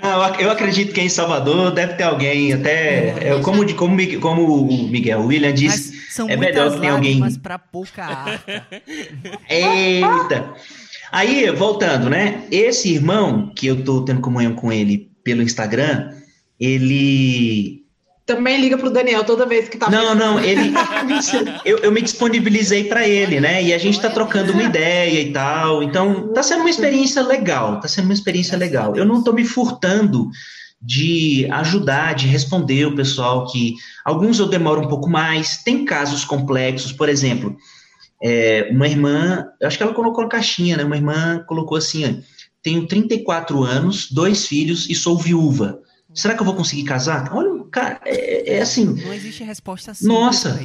Ah, 0.02 0.10
eu 0.16 0.22
ac- 0.24 0.42
eu 0.42 0.50
acredito 0.52 0.92
que 0.94 1.00
em 1.02 1.10
Salvador 1.10 1.70
deve 1.72 1.94
ter 1.94 2.04
alguém, 2.04 2.52
até. 2.54 3.10
é, 3.36 3.40
como, 3.44 3.64
de- 3.64 3.76
como, 3.76 3.96
como 4.20 4.62
o 4.64 4.88
Miguel 4.90 5.22
William 5.24 5.52
Mas 5.52 5.60
disse, 5.60 6.12
são 6.12 6.28
é 6.28 6.36
melhor 6.36 6.72
que 6.74 6.80
tenha 6.80 6.94
alguém. 6.94 7.20
lágrimas 7.20 7.38
pra 7.38 7.60
pouca 7.60 8.04
arca. 8.04 8.66
Eita! 9.48 10.54
Aí, 11.12 11.50
voltando, 11.52 12.10
né? 12.10 12.44
Esse 12.52 12.94
irmão, 12.94 13.52
que 13.56 13.68
eu 13.68 13.84
tô 13.84 14.04
tendo 14.04 14.22
comunhão 14.22 14.54
com 14.54 14.72
ele 14.72 15.12
pelo 15.24 15.42
Instagram, 15.42 16.12
ele. 16.60 17.84
Também 18.26 18.60
liga 18.60 18.76
pro 18.76 18.90
Daniel 18.90 19.24
toda 19.24 19.46
vez 19.46 19.70
que 19.70 19.78
tá 19.78 19.90
Não, 19.90 20.16
não, 20.16 20.40
ele. 20.40 20.74
Eu, 21.64 21.80
eu 21.80 21.92
me 21.92 22.02
disponibilizei 22.02 22.86
para 22.86 23.08
ele, 23.08 23.40
né? 23.40 23.62
E 23.62 23.74
a 23.74 23.78
gente 23.78 24.02
tá 24.02 24.10
trocando 24.10 24.52
uma 24.52 24.64
ideia 24.64 25.22
e 25.22 25.32
tal. 25.32 25.84
Então, 25.84 26.34
tá 26.34 26.42
sendo 26.42 26.62
uma 26.62 26.70
experiência 26.70 27.22
legal. 27.22 27.80
Tá 27.80 27.88
sendo 27.88 28.06
uma 28.06 28.14
experiência 28.14 28.58
legal. 28.58 28.96
Eu 28.96 29.06
não 29.06 29.24
tô 29.24 29.32
me 29.32 29.44
furtando 29.44 30.30
de 30.82 31.48
ajudar, 31.52 32.16
de 32.16 32.28
responder 32.28 32.86
o 32.86 32.96
pessoal 32.96 33.46
que. 33.52 33.76
Alguns 34.04 34.40
eu 34.40 34.48
demoro 34.48 34.82
um 34.82 34.88
pouco 34.88 35.10
mais. 35.10 35.58
Tem 35.64 35.86
casos 35.86 36.26
complexos, 36.26 36.92
por 36.92 37.10
exemplo. 37.10 37.56
É, 38.22 38.70
uma 38.72 38.88
irmã, 38.88 39.46
eu 39.60 39.68
acho 39.68 39.78
que 39.78 39.84
ela 39.84 39.94
colocou 39.94 40.24
na 40.24 40.30
caixinha, 40.30 40.78
né? 40.78 40.84
Uma 40.84 40.96
irmã 40.96 41.44
colocou 41.48 41.78
assim: 41.78 42.06
ó, 42.06 42.14
tenho 42.62 42.88
34 42.88 43.64
anos, 43.64 44.12
dois 44.12 44.48
filhos 44.48 44.90
e 44.90 44.96
sou 44.96 45.18
viúva. 45.18 45.80
Será 46.14 46.34
que 46.34 46.42
eu 46.42 46.46
vou 46.46 46.56
conseguir 46.56 46.84
casar? 46.84 47.30
Olha, 47.34 47.64
cara, 47.70 48.00
é, 48.06 48.56
é 48.56 48.62
assim. 48.62 48.86
Não 48.86 49.14
existe 49.14 49.44
resposta 49.44 49.94
simples 49.94 50.18
Nossa. 50.18 50.60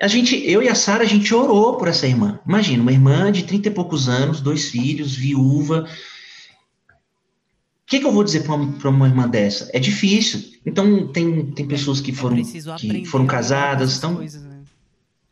A 0.00 0.06
gente, 0.08 0.36
eu 0.50 0.62
e 0.62 0.68
a 0.68 0.74
Sara, 0.74 1.04
a 1.04 1.06
gente 1.06 1.32
orou 1.32 1.76
por 1.76 1.88
essa 1.88 2.06
irmã. 2.06 2.40
Imagina, 2.46 2.82
uma 2.82 2.92
irmã 2.92 3.30
de 3.30 3.44
30 3.44 3.68
e 3.68 3.70
poucos 3.70 4.08
anos, 4.08 4.40
dois 4.40 4.68
filhos, 4.68 5.14
viúva. 5.14 5.86
O 7.82 7.86
que, 7.86 8.00
que 8.00 8.06
eu 8.06 8.12
vou 8.12 8.24
dizer 8.24 8.42
para 8.42 8.54
uma, 8.54 8.88
uma 8.90 9.08
irmã 9.08 9.28
dessa? 9.28 9.70
É 9.72 9.78
difícil. 9.78 10.42
Então, 10.66 11.06
tem, 11.08 11.46
tem 11.52 11.66
pessoas 11.68 12.00
que 12.00 12.12
foram, 12.12 12.36
É 12.36 12.40
preciso 12.40 12.74
que 12.76 13.04
foram 13.04 13.26
casadas. 13.26 13.90
essas 13.90 13.98
Então, 13.98 14.16
coisas, 14.16 14.42
né? 14.42 14.60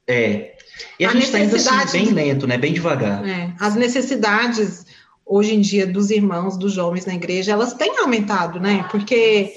é. 0.07 0.57
E 0.99 1.05
a, 1.05 1.11
A 1.11 1.13
gente 1.13 1.25
está 1.25 1.39
indo 1.41 1.57
assim, 1.57 1.93
bem 1.93 2.13
lento, 2.13 2.47
né? 2.47 2.59
Bem 2.59 2.73
devagar. 2.73 3.27
É, 3.27 3.53
as 3.59 3.75
necessidades 3.75 4.87
hoje 5.25 5.55
em 5.55 5.61
dia 5.61 5.87
dos 5.87 6.11
irmãos, 6.11 6.57
dos 6.57 6.73
jovens 6.73 7.07
na 7.07 7.15
igreja, 7.15 7.53
elas 7.53 7.73
têm 7.75 7.99
aumentado, 7.99 8.59
né? 8.59 8.85
Porque 8.91 9.53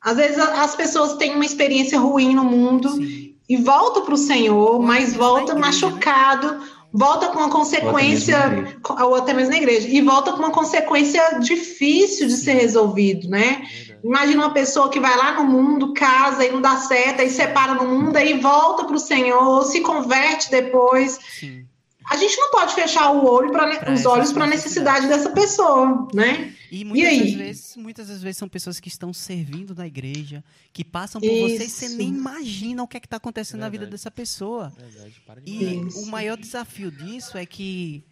às 0.00 0.16
vezes 0.16 0.38
as 0.38 0.74
pessoas 0.74 1.14
têm 1.14 1.34
uma 1.34 1.44
experiência 1.44 1.98
ruim 1.98 2.34
no 2.34 2.44
mundo 2.44 2.88
Sim. 2.90 3.34
e 3.48 3.56
volta 3.56 4.00
para 4.00 4.14
o 4.14 4.18
Senhor, 4.18 4.80
mas 4.80 5.14
volta 5.14 5.52
igreja, 5.52 5.60
machucado, 5.60 6.60
volta 6.92 7.28
com 7.28 7.38
uma 7.38 7.50
consequência, 7.50 8.36
Ou 8.36 8.44
até 8.44 8.54
mesmo 8.54 8.70
na 8.70 8.76
igreja. 8.78 9.06
ou 9.06 9.14
até 9.14 9.34
mesmo 9.34 9.50
na 9.50 9.56
igreja, 9.58 9.88
e 9.88 10.00
volta 10.00 10.32
com 10.32 10.38
uma 10.38 10.50
consequência 10.50 11.38
difícil 11.38 12.26
de 12.26 12.34
ser 12.34 12.54
resolvido, 12.54 13.28
né? 13.28 13.62
Imagina 14.02 14.44
uma 14.46 14.54
pessoa 14.54 14.88
que 14.90 14.98
vai 15.00 15.16
lá 15.16 15.34
no 15.42 15.44
mundo, 15.44 15.92
casa 15.92 16.44
e 16.44 16.50
não 16.50 16.60
dá 16.60 16.76
certo, 16.76 17.20
aí 17.20 17.30
separa 17.30 17.74
no 17.74 17.84
mundo, 17.86 18.16
aí 18.16 18.38
volta 18.40 18.84
para 18.84 18.96
o 18.96 18.98
Senhor, 18.98 19.42
ou 19.42 19.62
se 19.62 19.80
converte 19.80 20.50
depois. 20.50 21.18
Sim. 21.38 21.66
A 22.10 22.16
gente 22.16 22.36
não 22.38 22.50
pode 22.50 22.74
fechar 22.74 23.12
o 23.12 23.24
olho 23.24 23.52
pra, 23.52 23.76
Pra 23.78 23.92
os 23.92 24.04
olhos 24.04 24.32
para 24.32 24.44
a 24.44 24.46
necessidade 24.48 25.06
dessa 25.06 25.30
pessoa, 25.30 26.08
né? 26.12 26.52
E 26.72 26.84
muitas 26.84 27.08
aí? 27.08 27.18
das 27.20 27.32
vezes, 27.32 27.76
muitas 27.76 28.08
das 28.08 28.20
vezes 28.22 28.36
são 28.36 28.48
pessoas 28.48 28.80
que 28.80 28.88
estão 28.88 29.12
servindo 29.12 29.74
na 29.76 29.86
igreja, 29.86 30.42
que 30.72 30.84
passam 30.84 31.20
por 31.20 31.28
você 31.28 31.64
e 31.64 31.68
você 31.68 31.86
Isso. 31.86 31.96
nem 31.96 32.08
imagina 32.08 32.82
o 32.82 32.88
que 32.88 32.96
é 32.96 33.00
que 33.00 33.06
está 33.06 33.18
acontecendo 33.18 33.60
na 33.60 33.68
vida 33.68 33.84
Verdade. 33.84 33.92
dessa 33.92 34.10
pessoa. 34.10 34.72
Verdade, 34.76 35.22
para 35.24 35.40
de 35.40 35.50
E 35.52 35.86
Isso. 35.86 36.00
o 36.00 36.06
maior 36.06 36.36
desafio 36.36 36.90
disso 36.90 37.38
é 37.38 37.46
que 37.46 38.04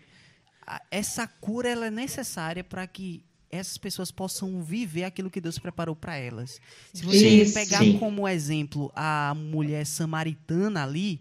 essa 0.91 1.27
cura 1.27 1.69
ela 1.69 1.87
é 1.87 1.91
necessária 1.91 2.63
para 2.63 2.87
que 2.87 3.25
essas 3.51 3.79
pessoas 3.79 4.11
possam 4.11 4.63
viver 4.63 5.05
aquilo 5.05 5.31
que 5.31 5.41
Deus 5.41 5.59
preparou 5.59 5.97
para 5.97 6.17
elas. 6.17 6.61
Se 6.93 7.05
você 7.05 7.29
Isso. 7.29 7.55
pegar 7.55 7.81
como 7.99 8.29
exemplo 8.29 8.93
a 8.95 9.35
mulher 9.37 9.87
samaritana 9.87 10.83
ali, 10.85 11.21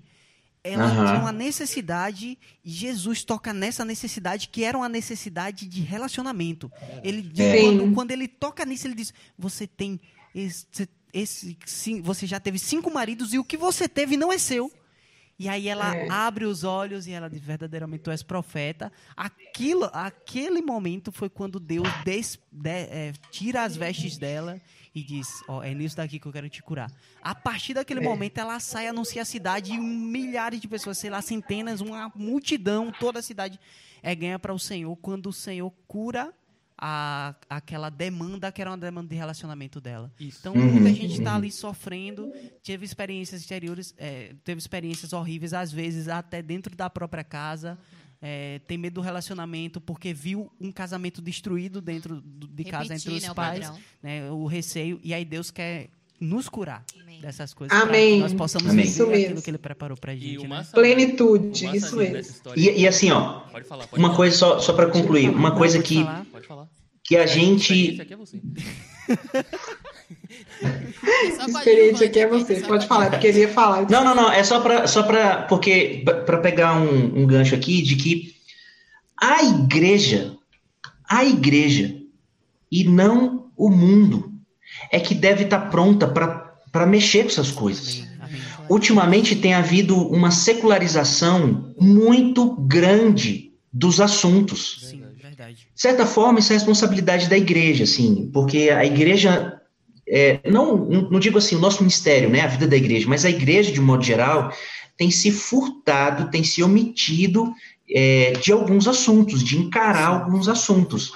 ela 0.64 0.84
Aham. 0.86 1.06
tinha 1.08 1.20
uma 1.22 1.32
necessidade 1.32 2.38
e 2.66 2.70
Jesus 2.70 3.24
toca 3.24 3.54
nessa 3.54 3.86
necessidade 3.86 4.50
que 4.50 4.64
era 4.66 4.78
uma 4.78 4.90
necessidade 4.90 5.66
de 5.66 5.82
relacionamento. 5.82 6.70
Ele 7.04 7.32
É. 7.42 7.62
quando, 7.62 7.94
quando 7.94 8.12
ele 8.12 8.28
toca 8.28 8.66
nisso, 8.66 8.88
ele 8.88 8.96
diz: 8.96 9.14
você 9.38 9.66
tem 9.66 10.00
esse, 10.36 10.66
esse- 11.14 11.58
sim, 11.66 12.02
você 12.02 12.28
já 12.28 12.40
teve 12.40 12.60
cinco 12.60 12.92
maridos 12.92 13.34
e 13.34 13.40
o 13.40 13.44
que 13.46 13.56
você 13.56 13.88
teve 13.88 14.18
não 14.18 14.32
é 14.34 14.38
seu. 14.38 14.70
E 15.40 15.48
aí 15.48 15.68
ela 15.68 15.96
É. 15.96 16.10
abre 16.10 16.46
os 16.46 16.64
olhos 16.64 17.06
e 17.06 17.12
ela 17.12 17.30
diz, 17.30 17.40
verdadeiramente 17.40 18.02
tu 18.04 18.10
és 18.12 18.24
profeta. 18.24 18.92
Aquilo, 19.16 19.88
aquele 19.94 20.62
momento 20.62 21.12
foi 21.12 21.30
quando 21.30 21.60
Deus 21.60 21.88
des- 22.04 22.40
de- 22.52 22.70
é, 22.70 23.14
tira 23.30 23.64
as 23.64 23.76
vestes 23.76 24.18
dela 24.18 24.60
e 24.96 25.04
diz, 25.04 25.28
ó, 25.48 25.62
é 25.62 25.76
nisso 25.76 25.96
daqui 25.96 26.20
que 26.20 26.26
eu 26.26 26.32
quero 26.32 26.50
te 26.50 26.64
curar. 26.64 26.92
A 27.22 27.36
partir 27.36 27.76
daquele 27.76 28.00
É. 28.00 28.04
momento 28.04 28.40
ela 28.40 28.60
sai, 28.60 28.88
anuncia 28.88 29.22
a 29.22 29.26
cidade 29.26 29.74
e 29.74 29.78
milhares 29.78 30.60
de 30.60 30.68
pessoas, 30.68 30.98
sei 30.98 31.12
lá, 31.12 31.22
centenas, 31.22 31.82
uma 31.82 32.12
multidão, 32.16 32.92
toda 33.00 33.20
a 33.20 33.22
cidade 33.22 33.60
é 34.02 34.16
ganha 34.16 34.40
para 34.40 34.54
o 34.54 34.58
Senhor 34.60 34.96
quando 34.98 35.28
o 35.28 35.34
Senhor 35.34 35.72
cura 35.88 36.34
a, 36.78 37.36
aquela 37.50 37.90
demanda 37.90 38.52
que 38.52 38.62
era 38.62 38.70
uma 38.70 38.78
demanda 38.78 39.10
de 39.10 39.16
relacionamento 39.16 39.82
dela. 39.82 40.12
Isso. 40.20 40.38
Então, 40.42 40.54
Uhum, 40.54 40.74
muita 40.74 40.90
gente 40.94 41.14
está 41.18 41.32
uhum. 41.32 41.36
ali 41.38 41.52
sofrendo, 41.52 42.32
teve 42.64 42.86
experiências 42.86 43.42
exteriores, 43.42 43.94
é, 43.98 44.34
teve 44.44 44.60
experiências 44.60 45.12
horríveis, 45.14 45.54
às 45.54 45.72
vezes 45.72 46.08
até 46.08 46.42
dentro 46.42 46.76
da 46.76 46.90
própria 46.90 47.24
casa, 47.24 47.78
é, 48.22 48.60
tem 48.68 48.78
medo 48.78 48.96
do 48.96 49.02
relacionamento 49.02 49.80
porque 49.82 50.14
viu 50.14 50.52
um 50.60 50.72
casamento 50.72 51.22
destruído 51.22 51.82
dentro 51.82 52.20
do- 52.22 52.48
de 52.48 52.64
casa 52.64 52.94
entre 52.96 53.10
Repetir, 53.12 53.18
os 53.18 53.24
né, 53.24 53.32
o 53.32 53.36
pais, 53.36 53.60
padrão. 53.68 53.82
né, 54.02 54.32
o 54.32 54.46
receio, 54.46 55.00
e 55.04 55.14
aí 55.14 55.24
Deus 55.26 55.52
quer 55.52 55.90
nos 56.20 56.50
curar 56.50 56.84
Amém. 57.02 57.22
dessas 57.22 57.54
coisas, 57.54 57.78
pra 57.78 57.88
Amém. 57.88 58.16
que 58.16 58.20
nós 58.22 58.34
possamos 58.34 58.72
Amém. 58.72 58.86
viver 58.86 58.90
Isso 58.94 59.04
aquilo 59.04 59.18
mesmo. 59.30 59.42
que 59.42 59.50
Ele 59.50 59.58
preparou 59.58 59.98
pra 59.98 60.14
gente. 60.14 60.34
E 60.34 60.38
o 60.40 60.48
né? 60.48 60.66
Plenitude, 60.74 61.76
isso 61.76 61.96
mesmo. 61.98 62.34
E, 62.56 62.82
e 62.82 62.88
assim, 62.88 63.12
ó, 63.12 63.42
Pode 63.52 63.68
falar, 63.68 63.88
pode 63.88 64.02
uma 64.02 64.10
falar. 64.10 64.18
coisa 64.18 64.38
só, 64.38 64.60
só 64.60 64.74
para 64.74 64.88
concluir, 64.88 65.30
uma 65.30 65.56
coisa 65.56 65.78
pode 65.78 65.88
que, 65.90 66.06
que 67.04 67.16
a 67.18 67.26
gente. 67.26 68.00
aqui 68.02 68.14
é 68.14 68.18
você. 68.18 68.42
Só 71.36 71.46
Experiente 71.46 72.04
aqui 72.04 72.20
é 72.20 72.28
você. 72.28 72.60
só 72.60 72.68
Pode 72.68 72.88
falar, 72.88 73.14
eu 73.14 73.20
queria 73.20 73.48
falar. 73.48 73.90
Não, 73.90 74.04
não, 74.04 74.16
não, 74.16 74.32
é 74.32 74.44
só 74.44 74.60
para 74.60 74.88
só 74.88 75.04
para 75.04 75.44
porque 75.44 76.04
para 76.26 76.38
pegar 76.40 76.76
um, 76.80 77.22
um 77.22 77.26
gancho 77.28 77.56
aqui 77.56 77.82
de 77.82 77.96
que 77.96 78.36
a 79.20 79.44
igreja, 79.44 80.36
a 81.08 81.24
igreja 81.26 81.96
e 82.72 82.84
não 82.84 83.50
o 83.56 83.70
mundo 83.70 84.32
é 84.92 85.00
que 85.00 85.14
deve 85.14 85.44
estar 85.44 85.70
pronta 85.70 86.08
para 86.08 86.86
mexer 86.86 87.24
com 87.24 87.30
essas 87.30 87.52
coisas. 87.52 88.04
Amém, 88.20 88.40
amém. 88.40 88.42
Ultimamente 88.70 89.36
tem 89.36 89.54
havido 89.54 89.96
uma 89.96 90.32
secularização 90.32 91.74
muito 91.80 92.56
grande 92.56 93.52
dos 93.72 94.02
assuntos. 94.02 94.90
Sim, 94.90 95.04
verdade. 95.22 95.68
De 95.74 95.82
certa 95.82 96.06
forma, 96.06 96.40
isso 96.40 96.52
é 96.52 96.56
responsabilidade 96.56 97.30
da 97.30 97.38
igreja, 97.38 97.84
assim, 97.84 98.30
porque 98.34 98.70
a 98.70 98.86
igreja, 98.86 99.62
é, 100.08 100.40
não, 100.50 100.78
não 100.78 101.20
digo 101.20 101.38
assim, 101.38 101.56
o 101.56 101.60
nosso 101.60 101.82
ministério, 101.82 102.30
né, 102.30 102.42
a 102.42 102.48
vida 102.48 102.68
da 102.68 102.76
igreja, 102.76 103.08
mas 103.08 103.24
a 103.24 103.30
igreja, 103.30 103.72
de 103.72 103.80
modo 103.80 104.04
geral, 104.04 104.52
tem 104.98 105.12
se 105.12 105.32
furtado, 105.32 106.32
tem 106.32 106.44
se 106.44 106.64
omitido 106.64 107.54
é, 107.90 108.34
de 108.42 108.52
alguns 108.52 108.88
assuntos, 108.88 109.44
de 109.44 109.58
encarar 109.58 110.08
alguns 110.08 110.48
assuntos. 110.48 111.14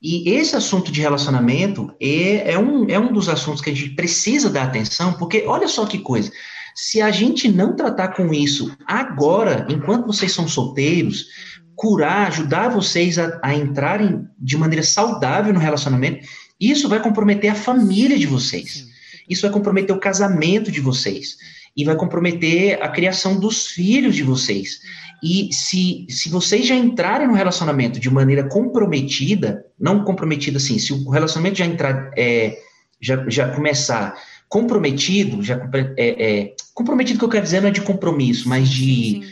E 0.00 0.30
esse 0.30 0.54
assunto 0.54 0.92
de 0.92 1.00
relacionamento 1.00 1.92
é, 2.00 2.52
é, 2.52 2.58
um, 2.58 2.88
é 2.88 2.98
um 2.98 3.12
dos 3.12 3.28
assuntos 3.28 3.60
que 3.60 3.70
a 3.70 3.74
gente 3.74 3.90
precisa 3.90 4.48
dar 4.48 4.64
atenção, 4.64 5.14
porque 5.14 5.44
olha 5.46 5.66
só 5.66 5.86
que 5.86 5.98
coisa. 5.98 6.30
Se 6.74 7.00
a 7.00 7.10
gente 7.10 7.50
não 7.50 7.74
tratar 7.74 8.08
com 8.08 8.32
isso 8.32 8.76
agora, 8.86 9.66
enquanto 9.68 10.06
vocês 10.06 10.30
são 10.30 10.46
solteiros, 10.46 11.26
curar, 11.74 12.28
ajudar 12.28 12.68
vocês 12.68 13.18
a, 13.18 13.40
a 13.42 13.52
entrarem 13.52 14.24
de 14.38 14.56
maneira 14.56 14.84
saudável 14.84 15.52
no 15.52 15.58
relacionamento, 15.58 16.26
isso 16.60 16.88
vai 16.88 17.02
comprometer 17.02 17.50
a 17.50 17.56
família 17.56 18.16
de 18.16 18.26
vocês. 18.26 18.86
Isso 19.28 19.42
vai 19.42 19.50
comprometer 19.50 19.94
o 19.94 20.00
casamento 20.00 20.70
de 20.70 20.80
vocês. 20.80 21.36
E 21.78 21.84
vai 21.84 21.94
comprometer 21.94 22.82
a 22.82 22.88
criação 22.88 23.38
dos 23.38 23.68
filhos 23.68 24.16
de 24.16 24.24
vocês. 24.24 24.80
E 25.22 25.48
se, 25.52 26.06
se 26.08 26.28
vocês 26.28 26.66
já 26.66 26.74
entrarem 26.74 27.28
no 27.28 27.34
relacionamento 27.34 28.00
de 28.00 28.10
maneira 28.10 28.48
comprometida, 28.48 29.64
não 29.78 30.04
comprometida 30.04 30.58
assim, 30.58 30.78
se 30.78 30.92
o 30.92 31.08
relacionamento 31.08 31.58
já 31.58 31.64
entrar, 31.64 32.10
é, 32.16 32.58
já, 33.00 33.24
já 33.28 33.48
começar 33.48 34.14
comprometido, 34.48 35.42
já 35.42 35.56
é, 35.96 36.40
é, 36.40 36.54
comprometido 36.74 37.18
que 37.18 37.24
eu 37.24 37.28
quero 37.28 37.44
dizer 37.44 37.60
não 37.60 37.68
é 37.68 37.72
de 37.72 37.82
compromisso, 37.82 38.48
mas 38.48 38.68
de 38.68 38.84
Sim, 38.86 39.22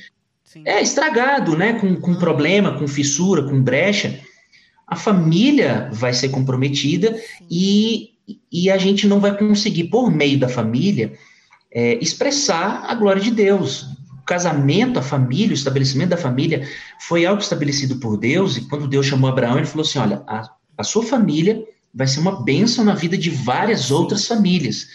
sim, 0.45 0.63
é 0.65 0.83
estragado, 0.83 1.57
né? 1.57 1.75
Com, 1.75 1.97
com 1.97 2.15
problema, 2.15 2.79
com 2.79 2.87
fissura, 2.87 3.43
com 3.43 3.63
brecha, 3.63 4.21
a 4.87 4.95
família 4.95 5.89
vai 5.93 6.13
ser 6.13 6.29
comprometida 6.29 7.17
e, 7.51 8.11
e 8.53 8.71
a 8.71 8.79
gente 8.79 9.07
não 9.07 9.21
vai 9.21 9.37
conseguir, 9.37 9.85
por 9.85 10.11
meio 10.11 10.39
da 10.39 10.49
família, 10.49 11.13
é, 11.77 12.03
expressar 12.03 12.87
a 12.89 12.95
glória 12.95 13.21
de 13.21 13.31
Deus. 13.31 13.83
O 14.19 14.23
casamento, 14.25 14.99
a 14.99 15.03
família, 15.03 15.51
o 15.51 15.53
estabelecimento 15.53 16.09
da 16.09 16.17
família 16.17 16.67
foi 16.99 17.27
algo 17.27 17.43
estabelecido 17.43 17.97
por 17.97 18.17
Deus, 18.17 18.57
e 18.57 18.63
quando 18.63 18.89
Deus 18.89 19.05
chamou 19.05 19.29
Abraão, 19.29 19.59
ele 19.59 19.67
falou 19.67 19.85
assim: 19.85 19.99
olha, 19.99 20.23
a, 20.27 20.51
a 20.79 20.83
sua 20.83 21.03
família 21.03 21.63
vai 21.93 22.07
ser 22.07 22.21
uma 22.21 22.43
bênção 22.43 22.83
na 22.83 22.95
vida 22.95 23.17
de 23.19 23.29
várias 23.29 23.91
outras 23.91 24.27
famílias. 24.27 24.87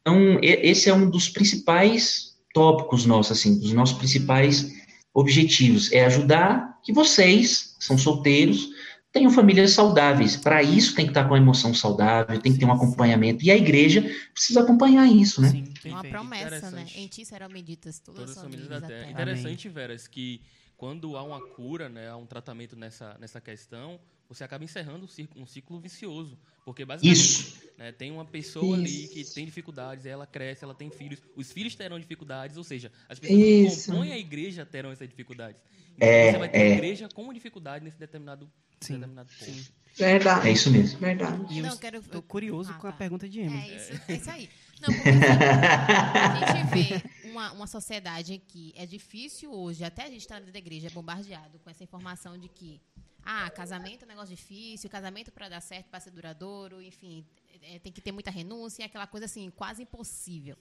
Então, 0.00 0.38
esse 0.42 0.90
é 0.90 0.94
um 0.94 1.08
dos 1.08 1.28
principais 1.28 2.34
tópicos 2.52 3.06
nossos, 3.06 3.38
assim, 3.38 3.58
dos 3.60 3.72
nossos 3.72 3.96
principais 3.96 4.72
objetivos, 5.14 5.92
é 5.92 6.04
ajudar 6.06 6.78
que 6.82 6.92
vocês, 6.92 7.76
que 7.78 7.84
são 7.84 7.96
solteiros, 7.96 8.68
tenham 9.16 9.30
famílias 9.30 9.70
saudáveis. 9.70 10.36
Para 10.36 10.62
isso 10.62 10.94
tem 10.94 11.06
que 11.06 11.10
estar 11.10 11.26
com 11.26 11.34
a 11.34 11.38
emoção 11.38 11.72
saudável, 11.72 12.38
tem 12.38 12.52
que 12.52 12.58
ter 12.58 12.66
um 12.66 12.72
acompanhamento. 12.72 13.42
E 13.42 13.50
a 13.50 13.56
igreja 13.56 14.02
precisa 14.34 14.60
acompanhar 14.60 15.06
isso, 15.06 15.40
né? 15.40 15.48
Sim, 15.48 15.72
É 15.86 15.88
uma 15.88 16.04
promessa, 16.04 16.70
né? 16.70 16.86
Em 16.94 17.06
ti 17.06 17.24
serão 17.24 17.48
benditas 17.48 17.98
todas, 17.98 18.20
Todas 18.20 18.30
as 18.32 18.36
as 18.36 18.42
famílias 18.44 18.68
da 18.68 18.86
Terra. 18.86 19.00
terra. 19.00 19.10
Interessante, 19.10 19.70
Veras, 19.70 20.06
que 20.06 20.42
quando 20.76 21.16
há 21.16 21.22
uma 21.22 21.40
cura, 21.40 21.88
né, 21.88 22.10
há 22.10 22.16
um 22.16 22.26
tratamento 22.26 22.76
nessa, 22.76 23.16
nessa 23.18 23.40
questão, 23.40 23.98
você 24.28 24.44
acaba 24.44 24.62
encerrando 24.64 25.06
um 25.06 25.08
ciclo, 25.08 25.40
um 25.42 25.46
ciclo 25.46 25.80
vicioso. 25.80 26.38
Porque, 26.62 26.84
basicamente, 26.84 27.18
Isso. 27.18 27.62
né, 27.78 27.92
tem 27.92 28.12
uma 28.12 28.24
pessoa 28.26 28.76
ali 28.76 29.04
Isso. 29.04 29.12
que 29.14 29.24
tem 29.34 29.46
dificuldades, 29.46 30.04
ela 30.04 30.26
cresce, 30.26 30.62
ela 30.62 30.74
tem 30.74 30.90
filhos, 30.90 31.22
os 31.34 31.50
filhos 31.50 31.74
terão 31.74 31.98
dificuldades, 31.98 32.58
ou 32.58 32.64
seja, 32.64 32.92
as 33.08 33.18
pessoas 33.18 33.40
Isso. 33.40 33.84
que 33.86 33.92
compõem 33.92 34.12
a 34.12 34.18
igreja 34.18 34.66
terão 34.66 34.90
essas 34.90 35.08
dificuldades. 35.08 35.58
Então, 35.96 36.08
É, 36.08 36.32
você 36.32 36.38
vai 36.38 36.48
ter 36.48 36.58
é. 36.58 36.62
a 36.62 36.68
igreja 36.74 37.08
com 37.14 37.32
dificuldade 37.32 37.84
nesse 37.84 37.98
determinado, 37.98 38.50
Sim, 38.80 38.94
determinado 38.94 39.28
ponto. 39.28 39.44
sim. 39.50 39.66
Verdade. 39.96 40.48
É 40.48 40.52
isso 40.52 40.70
mesmo. 40.70 40.98
Verdade. 41.00 41.54
E 41.54 41.58
eu 41.58 41.64
Não, 41.64 41.76
quero- 41.78 42.02
tô 42.02 42.20
curioso 42.20 42.70
Ah, 42.70 42.74
com 42.74 42.86
a 42.86 42.92
tá. 42.92 42.98
pergunta 42.98 43.26
de 43.28 43.40
Emily. 43.40 43.70
É 43.70 43.76
isso, 43.76 44.02
é 44.08 44.14
isso 44.14 44.30
aí. 44.30 44.50
Não, 44.80 44.92
porque 44.92 45.08
assim, 45.08 46.44
a 46.44 46.52
gente 46.52 47.02
vê 47.22 47.28
uma, 47.30 47.52
uma 47.52 47.66
sociedade 47.66 48.34
em 48.34 48.38
que 48.38 48.74
é 48.76 48.84
difícil 48.84 49.50
hoje, 49.50 49.82
até 49.82 50.02
a 50.02 50.10
gente 50.10 50.20
estar 50.20 50.38
dentro 50.38 50.52
da 50.52 50.58
igreja, 50.58 50.88
é 50.88 50.90
bombardeado 50.90 51.58
com 51.60 51.70
essa 51.70 51.82
informação 51.82 52.36
de 52.36 52.48
que 52.50 52.78
ah, 53.24 53.48
casamento 53.50 54.02
é 54.02 54.04
um 54.04 54.08
negócio 54.08 54.36
difícil, 54.36 54.90
casamento 54.90 55.32
para 55.32 55.48
dar 55.48 55.60
certo, 55.62 55.86
para 55.88 55.98
ser 55.98 56.10
duradouro, 56.10 56.82
enfim, 56.82 57.24
é, 57.62 57.78
tem 57.78 57.90
que 57.90 58.02
ter 58.02 58.12
muita 58.12 58.30
renúncia, 58.30 58.84
aquela 58.84 59.06
coisa 59.06 59.24
assim, 59.24 59.50
quase 59.50 59.82
impossível. 59.82 60.56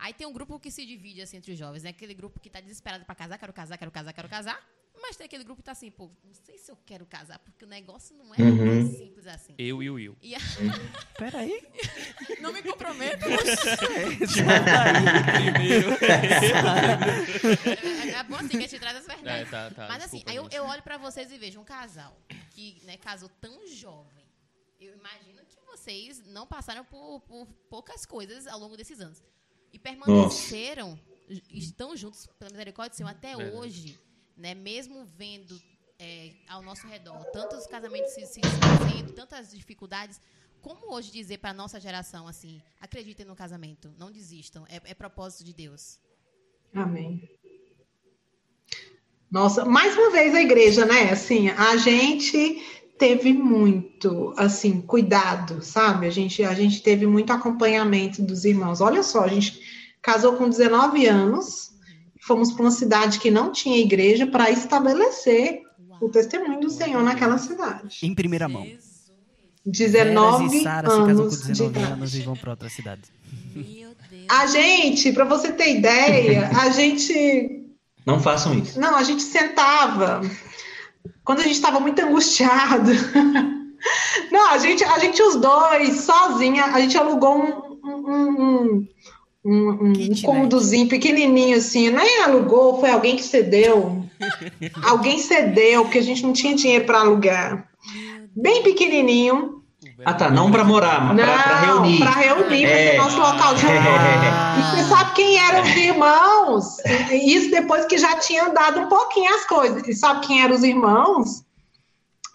Aí 0.00 0.12
tem 0.14 0.26
um 0.26 0.32
grupo 0.32 0.58
que 0.58 0.70
se 0.70 0.84
divide 0.86 1.20
assim, 1.22 1.36
entre 1.36 1.52
os 1.52 1.58
jovens, 1.58 1.82
né? 1.82 1.90
Aquele 1.90 2.14
grupo 2.14 2.40
que 2.40 2.48
está 2.48 2.60
desesperado 2.60 3.04
para 3.04 3.14
casar, 3.14 3.38
quero 3.38 3.52
casar, 3.52 3.76
quero 3.78 3.90
casar, 3.90 4.12
quero 4.12 4.28
casar. 4.28 4.60
Mas 5.02 5.16
tem 5.16 5.24
aquele 5.24 5.44
grupo 5.44 5.62
que 5.62 5.64
tá 5.64 5.72
assim, 5.72 5.90
pô, 5.90 6.10
não 6.22 6.34
sei 6.34 6.58
se 6.58 6.70
eu 6.70 6.76
quero 6.84 7.06
casar, 7.06 7.38
porque 7.38 7.64
o 7.64 7.68
negócio 7.68 8.14
não 8.16 8.34
é 8.34 8.38
Uhum. 8.42 8.82
tão 8.84 8.98
simples 8.98 9.26
assim. 9.26 9.54
Eu 9.58 9.82
e 9.82 9.88
o 9.88 9.94
Will. 9.94 10.16
E 10.20 10.34
a- 10.34 10.38
Peraí. 11.16 11.62
não 12.40 12.52
me 12.52 12.62
comprometo. 12.62 13.24
Primeiro. 15.34 15.90
É, 18.04 18.08
é 18.18 18.22
bom 18.24 18.36
assim 18.36 18.48
que 18.48 18.56
a 18.56 18.60
gente 18.60 18.78
traz 18.78 18.96
as 18.98 19.08
É, 19.08 19.14
verdades. 19.14 19.50
tá, 19.50 19.70
tá, 19.70 19.88
Mas 19.88 20.02
assim, 20.04 20.22
aí 20.26 20.36
eu, 20.36 20.48
eu 20.50 20.64
olho 20.64 20.82
pra 20.82 20.98
vocês 20.98 21.30
e 21.32 21.38
vejo 21.38 21.60
um 21.60 21.64
casal 21.64 22.16
que 22.50 22.80
né, 22.84 22.96
casou 22.96 23.28
tão 23.40 23.66
jovem. 23.66 24.24
Eu 24.78 24.94
imagino 24.94 25.40
que 25.46 25.56
vocês 25.66 26.22
não 26.26 26.46
passaram 26.46 26.84
por, 26.84 27.20
por 27.20 27.46
poucas 27.68 28.04
coisas 28.06 28.46
ao 28.46 28.58
longo 28.58 28.76
desses 28.76 29.00
anos. 29.00 29.22
E 29.72 29.78
permaneceram, 29.78 30.98
j- 31.28 31.42
estão 31.50 31.96
juntos 31.96 32.26
pela 32.38 32.50
misericórdia 32.50 32.90
do 32.90 32.96
Senhor 32.96 33.10
até 33.10 33.36
Verdade. 33.36 33.56
hoje, 33.56 33.98
né? 34.36 34.54
Mesmo 34.54 35.04
vendo 35.04 35.60
é, 35.98 36.32
ao 36.48 36.62
nosso 36.62 36.86
redor 36.86 37.24
tantos 37.26 37.66
casamentos 37.66 38.12
se, 38.12 38.26
se 38.26 38.40
desfazendo, 38.40 39.12
tantas 39.12 39.50
dificuldades. 39.50 40.20
Como 40.60 40.92
hoje 40.94 41.10
dizer 41.10 41.38
para 41.38 41.54
nossa 41.54 41.80
geração 41.80 42.28
assim, 42.28 42.60
acreditem 42.80 43.24
no 43.24 43.34
casamento, 43.34 43.94
não 43.98 44.10
desistam, 44.10 44.66
é, 44.68 44.80
é 44.84 44.94
propósito 44.94 45.44
de 45.44 45.54
Deus. 45.54 45.98
Amém. 46.74 47.28
Nossa, 49.30 49.64
mais 49.64 49.96
uma 49.96 50.10
vez 50.10 50.34
a 50.34 50.42
igreja, 50.42 50.84
né? 50.84 51.10
Assim, 51.10 51.48
a 51.50 51.76
gente 51.76 52.79
teve 53.00 53.32
muito, 53.32 54.34
assim, 54.36 54.82
cuidado, 54.82 55.62
sabe? 55.62 56.06
A 56.06 56.10
gente, 56.10 56.44
a 56.44 56.52
gente 56.52 56.82
teve 56.82 57.06
muito 57.06 57.32
acompanhamento 57.32 58.22
dos 58.22 58.44
irmãos. 58.44 58.82
Olha 58.82 59.02
só, 59.02 59.24
a 59.24 59.28
gente 59.28 59.58
casou 60.02 60.34
com 60.34 60.50
19 60.50 61.06
anos, 61.06 61.70
fomos 62.20 62.52
para 62.52 62.62
uma 62.62 62.70
cidade 62.70 63.18
que 63.18 63.30
não 63.30 63.50
tinha 63.50 63.78
igreja 63.78 64.26
para 64.26 64.50
estabelecer 64.50 65.62
o 65.98 66.10
testemunho 66.10 66.60
do 66.60 66.68
Senhor 66.68 67.02
naquela 67.02 67.38
cidade. 67.38 68.00
Em 68.02 68.14
primeira 68.14 68.46
mão. 68.46 68.64
Jesus. 68.64 68.90
19 69.64 70.48
Veras 70.48 70.52
e 70.54 70.62
Sara 70.62 70.90
se 70.90 70.96
casam 70.96 71.04
com 71.04 71.10
anos 71.10 71.40
de 71.42 71.48
19 71.48 71.70
idade. 71.78 71.92
anos 71.92 72.14
e 72.14 72.20
vão 72.20 72.36
pra 72.36 72.50
outra 72.50 72.68
cidade. 72.68 73.02
A 74.28 74.46
gente, 74.46 75.12
para 75.12 75.24
você 75.24 75.52
ter 75.52 75.76
ideia, 75.78 76.48
a 76.48 76.68
gente 76.70 77.66
Não 78.06 78.20
façam 78.20 78.58
isso. 78.58 78.78
Não, 78.78 78.94
a 78.96 79.02
gente 79.02 79.22
sentava. 79.22 80.20
Quando 81.24 81.40
a 81.40 81.42
gente 81.42 81.54
estava 81.54 81.80
muito 81.80 82.00
angustiado. 82.00 82.90
Não, 84.30 84.50
a 84.50 84.58
gente, 84.58 84.84
a 84.84 84.98
gente 84.98 85.22
os 85.22 85.36
dois, 85.36 86.00
sozinha, 86.00 86.66
a 86.66 86.80
gente 86.80 86.98
alugou 86.98 87.38
um, 87.38 87.78
um, 87.82 88.20
um, 88.20 88.88
um, 89.44 89.92
um 89.92 90.22
cômodozinho 90.22 90.88
pequenininho 90.88 91.56
assim. 91.56 91.90
Nem 91.90 92.22
alugou, 92.22 92.78
foi 92.78 92.90
alguém 92.90 93.16
que 93.16 93.24
cedeu. 93.24 94.04
alguém 94.84 95.18
cedeu, 95.18 95.84
porque 95.84 95.98
a 95.98 96.02
gente 96.02 96.22
não 96.22 96.32
tinha 96.32 96.54
dinheiro 96.54 96.84
para 96.84 97.00
alugar. 97.00 97.68
Bem 98.36 98.62
pequenininho. 98.62 99.59
Ah, 100.04 100.14
tá. 100.14 100.30
Não 100.30 100.50
para 100.50 100.64
morar, 100.64 101.02
mas 101.14 101.16
para 101.24 101.60
reunir. 101.60 101.98
Para 101.98 102.10
reunir, 102.10 102.62
para 102.66 102.70
É. 102.70 102.90
ser 102.92 102.96
nosso 102.98 103.18
local 103.18 103.54
de 103.54 103.64
E 103.66 104.62
você 104.62 104.88
sabe 104.88 105.12
quem 105.14 105.38
eram 105.38 105.62
os 105.62 105.76
irmãos? 105.76 106.76
Isso 107.12 107.50
depois 107.50 107.84
que 107.86 107.98
já 107.98 108.16
tinha 108.18 108.46
andado 108.46 108.80
um 108.80 108.88
pouquinho 108.88 109.34
as 109.34 109.44
coisas. 109.46 109.86
E 109.86 109.94
sabe 109.94 110.26
quem 110.26 110.42
eram 110.42 110.54
os 110.54 110.62
irmãos? 110.62 111.44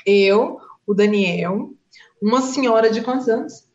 Eu, 0.05 0.59
o 0.85 0.93
Daniel, 0.93 1.69
uma 2.21 2.41
senhora 2.41 2.89
de 2.91 3.01
quantos 3.01 3.27
anos? 3.27 3.65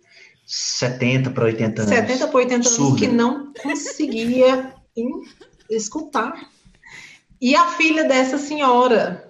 70 0.47 1.31
para 1.31 1.45
80 1.45 1.83
anos. 1.83 1.95
70 1.95 2.29
por 2.29 2.39
80 2.39 2.55
anos 2.57 2.69
Surda. 2.69 2.99
que 2.99 3.07
não 3.09 3.53
conseguia 3.63 4.75
escutar. 5.69 6.35
E 7.41 7.55
a 7.57 7.67
filha 7.69 8.05
dessa 8.05 8.37
senhora. 8.39 9.30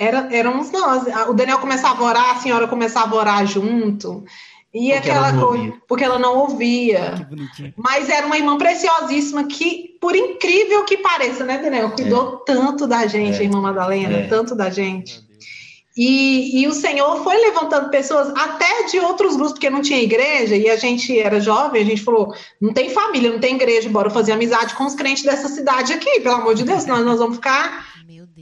Era, 0.00 0.28
éramos 0.32 0.70
nós. 0.70 1.04
O 1.28 1.34
Daniel 1.34 1.58
começava 1.58 2.02
a 2.02 2.06
orar, 2.06 2.30
a 2.30 2.40
senhora 2.40 2.66
começava 2.66 3.14
a 3.14 3.18
orar 3.18 3.46
junto. 3.46 4.24
E 4.72 4.92
Porque 4.92 5.10
ela 5.10 5.28
aquela 5.28 5.46
coisa. 5.46 5.72
Porque 5.86 6.04
ela 6.04 6.18
não 6.18 6.38
ouvia. 6.38 7.14
Que 7.18 7.24
bonitinho. 7.24 7.74
Mas 7.76 8.08
era 8.08 8.26
uma 8.26 8.38
irmã 8.38 8.56
preciosíssima 8.56 9.44
que, 9.44 9.98
por 10.00 10.16
incrível 10.16 10.84
que 10.84 10.96
pareça, 10.96 11.44
né, 11.44 11.58
Daniel? 11.58 11.90
Cuidou 11.90 12.38
tanto 12.46 12.86
da 12.86 13.06
gente, 13.06 13.36
É. 13.36 13.40
a 13.40 13.42
irmã 13.42 13.60
Madalena, 13.60 14.16
É. 14.20 14.26
tanto 14.26 14.54
da 14.54 14.70
gente. 14.70 15.20
E, 15.94 16.62
e 16.62 16.66
o 16.66 16.72
Senhor 16.72 17.22
foi 17.22 17.36
levantando 17.36 17.90
pessoas 17.90 18.28
até 18.34 18.84
de 18.84 18.98
outros 19.00 19.34
grupos, 19.34 19.52
porque 19.52 19.68
não 19.68 19.82
tinha 19.82 20.00
igreja, 20.00 20.56
e 20.56 20.70
a 20.70 20.76
gente 20.76 21.18
era 21.18 21.40
jovem, 21.40 21.82
a 21.82 21.84
gente 21.84 22.02
falou: 22.02 22.32
não 22.58 22.72
tem 22.72 22.88
família, 22.88 23.30
não 23.30 23.40
tem 23.40 23.56
igreja, 23.56 23.88
bora 23.90 24.08
fazer 24.08 24.32
amizade 24.32 24.74
com 24.76 24.84
os 24.86 24.94
crentes 24.94 25.24
dessa 25.24 25.48
cidade 25.48 25.92
aqui, 25.92 26.20
pelo 26.20 26.36
amor 26.36 26.54
de 26.54 26.64
Deus, 26.64 26.84
senão 26.84 27.04
nós 27.04 27.18
vamos 27.18 27.36
ficar. 27.36 27.86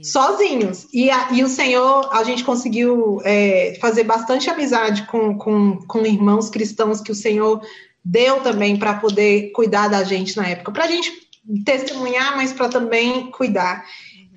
Sozinhos. 0.03 0.87
E, 0.93 1.09
a- 1.09 1.29
e 1.33 1.43
o 1.43 1.49
Senhor, 1.49 2.09
a 2.11 2.23
gente 2.23 2.43
conseguiu 2.43 3.21
é, 3.23 3.77
fazer 3.81 4.03
bastante 4.03 4.49
amizade 4.49 5.03
com, 5.07 5.37
com, 5.37 5.77
com 5.87 6.05
irmãos 6.05 6.49
cristãos 6.49 7.01
que 7.01 7.11
o 7.11 7.15
Senhor 7.15 7.61
deu 8.03 8.41
também 8.41 8.77
para 8.77 8.95
poder 8.95 9.51
cuidar 9.51 9.87
da 9.89 10.03
gente 10.03 10.37
na 10.37 10.47
época, 10.47 10.71
para 10.71 10.85
a 10.85 10.87
gente 10.87 11.11
testemunhar, 11.65 12.35
mas 12.37 12.53
para 12.53 12.69
também 12.69 13.29
cuidar. 13.31 13.85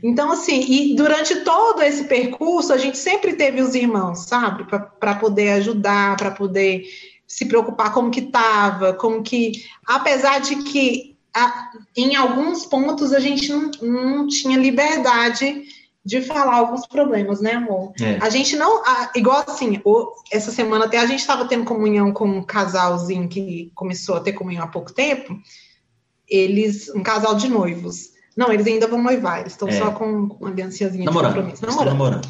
Então, 0.02 0.32
assim, 0.32 0.60
e 0.68 0.96
durante 0.96 1.36
todo 1.44 1.80
esse 1.82 2.04
percurso, 2.04 2.72
a 2.72 2.76
gente 2.76 2.98
sempre 2.98 3.34
teve 3.34 3.60
os 3.62 3.74
irmãos, 3.74 4.26
sabe? 4.26 4.64
Para 4.98 5.14
poder 5.14 5.50
ajudar, 5.52 6.16
para 6.16 6.32
poder 6.32 6.82
se 7.26 7.46
preocupar 7.46 7.92
como 7.94 8.10
que 8.10 8.20
estava, 8.20 8.92
como 8.94 9.22
que. 9.22 9.52
Apesar 9.86 10.40
de 10.40 10.56
que 10.64 11.11
a- 11.34 11.70
em 11.96 12.14
alguns 12.16 12.66
pontos 12.66 13.12
a 13.12 13.18
gente 13.20 13.48
não, 13.52 13.70
não 13.82 14.28
tinha 14.28 14.58
liberdade 14.58 15.62
de 16.04 16.20
falar 16.20 16.56
alguns 16.56 16.84
problemas, 16.86 17.40
né, 17.40 17.52
amor? 17.54 17.92
É. 18.00 18.18
A 18.20 18.28
gente 18.28 18.56
não. 18.56 18.82
a- 18.84 19.10
igual 19.14 19.44
assim, 19.46 19.80
o- 19.84 20.12
essa 20.32 20.50
semana 20.50 20.86
até 20.86 20.98
a 20.98 21.06
gente 21.06 21.20
estava 21.20 21.44
tendo 21.46 21.64
comunhão 21.64 22.12
com 22.12 22.26
um 22.26 22.42
casalzinho 22.42 23.28
que 23.28 23.70
começou 23.74 24.16
a 24.16 24.20
ter 24.20 24.32
comunhão 24.32 24.64
há 24.64 24.68
pouco 24.68 24.92
tempo. 24.92 25.38
Eles. 26.28 26.88
Um 26.94 27.02
casal 27.02 27.34
de 27.34 27.48
noivos. 27.48 28.10
Não, 28.36 28.50
eles 28.50 28.66
ainda 28.66 28.86
vão 28.86 29.02
noivar, 29.02 29.40
eles 29.40 29.52
estão 29.52 29.68
É. 29.68 29.72
só 29.78 29.90
com 29.90 30.26
com 30.28 30.44
uma 30.44 30.50
aliançazinha 30.50 31.06
de 31.06 31.12
compromisso. 31.12 31.64
Namorando. 31.66 31.88
namorando. 31.92 32.28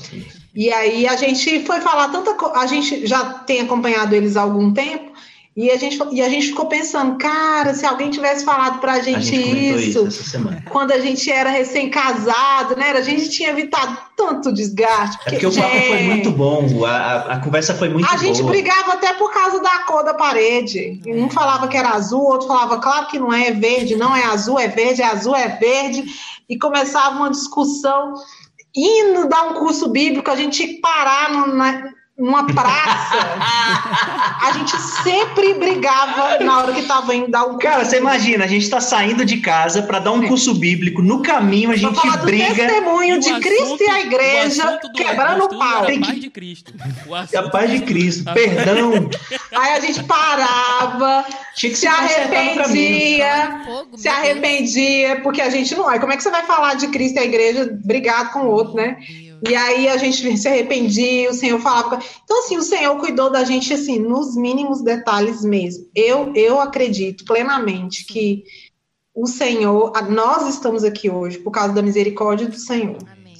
E 0.55 0.71
aí 0.73 1.07
a 1.07 1.15
gente 1.17 1.65
foi 1.65 1.81
falar 1.81 2.09
tanta 2.09 2.35
coisa. 2.35 2.57
A 2.59 2.67
gente 2.67 3.07
já 3.07 3.35
tem 3.35 3.61
acompanhado 3.61 4.15
eles 4.15 4.37
há 4.37 4.43
algum 4.43 4.73
tempo. 4.73 5.13
E 5.55 5.71
a, 5.71 5.77
gente, 5.77 5.99
e 6.13 6.23
a 6.23 6.31
gente 6.31 6.47
ficou 6.47 6.65
pensando, 6.65 7.19
cara, 7.19 7.75
se 7.75 7.85
alguém 7.85 8.09
tivesse 8.11 8.43
falado 8.43 8.79
pra 8.81 8.95
A 8.95 9.01
gente, 9.01 9.23
gente 9.27 9.43
comentou 9.51 9.79
isso, 9.79 10.07
isso, 10.07 10.39
quando 10.71 10.93
a 10.93 10.99
gente 10.99 11.31
era 11.31 11.51
recém-casado, 11.51 12.75
né? 12.77 12.91
A 12.93 13.03
gente 13.03 13.29
tinha 13.29 13.51
evitado 13.51 13.99
tanto 14.17 14.51
desgaste. 14.51 15.19
É 15.27 15.31
porque 15.31 15.47
o 15.47 15.55
papo 15.55 15.69
foi 15.69 15.81
gente, 15.99 16.05
muito 16.07 16.31
bom, 16.31 16.85
a, 16.87 16.91
a- 16.91 17.33
a 17.35 17.39
conversa 17.41 17.75
foi 17.75 17.91
muito 17.91 18.09
A 18.11 18.17
gente 18.17 18.41
boa. 18.41 18.51
brigava 18.53 18.95
até 18.95 19.13
por 19.13 19.31
causa 19.33 19.61
da 19.61 19.81
cor 19.81 20.03
da 20.05 20.15
parede. 20.15 21.01
Um 21.07 21.29
falava 21.29 21.69
que 21.69 21.77
era 21.77 21.91
azul, 21.91 22.23
outro 22.23 22.49
falava, 22.49 22.79
claro 22.79 23.07
que 23.09 23.19
não 23.19 23.33
é, 23.33 23.49
é 23.49 23.53
verde, 23.53 23.95
não 23.95 24.17
é 24.17 24.25
azul, 24.25 24.59
é 24.59 24.69
verde, 24.69 25.03
é 25.03 25.07
azul, 25.07 25.37
é 25.37 25.49
verde. 25.49 26.05
E 26.49 26.59
começava 26.59 27.17
uma 27.17 27.31
discussão. 27.31 28.15
Indo 28.75 29.29
dar 29.29 29.51
um 29.51 29.55
curso 29.55 29.89
bíblico, 29.91 30.31
a 30.31 30.37
gente 30.37 30.57
tinha 30.57 30.69
que 30.69 30.81
parar 30.81 31.31
no- 31.31 31.55
na- 31.55 31.91
numa 32.23 32.47
praça. 32.47 33.19
A 34.41 34.53
gente 34.53 34.77
sempre 35.03 35.55
brigava 35.55 36.39
na 36.43 36.59
hora 36.59 36.73
que 36.73 36.81
estava 36.81 37.15
indo 37.15 37.29
dar 37.31 37.43
um 37.43 37.51
curso. 37.53 37.59
Cara, 37.61 37.85
você 37.85 37.99
imagina, 37.99 38.45
a 38.45 38.49
gente 38.49 38.69
tá 38.71 38.81
saindo 38.81 39.25
de 39.25 39.39
casa 39.39 39.83
para 39.83 39.99
dar 39.99 40.13
um 40.13 40.27
curso 40.29 40.55
bíblico, 40.55 41.03
no 41.03 41.21
caminho 41.23 41.71
a 41.71 41.77
gente 41.77 41.95
falar 42.01 42.17
do 42.19 42.27
briga. 42.27 42.55
testemunho 42.55 43.17
E 43.17 43.21
de 43.21 43.33
o 43.33 43.41
Cristo 43.41 43.63
assunto- 43.65 43.83
e 43.83 43.91
a 43.91 43.95
o 43.95 43.99
igreja 43.99 44.65
assunto 44.65 44.89
do- 44.89 44.93
quebrando 44.93 45.49
do 45.49 45.57
o 45.57 45.59
pau. 45.59 45.83
a 45.83 45.85
paz 45.85 46.21
de 46.21 46.31
Cristo. 46.31 46.73
O 47.07 47.15
É 47.17 47.19
a 47.19 47.23
assunto- 47.23 47.51
paz 47.51 47.71
de 47.71 47.81
Cristo, 47.81 48.25
perdão. 48.33 49.11
Aí 49.57 49.73
a 49.75 49.81
gente 49.81 50.03
parava, 50.05 51.25
Tinha 51.57 51.71
que 51.73 51.79
se 51.79 51.87
caminho. 51.87 52.05
arrependia. 52.15 53.61
Se 53.97 54.09
arrependia, 54.09 55.21
porque 55.23 55.41
a 55.41 55.51
gente 55.51 55.75
não. 55.75 55.89
Aí 55.89 55.99
como 55.99 56.13
é 56.13 56.17
que 56.17 56.23
você 56.23 56.31
vai 56.31 56.43
falar 56.45 56.75
de 56.75 56.89
Cristo 56.89 57.17
e 57.17 57.19
a 57.21 57.25
igreja 57.25 57.69
brigado 57.85 58.31
com 58.31 58.41
o 58.41 58.51
outro, 58.51 58.75
né? 58.75 58.97
E 59.49 59.55
aí 59.57 59.89
a 59.89 59.97
gente 59.97 60.37
se 60.39 60.47
arrependia, 60.49 61.31
o 61.31 61.35
Senhor 61.35 61.59
falava. 61.61 61.99
Então, 62.25 62.39
assim, 62.45 62.57
o 62.57 62.63
Senhor 62.63 62.97
cuidou 62.99 63.31
da 63.31 63.43
gente, 63.43 63.73
assim, 63.75 63.99
nos 63.99 64.37
mínimos 64.37 64.83
detalhes 64.83 65.43
mesmo. 65.45 65.87
Eu, 65.95 66.33
eu 66.35 66.61
acredito 66.61 67.25
plenamente 67.25 68.05
que 68.05 68.45
o 69.15 69.27
Senhor, 69.27 69.93
a- 69.97 70.03
nós 70.03 70.49
estamos 70.49 70.85
aqui 70.85 71.11
hoje 71.11 71.39
por 71.39 71.51
causa 71.51 71.73
da 71.75 71.83
misericórdia 71.83 72.47
do 72.47 72.57
Senhor. 72.57 72.97
Amém. 73.03 73.35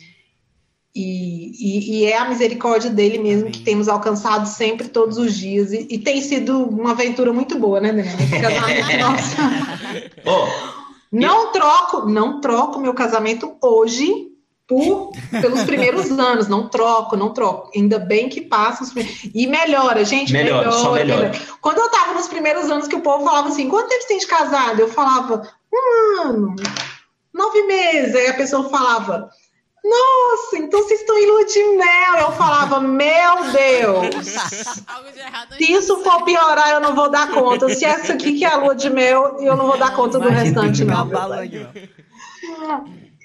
E, 0.95 1.53
e- 1.55 2.01
e 2.01 2.05
é 2.05 2.19
a 2.19 2.29
misericórdia 2.29 2.91
dele 2.91 3.19
mesmo 3.19 3.43
Amém. 3.43 3.53
que 3.53 3.61
temos 3.61 3.89
alcançado 3.89 4.47
sempre, 4.47 4.89
todos 4.89 5.17
os 5.19 5.35
dias. 5.35 5.73
E, 5.73 5.87
e 5.89 5.99
tem 5.99 6.21
sido 6.21 6.65
uma 6.65 6.91
aventura 6.91 7.33
muito 7.33 7.57
boa, 7.59 7.81
né, 7.81 7.93
Daniel? 7.93 8.15
Esse 8.19 8.41
casamento, 8.41 8.87
Não 11.13 11.53
troco, 11.53 12.07
não 12.09 12.41
troco 12.41 12.81
meu 12.81 12.95
casamento 12.95 13.53
hoje 13.63 14.32
por, 14.73 15.13
pelos 15.41 15.65
primeiros 15.65 16.11
anos. 16.19 16.49
Não 16.49 16.69
troco, 16.69 17.17
não 17.17 17.33
troco. 17.33 17.71
Ainda 17.77 17.99
bem 17.99 18.29
que 18.29 18.41
passa 18.41 18.85
os 18.85 18.93
primeiros. 18.93 19.29
E 19.35 19.47
melhora, 19.47 20.05
gente. 20.05 20.33
Melhora, 20.33 20.73
só 20.73 20.93
melhora. 20.93 21.33
Quando 21.61 21.79
eu 21.79 21.91
tava 21.91 22.15
nos 22.15 22.29
primeiros 22.29 22.71
anos 22.71 22.89
que 22.89 22.97
o 22.97 23.01
povo 23.01 23.25
falava 23.25 23.49
assim, 23.49 23.69
quanto 23.69 23.89
tempo 23.89 24.03
você 24.03 24.09
tem 24.09 24.19
de 24.19 24.27
casado? 24.27 24.81
Eu 24.81 24.89
falava, 24.89 25.49
um 25.73 26.21
ano, 26.23 26.57
nove 27.33 27.63
meses. 27.65 28.15
Aí 28.15 28.29
a 28.29 28.35
pessoa 28.35 28.69
falava, 28.71 29.29
nossa, 29.85 30.59
então 30.59 30.83
vocês 30.83 31.01
estão 31.01 31.19
em 31.19 31.27
lua 31.27 31.45
de 31.45 31.63
mel. 31.77 32.19
Eu 32.21 32.33
falava, 32.33 32.81
meu 32.81 33.53
Deus. 33.53 34.27
Se 35.59 35.73
isso 35.73 36.03
for 36.03 36.25
piorar, 36.25 36.71
eu 36.71 36.81
não 36.81 36.95
vou 36.95 37.11
dar 37.11 37.31
conta. 37.31 37.69
Se 37.69 37.85
essa 37.85 38.15
aqui 38.15 38.39
que 38.39 38.45
é 38.45 38.49
a 38.49 38.57
lua 38.57 38.75
de 38.75 38.89
mel, 38.89 39.37
eu 39.41 39.57
não 39.57 39.67
vou 39.67 39.77
dar 39.77 39.95
conta 39.95 40.19
do 40.19 40.29
restante, 40.29 40.85
não. 40.85 41.11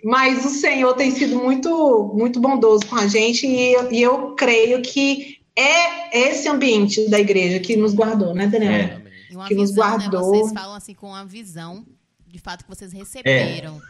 Mas 0.03 0.45
o 0.45 0.49
Senhor 0.49 0.93
tem 0.93 1.11
sido 1.11 1.37
muito, 1.37 2.13
muito 2.15 2.39
bondoso 2.39 2.85
com 2.85 2.95
a 2.95 3.07
gente 3.07 3.45
e, 3.47 3.73
eu- 3.73 3.91
e 3.91 4.01
eu 4.01 4.35
creio 4.35 4.81
que 4.81 5.37
é 5.55 6.29
esse 6.29 6.47
ambiente 6.47 7.09
da 7.09 7.19
igreja 7.19 7.59
que 7.59 7.75
nos 7.75 7.93
guardou, 7.93 8.33
né, 8.33 8.47
Daniel? 8.47 8.71
É. 8.71 9.01
Que 9.47 9.55
nos 9.55 9.71
visão, 9.71 9.83
guardou. 9.89 10.31
Né? 10.31 10.37
Vocês 10.39 10.53
falam 10.53 10.75
assim 10.75 10.93
com 10.93 11.13
a 11.13 11.23
visão 11.23 11.85
de 12.27 12.39
fato 12.39 12.63
que 12.63 12.69
vocês 12.69 12.91
receberam. 12.93 13.81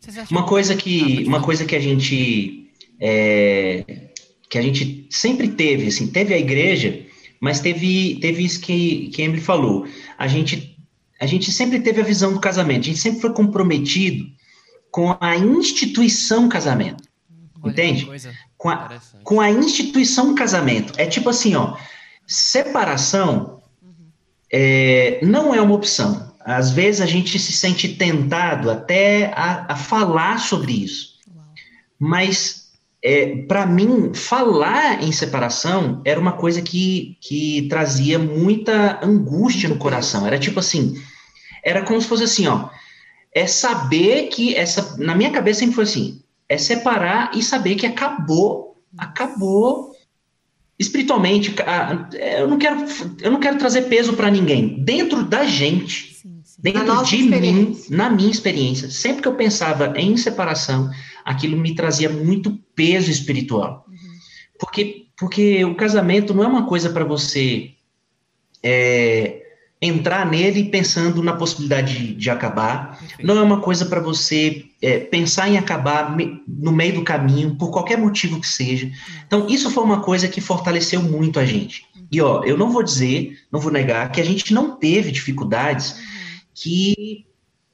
Vocês 0.00 0.16
acham 0.18 0.36
uma 0.38 0.46
coisa 0.46 0.74
que, 0.74 1.24
uma 1.26 1.42
coisa 1.42 1.64
que 1.64 1.76
a 1.76 1.80
gente 1.80 2.70
é, 2.98 3.84
que 4.48 4.58
a 4.58 4.62
gente 4.62 5.06
sempre 5.10 5.48
teve, 5.48 5.86
assim, 5.88 6.06
teve 6.06 6.34
a 6.34 6.38
igreja, 6.38 7.00
mas 7.40 7.60
teve, 7.60 8.18
teve 8.20 8.44
isso 8.44 8.60
que, 8.60 9.08
que 9.10 9.22
Emily 9.22 9.40
falou. 9.40 9.86
A 10.18 10.26
gente, 10.26 10.76
a 11.20 11.26
gente 11.26 11.52
sempre 11.52 11.80
teve 11.80 12.00
a 12.00 12.04
visão 12.04 12.32
do 12.32 12.40
casamento, 12.40 12.80
a 12.80 12.84
gente 12.88 12.98
sempre 12.98 13.20
foi 13.20 13.32
comprometido 13.32 14.24
com 14.90 15.16
a 15.20 15.36
instituição 15.36 16.48
casamento, 16.48 17.04
Olha 17.62 17.70
entende? 17.70 18.08
com 18.60 18.68
a, 18.68 19.00
com 19.24 19.40
a 19.40 19.50
instituição 19.50 20.34
casamento. 20.34 20.92
É 20.98 21.06
tipo 21.06 21.30
assim, 21.30 21.54
ó, 21.54 21.76
separação 22.26 23.62
é, 24.52 25.18
não 25.22 25.54
é 25.54 25.60
uma 25.60 25.74
opção. 25.74 26.30
Às 26.40 26.70
vezes 26.70 27.00
a 27.00 27.06
gente 27.06 27.38
se 27.38 27.52
sente 27.52 27.88
tentado 27.96 28.70
até 28.70 29.32
a, 29.34 29.72
a 29.72 29.76
falar 29.76 30.40
sobre 30.40 30.72
isso. 30.72 31.18
Uau. 31.34 31.46
Mas, 31.98 32.70
é, 33.02 33.44
para 33.48 33.64
mim, 33.64 34.12
falar 34.12 35.02
em 35.02 35.12
separação 35.12 36.02
era 36.04 36.20
uma 36.20 36.32
coisa 36.32 36.60
que, 36.60 37.16
que 37.20 37.66
trazia 37.68 38.18
muita 38.18 39.04
angústia 39.04 39.68
no 39.68 39.76
coração. 39.76 40.26
Era 40.26 40.38
tipo 40.38 40.60
assim, 40.60 41.00
era 41.64 41.82
como 41.82 42.00
se 42.00 42.08
fosse 42.08 42.24
assim, 42.24 42.46
ó. 42.46 42.68
É 43.32 43.46
saber 43.46 44.28
que 44.28 44.54
essa, 44.54 44.96
na 44.98 45.14
minha 45.14 45.30
cabeça 45.30 45.60
sempre 45.60 45.74
foi 45.74 45.84
assim, 45.84 46.22
é 46.48 46.58
separar 46.58 47.30
e 47.34 47.42
saber 47.42 47.76
que 47.76 47.86
acabou, 47.86 48.82
acabou 48.98 49.94
espiritualmente. 50.78 51.54
Eu 52.38 52.48
não 52.48 52.58
quero, 52.58 52.84
eu 53.20 53.30
não 53.30 53.38
quero 53.38 53.58
trazer 53.58 53.82
peso 53.82 54.14
para 54.14 54.30
ninguém. 54.30 54.82
Dentro 54.82 55.22
da 55.22 55.44
gente, 55.44 56.14
sim, 56.14 56.40
sim. 56.42 56.62
dentro 56.62 57.04
de 57.04 57.22
mim, 57.22 57.80
na 57.88 58.10
minha 58.10 58.30
experiência, 58.30 58.90
sempre 58.90 59.22
que 59.22 59.28
eu 59.28 59.34
pensava 59.34 59.92
em 59.96 60.16
separação, 60.16 60.90
aquilo 61.24 61.56
me 61.56 61.74
trazia 61.74 62.08
muito 62.08 62.58
peso 62.74 63.10
espiritual. 63.10 63.84
Uhum. 63.86 63.96
Porque, 64.58 65.06
porque 65.16 65.64
o 65.64 65.76
casamento 65.76 66.34
não 66.34 66.42
é 66.42 66.48
uma 66.48 66.66
coisa 66.66 66.90
para 66.90 67.04
você 67.04 67.74
é, 68.62 69.40
entrar 69.80 70.30
nele 70.30 70.64
pensando 70.64 71.22
na 71.22 71.32
possibilidade 71.32 71.96
de, 71.96 72.14
de 72.14 72.30
acabar. 72.30 72.98
Perfeito. 72.98 73.26
Não 73.26 73.38
é 73.38 73.42
uma 73.42 73.60
coisa 73.60 73.86
para 73.86 74.00
você 74.00 74.66
é, 74.82 74.98
pensar 74.98 75.48
em 75.48 75.56
acabar 75.56 76.14
me, 76.14 76.42
no 76.46 76.70
meio 76.70 76.94
do 76.94 77.04
caminho, 77.04 77.56
por 77.56 77.70
qualquer 77.70 77.96
motivo 77.96 78.40
que 78.40 78.46
seja. 78.46 78.90
Então, 79.26 79.46
isso 79.48 79.70
foi 79.70 79.82
uma 79.82 80.02
coisa 80.02 80.28
que 80.28 80.40
fortaleceu 80.40 81.02
muito 81.02 81.40
a 81.40 81.46
gente. 81.46 81.84
E, 82.12 82.20
ó, 82.20 82.42
eu 82.44 82.58
não 82.58 82.70
vou 82.70 82.82
dizer, 82.82 83.38
não 83.50 83.60
vou 83.60 83.72
negar, 83.72 84.10
que 84.12 84.20
a 84.20 84.24
gente 84.24 84.52
não 84.52 84.76
teve 84.76 85.12
dificuldades 85.12 85.96
que, 86.54 87.24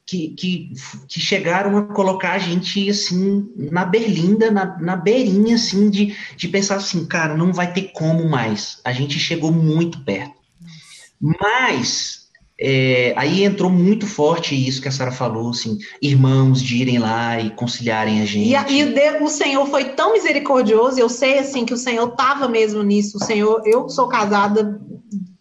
que, 0.06 0.28
que, 0.28 0.72
que 1.08 1.18
chegaram 1.18 1.76
a 1.76 1.82
colocar 1.86 2.32
a 2.32 2.38
gente, 2.38 2.88
assim, 2.88 3.48
na 3.56 3.84
berlinda, 3.84 4.50
na, 4.50 4.78
na 4.78 4.94
beirinha, 4.94 5.56
assim, 5.56 5.90
de, 5.90 6.14
de 6.36 6.48
pensar 6.48 6.76
assim, 6.76 7.04
cara, 7.04 7.36
não 7.36 7.52
vai 7.52 7.72
ter 7.72 7.90
como 7.92 8.28
mais. 8.28 8.78
A 8.84 8.92
gente 8.92 9.18
chegou 9.18 9.50
muito 9.50 10.00
perto. 10.04 10.35
Mas 11.20 12.26
é, 12.58 13.12
aí 13.16 13.44
entrou 13.44 13.70
muito 13.70 14.06
forte 14.06 14.54
isso 14.54 14.80
que 14.80 14.88
a 14.88 14.92
Sara 14.92 15.12
falou, 15.12 15.50
assim, 15.50 15.78
irmãos 16.00 16.62
de 16.62 16.76
irem 16.76 16.98
lá 16.98 17.38
e 17.38 17.50
conciliarem 17.50 18.22
a 18.22 18.24
gente. 18.24 18.48
E, 18.48 18.80
e 18.80 19.20
o, 19.20 19.24
o 19.24 19.28
Senhor 19.28 19.66
foi 19.66 19.84
tão 19.90 20.14
misericordioso, 20.14 20.98
eu 20.98 21.08
sei 21.08 21.38
assim 21.38 21.66
que 21.66 21.74
o 21.74 21.78
Senhor 21.78 22.08
estava 22.08 22.48
mesmo 22.48 22.82
nisso. 22.82 23.18
O 23.18 23.24
Senhor, 23.24 23.62
eu 23.66 23.88
sou 23.88 24.08
casada 24.08 24.80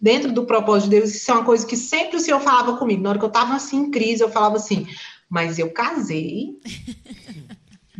dentro 0.02 0.32
do 0.32 0.46
propósito 0.46 0.90
de 0.90 1.00
Deus, 1.00 1.16
isso 1.16 1.32
é 1.32 1.34
uma 1.34 1.46
coisa 1.46 1.66
que 1.66 1.78
sempre 1.78 2.18
o 2.18 2.20
Senhor 2.20 2.40
falava 2.42 2.78
comigo. 2.78 3.02
Na 3.02 3.10
hora 3.10 3.20
que 3.20 3.26
eu 3.26 3.30
estava 3.30 3.56
assim 3.56 3.78
em 3.78 3.92
crise, 3.92 4.22
eu 4.22 4.30
falava 4.30 4.58
assim, 4.58 4.86
mas 5.30 5.58
eu 5.58 5.72
casei 5.72 6.60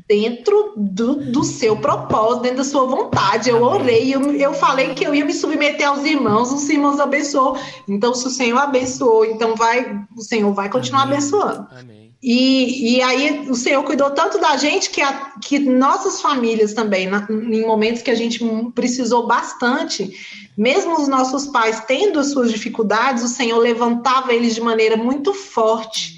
dentro 0.08 0.74
do, 0.78 1.16
do 1.32 1.44
seu 1.44 1.78
propósito, 1.78 2.44
dentro 2.44 2.58
da 2.58 2.64
sua 2.64 2.86
vontade. 2.86 3.50
Eu 3.50 3.64
orei, 3.64 4.14
eu, 4.14 4.34
eu 4.34 4.54
falei 4.54 4.94
que 4.94 5.06
eu 5.06 5.16
ia 5.16 5.26
me 5.26 5.34
submeter 5.34 5.88
aos 5.88 6.06
irmãos, 6.06 6.52
os 6.52 6.70
irmãos 6.70 7.00
abençoou. 7.00 7.58
Então, 7.88 8.14
se 8.14 8.28
o 8.28 8.30
Senhor 8.30 8.58
abençoou, 8.58 9.26
então 9.26 9.56
vai, 9.56 10.00
o 10.16 10.22
Senhor 10.22 10.54
vai 10.54 10.70
continuar 10.70 11.04
Amém. 11.04 11.18
abençoando. 11.18 11.68
Amém. 11.72 12.06
E, 12.22 12.96
e 12.96 13.02
aí 13.04 13.48
o 13.50 13.56
Senhor 13.56 13.84
cuidou 13.84 14.10
tanto 14.12 14.40
da 14.40 14.58
gente 14.58 14.90
que, 14.90 15.02
a, 15.02 15.34
que 15.42 15.60
nossas 15.60 16.22
famílias 16.22 16.74
também, 16.74 17.08
na, 17.08 17.28
em 17.30 17.66
momentos 17.66 18.02
que 18.02 18.10
a 18.10 18.16
gente 18.16 18.44
precisou 18.74 19.28
bastante, 19.28 20.12
mesmo 20.58 21.00
os 21.00 21.08
nossos 21.08 21.46
pais 21.48 21.84
tendo 21.86 22.20
as 22.20 22.32
suas 22.32 22.52
dificuldades, 22.52 23.24
o 23.24 23.28
Senhor 23.28 23.60
levantava 23.60 24.34
eles 24.34 24.56
de 24.56 24.62
maneira 24.62 24.98
muito 24.98 25.34
forte 25.34 26.15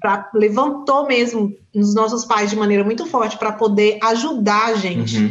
pra, 0.00 0.30
levantou 0.34 1.06
mesmo 1.06 1.54
nos 1.74 1.94
nossos 1.94 2.24
pais 2.24 2.50
de 2.50 2.56
maneira 2.56 2.82
muito 2.82 3.06
forte 3.06 3.36
para 3.38 3.52
poder 3.52 3.98
ajudar 4.02 4.66
a 4.66 4.74
gente. 4.74 5.18
Uhum. 5.18 5.30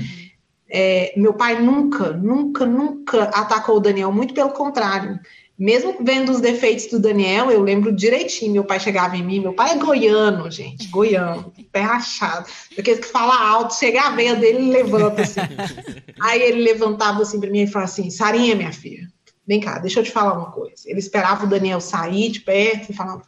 É, 0.72 1.14
meu 1.18 1.34
pai 1.34 1.62
nunca, 1.62 2.12
nunca, 2.12 2.66
nunca 2.66 3.24
atacou 3.24 3.78
o 3.78 3.80
Daniel, 3.80 4.12
muito 4.12 4.34
pelo 4.34 4.52
contrário. 4.52 5.20
Mesmo 5.60 5.98
vendo 6.00 6.32
os 6.32 6.40
defeitos 6.40 6.86
do 6.86 7.00
Daniel, 7.00 7.52
eu 7.52 7.62
lembro 7.62 7.92
direitinho. 7.92 8.54
Meu 8.54 8.64
pai 8.64 8.80
chegava 8.80 9.18
em 9.18 9.24
mim, 9.24 9.42
meu 9.42 9.52
pai 9.52 9.72
é 9.72 9.76
goiano, 9.76 10.50
gente, 10.50 10.88
goiano, 10.88 11.52
pé 11.70 11.82
rachado. 11.82 12.48
Daqueles 12.78 13.02
que 13.02 13.12
fala 13.12 13.38
alto, 13.38 13.76
chega 13.76 14.04
a 14.04 14.12
veia 14.12 14.36
dele 14.36 14.60
e 14.60 14.72
levanta 14.72 15.24
assim. 15.24 15.42
Aí 16.22 16.42
ele 16.42 16.62
levantava 16.62 17.24
assim 17.24 17.42
para 17.42 17.50
mim 17.50 17.64
e 17.64 17.68
falava 17.68 17.92
assim: 17.92 18.10
Sarinha, 18.10 18.56
minha 18.56 18.72
filha, 18.72 19.06
vem 19.46 19.60
cá, 19.60 19.80
deixa 19.80 20.00
eu 20.00 20.04
te 20.06 20.12
falar 20.12 20.38
uma 20.38 20.50
coisa. 20.50 20.84
Ele 20.86 21.00
esperava 21.00 21.44
o 21.46 21.50
Daniel 21.50 21.82
sair 21.82 22.30
de 22.30 22.40
perto 22.40 22.92
e 22.92 22.96
falava: 22.96 23.24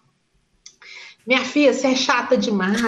minha 1.26 1.42
filha, 1.46 1.74
você 1.74 1.88
é 1.88 1.96
chata 1.96 2.36
demais. 2.36 2.82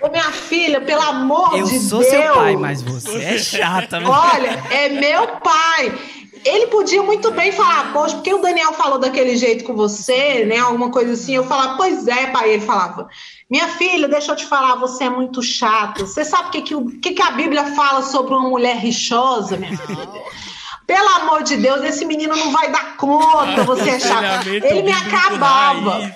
Ô, 0.00 0.08
minha 0.08 0.30
filha, 0.30 0.80
pelo 0.80 1.02
amor 1.02 1.58
eu 1.58 1.64
de 1.64 1.70
Deus. 1.70 1.82
Eu 1.84 1.88
sou 1.88 2.02
seu 2.04 2.34
pai, 2.34 2.56
mas 2.56 2.82
você 2.82 3.22
é 3.22 3.38
chata. 3.38 4.00
Olha, 4.04 4.62
é 4.70 4.88
meu 4.88 5.26
pai. 5.38 5.92
Ele 6.44 6.66
podia 6.68 7.02
muito 7.02 7.30
bem 7.30 7.52
falar, 7.52 7.92
poxa, 7.92 8.16
porque 8.16 8.34
o 8.34 8.38
Daniel 8.38 8.72
falou 8.72 8.98
daquele 8.98 9.36
jeito 9.36 9.62
com 9.64 9.74
você, 9.74 10.44
né? 10.44 10.58
Alguma 10.58 10.90
coisa 10.90 11.12
assim. 11.12 11.34
Eu 11.34 11.44
falava, 11.44 11.76
pois 11.76 12.08
é, 12.08 12.26
pai. 12.28 12.54
Ele 12.54 12.62
falava, 12.62 13.08
minha 13.50 13.68
filha, 13.68 14.08
deixa 14.08 14.32
eu 14.32 14.36
te 14.36 14.46
falar, 14.46 14.76
você 14.76 15.04
é 15.04 15.10
muito 15.10 15.42
chata. 15.42 16.06
Você 16.06 16.24
sabe 16.24 16.48
o 16.48 16.50
que, 16.50 16.62
que, 16.62 16.98
que, 16.98 17.12
que 17.12 17.22
a 17.22 17.32
Bíblia 17.32 17.74
fala 17.74 18.02
sobre 18.02 18.34
uma 18.34 18.48
mulher 18.48 18.76
rixosa, 18.76 19.56
minha 19.56 19.76
filha? 19.76 20.08
Pelo 20.86 21.08
amor 21.08 21.42
de 21.42 21.56
Deus, 21.56 21.82
esse 21.82 22.04
menino 22.04 22.34
não 22.36 22.50
vai 22.50 22.70
dar 22.70 22.96
conta, 22.96 23.64
você 23.64 23.90
é 23.90 24.00
chato. 24.00 24.48
Ele 24.48 24.82
me 24.82 24.92
acabava. 24.92 26.14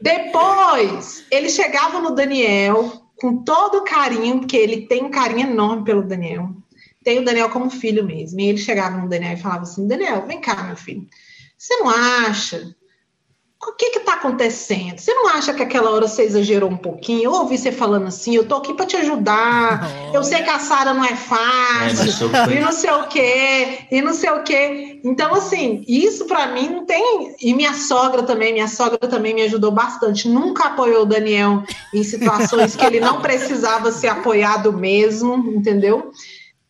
Depois, 0.00 1.24
ele 1.30 1.48
chegava 1.48 2.00
no 2.00 2.14
Daniel 2.14 3.02
com 3.16 3.44
todo 3.44 3.84
carinho, 3.84 4.40
porque 4.40 4.56
ele 4.56 4.86
tem 4.86 5.04
um 5.04 5.10
carinho 5.10 5.48
enorme 5.48 5.84
pelo 5.84 6.02
Daniel. 6.02 6.50
Tem 7.02 7.18
o 7.18 7.24
Daniel 7.24 7.50
como 7.50 7.70
filho 7.70 8.04
mesmo. 8.04 8.40
E 8.40 8.48
ele 8.48 8.58
chegava 8.58 8.96
no 8.96 9.08
Daniel 9.08 9.34
e 9.34 9.40
falava 9.40 9.62
assim: 9.62 9.86
Daniel, 9.86 10.26
vem 10.26 10.40
cá, 10.40 10.62
meu 10.62 10.76
filho. 10.76 11.06
Você 11.56 11.76
não 11.76 11.88
acha 11.88 12.74
o 13.68 13.72
que 13.72 13.90
que 13.90 14.00
tá 14.00 14.14
acontecendo? 14.14 14.98
Você 14.98 15.12
não 15.14 15.28
acha 15.28 15.52
que 15.52 15.62
aquela 15.62 15.90
hora 15.90 16.06
você 16.06 16.22
exagerou 16.22 16.70
um 16.70 16.76
pouquinho? 16.76 17.24
Eu 17.24 17.32
ouvi 17.32 17.56
você 17.56 17.72
falando 17.72 18.06
assim, 18.06 18.34
eu 18.34 18.46
tô 18.46 18.56
aqui 18.56 18.74
para 18.74 18.86
te 18.86 18.96
ajudar. 18.96 19.88
Eu 20.12 20.22
sei 20.22 20.42
que 20.42 20.50
a 20.50 20.58
Sara 20.58 20.92
não 20.94 21.04
é 21.04 21.16
fácil. 21.16 22.30
É, 22.34 22.56
e 22.56 22.60
não 22.60 22.72
sei 22.72 22.90
o 22.90 23.06
quê, 23.08 23.86
e 23.90 24.02
não 24.02 24.12
sei 24.12 24.30
o 24.30 24.42
quê. 24.42 25.00
Então, 25.04 25.34
assim, 25.34 25.84
isso 25.86 26.26
para 26.26 26.48
mim 26.48 26.68
não 26.68 26.86
tem. 26.86 27.34
E 27.40 27.54
minha 27.54 27.74
sogra 27.74 28.22
também, 28.22 28.52
minha 28.52 28.68
sogra 28.68 28.98
também 28.98 29.34
me 29.34 29.42
ajudou 29.42 29.70
bastante. 29.70 30.28
Nunca 30.28 30.68
apoiou 30.68 31.02
o 31.02 31.06
Daniel 31.06 31.62
em 31.92 32.02
situações 32.02 32.74
que 32.76 32.84
ele 32.84 33.00
não 33.00 33.20
precisava 33.20 33.90
ser 33.92 34.08
apoiado 34.08 34.72
mesmo, 34.72 35.36
entendeu? 35.54 36.12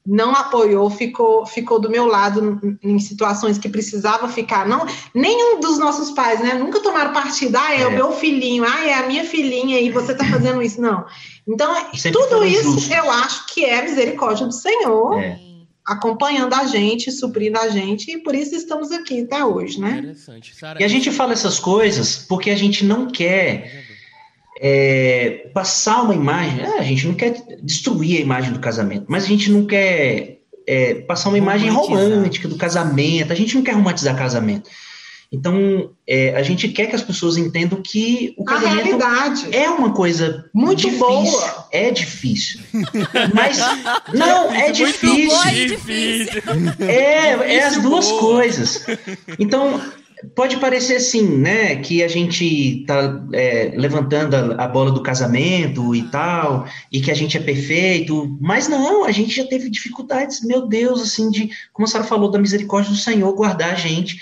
Não 0.07 0.33
apoiou, 0.35 0.91
ficou, 0.91 1.47
ficou 1.47 1.81
do 1.81 1.89
meu 1.89 2.07
lado 2.07 2.61
em 2.83 2.99
situações 2.99 3.57
que 3.57 3.71
precisava 3.71 4.29
ficar. 4.29 4.69
Não, 4.69 4.87
nenhum 5.15 5.61
dos 5.61 5.79
nossos 5.79 6.11
pais, 6.11 6.41
né? 6.41 6.55
Nunca 6.55 6.81
tomaram 6.81 7.13
partido. 7.13 7.57
Ah, 7.57 7.75
é, 7.75 7.83
é. 7.83 7.87
o 7.87 7.93
meu 7.93 8.13
filhinho, 8.13 8.65
ah, 8.65 8.87
é 8.87 8.95
a 8.95 9.07
minha 9.07 9.25
filhinha 9.25 9.81
e 9.81 9.91
você 9.91 10.13
está 10.13 10.25
fazendo 10.27 10.61
isso. 10.63 10.81
Não. 10.81 11.07
Então, 11.49 11.75
tudo 12.13 12.45
isso 12.45 12.73
justo. 12.73 12.93
eu 12.93 13.11
acho 13.11 13.47
que 13.47 13.65
é 13.65 13.83
misericórdia 13.83 14.47
do 14.47 14.53
Senhor. 14.53 15.19
É. 15.19 15.41
Acompanhando 15.87 16.55
a 16.55 16.65
gente, 16.65 17.13
suprindo 17.13 17.59
a 17.59 17.69
gente, 17.69 18.11
e 18.11 18.19
por 18.19 18.35
isso 18.35 18.55
estamos 18.55 18.91
aqui 18.91 19.21
até 19.21 19.45
hoje, 19.45 19.79
né? 19.79 19.99
Interessante. 19.99 20.57
Sarah, 20.57 20.81
e 20.81 20.85
a 20.85 20.89
gente 20.89 21.11
fala 21.11 21.35
essas 21.35 21.59
coisas 21.59 22.17
porque 22.17 22.49
a 22.49 22.57
gente 22.57 22.87
não 22.87 23.07
quer 23.07 23.85
é, 24.61 25.51
passar 25.53 26.03
uma 26.03 26.15
imagem. 26.15 26.61
É, 26.61 26.79
a 26.79 26.83
gente 26.83 27.07
não 27.07 27.15
quer 27.15 27.43
destruir 27.63 28.19
a 28.19 28.21
imagem 28.21 28.53
do 28.53 28.61
casamento, 28.61 29.07
mas 29.09 29.25
a 29.25 29.29
gente 29.29 29.51
não 29.51 29.67
quer 29.67 30.39
é, 30.67 30.95
passar 30.95 31.29
uma 31.29 31.39
imagem 31.39 31.71
romântica 31.71 32.49
do 32.49 32.57
casamento. 32.57 33.33
A 33.33 33.37
gente 33.37 33.55
não 33.55 33.63
quer 33.63 33.73
romantizar 33.73 34.17
casamento. 34.17 34.71
Então, 35.35 35.91
é, 36.07 36.37
a 36.37 36.45
gente 36.45 36.69
quer 36.69 36.87
que 36.87 36.95
as 36.95 37.03
pessoas 37.03 37.37
entendam 37.37 37.83
que 37.83 38.35
o 38.39 38.45
casamento 38.45 38.99
é 39.51 39.69
uma 39.69 39.93
coisa 39.93 40.49
muito 40.55 40.83
difícil. 40.83 41.01
boa. 41.01 41.69
É 41.73 41.91
difícil. 41.91 42.61
Mas, 43.35 43.59
não, 44.15 44.53
é 44.53 44.71
difícil. 44.71 45.67
difícil. 45.67 46.43
É, 46.79 47.57
é 47.57 47.65
as 47.65 47.83
duas 47.83 48.13
coisas. 48.13 48.87
Então, 49.37 49.81
pode 50.35 50.59
parecer 50.59 50.97
assim, 50.97 51.23
né, 51.39 51.77
que 51.77 52.03
a 52.03 52.09
gente 52.09 52.81
está 52.81 53.25
é, 53.33 53.73
levantando 53.77 54.35
a, 54.35 54.65
a, 54.65 54.69
bola 54.69 54.91
do 54.91 55.03
casamento 55.03 55.95
e 55.95 56.03
tal, 56.05 56.67
e 56.91 57.01
que 57.01 57.11
a 57.11 57.15
gente 57.15 57.37
é 57.37 57.41
perfeito, 57.41 58.37
mas 58.41 58.69
não, 58.69 59.05
a 59.05 59.13
gente 59.13 59.35
já 59.35 59.45
teve 59.45 59.71
dificuldades, 59.71 60.45
meu 60.45 60.67
Deus, 60.67 61.03
assim, 61.03 61.31
de, 61.31 61.51
como 61.73 61.87
a 61.87 61.91
senhora 61.91 62.09
falou, 62.09 62.31
da 62.31 62.39
misericórdia 62.39 62.93
do 62.93 62.99
Senhor 62.99 63.33
guardar 63.35 63.73
a 63.73 63.77
gente. 63.77 64.19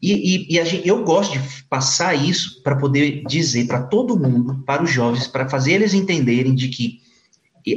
E, 0.00 0.12
e, 0.12 0.54
e 0.54 0.60
a 0.60 0.64
gente, 0.64 0.86
eu 0.86 1.04
gosto 1.04 1.38
de 1.38 1.62
passar 1.64 2.14
isso 2.14 2.60
para 2.62 2.76
poder 2.76 3.22
dizer 3.28 3.66
para 3.66 3.82
todo 3.82 4.18
mundo, 4.18 4.62
para 4.66 4.82
os 4.82 4.90
jovens, 4.90 5.28
para 5.28 5.48
fazer 5.48 5.74
eles 5.74 5.94
entenderem 5.94 6.54
de 6.54 6.68
que 6.68 7.00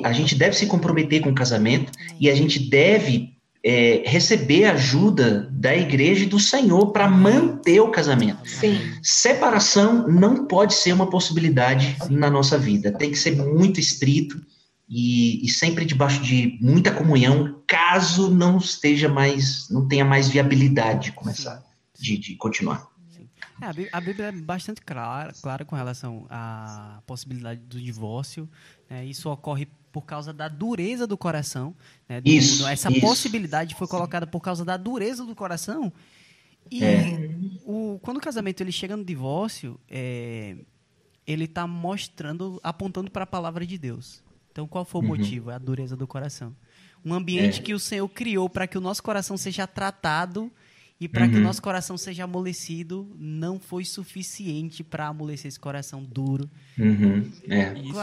a 0.04 0.12
gente 0.12 0.34
deve 0.34 0.56
se 0.56 0.66
comprometer 0.66 1.22
com 1.22 1.30
o 1.30 1.36
casamento 1.36 1.92
e 2.20 2.30
a 2.30 2.34
gente 2.34 2.60
deve 2.60 3.35
é, 3.66 4.04
receber 4.06 4.66
ajuda 4.66 5.50
da 5.52 5.76
igreja 5.76 6.24
e 6.24 6.28
do 6.28 6.40
Senhor 6.40 6.92
para 6.92 7.10
manter 7.10 7.80
o 7.80 7.90
casamento. 7.90 8.48
Sim. 8.48 8.80
Separação 9.02 10.08
não 10.08 10.46
pode 10.46 10.76
ser 10.76 10.94
uma 10.94 11.10
possibilidade 11.10 11.98
na 12.12 12.30
nossa 12.30 12.60
vida. 12.60 12.92
Tem 12.92 13.10
que 13.10 13.18
ser 13.18 13.36
muito 13.36 13.80
estrito 13.80 14.40
e, 14.88 15.44
e, 15.44 15.50
sempre 15.50 15.84
debaixo 15.84 16.22
de 16.22 16.60
muita 16.62 16.92
comunhão, 16.92 17.60
caso 17.68 18.30
não 18.30 18.60
esteja 18.60 19.10
mais, 19.10 19.68
não 19.72 19.88
tenha 19.88 20.06
mais 20.06 20.28
viabilidade 20.28 21.06
de 21.06 21.12
começar, 21.14 21.64
de, 22.00 22.20
de 22.20 22.36
continuar. 22.36 22.88
É, 23.62 23.68
a 23.68 23.74
Bí- 23.74 23.90
a 23.92 24.02
Bíblia 24.02 24.28
é 24.28 24.32
bastante 24.32 24.82
clara, 24.82 25.34
clara 25.42 25.66
com 25.66 25.76
relação 25.76 26.28
à 26.30 27.02
possibilidade 27.08 27.62
do 27.62 27.80
divórcio. 27.82 28.50
Né? 28.90 29.06
Isso 29.06 29.30
ocorre 29.30 29.68
por 29.92 30.02
causa 30.04 30.34
da 30.34 30.48
dureza 30.48 31.08
do 31.08 31.18
coração. 31.18 31.74
né? 32.08 32.20
Do- 32.22 32.30
Isso, 32.30 32.60
do- 32.64 32.68
Essa 32.68 32.92
isso. 32.92 33.02
possibilidade 33.02 33.76
foi 33.76 33.88
colocada 33.88 34.28
por 34.28 34.42
causa 34.42 34.66
da 34.66 34.76
dureza 34.78 35.26
do 35.26 35.34
coração. 35.36 35.92
E 36.70 36.84
É. 36.84 37.30
o, 37.66 38.00
quando 38.02 38.18
o 38.18 38.22
casamento 38.22 38.62
ele 38.62 38.72
chega 38.72 38.98
no 38.98 39.06
divórcio, 39.06 39.80
é, 39.90 40.56
ele 41.26 41.46
está 41.46 41.66
mostrando, 41.68 42.60
apontando 42.64 43.10
para 43.12 43.24
a 43.24 43.28
palavra 43.28 43.66
de 43.66 43.78
Deus. 43.78 44.24
Então, 44.52 44.68
qual 44.68 44.84
foi 44.86 45.00
o 45.02 45.04
Uhum. 45.04 45.10
motivo? 45.10 45.52
É 45.52 45.56
a 45.56 45.60
dureza 45.60 45.96
do 45.96 46.08
coração. 46.08 46.56
Um 47.04 47.14
ambiente 47.14 47.60
É. 47.60 47.64
que 47.64 47.74
o 47.74 47.80
Senhor 47.80 48.08
criou 48.10 48.50
para 48.50 48.66
que 48.68 48.78
o 48.78 48.82
nosso 48.82 49.04
coração 49.04 49.38
seja 49.38 49.68
tratado 49.68 50.52
e 51.00 51.08
para 51.08 51.28
que 51.28 51.36
o 51.36 51.38
Uhum. 51.38 51.44
nosso 51.44 51.62
coração 51.62 51.98
seja 51.98 52.24
amolecido, 52.24 53.08
não 53.18 53.60
foi 53.60 53.86
suficiente 53.86 54.84
para 54.84 55.08
amolecer 55.08 55.50
esse 55.50 55.60
coração 55.60 56.04
duro. 56.04 56.50
Uhum, 56.80 57.32
é. 57.50 57.74
Isso, 57.80 58.00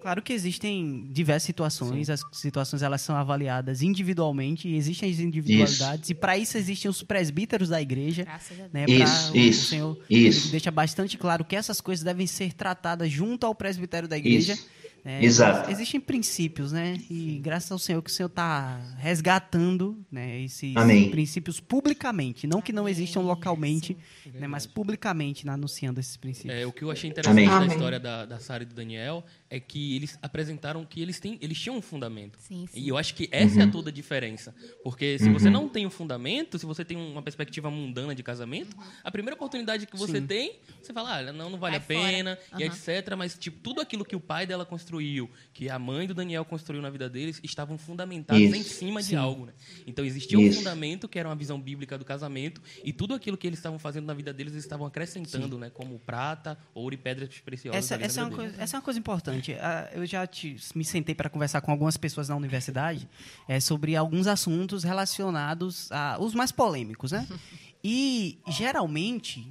Claro, 0.00 0.22
que 0.22 0.32
existem 0.32 1.06
diversas 1.10 1.42
situações, 1.44 2.08
as 2.08 2.22
situações 2.32 2.82
elas 2.82 3.00
são 3.02 3.14
avaliadas 3.16 3.82
individualmente, 3.82 4.66
e 4.68 4.76
existem 4.76 5.10
as 5.10 5.18
individualidades, 5.18 6.08
e 6.10 6.14
para 6.14 6.38
isso 6.38 6.56
existem 6.56 6.90
os 6.90 7.02
presbíteros 7.02 7.68
da 7.68 7.80
igreja, 7.82 8.24
Graças 8.24 8.58
a 8.58 8.62
Deus. 8.62 8.72
né, 8.72 8.84
Isso, 8.88 9.30
pra- 9.32 9.32
o 9.32 9.36
isso, 9.44 9.66
Senhor 9.66 9.98
isso. 10.08 10.50
deixa 10.50 10.70
bastante 10.70 11.18
claro 11.18 11.44
que 11.44 11.54
essas 11.54 11.80
coisas 11.80 12.02
devem 12.04 12.26
ser 12.26 12.52
tratadas 12.54 13.10
junto 13.10 13.44
ao 13.46 13.54
presbitério 13.54 14.08
da 14.08 14.16
igreja. 14.16 14.54
Isso. 14.54 14.80
né? 15.02 15.24
Exato. 15.24 15.70
Existem 15.70 15.98
princípios, 15.98 16.72
né? 16.72 16.98
E 17.08 17.38
graças 17.42 17.72
ao 17.72 17.78
Senhor 17.78 18.02
que 18.02 18.10
o 18.10 18.12
Senhor 18.12 18.26
está 18.28 18.78
resgatando 18.98 19.96
né, 20.12 20.40
esses 20.42 20.76
Amém. 20.76 21.10
princípios 21.10 21.58
publicamente. 21.58 22.46
Não 22.46 22.60
que 22.60 22.70
não 22.72 22.86
existam 22.88 23.20
localmente, 23.20 23.96
né, 24.34 24.46
mas 24.46 24.66
publicamente 24.66 25.46
né, 25.46 25.52
anunciando 25.52 26.00
esses 26.00 26.16
princípios. 26.18 26.54
É, 26.54 26.66
o 26.66 26.72
que 26.72 26.82
eu 26.84 26.90
achei 26.90 27.08
interessante 27.08 27.32
Amém. 27.32 27.48
da 27.48 27.56
Amém. 27.56 27.68
história 27.68 27.98
da, 28.00 28.26
da 28.26 28.38
Sara 28.38 28.62
e 28.62 28.66
do 28.66 28.74
Daniel 28.74 29.24
é 29.50 29.58
que 29.58 29.96
eles 29.96 30.16
apresentaram 30.22 30.84
que 30.84 31.02
eles, 31.02 31.18
têm, 31.18 31.36
eles 31.42 31.58
tinham 31.60 31.76
um 31.76 31.82
fundamento. 31.82 32.38
Sim, 32.38 32.66
sim. 32.68 32.80
E 32.80 32.88
eu 32.88 32.96
acho 32.96 33.14
que 33.14 33.28
essa 33.32 33.60
é 33.60 33.64
Uhum. 33.64 33.68
a 33.68 33.72
toda 33.72 33.90
a 33.90 33.92
diferença. 33.92 34.54
Porque 34.84 35.18
se 35.18 35.28
você 35.28 35.50
não 35.50 35.68
tem 35.68 35.84
um 35.84 35.90
fundamento, 35.90 36.56
se 36.58 36.64
você 36.64 36.84
tem 36.84 36.96
uma 36.96 37.20
perspectiva 37.20 37.68
mundana 37.70 38.14
de 38.14 38.22
casamento, 38.22 38.76
a 39.02 39.10
primeira 39.10 39.34
oportunidade 39.34 39.86
que 39.86 39.96
você 39.96 40.20
Sim. 40.20 40.26
tem, 40.26 40.60
você 40.80 40.92
fala, 40.92 41.18
ah, 41.18 41.32
não, 41.32 41.50
não 41.50 41.58
vale 41.58 41.78
Vai 41.78 41.78
a 41.78 41.80
pena, 41.80 42.38
e 42.58 42.62
etc. 42.62 43.14
Mas, 43.16 43.36
tipo, 43.36 43.58
tudo 43.60 43.80
aquilo 43.80 44.04
que 44.04 44.14
o 44.14 44.20
pai 44.20 44.46
dela 44.46 44.64
construiu, 44.64 45.28
que 45.52 45.68
a 45.68 45.78
mãe 45.78 46.06
do 46.06 46.14
Daniel 46.14 46.44
construiu 46.44 46.80
na 46.80 46.90
vida 46.90 47.08
deles, 47.10 47.40
estavam 47.42 47.76
fundamentados 47.76 48.40
Isso. 48.40 48.56
em 48.56 48.62
cima 48.62 49.02
de 49.02 49.16
algo, 49.16 49.46
né? 49.46 49.52
Então 49.86 50.04
existia 50.04 50.38
um 50.38 50.42
Isso. 50.42 50.58
fundamento, 50.58 51.08
que 51.08 51.18
era 51.18 51.28
uma 51.28 51.36
visão 51.36 51.60
bíblica 51.60 51.98
do 51.98 52.04
casamento, 52.04 52.62
e 52.84 52.92
tudo 52.92 53.14
aquilo 53.14 53.36
que 53.36 53.46
eles 53.46 53.58
estavam 53.58 53.78
fazendo 53.78 54.06
na 54.06 54.14
vida 54.14 54.32
deles, 54.32 54.52
eles 54.52 54.64
estavam 54.64 54.86
acrescentando, 54.86 55.58
né? 55.58 55.70
Como 55.70 55.98
prata, 55.98 56.56
ouro 56.72 56.94
e 56.94 56.98
pedras 56.98 57.28
preciosas. 57.40 57.90
Essa, 57.90 58.04
essa, 58.04 58.22
é 58.22 58.30
coisa, 58.30 58.62
essa 58.62 58.76
é 58.76 58.78
uma 58.78 58.84
coisa 58.84 58.98
importante. 58.98 59.39
Ah, 59.60 59.88
Eu 59.92 60.04
já 60.06 60.26
te- 60.26 60.56
me 60.74 60.84
sentei 60.84 61.14
para 61.14 61.28
conversar 61.30 61.60
com 61.60 61.70
algumas 61.70 61.96
pessoas 61.96 62.28
na 62.28 62.36
universidade 62.36 63.08
é, 63.48 63.58
sobre 63.60 63.96
alguns 63.96 64.26
assuntos 64.26 64.84
relacionados 64.84 65.90
a 65.92 66.16
os 66.20 66.34
mais 66.34 66.52
polêmicos, 66.52 67.12
né? 67.12 67.26
E 67.82 68.38
geralmente 68.48 69.46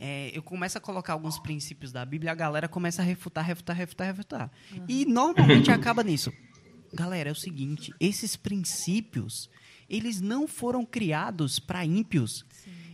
é, 0.00 0.30
eu 0.34 0.42
começo 0.42 0.76
a 0.76 0.80
colocar 0.80 1.12
alguns 1.12 1.38
princípios 1.38 1.92
da 1.92 2.04
Bíblia, 2.04 2.32
a 2.32 2.34
galera 2.34 2.66
começa 2.68 3.02
a 3.02 3.04
refutar, 3.04 3.44
refutar, 3.44 3.76
refutar, 3.76 4.06
refutar. 4.08 4.50
E 4.88 5.04
normalmente 5.04 5.70
acaba 5.70 6.02
nisso. 6.02 6.32
Galera, 6.92 7.28
é 7.28 7.32
o 7.32 7.36
seguinte, 7.36 7.92
esses 8.00 8.34
princípios, 8.36 9.48
eles 9.88 10.20
não 10.20 10.48
foram 10.48 10.84
criados 10.84 11.58
para 11.58 11.84
ímpios. 11.84 12.44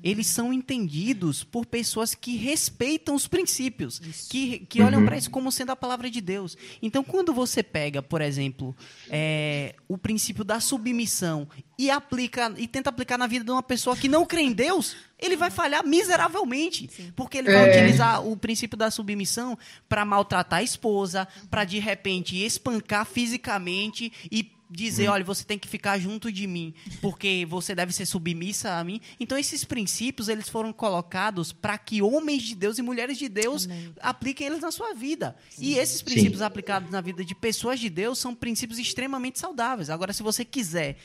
Eles 0.04 0.26
são 0.26 0.52
entendidos 0.52 1.42
por 1.42 1.64
pessoas 1.64 2.14
que 2.14 2.36
respeitam 2.36 3.14
os 3.14 3.26
princípios, 3.26 3.98
que, 4.28 4.58
que 4.68 4.82
olham 4.82 5.00
Uhum. 5.00 5.06
para 5.06 5.16
isso 5.16 5.30
como 5.30 5.50
sendo 5.50 5.70
a 5.72 5.76
palavra 5.76 6.10
de 6.10 6.20
Deus. 6.20 6.56
Então, 6.82 7.02
quando 7.02 7.32
você 7.32 7.62
pega, 7.62 8.02
por 8.02 8.20
exemplo, 8.20 8.76
é, 9.08 9.74
o 9.88 9.96
princípio 9.96 10.44
da 10.44 10.60
submissão 10.60 11.48
e 11.78 11.90
aplica 11.90 12.52
e 12.58 12.68
tenta 12.68 12.90
aplicar 12.90 13.16
na 13.16 13.26
vida 13.26 13.44
de 13.46 13.50
uma 13.50 13.62
pessoa 13.62 13.96
que 13.96 14.06
não 14.06 14.26
crê 14.26 14.42
em 14.42 14.52
Deus, 14.52 14.94
ele 15.18 15.36
vai 15.36 15.50
falhar 15.50 15.84
miseravelmente, 15.86 16.88
porque 17.16 17.38
ele 17.38 17.50
vai 17.52 17.68
É. 17.70 17.76
utilizar 17.76 18.26
o 18.26 18.36
princípio 18.36 18.76
da 18.76 18.90
submissão 18.90 19.56
para 19.88 20.04
maltratar 20.04 20.58
a 20.58 20.62
esposa, 20.62 21.26
para 21.50 21.64
de 21.64 21.78
repente 21.78 22.36
espancar 22.36 23.06
fisicamente 23.06 24.12
e 24.30 24.53
dizer, 24.70 25.08
olha, 25.08 25.24
você 25.24 25.44
tem 25.44 25.58
que 25.58 25.68
ficar 25.68 25.98
junto 25.98 26.32
de 26.32 26.46
mim, 26.46 26.74
porque 27.00 27.46
você 27.48 27.74
deve 27.74 27.92
ser 27.92 28.06
submissa 28.06 28.74
a 28.74 28.84
mim. 28.84 29.00
Então 29.20 29.36
esses 29.36 29.64
princípios, 29.64 30.28
eles 30.28 30.48
foram 30.48 30.72
colocados 30.72 31.52
para 31.52 31.76
que 31.78 32.02
homens 32.02 32.42
de 32.42 32.54
Deus 32.54 32.78
e 32.78 32.82
mulheres 32.82 33.18
de 33.18 33.28
Deus 33.28 33.66
Amém. 33.66 33.94
apliquem 34.00 34.46
eles 34.46 34.60
na 34.60 34.72
sua 34.72 34.94
vida. 34.94 35.36
E 35.58 35.74
esses 35.74 36.02
princípios 36.02 36.42
aplicados 36.42 36.90
na 36.90 37.00
vida 37.00 37.24
de 37.24 37.34
pessoas 37.34 37.78
de 37.78 37.88
Deus 37.90 38.18
são 38.18 38.34
princípios 38.34 38.78
extremamente 38.78 39.38
saudáveis. 39.38 39.90
Agora, 39.90 40.12
se 40.12 40.22
você 40.22 40.44
quiser 40.44 40.96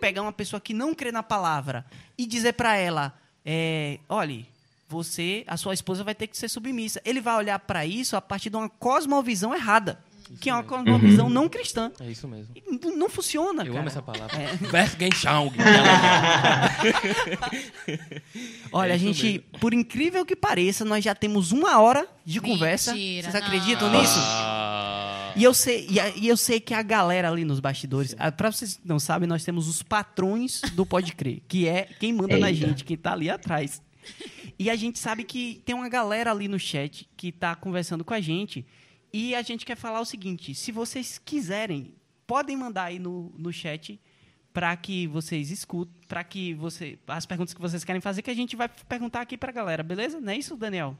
pegar 0.00 0.22
uma 0.22 0.32
pessoa 0.32 0.60
que 0.60 0.72
não 0.74 0.94
crê 0.94 1.10
na 1.10 1.22
palavra 1.22 1.84
e 2.16 2.26
dizer 2.26 2.52
para 2.52 2.76
ela, 2.76 3.18
é, 3.44 3.98
olhe, 4.08 4.46
você, 4.88 5.44
a 5.46 5.56
sua 5.56 5.74
esposa 5.74 6.02
vai 6.02 6.14
ter 6.14 6.26
que 6.26 6.36
ser 6.36 6.48
submissa. 6.48 7.00
Ele 7.04 7.20
vai 7.20 7.36
olhar 7.36 7.58
para 7.58 7.84
isso 7.84 8.16
a 8.16 8.22
partir 8.22 8.48
de 8.48 8.56
uma 8.56 8.68
cosmovisão 8.68 9.54
errada, 9.54 10.02
que 10.40 10.50
é 10.50 10.52
uma 10.54 10.62
cosmovisão 10.62 11.28
não 11.30 11.48
cristã. 11.48 11.90
É 12.00 12.10
isso 12.10 12.26
mesmo. 12.28 12.52
E 12.54 12.62
não 12.96 13.08
funciona, 13.08 13.62
Eu 13.62 13.68
cara. 13.68 13.78
amo 13.80 13.88
essa 13.88 14.02
palavra. 14.02 14.36
É. 14.36 14.56
Vergenschauung. 14.66 15.52
Olha, 18.72 18.92
É 18.92 18.94
a 18.94 18.98
gente, 18.98 19.38
por 19.60 19.72
incrível 19.72 20.24
que 20.24 20.36
pareça, 20.36 20.84
nós 20.84 21.02
já 21.04 21.14
temos 21.14 21.52
uma 21.52 21.78
hora 21.80 22.06
de 22.24 22.40
conversa. 22.40 22.92
Mentira, 22.92 23.30
Vocês 23.30 23.34
não. 23.42 23.48
acreditam 23.48 23.90
nisso? 23.90 24.18
Ah, 24.18 25.32
E 25.36 25.44
eu 25.44 25.54
sei, 25.54 25.86
e, 25.88 26.00
a- 26.00 26.08
e 26.16 26.26
eu 26.28 26.36
sei 26.36 26.58
que 26.60 26.74
a 26.74 26.82
galera 26.82 27.30
ali 27.30 27.44
nos 27.44 27.60
bastidores, 27.60 28.14
ah, 28.18 28.30
pra 28.32 28.50
vocês 28.50 28.74
que 28.74 28.86
não 28.88 28.98
sabem, 28.98 29.28
nós 29.28 29.44
temos 29.44 29.68
os 29.68 29.82
patrões 29.82 30.60
do 30.74 30.84
Pode 30.84 31.12
Crer, 31.14 31.40
que 31.48 31.66
é 31.68 31.88
quem 32.00 32.12
manda 32.12 32.36
na 32.38 32.50
Eita. 32.50 32.66
gente, 32.66 32.84
quem 32.84 32.96
tá 32.96 33.12
ali 33.12 33.30
atrás. 33.30 33.80
E 34.58 34.68
a 34.70 34.74
gente 34.76 34.98
sabe 34.98 35.22
que 35.22 35.62
tem 35.64 35.74
uma 35.74 35.88
galera 35.88 36.30
ali 36.32 36.48
no 36.48 36.58
chat 36.58 37.08
que 37.16 37.30
tá 37.30 37.54
conversando 37.54 38.04
com 38.04 38.12
a 38.14 38.20
gente. 38.20 38.66
E 39.12 39.34
a 39.34 39.42
gente 39.42 39.64
quer 39.64 39.76
falar 39.76 40.00
o 40.00 40.04
seguinte: 40.04 40.54
se 40.54 40.72
vocês 40.72 41.18
quiserem, 41.18 41.94
podem 42.26 42.56
mandar 42.56 42.84
aí 42.84 42.98
no, 42.98 43.32
no 43.36 43.52
chat 43.52 44.00
para 44.52 44.76
que 44.76 45.06
vocês 45.06 45.50
escutem, 45.50 45.94
para 46.06 46.24
que 46.24 46.54
você. 46.54 46.98
As 47.06 47.26
perguntas 47.26 47.54
que 47.54 47.60
vocês 47.60 47.84
querem 47.84 48.00
fazer, 48.00 48.22
que 48.22 48.30
a 48.30 48.34
gente 48.34 48.56
vai 48.56 48.68
perguntar 48.68 49.20
aqui 49.20 49.36
pra 49.36 49.52
galera, 49.52 49.82
beleza? 49.82 50.20
Não 50.20 50.32
é 50.32 50.36
isso, 50.36 50.56
Daniel? 50.56 50.96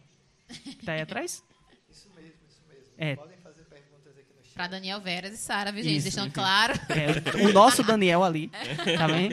Que 0.49 0.85
tá 0.85 0.93
aí 0.93 1.01
atrás? 1.03 1.45
Isso 1.91 2.09
mesmo, 2.15 2.35
isso 2.47 2.61
mesmo. 2.69 2.85
É. 2.99 3.17
Podem 3.17 3.39
fazer 3.39 3.65
perguntas 3.65 4.13
aqui 4.19 4.33
no 4.37 4.45
chat. 4.45 4.53
Pra 4.53 4.67
Daniel 4.67 5.01
Veras 5.01 5.33
e 5.33 5.37
Sara, 5.39 5.73
viu, 5.73 5.83
gente? 5.83 5.97
Isso. 5.97 6.05
Deixando 6.05 6.33
claro. 6.33 6.75
É, 6.91 7.45
o 7.49 7.53
nosso 7.53 7.83
Daniel 7.83 8.23
ali, 8.23 8.49
tá 8.99 9.09
bem? 9.09 9.31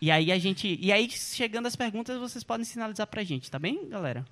E 0.00 0.10
aí 0.10 0.32
a 0.32 0.38
gente, 0.38 0.78
e 0.80 0.92
aí 0.92 1.08
chegando 1.08 1.66
as 1.66 1.76
perguntas, 1.76 2.18
vocês 2.18 2.42
podem 2.42 2.64
sinalizar 2.64 3.06
pra 3.06 3.22
gente, 3.22 3.48
tá 3.50 3.58
bem, 3.58 3.88
galera? 3.88 4.24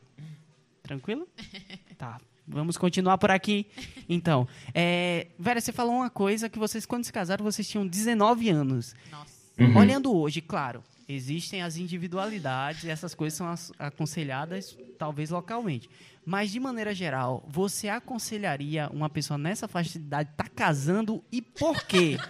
Tranquilo? 0.82 1.28
Tá. 1.96 2.20
Vamos 2.46 2.76
continuar 2.76 3.16
por 3.18 3.30
aqui. 3.30 3.66
Então, 4.08 4.46
é, 4.74 5.28
Vera, 5.38 5.60
você 5.60 5.72
falou 5.72 5.94
uma 5.94 6.10
coisa 6.10 6.48
que 6.48 6.58
vocês 6.58 6.84
quando 6.86 7.04
se 7.04 7.12
casaram, 7.12 7.44
vocês 7.44 7.66
tinham 7.68 7.86
19 7.86 8.48
anos. 8.50 8.94
Nossa. 9.10 9.32
Uhum. 9.58 9.76
Olhando 9.76 10.14
hoje, 10.14 10.40
claro, 10.40 10.82
existem 11.08 11.62
as 11.62 11.76
individualidades 11.76 12.84
e 12.84 12.90
essas 12.90 13.14
coisas 13.14 13.36
são 13.36 13.48
as- 13.48 13.72
aconselhadas 13.78 14.76
talvez 14.98 15.30
localmente. 15.30 15.88
Mas 16.26 16.50
de 16.50 16.58
maneira 16.58 16.94
geral, 16.94 17.46
você 17.46 17.86
aconselharia 17.88 18.88
uma 18.92 19.08
pessoa 19.10 19.36
nessa 19.36 19.68
faixa 19.68 19.98
de 19.98 20.04
idade 20.06 20.30
tá 20.36 20.44
casando 20.48 21.22
e 21.30 21.40
por 21.42 21.84
quê? 21.84 22.16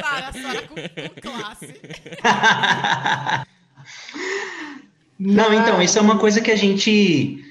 Sara, 0.00 0.32
Sara 0.32 0.68
com, 0.68 0.74
com 0.76 1.20
classe. 1.20 1.74
Não, 5.18 5.52
então, 5.54 5.80
isso 5.82 5.98
é 5.98 6.02
uma 6.02 6.18
coisa 6.18 6.40
que 6.40 6.50
a 6.50 6.56
gente. 6.56 7.44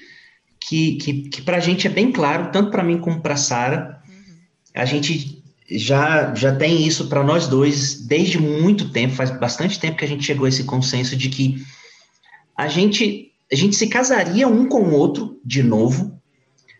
Que, 0.68 0.96
que, 0.96 1.14
que 1.30 1.42
pra 1.42 1.60
gente 1.60 1.88
é 1.88 1.90
bem 1.90 2.12
claro, 2.12 2.52
tanto 2.52 2.72
pra 2.72 2.84
mim 2.84 2.98
como 3.00 3.22
pra 3.22 3.36
Sara. 3.36 4.02
A 4.74 4.86
gente 4.86 5.44
já, 5.70 6.34
já 6.36 6.56
tem 6.56 6.86
isso 6.86 7.08
pra 7.08 7.24
nós 7.24 7.48
dois 7.48 8.06
desde 8.06 8.38
muito 8.40 8.90
tempo, 8.92 9.16
faz 9.16 9.32
bastante 9.32 9.80
tempo 9.80 9.98
que 9.98 10.06
a 10.06 10.08
gente 10.08 10.24
chegou 10.24 10.46
a 10.46 10.50
esse 10.50 10.64
consenso 10.64 11.16
de 11.16 11.30
que 11.30 11.66
a 12.58 12.68
gente, 12.68 13.32
a 13.52 13.56
gente 13.56 13.76
se 13.76 13.88
casaria 13.88 14.48
um 14.48 14.68
com 14.68 14.82
o 14.84 14.94
outro 14.94 15.40
de 15.44 15.64
novo, 15.64 16.20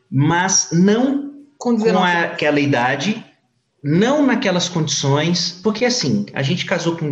mas 0.10 0.70
não 0.72 1.32
Com 1.58 1.72
com 1.78 1.84
19 1.84 2.06
a- 2.12 2.24
aquela 2.26 2.60
idade, 2.60 3.24
não 3.84 4.26
naquelas 4.26 4.70
condições, 4.70 5.60
porque 5.64 5.86
assim, 5.86 6.26
a 6.34 6.44
gente 6.44 6.66
casou 6.66 6.96
com. 6.98 7.12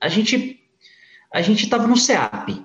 A 0.00 0.08
gente 0.08 0.58
a 1.32 1.40
gente 1.40 1.64
estava 1.64 1.86
no 1.86 1.96
CEAP. 1.96 2.62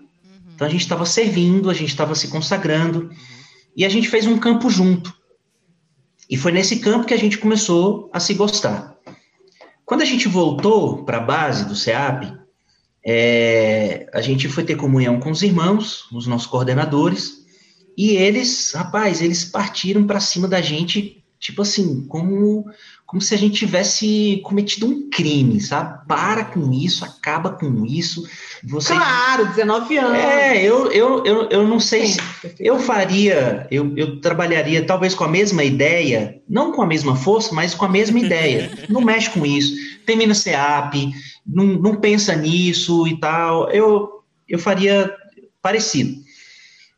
Então 0.57 0.65
a 0.65 0.71
gente 0.71 0.81
estava 0.81 1.05
servindo, 1.05 1.69
a 1.69 1.73
gente 1.75 1.89
estava 1.89 2.15
se 2.15 2.29
consagrando, 2.29 3.11
e 3.75 3.85
a 3.85 3.89
gente 3.89 4.09
fez 4.09 4.25
um 4.25 4.39
campo 4.39 4.71
junto. 4.71 5.13
E 6.27 6.35
foi 6.35 6.51
nesse 6.51 6.77
campo 6.79 7.05
que 7.05 7.13
a 7.13 7.17
gente 7.17 7.37
começou 7.37 8.09
a 8.11 8.19
se 8.19 8.33
gostar. 8.33 8.97
Quando 9.85 10.01
a 10.01 10.05
gente 10.05 10.27
voltou 10.27 11.03
para 11.05 11.17
a 11.17 11.23
base 11.23 11.63
do 11.65 11.75
CEAP, 11.75 12.33
é, 13.05 14.09
a 14.11 14.19
gente 14.19 14.49
foi 14.49 14.63
ter 14.63 14.75
comunhão 14.75 15.19
com 15.19 15.29
os 15.29 15.43
irmãos, 15.43 16.07
os 16.11 16.25
nossos 16.25 16.47
coordenadores, 16.47 17.45
e 17.95 18.15
eles, 18.15 18.71
rapaz, 18.73 19.21
eles 19.21 19.45
partiram 19.45 20.07
para 20.07 20.19
cima 20.19 20.47
da 20.47 20.59
gente, 20.59 21.23
tipo 21.39 21.61
assim, 21.61 22.07
como, 22.07 22.65
como 23.07 23.21
se 23.21 23.33
a 23.33 23.37
gente 23.37 23.55
tivesse 23.55 24.41
cometido 24.43 24.85
um 24.85 25.09
crime, 25.09 25.61
sabe? 25.61 26.05
Para 26.05 26.43
com 26.43 26.73
isso, 26.73 27.05
acaba 27.05 27.51
com 27.51 27.85
isso. 27.85 28.27
Você... 28.65 28.93
Claro, 28.93 29.47
19 29.47 29.97
anos. 29.97 30.17
É, 30.17 30.61
eu, 30.61 30.91
eu, 30.91 31.25
eu, 31.25 31.49
eu 31.49 31.67
não 31.67 31.79
sei 31.79 32.07
Sim, 32.07 32.19
se. 32.41 32.55
Eu 32.59 32.77
faria, 32.77 33.65
eu, 33.71 33.95
eu 33.95 34.19
trabalharia 34.19 34.85
talvez 34.85 35.15
com 35.15 35.23
a 35.23 35.29
mesma 35.29 35.63
ideia, 35.63 36.41
não 36.49 36.73
com 36.73 36.81
a 36.81 36.85
mesma 36.85 37.15
força, 37.15 37.55
mas 37.55 37.73
com 37.73 37.85
a 37.85 37.89
mesma 37.89 38.19
ideia. 38.19 38.69
Não 38.89 39.01
mexe 39.01 39.29
com 39.29 39.45
isso. 39.45 39.73
Termina 40.05 40.33
CEAP, 40.33 41.11
não, 41.45 41.65
não 41.65 41.95
pensa 41.95 42.35
nisso 42.35 43.07
e 43.07 43.17
tal. 43.19 43.69
Eu, 43.69 44.21
eu 44.47 44.59
faria 44.59 45.13
parecido. 45.61 46.21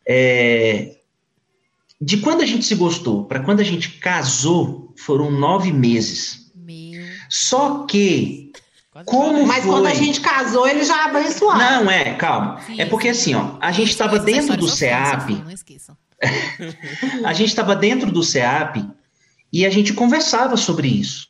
É, 0.08 0.96
de 2.02 2.18
quando 2.18 2.42
a 2.42 2.46
gente 2.46 2.66
se 2.66 2.76
gostou 2.76 3.26
para 3.26 3.42
quando 3.42 3.60
a 3.60 3.64
gente 3.64 4.00
casou, 4.00 4.89
foram 5.00 5.32
nove 5.32 5.72
meses. 5.72 6.52
Meu. 6.56 7.04
Só 7.30 7.86
que, 7.86 8.52
como 9.06 9.46
Mas 9.46 9.64
foi... 9.64 9.72
quando 9.72 9.88
a 9.88 9.94
gente 9.94 10.22
casou, 10.22 10.68
ele 10.68 10.84
já 10.84 11.06
abençoado. 11.06 11.60
Não, 11.60 11.90
é, 11.92 12.14
calma. 12.16 12.60
Sim, 12.62 12.82
é 12.82 12.86
porque 12.86 13.14
sim. 13.14 13.34
assim, 13.34 13.36
ó, 13.36 13.58
a 13.60 13.72
gente 13.72 13.90
estava 13.90 14.20
dentro 14.20 14.58
do 14.58 14.68
CEAP, 14.68 15.30
Não 15.44 15.52
esqueçam. 15.52 15.98
a 17.24 17.34
gente 17.34 17.50
estava 17.50 17.76
dentro 17.76 18.12
do 18.12 18.24
CEAP 18.24 18.86
e 19.52 19.66
a 19.66 19.70
gente 19.70 19.94
conversava 19.94 20.58
sobre 20.58 20.88
isso. 20.88 21.28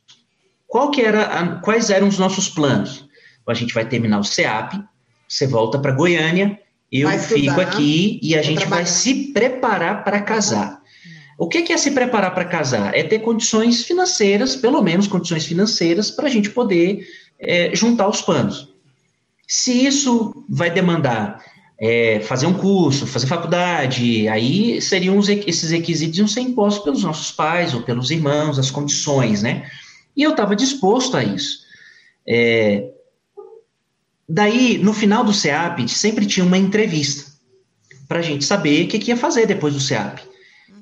Qual 0.66 0.90
que 0.90 1.00
era 1.00 1.22
a- 1.24 1.56
quais 1.60 1.90
eram 1.90 2.08
os 2.08 2.18
nossos 2.18 2.48
planos? 2.48 3.08
A 3.46 3.54
gente 3.54 3.74
vai 3.74 3.84
terminar 3.84 4.20
o 4.20 4.24
CEAP, 4.24 4.80
você 5.26 5.44
volta 5.46 5.76
para 5.78 5.90
Goiânia, 5.90 6.60
eu 6.92 7.08
Vai 7.08 7.18
fico 7.18 7.38
estudar, 7.40 7.62
aqui 7.62 8.20
e 8.22 8.36
a 8.36 8.42
gente 8.42 8.64
vai 8.66 8.84
se 8.86 9.32
preparar 9.32 10.04
para 10.04 10.20
casar. 10.20 10.79
O 11.40 11.48
que 11.48 11.62
que 11.62 11.72
é 11.72 11.78
se 11.78 11.92
preparar 11.92 12.34
para 12.34 12.44
casar? 12.44 12.94
É 12.94 13.02
ter 13.02 13.20
condições 13.20 13.82
financeiras, 13.82 14.54
pelo 14.54 14.82
menos 14.82 15.08
condições 15.08 15.46
financeiras, 15.46 16.10
para 16.10 16.26
a 16.26 16.30
gente 16.30 16.50
poder 16.50 17.08
é, 17.38 17.74
juntar 17.74 18.08
os 18.08 18.20
planos. 18.20 18.68
Se 19.48 19.86
isso 19.86 20.44
vai 20.46 20.70
demandar 20.70 21.42
é, 21.80 22.20
fazer 22.20 22.44
um 22.44 22.52
curso, 22.52 23.06
fazer 23.06 23.26
faculdade, 23.26 24.28
aí 24.28 24.82
seriam 24.82 25.16
os, 25.16 25.30
esses 25.30 25.70
requisitos 25.70 26.18
iam 26.18 26.28
ser 26.28 26.42
impostos 26.42 26.84
pelos 26.84 27.02
nossos 27.04 27.32
pais 27.32 27.72
ou 27.72 27.80
pelos 27.80 28.10
irmãos, 28.10 28.58
as 28.58 28.70
condições, 28.70 29.42
né? 29.42 29.66
E 30.14 30.22
eu 30.22 30.32
estava 30.32 30.54
disposto 30.54 31.16
a 31.16 31.24
isso. 31.24 31.60
É, 32.28 32.86
daí, 34.28 34.76
no 34.76 34.92
final 34.92 35.24
do 35.24 35.32
CEAP, 35.32 35.88
sempre 35.88 36.26
tinha 36.26 36.44
uma 36.44 36.58
entrevista 36.58 37.32
para 38.06 38.18
a 38.18 38.22
gente 38.22 38.44
saber 38.44 38.84
o 38.84 38.88
que, 38.88 38.98
que 38.98 39.10
ia 39.10 39.16
fazer 39.16 39.46
depois 39.46 39.72
do 39.72 39.80
CEAP. 39.80 40.28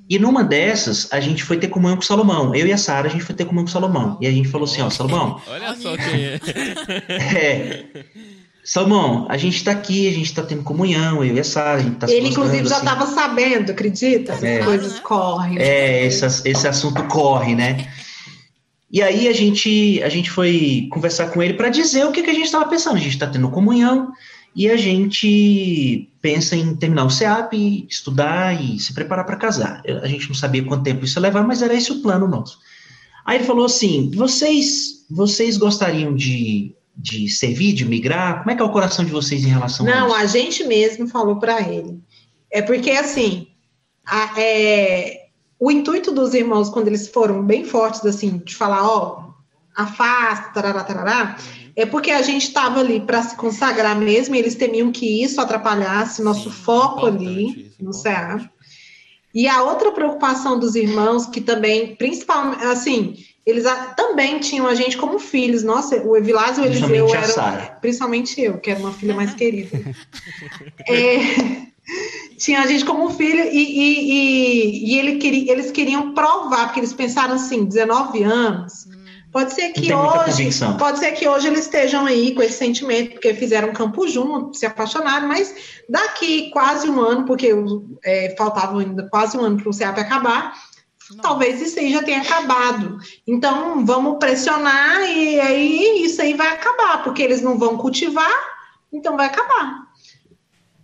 E 0.09 0.19
numa 0.19 0.43
dessas, 0.43 1.09
a 1.13 1.21
gente 1.21 1.45
foi 1.45 1.59
ter 1.59 1.69
comunhão 1.69 1.97
com 1.97 2.03
Salomão. 2.03 2.55
Eu 2.55 2.67
e 2.67 2.73
a 2.73 2.79
Sara, 2.79 3.09
a 3.09 3.11
gente 3.11 3.25
foi 3.25 3.35
ter 3.35 3.45
comunhão 3.45 3.67
com 3.67 3.71
Salomão. 3.73 4.17
E 4.21 4.27
a 4.27 4.31
gente 4.31 4.49
falou 4.49 4.65
assim, 4.65 4.81
ó, 4.81 4.89
Salomão, 4.89 5.41
Olha 5.47 5.77
só 5.77 5.95
quem 5.97 6.25
é. 6.25 6.41
é, 7.37 7.85
Salomão, 8.65 9.27
a 9.29 9.37
gente 9.37 9.63
tá 9.63 9.71
aqui, 9.73 10.09
a 10.09 10.13
gente 10.13 10.33
tá 10.35 10.43
tendo 10.43 10.63
comunhão, 10.63 11.23
eu 11.23 11.37
e 11.37 11.41
a 11.41 11.45
Sara, 11.45 11.79
a 11.79 11.83
gente 11.83 11.97
tá 11.97 12.07
se 12.07 12.15
Ele, 12.15 12.29
inclusive, 12.29 12.67
já 12.67 12.77
assim. 12.77 12.87
estava 12.87 13.07
sabendo, 13.07 13.73
acredita? 13.73 14.33
As 14.33 14.43
É. 14.43 14.59
coisas 14.65 14.99
correm. 15.01 15.59
É, 15.59 16.07
esse, 16.07 16.25
esse 16.49 16.67
assunto 16.67 17.03
corre, 17.05 17.55
né? 17.55 17.87
E 18.91 19.03
aí 19.03 19.29
a 19.29 19.33
gente, 19.35 20.03
a 20.03 20.09
gente 20.09 20.31
foi 20.31 20.89
conversar 20.91 21.31
com 21.31 21.43
ele 21.43 21.53
para 21.53 21.69
dizer 21.69 22.07
o 22.07 22.13
que, 22.13 22.23
que 22.23 22.31
a 22.31 22.35
gente 22.35 22.47
estava 22.47 22.67
pensando. 22.67 22.97
A 22.97 23.01
gente 23.01 23.13
está 23.13 23.27
tendo 23.27 23.51
comunhão 23.51 24.11
e 24.55 24.69
a 24.69 24.77
gente 24.77 26.11
pensa 26.21 26.57
em 26.57 26.75
terminar 26.75 27.05
o 27.05 27.11
CEAP, 27.11 27.87
estudar 27.89 28.61
e 28.61 28.79
se 28.79 28.93
preparar 28.93 29.25
para 29.25 29.37
casar. 29.37 29.83
A 30.03 30.07
gente 30.09 30.29
não 30.29 30.35
sabia 30.35 30.65
quanto 30.65 30.83
tempo 30.85 31.05
isso 31.05 31.19
ia 31.19 31.23
levar, 31.23 31.47
mas 31.47 31.63
era 31.63 31.75
esse 31.75 31.93
o 31.93 32.03
plano 32.03 32.27
nosso. 32.27 32.59
Aí 33.25 33.37
ele 33.39 33.45
falou 33.45 33.67
assim: 33.67 34.11
vocês, 34.15 35.05
vocês 35.11 35.57
gostariam 35.57 36.15
de, 36.15 36.75
de 36.97 37.29
servir, 37.29 37.73
de 37.75 37.85
migrar? 37.85 38.39
Como 38.39 38.51
é 38.51 38.57
que 38.57 38.63
é 38.63 38.65
o 38.65 38.73
coração 38.73 39.05
de 39.05 39.11
vocês 39.13 39.45
em 39.45 39.49
relação 39.49 39.87
a 39.87 39.91
Não, 39.91 40.07
isso? 40.09 40.17
a 40.17 40.27
gente 40.27 40.65
mesmo 40.65 41.07
falou 41.07 41.37
para 41.39 41.61
ele. 41.61 42.01
É 42.51 42.63
porque, 42.63 42.91
assim, 42.91 43.49
a- 44.05 44.41
é, 44.41 45.27
o 45.61 45.71
intuito 45.71 46.11
dos 46.11 46.35
irmãos, 46.35 46.69
quando 46.71 46.89
eles 46.89 47.07
foram 47.09 47.45
bem 47.45 47.65
fortes, 47.65 48.05
assim, 48.07 48.39
de 48.39 48.57
falar, 48.57 48.83
ó, 48.89 49.29
afasta, 49.77 50.49
tarará, 50.51 50.83
tarará, 50.83 51.37
é 51.79 51.87
porque 51.87 52.11
a 52.11 52.23
gente 52.23 52.43
estava 52.43 52.81
ali 52.81 52.99
para 52.99 53.23
se 53.23 53.37
consagrar 53.37 53.97
mesmo, 53.97 54.35
e 54.35 54.39
eles 54.41 54.57
temiam 54.57 54.91
que 54.91 55.23
isso 55.23 55.41
atrapalhasse 55.41 56.21
nosso 56.21 56.51
Sim, 56.51 56.57
foco 56.57 57.07
ali 57.07 57.69
isso, 57.69 57.77
no. 57.81 57.93
CA. 58.03 58.51
E 59.33 59.47
a 59.47 59.63
outra 59.63 59.93
preocupação 59.93 60.59
dos 60.59 60.75
irmãos, 60.75 61.27
que 61.27 61.41
também, 61.41 61.95
principalmente, 61.95 62.65
assim, 62.65 63.17
eles 63.47 63.65
a- 63.65 63.95
também 63.95 64.41
tinham 64.41 64.67
a 64.67 64.75
gente 64.75 64.97
como 64.97 65.21
filhos. 65.21 65.63
Nossa, 65.63 66.03
o 66.03 66.17
Evilásio 66.17 66.65
e 66.65 66.67
o 66.67 66.69
Eliseu 66.69 67.15
eram 67.15 67.71
principalmente 67.81 68.41
eu, 68.41 68.59
que 68.59 68.73
era 68.73 68.81
uma 68.81 68.93
filha 68.93 69.15
mais 69.15 69.33
querida. 69.35 69.71
É, 70.87 71.67
tinha 72.39 72.61
a 72.61 72.67
gente 72.67 72.85
como 72.85 73.09
filho 73.11 73.45
e, 73.45 73.57
e, 73.57 74.11
e, 74.11 74.95
e 74.95 74.99
ele 74.99 75.17
queria, 75.17 75.53
eles 75.53 75.71
queriam 75.71 76.13
provar, 76.13 76.67
porque 76.67 76.81
eles 76.81 76.93
pensaram 76.93 77.35
assim, 77.35 77.65
19 77.65 78.23
anos. 78.25 78.87
Pode 79.33 79.53
ser 79.53 79.73
que 79.73 79.93
hoje, 79.93 80.31
convicção. 80.31 80.77
pode 80.77 80.99
ser 80.99 81.13
que 81.13 81.29
hoje 81.29 81.49
eles 81.49 81.61
estejam 81.61 82.07
aí 82.07 82.35
com 82.35 82.43
esse 82.43 82.57
sentimento, 82.57 83.13
porque 83.13 83.35
fizeram 83.35 83.73
campo 83.73 84.09
junto, 84.09 84.57
se 84.57 84.65
apaixonaram, 84.65 85.29
mas 85.29 85.55
daqui 85.89 86.51
quase 86.51 86.89
um 86.89 87.01
ano, 87.01 87.27
porque 87.27 87.51
é, 88.05 88.35
faltava 88.37 88.81
ainda 88.81 89.09
quase 89.11 89.37
um 89.37 89.43
ano 89.43 89.59
para 89.59 89.69
o 89.69 89.73
CEAP 89.73 89.99
acabar, 89.99 90.55
talvez 91.21 91.61
isso 91.61 91.79
aí 91.79 91.93
já 91.93 92.03
tenha 92.03 92.23
acabado. 92.23 92.99
Então, 93.27 93.85
vamos 93.85 94.19
pressionar 94.19 95.03
e 95.03 95.39
aí 95.41 96.05
isso 96.05 96.23
aí 96.23 96.33
vai 96.35 96.49
acabar, 96.49 97.03
porque 97.05 97.23
eles 97.23 97.43
não 97.43 97.59
vão 97.59 97.77
cultivar, 97.77 98.33
então 98.93 99.17
vai 99.17 99.27
acabar. 99.27 99.88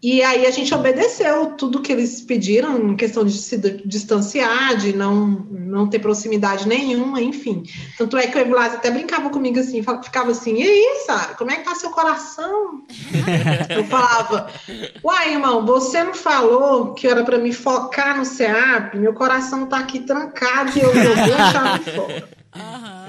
E 0.05 0.23
aí 0.23 0.45
a 0.47 0.51
gente 0.51 0.75
obedeceu 0.75 1.53
tudo 1.53 1.81
que 1.81 1.91
eles 1.91 2.21
pediram, 2.21 2.91
em 2.91 2.95
questão 2.95 3.25
de 3.25 3.33
se 3.33 3.57
distanciar, 3.87 4.77
de 4.77 4.95
não, 4.95 5.47
não 5.51 5.89
ter 5.89 5.99
proximidade 5.99 6.69
nenhuma, 6.69 7.23
enfim. 7.23 7.63
Tanto 7.97 8.19
é 8.19 8.27
que 8.27 8.37
o 8.37 8.41
Evilásio 8.43 8.77
até 8.77 8.91
brincava 8.91 9.31
comigo 9.31 9.59
assim, 9.59 9.83
ficava 10.03 10.33
assim, 10.33 10.61
e 10.61 10.63
aí, 10.63 11.03
Sara, 11.07 11.33
como 11.37 11.51
é 11.51 11.57
que 11.57 11.65
tá 11.65 11.75
seu 11.75 11.89
coração? 11.89 12.83
Eu 13.75 13.85
falava, 13.85 14.51
uai, 15.03 15.33
irmão, 15.33 15.65
você 15.65 16.05
não 16.05 16.13
falou 16.13 16.93
que 16.93 17.09
era 17.09 17.25
para 17.25 17.39
me 17.39 17.55
focar 17.55 18.19
no 18.19 18.27
CEAP? 18.27 18.99
Meu 18.99 19.15
coração 19.15 19.65
tá 19.65 19.79
aqui 19.79 20.01
trancado 20.01 20.71
e 20.77 20.83
eu 20.83 20.91
a 20.91 21.51
chave 21.51 21.91
fora. 21.93 22.29
Aham. 22.57 23.05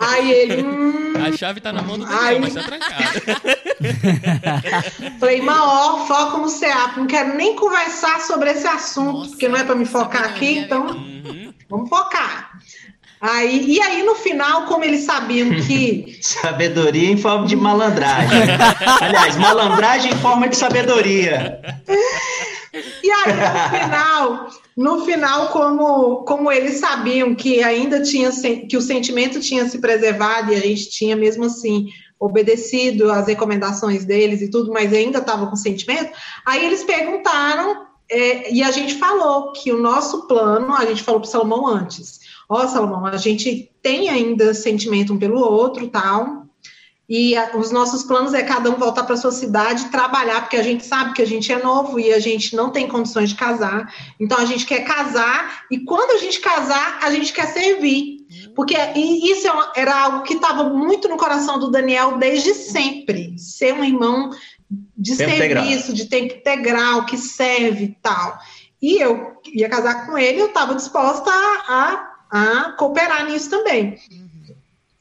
Aí 0.00 0.30
ele, 0.30 0.62
hum, 0.62 1.12
A 1.26 1.36
chave 1.36 1.60
tá 1.60 1.72
na 1.72 1.82
mão 1.82 1.98
do 1.98 2.04
Daniel, 2.06 2.22
Ai. 2.24 2.38
mas 2.38 2.54
tá 2.54 2.62
trancada. 2.62 3.22
falei, 5.20 5.40
Maó, 5.42 6.06
foco 6.06 6.38
no 6.38 6.48
CEAP, 6.48 6.96
não 6.98 7.06
quero 7.06 7.34
nem 7.36 7.56
conversar 7.56 8.20
sobre 8.20 8.50
esse 8.50 8.66
assunto, 8.66 9.18
Nossa, 9.18 9.30
porque 9.30 9.48
não 9.48 9.56
é 9.58 9.64
para 9.64 9.74
me 9.74 9.84
focar 9.84 10.24
aqui, 10.24 10.58
então 10.58 10.86
Uhum. 10.86 11.52
vamos 11.68 11.88
focar. 11.88 12.52
Aí, 13.20 13.64
e 13.66 13.80
aí, 13.80 14.02
no 14.02 14.14
final, 14.14 14.66
como 14.66 14.84
eles 14.84 15.04
sabiam 15.04 15.48
que 15.66 16.18
Sabedoria 16.22 17.10
em 17.10 17.16
forma 17.16 17.46
de 17.46 17.56
malandragem. 17.56 18.42
Aliás, 19.00 19.36
malandragem 19.36 20.12
em 20.12 20.16
forma 20.18 20.48
de 20.48 20.56
sabedoria. 20.56 21.60
E 23.02 23.10
aí, 23.10 23.32
no 23.32 23.70
final, 23.80 24.48
no 24.76 25.04
final, 25.06 25.48
como, 25.48 26.16
como 26.24 26.52
eles 26.52 26.78
sabiam 26.78 27.34
que 27.34 27.62
ainda 27.62 28.02
tinha 28.02 28.30
que 28.68 28.76
o 28.76 28.82
sentimento 28.82 29.40
tinha 29.40 29.66
se 29.68 29.78
preservado 29.78 30.52
e 30.52 30.56
a 30.56 30.60
gente 30.60 30.90
tinha 30.90 31.16
mesmo 31.16 31.44
assim 31.44 31.88
obedecido 32.20 33.10
às 33.10 33.26
recomendações 33.26 34.04
deles 34.04 34.42
e 34.42 34.50
tudo, 34.50 34.72
mas 34.72 34.92
ainda 34.92 35.18
estava 35.18 35.46
com 35.46 35.56
sentimento, 35.56 36.12
aí 36.44 36.64
eles 36.64 36.82
perguntaram 36.82 37.86
é, 38.08 38.52
e 38.52 38.62
a 38.62 38.70
gente 38.70 38.94
falou 38.94 39.52
que 39.52 39.72
o 39.72 39.80
nosso 39.80 40.26
plano, 40.26 40.72
a 40.74 40.84
gente 40.84 41.02
falou 41.02 41.20
para 41.20 41.30
Salomão 41.30 41.66
antes, 41.66 42.20
ó 42.48 42.66
Salomão, 42.66 43.06
a 43.06 43.16
gente 43.16 43.70
tem 43.82 44.08
ainda 44.08 44.54
sentimento 44.54 45.12
um 45.12 45.18
pelo 45.18 45.40
outro, 45.40 45.88
tal, 45.88 46.45
e 47.08 47.36
a- 47.36 47.56
os 47.56 47.70
nossos 47.70 48.02
planos 48.02 48.34
é 48.34 48.42
cada 48.42 48.70
um 48.70 48.74
voltar 48.76 49.04
para 49.04 49.16
sua 49.16 49.30
cidade 49.30 49.86
trabalhar, 49.90 50.40
porque 50.42 50.56
a 50.56 50.62
gente 50.62 50.84
sabe 50.84 51.12
que 51.14 51.22
a 51.22 51.26
gente 51.26 51.52
é 51.52 51.62
novo 51.62 52.00
e 52.00 52.12
a 52.12 52.18
gente 52.18 52.56
não 52.56 52.70
tem 52.70 52.88
condições 52.88 53.28
de 53.30 53.36
casar. 53.36 53.92
Então 54.18 54.38
a 54.38 54.44
gente 54.44 54.66
quer 54.66 54.80
casar 54.84 55.62
e 55.70 55.78
quando 55.80 56.10
a 56.12 56.18
gente 56.18 56.40
casar, 56.40 56.98
a 57.02 57.10
gente 57.10 57.32
quer 57.32 57.46
servir. 57.46 58.16
Porque 58.56 58.74
e 58.96 59.30
isso 59.30 59.46
é 59.46 59.80
era 59.80 60.02
algo 60.02 60.22
que 60.22 60.34
estava 60.34 60.64
muito 60.64 61.08
no 61.08 61.16
coração 61.16 61.58
do 61.60 61.70
Daniel 61.70 62.18
desde 62.18 62.54
sempre. 62.54 63.38
Ser 63.38 63.72
um 63.72 63.84
irmão 63.84 64.30
de 64.96 65.16
Tempo 65.16 65.30
serviço, 65.36 65.92
de 65.92 66.06
tempo 66.06 66.34
integral, 66.34 67.06
que 67.06 67.16
serve 67.16 67.84
e 67.84 67.96
tal. 68.02 68.36
E 68.82 68.98
eu 69.00 69.36
ia 69.54 69.68
casar 69.68 70.06
com 70.06 70.18
ele, 70.18 70.40
eu 70.40 70.46
estava 70.46 70.74
disposta 70.74 71.30
a, 71.30 72.10
a, 72.32 72.66
a 72.66 72.72
cooperar 72.72 73.26
nisso 73.30 73.48
também. 73.48 73.96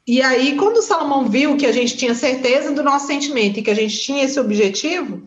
E 0.08 0.22
aí, 0.22 0.56
quando 0.56 0.78
o 0.78 0.82
Salomão 0.82 1.26
viu 1.26 1.58
que 1.58 1.66
a 1.66 1.72
gente 1.72 1.98
tinha 1.98 2.14
certeza 2.14 2.72
do 2.72 2.84
nosso 2.84 3.08
sentimento 3.08 3.60
e 3.60 3.64
que 3.64 3.72
a 3.72 3.76
gente 3.76 3.98
tinha 4.00 4.24
esse 4.24 4.40
objetivo, 4.40 5.24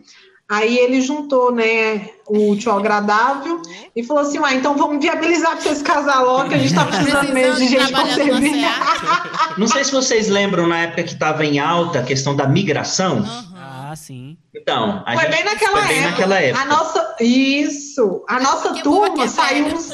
aí 0.47 0.77
ele 0.77 1.01
juntou, 1.01 1.51
né, 1.51 2.09
o 2.27 2.51
útil 2.51 2.71
ao 2.71 2.79
agradável 2.79 3.61
e 3.95 4.01
falou 4.03 4.23
assim, 4.23 4.39
ah, 4.43 4.53
então 4.55 4.77
vamos 4.77 5.03
viabilizar 5.03 5.51
para 5.51 5.61
vocês 5.61 5.81
casar 5.81 6.21
logo, 6.21 6.47
que 6.49 6.55
a 6.55 6.57
gente 6.57 6.73
tá 6.73 6.85
precisando 6.87 7.33
mesmo 7.33 7.57
de 7.57 7.67
gente 7.67 7.91
para 7.91 8.07
servir. 8.13 8.51
trabalhar 8.51 9.55
Não 9.57 9.67
sei 9.67 9.83
se 9.83 9.91
vocês 9.91 10.29
lembram 10.29 10.65
na 10.65 10.79
época 10.79 11.03
que 11.03 11.13
estava 11.13 11.45
em 11.45 11.59
alta 11.59 11.99
a 11.99 12.03
questão 12.03 12.35
da 12.35 12.47
migração. 12.47 13.17
Aham. 13.19 13.49
Ah, 13.91 13.95
sim. 13.95 14.37
Então, 14.55 15.03
a 15.05 15.13
Foi 15.13 15.23
gente 15.23 15.31
bem 15.35 15.43
naquela 15.45 15.77
foi 15.79 15.87
bem 15.87 15.97
época. 15.97 16.11
naquela 16.11 16.39
época. 16.39 16.61
A 16.63 16.65
nossa, 16.67 17.15
isso, 17.21 18.23
a 18.29 18.39
nossa 18.39 18.73
turma 18.83 19.27
saiu 19.27 19.63
velha. 19.65 19.75
uns, 19.75 19.93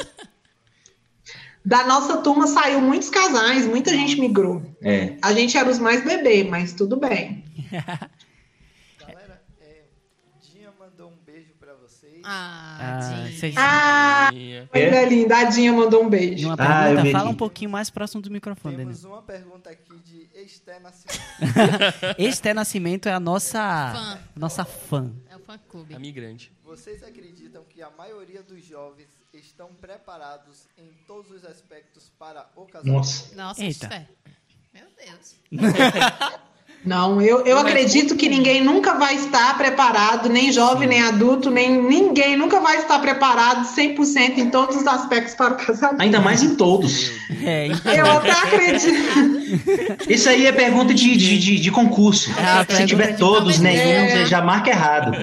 da 1.66 1.84
nossa 1.84 2.18
turma 2.18 2.46
saiu 2.46 2.80
muitos 2.80 3.10
casais, 3.10 3.66
muita 3.66 3.90
gente 3.90 4.20
migrou. 4.20 4.62
É. 4.80 5.16
A 5.20 5.32
gente 5.32 5.58
era 5.58 5.68
os 5.68 5.78
mais 5.80 6.04
bebê, 6.04 6.44
mas 6.44 6.72
tudo 6.72 6.96
bem. 6.96 7.44
Galera, 9.00 9.42
é, 9.60 9.82
Dinha 10.40 10.70
mandou 10.78 11.08
um 11.10 11.16
beijo 11.26 11.52
pra 11.58 11.74
vocês. 11.74 12.20
Ah, 12.24 12.78
Ah, 12.78 13.28
vocês- 13.30 13.54
Ah, 13.56 14.30
é, 14.72 15.04
linda. 15.08 15.38
A 15.38 15.44
Dinha 15.44 15.72
mandou 15.72 16.04
um 16.04 16.08
beijo. 16.08 16.46
uma 16.46 16.54
Ah, 16.58 16.82
eu 16.82 16.86
pergunta, 16.86 17.02
vi 17.02 17.12
fala 17.12 17.30
um 17.30 17.34
pouquinho 17.34 17.70
mais 17.70 17.90
próximo 17.90 18.22
do 18.22 18.30
microfone, 18.30 18.76
Daniel. 18.76 18.94
Temos 18.94 19.04
uma 19.04 19.22
pergunta 19.22 19.70
aqui 19.70 19.98
de 20.04 20.28
Esther 20.40 20.80
Nascimento. 20.80 21.20
Este 22.18 22.54
Nascimento 22.54 23.08
é 23.08 23.12
a 23.12 23.18
nossa 23.20 23.92
Fã. 23.92 24.18
nossa 24.36 24.64
fã. 24.64 25.12
É 25.30 25.36
o 25.36 25.40
fã 25.40 25.58
clube. 25.68 25.94
A 25.94 25.98
migrante. 25.98 26.52
Vocês 26.64 27.02
acreditam 27.02 27.64
que 27.68 27.82
a 27.82 27.90
maioria 27.90 28.42
dos 28.42 28.64
jovens 28.64 29.08
estão 29.38 29.68
preparados 29.80 30.66
em 30.78 30.90
todos 31.06 31.30
os 31.30 31.44
aspectos 31.44 32.10
para 32.18 32.46
o 32.56 32.62
casamento? 32.66 32.96
Nossa. 32.96 33.34
Nossa, 33.34 33.64
Eita. 33.64 33.88
fé. 33.88 34.06
Meu 34.74 34.84
Deus. 34.96 35.36
Não, 36.84 37.20
eu, 37.20 37.44
eu 37.44 37.58
acredito 37.58 38.14
que 38.14 38.28
ninguém 38.28 38.62
nunca 38.62 38.94
vai 38.94 39.16
estar 39.16 39.56
preparado, 39.58 40.28
nem 40.28 40.52
jovem, 40.52 40.86
nem 40.86 41.02
adulto, 41.02 41.50
nem 41.50 41.82
ninguém 41.82 42.36
nunca 42.36 42.60
vai 42.60 42.76
estar 42.78 43.00
preparado 43.00 43.66
100% 43.66 44.38
em 44.38 44.50
todos 44.50 44.76
os 44.76 44.86
aspectos 44.86 45.34
para 45.34 45.54
o 45.54 45.56
casamento. 45.56 46.00
Ainda 46.00 46.20
mais 46.20 46.44
em 46.44 46.54
todos. 46.54 47.10
É, 47.42 47.66
então, 47.68 47.92
Eu 47.92 48.06
até 48.12 48.30
acredito. 48.30 48.94
Isso 50.08 50.28
aí 50.28 50.46
é 50.46 50.52
pergunta 50.52 50.94
de, 50.94 51.16
de, 51.16 51.38
de, 51.40 51.58
de 51.58 51.70
concurso. 51.72 52.30
Ah, 52.38 52.64
Se 52.72 52.86
tiver 52.86 53.16
todos, 53.16 53.58
nenhum, 53.58 53.80
É. 53.80 54.08
você 54.18 54.26
já 54.26 54.40
marca 54.40 54.70
errado. 54.70 55.16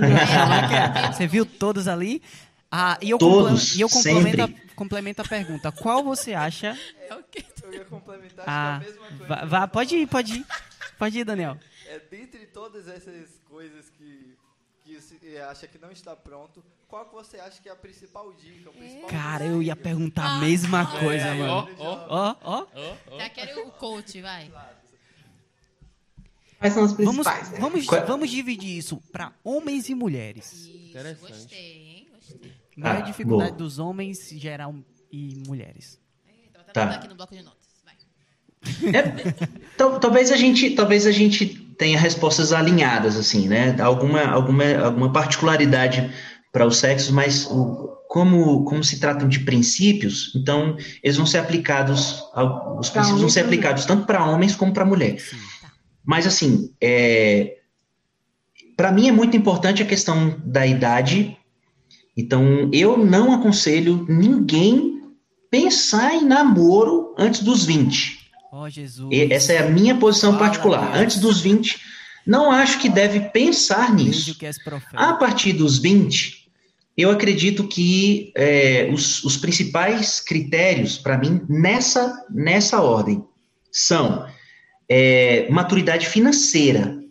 você 1.13 1.27
viu 1.27 1.45
todos 1.45 1.87
ali? 1.87 2.21
Ah, 2.75 2.97
e 3.03 3.11
eu, 3.11 3.19
Todos, 3.19 3.75
e 3.75 3.81
eu 3.81 3.87
complemento, 3.87 4.41
a, 4.41 4.47
sempre. 4.47 4.67
complemento 4.75 5.21
a 5.21 5.25
pergunta. 5.25 5.71
Qual 5.71 6.03
você 6.03 6.33
acha? 6.33 6.75
É 7.07 7.13
o 7.13 7.21
quê? 7.23 7.45
Eu 7.61 7.71
ia 7.73 7.85
complementar 7.85 8.45
Ah, 8.49 8.77
acho 8.77 8.85
que 8.85 8.89
é 8.89 8.93
a 8.93 8.99
mesma 8.99 9.07
coisa. 9.17 9.27
vá, 9.27 9.45
vá, 9.45 9.67
pode 9.67 9.95
ir, 9.95 10.07
pode 10.07 10.33
ir. 10.39 10.45
Pode 10.97 11.19
ir, 11.19 11.23
Daniel. 11.23 11.55
É, 11.85 11.99
dentre 11.99 12.47
todas 12.47 12.87
essas 12.87 13.39
coisas 13.47 13.89
que, 13.91 14.35
que 14.83 14.99
se 14.99 15.19
eh, 15.23 15.41
acha 15.43 15.67
que 15.67 15.77
não 15.77 15.91
está 15.91 16.15
pronto, 16.15 16.63
qual 16.87 17.05
que 17.05 17.13
você 17.13 17.37
acha 17.39 17.61
que 17.61 17.69
é 17.69 17.71
a 17.71 17.75
principal 17.75 18.33
dica? 18.33 18.71
O 18.71 18.73
principal 18.73 19.07
Cara, 19.09 19.45
eu 19.45 19.61
ia 19.61 19.75
perguntar 19.75 20.23
a 20.25 20.35
Ah. 20.37 20.39
mesma 20.39 20.99
coisa, 20.99 21.27
É, 21.27 21.33
mano. 21.35 21.69
ó, 21.77 22.35
ó, 22.41 22.65
Ó. 23.11 23.17
Já 23.19 23.29
quero 23.29 23.67
o 23.67 23.71
coach, 23.71 24.19
vai. 24.19 24.51
Quais 26.57 26.73
são 26.73 26.83
os 26.85 26.93
Vamos, 26.93 27.27
principais? 27.27 27.51
né? 27.51 27.59
vamos, 27.59 27.85
vamos 27.85 28.29
dividir 28.31 28.77
isso 28.77 28.97
para 29.11 29.31
homens 29.43 29.89
e 29.89 29.93
mulheres. 29.95 30.51
Isso, 30.53 30.77
Interessante. 30.89 31.31
gostei, 31.31 31.59
hein? 31.77 32.07
Gostei. 32.15 32.62
Qual 32.79 32.93
é 32.93 32.97
a 32.97 32.99
Ah, 32.99 33.01
dificuldade 33.01 33.51
boa. 33.51 33.57
dos 33.59 33.79
homens 33.79 34.29
geral 34.31 34.75
e 35.11 35.41
mulheres? 35.47 35.99
Tá. 36.73 36.85
botar 36.85 36.95
aqui 36.97 37.07
no 37.07 37.15
bloco 37.15 37.35
de 37.35 37.43
notas. 37.43 37.67
Vai. 37.85 38.93
É, 38.95 39.01
tal- 39.77 39.99
talvez 39.99 40.31
a 40.31 40.35
gente, 40.37 40.71
talvez 40.71 41.05
a 41.05 41.11
gente 41.11 41.45
tenha 41.77 41.99
respostas 41.99 42.51
alinhadas, 42.51 43.15
assim, 43.15 43.47
né? 43.47 43.79
Alguma, 43.79 44.23
alguma, 44.25 44.63
alguma 44.83 45.11
particularidade 45.13 46.11
para 46.51 46.65
os 46.65 46.77
sexos, 46.77 47.11
mas 47.11 47.45
o- 47.45 47.91
como, 48.07 48.63
como 48.65 48.83
se 48.83 48.99
tratam 48.99 49.27
de 49.27 49.39
princípios, 49.41 50.31
então 50.35 50.75
eles 51.03 51.17
vão 51.17 51.25
ser 51.25 51.39
aplicados, 51.39 52.23
os 52.79 52.89
Pra 52.89 53.01
princípios 53.01 53.21
vão 53.21 53.29
ser 53.29 53.41
aplicados 53.41 53.85
tanto 53.85 54.05
para 54.07 54.23
homens 54.25 54.55
como 54.55 54.71
para 54.73 54.85
mulher. 54.85 55.19
Sim. 55.19 55.37
Mas 56.05 56.25
assim, 56.27 56.73
é, 56.81 57.57
para 58.77 58.91
mim 58.91 59.07
é 59.07 59.11
muito 59.11 59.35
importante 59.37 59.81
a 59.81 59.85
questão 59.85 60.39
da 60.43 60.65
idade. 60.65 61.37
Então, 62.15 62.69
eu 62.71 62.97
não 62.97 63.33
aconselho 63.33 64.05
ninguém 64.07 65.01
pensar 65.49 66.15
em 66.15 66.25
namoro 66.25 67.13
antes 67.17 67.41
dos 67.41 67.65
20. 67.65 68.19
Ó, 68.51 68.69
Jesus. 68.69 69.09
E 69.11 69.33
essa 69.33 69.53
é 69.53 69.59
a 69.59 69.69
minha 69.69 69.95
posição 69.95 70.37
particular. 70.37 70.95
Antes 70.95 71.19
dos 71.19 71.41
20, 71.41 71.79
não 72.25 72.51
acho 72.51 72.79
que 72.79 72.87
deve 72.87 73.19
pensar 73.19 73.93
nisso. 73.93 74.31
A 74.93 75.13
partir 75.13 75.53
dos 75.53 75.79
20, 75.79 76.47
eu 76.95 77.09
acredito 77.09 77.67
que 77.67 78.31
é, 78.35 78.89
os, 78.93 79.23
os 79.23 79.37
principais 79.37 80.19
critérios, 80.19 80.97
para 80.97 81.17
mim, 81.17 81.41
nessa, 81.49 82.25
nessa 82.29 82.81
ordem, 82.81 83.23
são 83.71 84.25
é, 84.87 85.47
maturidade 85.49 86.07
financeira. 86.07 87.02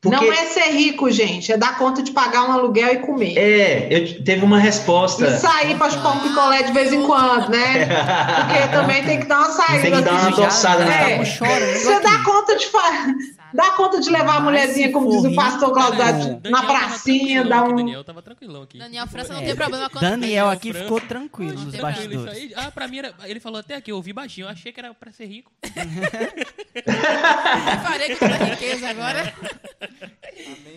Porque, 0.00 0.16
Não 0.16 0.32
é 0.32 0.46
ser 0.46 0.70
rico, 0.70 1.10
gente, 1.10 1.52
é 1.52 1.58
dar 1.58 1.76
conta 1.76 2.02
de 2.02 2.10
pagar 2.10 2.48
um 2.48 2.52
aluguel 2.52 2.94
e 2.94 2.98
comer. 3.00 3.36
é, 3.36 3.88
eu 3.90 4.24
teve 4.24 4.42
uma 4.42 4.58
resposta. 4.58 5.26
E 5.26 5.38
sair 5.38 5.76
para 5.76 5.90
chupar 5.90 6.16
um 6.16 6.20
picolé 6.20 6.62
de 6.62 6.72
vez 6.72 6.90
em 6.90 7.02
quando, 7.02 7.50
né? 7.50 7.86
Porque 8.46 8.68
também 8.68 9.04
tem 9.04 9.20
que 9.20 9.26
dar 9.26 9.40
uma 9.40 9.50
saída. 9.50 9.82
Tem 9.82 9.92
que 9.92 10.00
dar 10.00 10.12
uma 10.12 10.28
assim. 10.30 10.42
adoçada 10.42 10.84
na 10.86 10.94
É. 10.94 11.04
Estavam 11.04 11.24
chorando 11.26 11.76
Você 11.76 12.00
dá 12.00 12.24
conta 12.24 12.56
de 12.56 12.66
fa... 12.68 12.80
dá 13.54 13.70
conta 13.72 14.00
de 14.00 14.10
levar 14.10 14.36
a 14.36 14.40
mulherzinha, 14.40 14.90
como 14.92 15.10
diz 15.10 15.24
o 15.24 15.34
pastor 15.34 15.72
Claudio, 15.72 16.40
na 16.50 16.62
pracinha, 16.62 17.44
dá 17.44 17.60
aqui, 17.60 17.72
um. 17.72 17.76
Daniel 17.76 18.04
tava 18.04 18.22
tranquilão 18.22 18.62
aqui. 18.62 18.78
Daniel 18.78 19.06
França 19.06 19.32
não 19.32 19.40
É, 19.40 19.44
tem 19.46 19.56
problema 19.56 19.88
com 19.90 19.98
Daniel 20.00 20.48
aqui 20.48 20.72
ficou 20.72 21.00
tranquilo 21.00 21.60
nos 21.64 21.74
bastidores. 21.74 22.32
aí. 22.34 22.52
Ah, 22.56 22.70
pra 22.70 22.86
mim 22.88 22.98
era. 22.98 23.14
Ele 23.24 23.40
falou 23.40 23.60
até 23.60 23.74
aqui, 23.76 23.90
eu 23.92 23.96
ouvi 23.96 24.12
baixinho. 24.12 24.46
Eu 24.46 24.50
achei 24.50 24.72
que 24.72 24.80
era 24.80 24.92
pra 24.94 25.12
ser 25.12 25.26
rico. 25.26 25.50
Toda 28.18 28.34
a 28.34 28.44
riqueza 28.44 28.88
agora. 28.88 29.32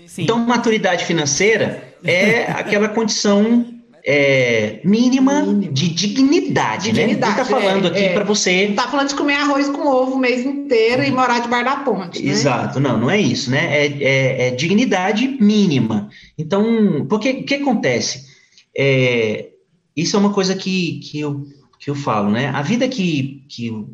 Sim. 0.07 0.23
Então, 0.23 0.37
maturidade 0.39 1.05
financeira 1.05 1.95
é 2.03 2.43
aquela 2.51 2.89
condição 2.89 3.65
é, 4.05 4.81
mínima 4.83 5.45
de 5.71 5.89
dignidade, 5.89 6.91
De 6.91 6.93
né? 6.93 7.07
dignidade, 7.07 7.39
Ele 7.39 7.43
tá 7.43 7.45
falando 7.45 7.85
é, 7.85 7.89
aqui 7.89 8.03
é. 8.03 8.13
para 8.13 8.23
você. 8.23 8.73
Tá 8.75 8.87
falando 8.87 9.07
de 9.07 9.15
comer 9.15 9.35
arroz 9.35 9.69
com 9.69 9.87
ovo 9.87 10.15
o 10.15 10.19
mês 10.19 10.45
inteiro 10.45 11.03
e 11.03 11.11
morar 11.11 11.39
debaixo 11.39 11.65
da 11.65 11.77
ponte. 11.77 12.21
Né? 12.21 12.31
Exato, 12.31 12.79
não, 12.79 12.99
não 12.99 13.09
é 13.09 13.19
isso, 13.19 13.49
né? 13.49 13.65
É, 13.71 13.85
é- 13.85 14.47
é 14.47 14.51
dignidade 14.51 15.37
mínima. 15.39 16.09
Então, 16.37 17.05
porque 17.07 17.29
o 17.31 17.45
que 17.45 17.55
acontece? 17.55 18.25
É, 18.77 19.49
isso 19.95 20.15
é 20.15 20.19
uma 20.19 20.33
coisa 20.33 20.53
que, 20.55 20.99
que, 20.99 21.19
eu, 21.19 21.45
que 21.79 21.89
eu 21.89 21.95
falo, 21.95 22.29
né? 22.29 22.47
A 22.49 22.61
vida 22.61 22.87
que, 22.87 23.45
que, 23.47 23.71
o, 23.71 23.87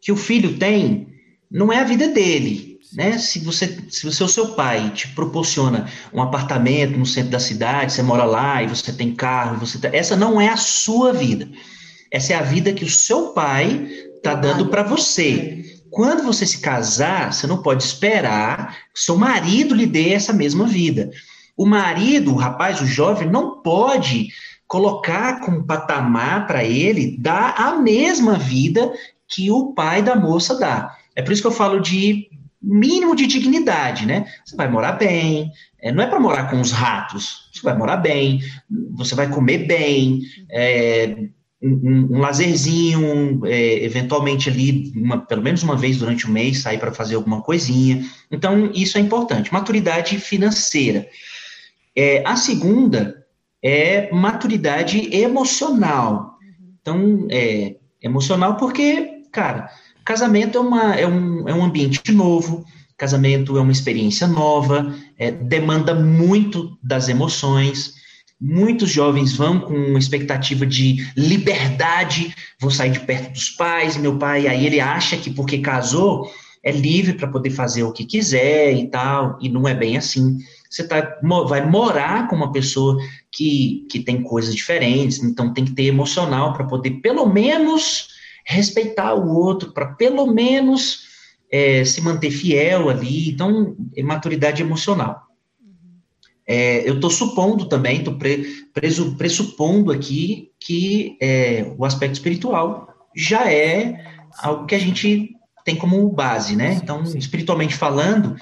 que 0.00 0.10
o 0.10 0.16
filho 0.16 0.56
tem 0.56 1.06
não 1.50 1.72
é 1.72 1.78
a 1.78 1.84
vida 1.84 2.08
dele, 2.08 2.67
né? 2.92 3.18
Se 3.18 3.38
você, 3.40 3.78
se 3.90 4.04
você, 4.04 4.22
o 4.24 4.28
seu 4.28 4.48
pai 4.54 4.90
te 4.90 5.08
proporciona 5.08 5.86
um 6.12 6.22
apartamento 6.22 6.98
no 6.98 7.06
centro 7.06 7.30
da 7.30 7.40
cidade, 7.40 7.92
você 7.92 8.02
mora 8.02 8.24
lá 8.24 8.62
e 8.62 8.68
você 8.68 8.92
tem 8.92 9.14
carro, 9.14 9.58
você 9.58 9.78
tá- 9.78 9.90
essa 9.92 10.16
não 10.16 10.40
é 10.40 10.48
a 10.48 10.56
sua 10.56 11.12
vida. 11.12 11.48
Essa 12.10 12.32
é 12.32 12.36
a 12.36 12.42
vida 12.42 12.72
que 12.72 12.84
o 12.84 12.90
seu 12.90 13.28
pai 13.28 13.88
está 14.16 14.34
dando 14.34 14.68
para 14.68 14.82
você. 14.82 15.64
Quando 15.90 16.22
você 16.22 16.46
se 16.46 16.60
casar, 16.60 17.32
você 17.32 17.46
não 17.46 17.62
pode 17.62 17.82
esperar 17.82 18.76
que 18.94 19.00
seu 19.00 19.16
marido 19.16 19.74
lhe 19.74 19.86
dê 19.86 20.12
essa 20.12 20.32
mesma 20.32 20.66
vida. 20.66 21.10
O 21.56 21.66
marido, 21.66 22.32
o 22.32 22.36
rapaz, 22.36 22.80
o 22.80 22.86
jovem, 22.86 23.28
não 23.28 23.62
pode 23.62 24.28
colocar 24.66 25.40
como 25.40 25.64
patamar 25.64 26.46
para 26.46 26.62
ele 26.62 27.16
dar 27.18 27.54
a 27.56 27.76
mesma 27.76 28.38
vida 28.38 28.92
que 29.26 29.50
o 29.50 29.72
pai 29.72 30.02
da 30.02 30.14
moça 30.14 30.58
dá. 30.58 30.94
É 31.16 31.22
por 31.22 31.32
isso 31.32 31.42
que 31.42 31.48
eu 31.48 31.52
falo 31.52 31.80
de 31.80 32.28
mínimo 32.60 33.14
de 33.14 33.26
dignidade, 33.26 34.04
né? 34.06 34.26
Você 34.44 34.56
vai 34.56 34.68
morar 34.68 34.92
bem, 34.92 35.50
é, 35.80 35.92
não 35.92 36.02
é 36.02 36.06
para 36.06 36.20
morar 36.20 36.50
com 36.50 36.60
os 36.60 36.72
ratos, 36.72 37.48
você 37.52 37.62
vai 37.62 37.76
morar 37.76 37.98
bem, 37.98 38.40
você 38.92 39.14
vai 39.14 39.28
comer 39.28 39.66
bem, 39.66 40.20
é, 40.50 41.16
um, 41.62 42.08
um- 42.14 42.18
lazerzinho, 42.18 43.40
é, 43.46 43.84
eventualmente 43.84 44.48
ali, 44.48 44.92
uma- 44.94 45.18
pelo 45.18 45.42
menos 45.42 45.62
uma 45.62 45.76
vez 45.76 45.98
durante 45.98 46.26
o 46.26 46.30
mês, 46.30 46.58
sair 46.58 46.78
para 46.78 46.92
fazer 46.92 47.16
alguma 47.16 47.42
coisinha. 47.42 48.04
Então, 48.30 48.70
isso 48.74 48.96
é 48.98 49.00
importante. 49.00 49.52
Maturidade 49.52 50.18
financeira. 50.18 51.08
É, 51.96 52.22
a 52.24 52.36
segunda 52.36 53.26
é 53.62 54.08
maturidade 54.12 55.12
emocional. 55.14 56.38
Então, 56.80 57.26
é 57.30 57.74
emocional 58.00 58.56
porque, 58.56 59.22
cara, 59.32 59.68
casamento 60.08 60.56
é, 60.56 60.60
uma, 60.62 60.94
é, 60.94 61.06
um, 61.06 61.46
é 61.46 61.54
um 61.54 61.62
ambiente 61.62 62.10
novo, 62.12 62.64
casamento 62.96 63.58
é 63.58 63.60
uma 63.60 63.70
experiência 63.70 64.26
nova, 64.26 64.96
é, 65.18 65.30
demanda 65.30 65.94
muito 65.94 66.78
das 66.82 67.10
emoções. 67.10 67.92
Muitos 68.40 68.90
jovens 68.90 69.36
vão 69.36 69.60
com 69.60 69.74
uma 69.74 69.98
expectativa 69.98 70.64
de 70.64 71.06
liberdade, 71.14 72.34
vou 72.58 72.70
sair 72.70 72.92
de 72.92 73.00
perto 73.00 73.34
dos 73.34 73.50
pais, 73.50 73.98
meu 73.98 74.16
pai, 74.16 74.48
aí 74.48 74.64
ele 74.64 74.80
acha 74.80 75.14
que 75.14 75.28
porque 75.28 75.58
casou 75.58 76.30
é 76.64 76.72
livre 76.72 77.12
para 77.12 77.28
poder 77.28 77.50
fazer 77.50 77.82
o 77.82 77.92
que 77.92 78.04
quiser 78.04 78.72
e 78.72 78.88
tal, 78.88 79.38
e 79.42 79.50
não 79.50 79.68
é 79.68 79.74
bem 79.74 79.98
assim. 79.98 80.38
Você 80.70 80.88
tá, 80.88 81.18
vai 81.46 81.68
morar 81.68 82.28
com 82.28 82.36
uma 82.36 82.50
pessoa 82.50 82.96
que, 83.30 83.86
que 83.90 84.00
tem 84.00 84.22
coisas 84.22 84.54
diferentes, 84.54 85.22
então 85.22 85.52
tem 85.52 85.66
que 85.66 85.72
ter 85.72 85.84
emocional 85.84 86.54
para 86.54 86.64
poder, 86.64 86.92
pelo 87.02 87.26
menos, 87.26 88.17
respeitar 88.48 89.12
o 89.12 89.28
outro, 89.28 89.72
para 89.72 89.88
pelo 89.92 90.26
menos 90.26 91.06
é, 91.52 91.84
se 91.84 92.00
manter 92.00 92.30
fiel 92.30 92.88
ali. 92.88 93.28
Então, 93.28 93.76
é 93.94 94.02
maturidade 94.02 94.62
emocional. 94.62 95.22
É, 96.46 96.88
eu 96.88 96.94
estou 96.94 97.10
supondo 97.10 97.68
também, 97.68 97.98
estou 97.98 98.14
pre, 98.14 98.46
pressupondo 99.18 99.92
aqui 99.92 100.50
que 100.58 101.18
é, 101.20 101.70
o 101.76 101.84
aspecto 101.84 102.14
espiritual 102.14 102.88
já 103.14 103.52
é 103.52 104.02
algo 104.38 104.64
que 104.64 104.74
a 104.74 104.78
gente 104.78 105.36
tem 105.62 105.76
como 105.76 106.08
base, 106.08 106.56
né? 106.56 106.80
Então, 106.82 107.02
espiritualmente 107.02 107.74
falando, 107.74 108.34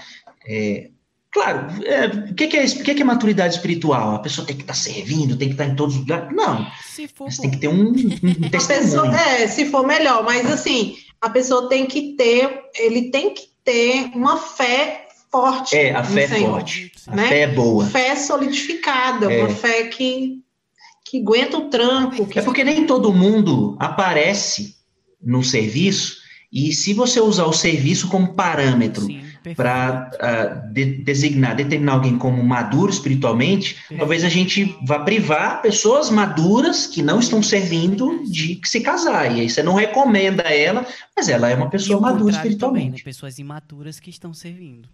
é, 0.47 0.89
claro, 1.33 1.67
é, 1.85 2.07
o, 2.31 2.35
que, 2.35 2.47
que, 2.47 2.57
é, 2.57 2.65
o 2.65 2.83
que, 2.83 2.95
que 2.95 3.03
é 3.03 3.05
maturidade 3.05 3.55
espiritual? 3.55 4.15
A 4.15 4.19
pessoa 4.19 4.47
tem 4.47 4.57
que 4.57 4.63
estar 4.63 4.75
tá 4.75 4.79
servindo, 4.79 5.37
tem 5.37 5.49
que 5.49 5.55
estar 5.55 5.67
tá 5.67 5.71
em 5.71 5.77
todos 5.77 5.95
os 5.95 6.01
lugares? 6.01 6.35
Não. 6.35 6.67
Se 6.85 7.09
for 7.09 7.25
mas 7.25 7.39
tem 7.39 7.51
que 7.51 7.59
ter 7.59 7.69
um, 7.69 7.91
um 7.91 7.93
testemunho. 8.51 8.59
Pessoa, 8.59 9.21
é, 9.21 9.47
se 9.49 9.67
for 9.67 9.87
melhor, 9.87 10.25
mas 10.25 10.51
assim, 10.51 10.97
a 11.21 11.31
pessoa 11.31 11.69
tem 11.69 11.87
que 11.87 12.15
ter, 12.17 12.63
ele 12.79 13.11
tem 13.11 13.35
que 13.35 13.49
ter 13.65 14.11
uma 14.15 14.37
fé 14.37 15.09
forte. 15.31 15.77
É, 15.77 15.95
a 15.95 16.03
fé 16.03 16.25
é 16.25 16.29
forte. 16.29 16.93
A 17.07 17.17
né? 17.17 17.29
fé 17.29 17.41
é 17.41 17.47
boa. 17.49 17.87
Fé 17.87 18.17
solidificada, 18.17 19.33
é. 19.33 19.41
uma 19.41 19.51
fé 19.51 19.85
que, 19.85 20.41
que 21.05 21.21
aguenta 21.21 21.59
o 21.59 21.69
tranco. 21.69 22.27
Que... 22.27 22.39
É 22.39 22.43
porque 22.43 22.65
nem 22.65 22.87
todo 22.87 23.13
mundo 23.13 23.77
aparece 23.79 24.77
no 25.23 25.43
serviço, 25.43 26.19
e 26.53 26.73
se 26.73 26.95
você 26.95 27.21
usar 27.21 27.47
o 27.47 27.53
serviço 27.53 28.09
como 28.09 28.35
parâmetro 28.35 29.07
para 29.55 30.11
uh, 30.13 30.17
ah, 30.21 30.45
de, 30.73 30.85
designar, 31.03 31.55
determinar 31.55 31.93
alguém 31.93 32.19
como 32.19 32.43
maduro 32.43 32.91
espiritualmente, 32.91 33.75
Perfeito. 33.75 33.99
talvez 33.99 34.25
a 34.25 34.29
gente 34.29 34.77
vá 34.83 35.01
privar 35.01 35.63
pessoas 35.63 36.11
maduras 36.11 36.87
que 36.87 37.03
não 37.03 37.21
estão 37.21 37.43
servindo 37.43 38.25
de 38.25 38.61
se 38.65 38.81
casar. 38.81 39.37
E 39.37 39.41
aí 39.41 39.51
você 39.51 39.63
não 39.63 39.75
recomenda 39.75 40.43
ela, 40.43 40.87
mas 41.17 41.29
ela 41.29 41.49
é 41.49 41.55
uma 41.55 41.71
pessoa 41.71 42.01
madura 42.01 42.35
espiritualmente. 42.35 42.87
Também, 42.87 42.99
né? 42.99 43.05
Pessoas 43.05 43.39
imaturas 43.39 44.01
que 44.01 44.11
estão 44.11 44.33
servindo. 44.33 44.89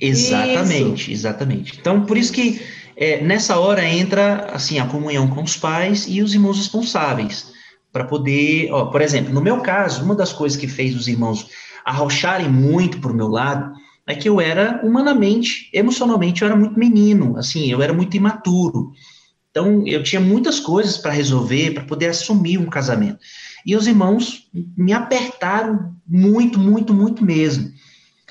Exatamente, 0.00 1.02
isso. 1.02 1.20
exatamente. 1.20 1.78
Então, 1.80 2.04
por 2.04 2.16
isso 2.16 2.32
que 2.32 2.60
é, 2.96 3.22
nessa 3.22 3.58
hora 3.58 3.84
entra 3.84 4.48
assim 4.52 4.78
a 4.78 4.86
comunhão 4.86 5.28
com 5.28 5.42
os 5.42 5.56
pais 5.56 6.06
e 6.08 6.22
os 6.22 6.34
irmãos 6.34 6.58
responsáveis 6.58 7.52
para 7.92 8.04
poder, 8.04 8.70
ó, 8.72 8.86
por 8.86 9.02
exemplo, 9.02 9.32
no 9.32 9.40
meu 9.40 9.60
caso, 9.60 10.04
uma 10.04 10.14
das 10.14 10.32
coisas 10.32 10.58
que 10.58 10.66
fez 10.66 10.96
os 10.96 11.08
irmãos 11.08 11.48
arrocharem 11.84 12.48
muito 12.48 12.98
para 13.00 13.12
o 13.12 13.14
meu 13.14 13.28
lado 13.28 13.72
é 14.06 14.14
que 14.14 14.28
eu 14.28 14.40
era 14.40 14.80
humanamente, 14.84 15.70
emocionalmente, 15.72 16.42
eu 16.42 16.48
era 16.48 16.56
muito 16.56 16.78
menino, 16.78 17.36
assim, 17.36 17.70
eu 17.70 17.80
era 17.80 17.92
muito 17.92 18.16
imaturo. 18.16 18.92
Então, 19.50 19.86
eu 19.86 20.02
tinha 20.02 20.20
muitas 20.20 20.58
coisas 20.58 20.96
para 20.96 21.12
resolver, 21.12 21.72
para 21.74 21.84
poder 21.84 22.06
assumir 22.08 22.58
um 22.58 22.70
casamento. 22.70 23.18
E 23.66 23.76
os 23.76 23.86
irmãos 23.86 24.48
me 24.76 24.92
apertaram 24.92 25.94
muito, 26.06 26.58
muito, 26.58 26.92
muito 26.94 27.24
mesmo. 27.24 27.70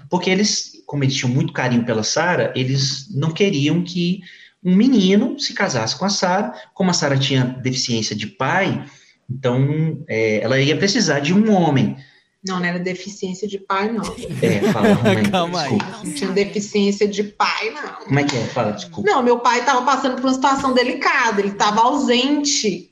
Porque 0.09 0.29
eles, 0.29 0.71
como 0.85 1.03
eles 1.03 1.15
tinham 1.15 1.33
muito 1.33 1.53
carinho 1.53 1.85
pela 1.85 2.03
Sara, 2.03 2.51
eles 2.55 3.07
não 3.15 3.31
queriam 3.31 3.83
que 3.83 4.19
um 4.63 4.75
menino 4.75 5.39
se 5.39 5.53
casasse 5.53 5.97
com 5.97 6.05
a 6.05 6.09
Sara. 6.09 6.53
Como 6.73 6.89
a 6.89 6.93
Sara 6.93 7.17
tinha 7.17 7.45
deficiência 7.45 8.15
de 8.15 8.27
pai, 8.27 8.83
então 9.29 10.03
é, 10.07 10.41
ela 10.43 10.59
ia 10.59 10.75
precisar 10.75 11.19
de 11.19 11.33
um 11.33 11.51
homem. 11.53 11.95
Não, 12.45 12.59
não 12.59 12.65
era 12.65 12.79
deficiência 12.79 13.47
de 13.47 13.59
pai, 13.59 13.91
não. 13.91 14.03
É, 14.41 14.71
fala, 14.71 14.95
mãe, 15.03 15.23
Calma 15.29 15.59
desculpa. 15.61 15.85
aí. 15.85 16.05
Não 16.05 16.13
tinha 16.13 16.31
deficiência 16.31 17.07
de 17.07 17.23
pai, 17.23 17.69
não. 17.69 18.05
Como 18.05 18.19
é 18.19 18.23
que 18.23 18.35
é? 18.35 18.43
Fala, 18.45 18.71
desculpa. 18.71 19.09
Não, 19.09 19.21
meu 19.21 19.39
pai 19.39 19.59
estava 19.59 19.83
passando 19.83 20.15
por 20.15 20.25
uma 20.25 20.33
situação 20.33 20.73
delicada, 20.73 21.39
ele 21.39 21.49
estava 21.49 21.81
ausente 21.81 22.90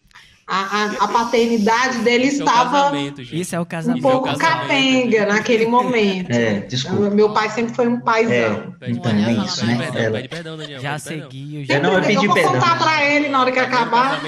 a, 0.51 0.85
a, 1.03 1.07
paternidade 1.07 1.99
dele 1.99 2.25
Isso 2.25 2.39
estava 2.39 2.97
é 2.97 3.13
Isso 3.31 3.55
é 3.55 3.59
o 3.59 3.65
casamento. 3.65 4.07
um 4.07 4.11
pouco 4.11 4.29
é 4.29 4.35
capenga 4.35 5.27
naquele 5.27 5.67
momento. 5.67 6.31
É, 6.31 6.61
desculpa. 6.61 7.11
Meu 7.11 7.31
pai 7.31 7.51
sempre 7.51 7.75
foi 7.75 7.87
um 7.87 7.99
paizão. 7.99 8.73
É, 8.81 8.89
então, 8.89 9.11
é 9.11 9.31
isso, 9.45 9.63
né? 9.63 9.91
Perdão, 9.91 10.21
perdão, 10.27 10.57
Daniel, 10.57 10.81
já 10.81 10.97
segui. 10.97 11.65
Já... 11.65 11.75
Eu, 11.75 11.83
não, 11.83 11.93
eu 11.93 12.01
pedi 12.01 12.15
eu 12.15 12.23
vou 12.23 12.33
perdão. 12.33 12.53
contar 12.53 12.79
pra 12.79 13.05
ele 13.05 13.29
na 13.29 13.41
hora 13.41 13.51
que 13.51 13.59
acabar. 13.59 14.21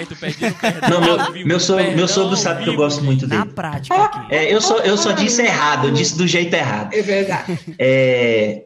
Não, 0.89 1.01
meu, 1.01 1.45
meu, 1.45 1.59
sogro, 1.59 1.91
meu 1.95 2.07
sogro 2.07 2.37
sabe 2.37 2.63
que 2.65 2.69
eu 2.69 2.75
gosto 2.75 3.03
muito 3.03 3.25
dele. 3.25 3.39
Na 3.39 3.45
prática 3.47 3.95
aqui. 3.95 4.27
É, 4.29 4.53
eu, 4.53 4.61
só, 4.61 4.77
eu 4.77 4.97
só 4.97 5.13
disse 5.13 5.41
errado, 5.41 5.87
eu 5.87 5.91
disse 5.91 6.15
do 6.15 6.27
jeito 6.27 6.53
errado. 6.53 6.93
É 6.93 7.01
verdade. 7.01 7.59
É, 7.79 8.65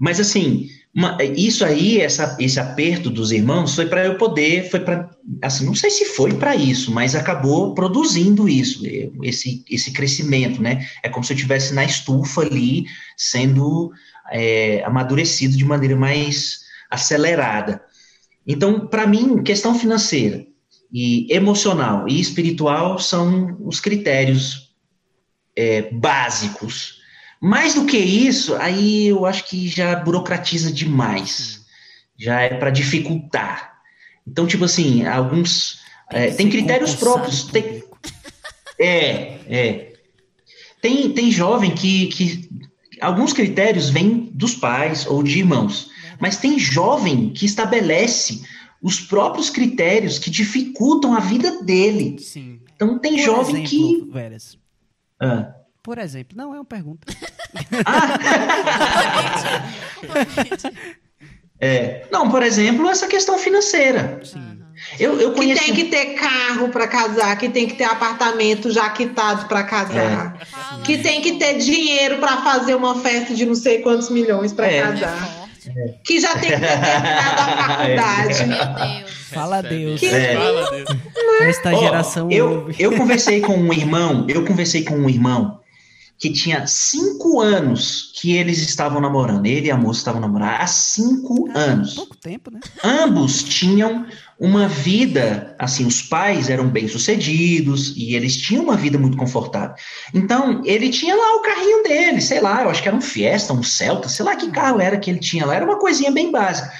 mas 0.00 0.18
assim 0.18 0.66
uma, 0.94 1.16
isso 1.22 1.64
aí, 1.64 2.00
essa, 2.00 2.36
esse 2.40 2.58
aperto 2.58 3.10
dos 3.10 3.30
irmãos, 3.30 3.76
foi 3.76 3.86
para 3.86 4.04
eu 4.06 4.18
poder, 4.18 4.68
foi 4.70 4.80
para, 4.80 5.08
assim, 5.40 5.64
não 5.64 5.74
sei 5.74 5.88
se 5.88 6.04
foi 6.04 6.34
para 6.34 6.56
isso, 6.56 6.90
mas 6.90 7.14
acabou 7.14 7.74
produzindo 7.74 8.48
isso, 8.48 8.82
esse, 9.22 9.64
esse 9.70 9.92
crescimento, 9.92 10.60
né? 10.60 10.84
É 11.02 11.08
como 11.08 11.24
se 11.24 11.32
eu 11.32 11.36
estivesse 11.36 11.72
na 11.74 11.84
estufa 11.84 12.40
ali, 12.40 12.86
sendo 13.16 13.92
é, 14.32 14.82
amadurecido 14.84 15.56
de 15.56 15.64
maneira 15.64 15.94
mais 15.94 16.60
acelerada. 16.90 17.80
Então, 18.44 18.88
para 18.88 19.06
mim, 19.06 19.44
questão 19.44 19.78
financeira 19.78 20.44
e 20.92 21.32
emocional 21.32 22.08
e 22.08 22.18
espiritual 22.18 22.98
são 22.98 23.56
os 23.60 23.78
critérios 23.78 24.74
é, 25.54 25.82
básicos 25.92 26.99
mais 27.40 27.74
do 27.74 27.86
que 27.86 27.96
isso, 27.96 28.54
aí 28.56 29.06
eu 29.06 29.24
acho 29.24 29.48
que 29.48 29.66
já 29.66 29.96
burocratiza 29.96 30.70
demais. 30.70 31.64
Já 32.18 32.42
é 32.42 32.50
para 32.50 32.70
dificultar. 32.70 33.78
Então, 34.26 34.46
tipo 34.46 34.64
assim, 34.66 35.06
alguns. 35.06 35.80
Tem, 36.10 36.20
é, 36.20 36.30
tem 36.32 36.50
critérios 36.50 36.94
próprios. 36.94 37.44
Tem, 37.44 37.82
é, 38.78 39.38
é. 39.48 39.92
Tem, 40.82 41.10
tem 41.12 41.30
jovem 41.32 41.74
que, 41.74 42.08
que. 42.08 42.50
Alguns 43.00 43.32
critérios 43.32 43.88
vêm 43.88 44.30
dos 44.34 44.54
pais 44.54 45.06
ou 45.06 45.22
de 45.22 45.38
irmãos. 45.38 45.88
Mas 46.18 46.36
tem 46.36 46.58
jovem 46.58 47.30
que 47.30 47.46
estabelece 47.46 48.42
os 48.82 49.00
próprios 49.00 49.48
critérios 49.48 50.18
que 50.18 50.28
dificultam 50.28 51.14
a 51.14 51.20
vida 51.20 51.62
dele. 51.62 52.18
Sim. 52.18 52.60
Então 52.76 52.98
tem 52.98 53.16
Por 53.16 53.24
jovem 53.24 53.64
exemplo, 53.64 53.70
que. 53.70 54.10
Veras. 54.12 54.58
Ah. 55.18 55.54
Por 55.82 55.98
exemplo, 55.98 56.36
não 56.36 56.54
é 56.54 56.58
uma 56.58 56.64
pergunta. 56.64 57.06
é, 61.58 62.06
não, 62.10 62.30
por 62.30 62.42
exemplo, 62.42 62.88
essa 62.88 63.06
questão 63.06 63.38
financeira. 63.38 64.20
Sim. 64.22 64.60
Eu, 64.98 65.20
eu 65.20 65.32
conheço... 65.32 65.60
Que 65.62 65.66
tem 65.66 65.74
que 65.74 65.84
ter 65.90 66.14
carro 66.14 66.68
para 66.70 66.88
casar, 66.88 67.36
que 67.38 67.48
tem 67.48 67.66
que 67.66 67.74
ter 67.74 67.84
apartamento 67.84 68.70
já 68.70 68.88
quitado 68.90 69.46
para 69.46 69.62
casar, 69.64 70.38
é. 70.40 70.82
que 70.84 70.98
tem 70.98 71.20
que 71.20 71.32
ter 71.38 71.58
dinheiro 71.58 72.18
para 72.18 72.38
fazer 72.38 72.74
uma 72.74 72.98
festa 73.00 73.34
de 73.34 73.44
não 73.44 73.54
sei 73.54 73.80
quantos 73.80 74.08
milhões 74.10 74.52
para 74.52 74.70
é. 74.70 74.82
casar. 74.82 75.48
É. 75.76 75.94
Que 76.02 76.18
já 76.18 76.34
tem 76.36 76.50
que 76.52 76.58
ter 76.58 76.80
terminado 76.80 77.40
a 77.40 77.56
faculdade. 77.68 78.46
Meu 78.46 78.58
Deus. 78.58 79.10
Fala 79.30 79.62
Deus. 79.62 80.00
Que... 80.00 80.06
É. 80.06 80.34
Fala 80.34 80.70
Deus. 80.70 80.88
Esta 81.42 81.74
geração. 81.74 82.28
Oh, 82.28 82.32
eu, 82.32 82.70
eu 82.78 82.96
conversei 82.96 83.40
com 83.40 83.56
um 83.56 83.72
irmão, 83.72 84.26
eu 84.28 84.44
conversei 84.44 84.82
com 84.82 84.94
um 84.94 85.08
irmão 85.08 85.60
que 86.20 86.30
tinha 86.30 86.66
cinco 86.66 87.40
anos 87.40 88.12
que 88.14 88.36
eles 88.36 88.58
estavam 88.58 89.00
namorando. 89.00 89.46
Ele 89.46 89.68
e 89.68 89.70
a 89.70 89.76
moça 89.76 90.00
estavam 90.00 90.20
namorando 90.20 90.50
há 90.50 90.66
cinco 90.66 91.48
ah, 91.54 91.58
anos. 91.58 91.94
Pouco 91.94 92.14
tempo, 92.14 92.50
né? 92.50 92.60
Ambos 92.84 93.42
tinham 93.42 94.06
uma 94.38 94.68
vida, 94.68 95.56
assim, 95.58 95.86
os 95.86 96.02
pais 96.02 96.50
eram 96.50 96.68
bem-sucedidos 96.68 97.94
e 97.96 98.14
eles 98.14 98.36
tinham 98.36 98.64
uma 98.64 98.76
vida 98.76 98.98
muito 98.98 99.16
confortável. 99.16 99.74
Então, 100.12 100.60
ele 100.66 100.90
tinha 100.90 101.16
lá 101.16 101.36
o 101.36 101.40
carrinho 101.40 101.82
dele, 101.84 102.20
sei 102.20 102.40
lá, 102.40 102.62
eu 102.62 102.70
acho 102.70 102.82
que 102.82 102.88
era 102.88 102.96
um 102.96 103.00
Fiesta, 103.00 103.54
um 103.54 103.62
Celta, 103.62 104.10
sei 104.10 104.24
lá 104.24 104.36
que 104.36 104.50
carro 104.50 104.78
era 104.78 104.98
que 104.98 105.08
ele 105.08 105.20
tinha 105.20 105.46
lá, 105.46 105.54
era 105.54 105.64
uma 105.64 105.78
coisinha 105.78 106.10
bem 106.10 106.30
básica. 106.30 106.70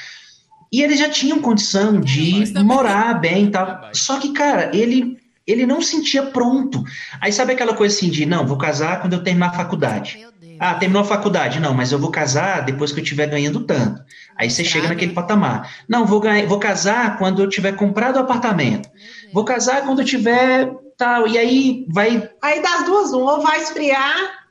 E 0.71 0.83
eles 0.83 0.99
já 0.99 1.09
tinham 1.09 1.41
condição 1.41 1.99
de 1.99 2.53
morar 2.63 3.19
bem 3.19 3.47
e 3.47 3.51
tal. 3.51 3.91
Só 3.93 4.21
que, 4.21 4.33
cara, 4.33 4.71
ele 4.75 5.20
ele 5.47 5.67
não 5.67 5.81
sentia 5.81 6.23
pronto. 6.27 6.83
Aí 7.21 7.33
sabe 7.33 7.53
aquela 7.53 7.75
coisa 7.75 7.95
assim 7.95 8.11
de, 8.11 8.27
não, 8.27 8.47
vou 8.47 8.59
casar 8.59 9.01
quando 9.01 9.15
eu 9.15 9.23
terminar 9.23 9.49
a 9.49 9.55
faculdade. 9.55 10.27
Ah, 10.59 10.75
terminou 10.75 11.03
a 11.03 11.07
faculdade. 11.07 11.59
Não, 11.59 11.73
mas 11.73 11.91
eu 11.91 11.99
vou 11.99 12.11
casar 12.11 12.65
depois 12.65 12.93
que 12.93 13.01
eu 13.01 13.03
estiver 13.03 13.27
ganhando 13.27 13.65
tanto. 13.65 14.03
Aí 14.37 14.51
você 14.51 14.63
chega 14.63 14.89
naquele 14.89 15.13
patamar. 15.13 15.85
Não, 15.89 16.05
vou, 16.05 16.21
ganhar, 16.21 16.47
vou 16.47 16.59
casar 16.59 17.17
quando 17.19 17.43
eu 17.43 17.49
tiver 17.49 17.73
comprado 17.73 18.17
o 18.17 18.21
apartamento. 18.21 18.89
Vou 19.33 19.45
casar 19.45 19.85
quando 19.85 20.01
eu 20.01 20.05
tiver 20.05 20.71
tal. 20.99 21.27
E 21.27 21.39
aí 21.39 21.87
vai. 21.89 22.31
Aí 22.43 22.63
das 22.63 22.85
duas, 22.85 23.13
um, 23.13 23.23
ou 23.23 23.41
vai 23.41 23.63
esfriar 23.63 24.47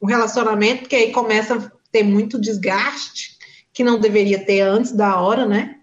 o 0.00 0.06
relacionamento, 0.06 0.80
porque 0.80 0.96
aí 0.96 1.12
começa 1.12 1.54
a 1.54 1.70
ter 1.92 2.02
muito 2.02 2.40
desgaste, 2.40 3.38
que 3.72 3.84
não 3.84 3.98
deveria 3.98 4.44
ter 4.44 4.60
antes 4.60 4.90
da 4.90 5.20
hora, 5.20 5.46
né? 5.46 5.76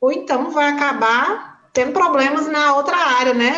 ou 0.00 0.12
então 0.12 0.50
vai 0.50 0.68
acabar 0.70 1.57
tendo 1.78 1.92
problemas 1.92 2.48
na 2.50 2.74
outra 2.74 2.96
área, 2.96 3.32
né? 3.34 3.54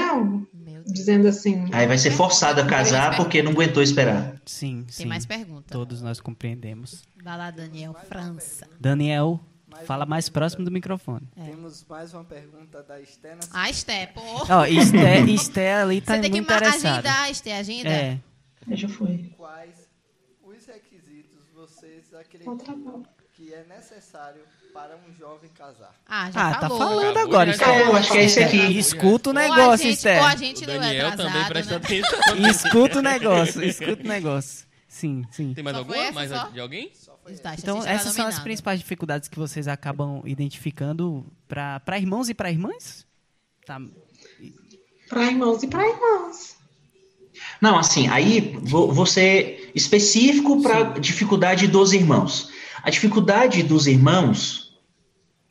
Dizendo 0.86 1.28
assim. 1.28 1.68
Aí 1.72 1.86
vai 1.86 1.96
ser 1.96 2.10
forçado 2.10 2.60
a 2.60 2.66
casar 2.66 3.16
porque 3.16 3.42
não 3.42 3.52
aguentou 3.52 3.82
esperar. 3.82 4.34
Sim, 4.44 4.82
Tem 4.82 4.92
sim. 4.92 5.04
mais 5.06 5.24
pergunta. 5.24 5.72
Todos 5.72 6.02
nós 6.02 6.20
compreendemos. 6.20 7.02
Vai 7.22 7.38
lá, 7.38 7.50
Daniel. 7.50 7.94
França. 8.08 8.68
Daniel, 8.78 9.40
fala 9.86 10.04
mais 10.04 10.28
próximo 10.28 10.64
do 10.64 10.70
microfone. 10.70 11.26
Temos 11.34 11.84
mais 11.88 12.12
uma 12.12 12.24
pergunta 12.24 12.82
da 12.82 13.00
Estena. 13.00 13.38
Ah, 13.52 13.70
Esté, 13.70 14.06
pô. 14.08 14.20
Ó, 14.48 14.64
Esté, 14.66 15.20
Esté 15.20 15.74
ali 15.76 16.00
tá 16.00 16.14
Você 16.16 16.20
tem 16.22 16.30
que 16.30 16.36
muito 16.38 16.50
ma- 16.50 16.56
interessada. 16.56 16.90
agendar, 16.98 17.30
Esté, 17.30 17.56
agenda. 17.56 17.88
É, 17.90 18.18
já 18.72 18.88
foi. 18.88 19.32
Quais 19.36 19.88
os 20.42 20.66
requisitos 20.66 21.38
vocês 21.54 22.12
acreditam 22.12 23.02
que 23.32 23.54
é 23.54 23.64
necessário 23.68 24.42
para 24.72 24.96
um 24.96 25.14
jovem 25.18 25.50
casar? 25.56 25.94
Ah, 26.06 26.30
já 26.30 26.48
Ah, 26.48 26.54
tá 26.54 26.68
falando 26.68 27.10
Acabou 27.10 27.22
agora. 27.22 27.50
É, 27.50 27.82
eu 27.82 27.96
acho 27.96 28.12
que 28.12 28.18
é 28.18 28.24
esse 28.24 28.42
aqui. 28.42 28.78
Escuta 28.78 29.30
o 29.30 29.32
negócio, 29.32 29.88
gente 30.36 30.64
O 30.64 30.66
não 30.66 30.74
é 30.74 30.78
Daniel 30.78 31.08
atrasado, 31.08 31.32
também 31.32 31.48
presta 31.48 31.78
né? 31.78 31.84
atenção. 31.84 32.50
Escuta 32.50 32.98
o 32.98 33.02
negócio, 33.02 33.64
escuta 33.64 34.02
o 34.02 34.06
negócio. 34.08 34.66
Sim, 34.88 35.24
sim. 35.30 35.54
Tem 35.54 35.62
mais 35.62 35.76
Só 35.76 35.80
alguma? 35.82 35.98
essa 35.98 36.12
Mais 36.12 36.30
só? 36.30 36.44
de 36.48 36.60
alguém? 36.60 36.92
Tá, 37.42 37.54
Então, 37.56 37.84
essas 37.86 38.12
são 38.12 38.26
as 38.26 38.38
principais 38.40 38.80
dificuldades 38.80 39.28
que 39.28 39.38
vocês 39.38 39.68
acabam 39.68 40.20
identificando 40.24 41.24
para 41.46 41.96
irmãos 41.98 42.28
e 42.28 42.34
para 42.34 42.50
irmãs? 42.50 43.06
Tá. 43.64 43.80
Para 45.08 45.24
irmãos 45.26 45.62
e 45.62 45.68
para 45.68 45.86
irmãs. 45.88 46.56
Não, 47.60 47.78
assim, 47.78 48.08
aí 48.08 48.56
vou, 48.62 48.92
vou 48.92 49.06
ser 49.06 49.70
específico 49.74 50.60
para 50.62 50.98
dificuldade 50.98 51.66
dos 51.68 51.92
irmãos. 51.92 52.50
A 52.82 52.90
dificuldade 52.90 53.62
dos 53.62 53.86
irmãos, 53.86 54.72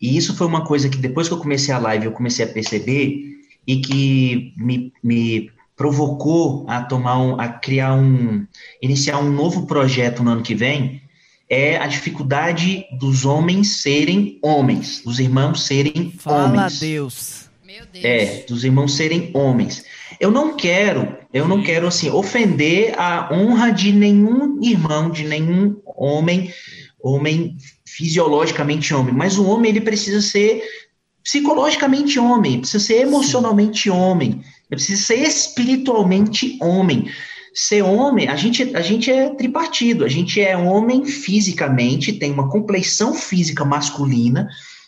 e 0.01 0.17
isso 0.17 0.35
foi 0.35 0.47
uma 0.47 0.63
coisa 0.63 0.89
que 0.89 0.97
depois 0.97 1.27
que 1.27 1.33
eu 1.33 1.39
comecei 1.39 1.73
a 1.73 1.79
live 1.79 2.05
eu 2.05 2.11
comecei 2.11 2.45
a 2.45 2.47
perceber 2.47 3.39
e 3.67 3.77
que 3.77 4.53
me, 4.57 4.93
me 5.03 5.51
provocou 5.75 6.65
a 6.67 6.81
tomar 6.81 7.19
um, 7.19 7.39
a 7.39 7.47
criar 7.47 7.93
um, 7.93 8.45
iniciar 8.81 9.19
um 9.19 9.31
novo 9.31 9.65
projeto 9.65 10.23
no 10.23 10.31
ano 10.31 10.43
que 10.43 10.55
vem, 10.55 11.01
é 11.49 11.77
a 11.77 11.87
dificuldade 11.87 12.85
dos 12.99 13.25
homens 13.25 13.81
serem 13.81 14.37
homens, 14.41 15.01
dos 15.03 15.19
irmãos 15.19 15.65
serem 15.65 16.11
Fala 16.17 16.45
homens. 16.45 16.79
Deus. 16.79 17.49
Meu 17.65 17.85
Deus. 17.91 18.05
É, 18.05 18.45
dos 18.47 18.63
irmãos 18.63 18.93
serem 18.93 19.31
homens. 19.33 19.83
Eu 20.19 20.31
não 20.31 20.55
quero, 20.55 21.15
eu 21.33 21.47
não 21.47 21.63
quero 21.63 21.87
assim 21.87 22.09
ofender 22.09 22.93
a 22.99 23.29
honra 23.31 23.71
de 23.71 23.91
nenhum 23.91 24.59
irmão, 24.61 25.09
de 25.09 25.23
nenhum 25.23 25.81
homem, 25.85 26.51
homem 27.01 27.57
fisiologicamente 27.85 28.93
homem, 28.93 29.13
mas 29.13 29.37
o 29.37 29.45
homem 29.47 29.71
ele 29.71 29.81
precisa 29.81 30.21
ser 30.21 30.63
psicologicamente 31.23 32.19
homem, 32.19 32.59
precisa 32.59 32.83
ser 32.83 33.01
emocionalmente 33.01 33.89
homem, 33.89 34.31
ele 34.31 34.77
precisa 34.77 35.01
ser 35.01 35.19
espiritualmente 35.19 36.57
homem. 36.61 37.09
Ser 37.53 37.81
homem, 37.81 38.27
a 38.27 38.35
gente, 38.35 38.75
a 38.75 38.81
gente 38.81 39.11
é 39.11 39.29
tripartido, 39.35 40.05
a 40.05 40.07
gente 40.07 40.39
é 40.39 40.55
homem 40.55 41.03
fisicamente, 41.05 42.13
tem 42.13 42.31
uma 42.31 42.47
compleição 42.47 43.13
física 43.13 43.65
masculina, 43.65 44.47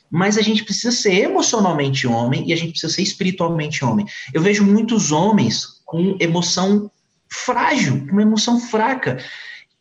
mas 0.09 0.38
a 0.38 0.41
gente 0.41 0.63
precisa 0.63 0.91
ser 0.91 1.23
emocionalmente 1.23 2.05
homem 2.05 2.47
e 2.47 2.53
a 2.53 2.55
gente 2.55 2.71
precisa 2.71 2.93
ser 2.93 3.01
espiritualmente 3.01 3.83
homem. 3.83 4.05
Eu 4.33 4.41
vejo 4.41 4.63
muitos 4.63 5.11
homens 5.11 5.81
com 5.85 6.15
emoção 6.19 6.91
frágil, 7.27 8.05
com 8.05 8.11
uma 8.11 8.21
emoção 8.21 8.59
fraca, 8.59 9.23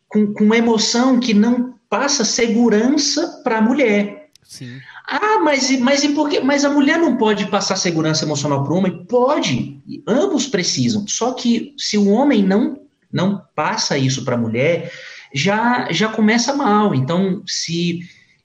com, 0.07 0.33
com 0.33 0.43
uma 0.43 0.57
emoção 0.57 1.19
que 1.19 1.33
não 1.33 1.75
passa 1.91 2.23
segurança 2.23 3.41
para 3.43 3.57
a 3.57 3.61
mulher. 3.61 4.29
Sim. 4.41 4.79
Ah, 5.05 5.39
mas, 5.43 5.69
e- 5.69 5.77
mas, 5.77 6.05
e 6.05 6.09
por 6.09 6.29
quê? 6.29 6.39
mas 6.39 6.63
a 6.63 6.69
mulher 6.69 6.97
não 6.97 7.17
pode 7.17 7.47
passar 7.47 7.75
segurança 7.75 8.23
emocional 8.23 8.63
para 8.63 8.71
o 8.73 8.77
homem? 8.77 9.05
Pode, 9.05 9.77
ambos 10.07 10.47
precisam. 10.47 11.05
Só 11.05 11.33
que 11.33 11.75
se 11.77 11.97
o 11.97 12.07
homem 12.07 12.41
não, 12.41 12.79
não 13.11 13.41
passa 13.53 13.97
isso 13.97 14.23
para 14.23 14.35
a 14.35 14.39
mulher, 14.39 14.89
já, 15.33 15.91
já 15.91 16.07
começa 16.07 16.53
mal. 16.55 16.95
Então, 16.95 17.43
se 17.45 17.99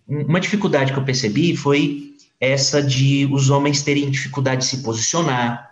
uma 0.08 0.40
dificuldade 0.40 0.92
que 0.92 0.98
eu 0.98 1.04
percebi 1.04 1.56
foi 1.56 2.14
essa 2.40 2.82
de 2.82 3.28
os 3.30 3.48
homens 3.48 3.80
terem 3.80 4.10
dificuldade 4.10 4.62
de 4.62 4.66
se 4.66 4.82
posicionar, 4.82 5.70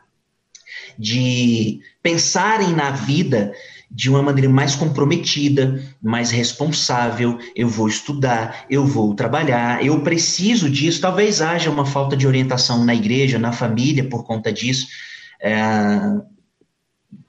de 0.96 1.80
pensarem 2.00 2.72
na 2.72 2.92
vida 2.92 3.52
de 3.90 4.10
uma 4.10 4.22
maneira 4.22 4.50
mais 4.50 4.74
comprometida, 4.74 5.82
mais 6.02 6.30
responsável. 6.30 7.38
Eu 7.54 7.68
vou 7.68 7.88
estudar, 7.88 8.64
eu 8.68 8.84
vou 8.86 9.14
trabalhar, 9.14 9.84
eu 9.84 10.00
preciso 10.02 10.68
disso. 10.68 11.00
Talvez 11.00 11.40
haja 11.40 11.70
uma 11.70 11.86
falta 11.86 12.16
de 12.16 12.26
orientação 12.26 12.84
na 12.84 12.94
igreja, 12.94 13.38
na 13.38 13.52
família, 13.52 14.08
por 14.08 14.24
conta 14.24 14.52
disso. 14.52 14.86
É, 15.42 15.54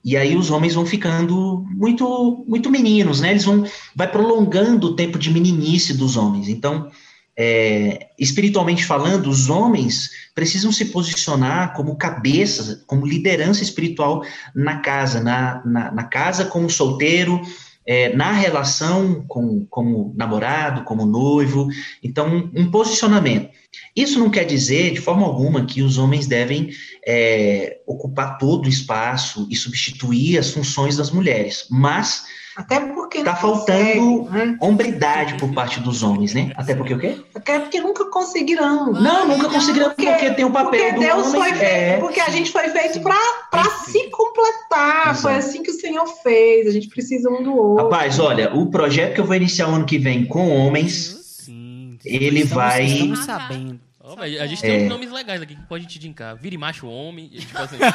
E 0.04 0.16
aí 0.16 0.36
os 0.36 0.52
homens 0.52 0.76
vão 0.76 0.86
ficando 0.86 1.66
muito, 1.72 2.46
muito 2.48 2.70
meninos, 2.70 3.22
né? 3.22 3.32
Eles 3.32 3.44
vão, 3.44 3.64
vai 3.96 4.10
prolongando 4.12 4.88
o 4.88 4.96
tempo 4.96 5.18
de 5.18 5.32
meninice 5.32 5.94
dos 5.98 6.16
homens. 6.16 6.48
Então, 6.48 6.92
é, 7.38 8.08
espiritualmente 8.18 8.86
falando, 8.86 9.30
os 9.30 9.50
homens 9.50 10.10
precisam 10.34 10.72
se 10.72 10.86
posicionar 10.86 11.74
como 11.74 11.98
cabeça, 11.98 12.84
como 12.88 13.06
liderança 13.06 13.64
espiritual 13.64 14.24
na 14.54 14.80
casa, 14.80 15.22
na, 15.22 15.62
na, 15.66 15.92
na 15.92 16.04
casa 16.04 16.46
como 16.46 16.70
solteiro, 16.70 17.42
é, 17.86 18.16
na 18.16 18.32
relação 18.32 19.24
com, 19.28 19.66
como 19.70 20.14
namorado, 20.16 20.84
como 20.84 21.06
noivo. 21.06 21.68
Então, 22.02 22.50
um 22.56 22.72
posicionamento. 22.72 23.50
Isso 23.96 24.18
não 24.18 24.30
quer 24.30 24.46
dizer, 24.46 24.94
de 24.94 25.02
forma 25.02 25.26
alguma, 25.26 25.66
que 25.66 25.82
os 25.82 25.98
homens 25.98 26.28
devem 26.28 26.70
é, 27.06 27.80
ocupar 27.86 28.38
todo 28.38 28.66
o 28.66 28.70
espaço 28.70 29.48
e 29.50 29.56
substituir 29.56 30.38
as 30.38 30.52
funções 30.52 30.98
das 30.98 31.12
mulheres, 31.12 31.68
mas 31.70 32.24
Até 32.56 32.80
porque 32.80 33.22
Tá 33.24 33.36
faltando- 33.36 34.24
consegue, 34.24 34.30
né? 34.32 34.58
hombridade 34.62 35.34
por 35.36 35.54
parte 35.54 35.80
dos 35.82 36.04
homens, 36.04 36.34
né? 36.34 36.52
Até 36.56 36.74
porque 36.74 36.94
o 36.94 37.00
quê? 37.00 37.18
Até 37.36 37.60
porque 37.60 37.82
nunca 37.82 38.06
conseguirão. 38.10 38.94
Não, 38.94 39.28
nunca 39.28 39.50
conseguiram, 39.50 39.90
porque, 39.92 40.32
tem 40.32 40.46
o 40.46 40.52
papel 40.52 40.70
Porque 40.80 40.92
do 40.94 41.00
Deus 41.02 41.28
homem. 41.28 41.42
foi 41.42 41.50
feito, 41.54 41.64
é, 41.64 41.98
porque 41.98 42.20
a 42.22 42.30
gente 42.30 42.52
foi 42.52 42.70
feito 42.70 43.02
para 43.02 43.64
se 43.86 44.10
completar. 44.10 45.08
Exato. 45.08 45.22
Foi 45.24 45.36
assim 45.36 45.64
que 45.64 45.72
o 45.72 45.74
Senhor 45.80 46.06
fez. 46.24 46.68
A 46.68 46.72
gente 46.72 46.88
precisa 46.88 47.30
um 47.30 47.44
do 47.44 47.56
outro. 47.56 47.86
Rapaz, 47.86 48.20
olha, 48.20 48.54
o 48.56 48.68
projeto 48.68 49.16
que 49.16 49.20
eu 49.22 49.26
vou 49.26 49.36
iniciar 49.36 49.68
o 49.70 49.76
ano 49.76 49.86
que 49.86 49.98
vem 49.98 50.26
com 50.26 50.50
homens, 50.50 51.24
Sim. 51.46 51.98
Ele 52.04 52.42
Estamos- 52.42 52.52
vai- 52.52 52.86
Estamos 52.86 53.20
sabendo. 53.20 53.80
Mas 54.18 54.40
a 54.40 54.46
gente 54.46 54.66
É. 54.66 54.68
tem 54.70 54.86
uns 54.86 54.90
nomes 54.90 55.12
legais 55.12 55.42
aqui 55.42 55.56
que 55.56 55.62
pode 55.64 55.86
te 55.86 55.98
indicar. 55.98 56.36
Vire 56.36 56.58
macho 56.58 56.88
homem. 56.88 57.30
Tipo 57.30 57.58
assim. 57.58 57.78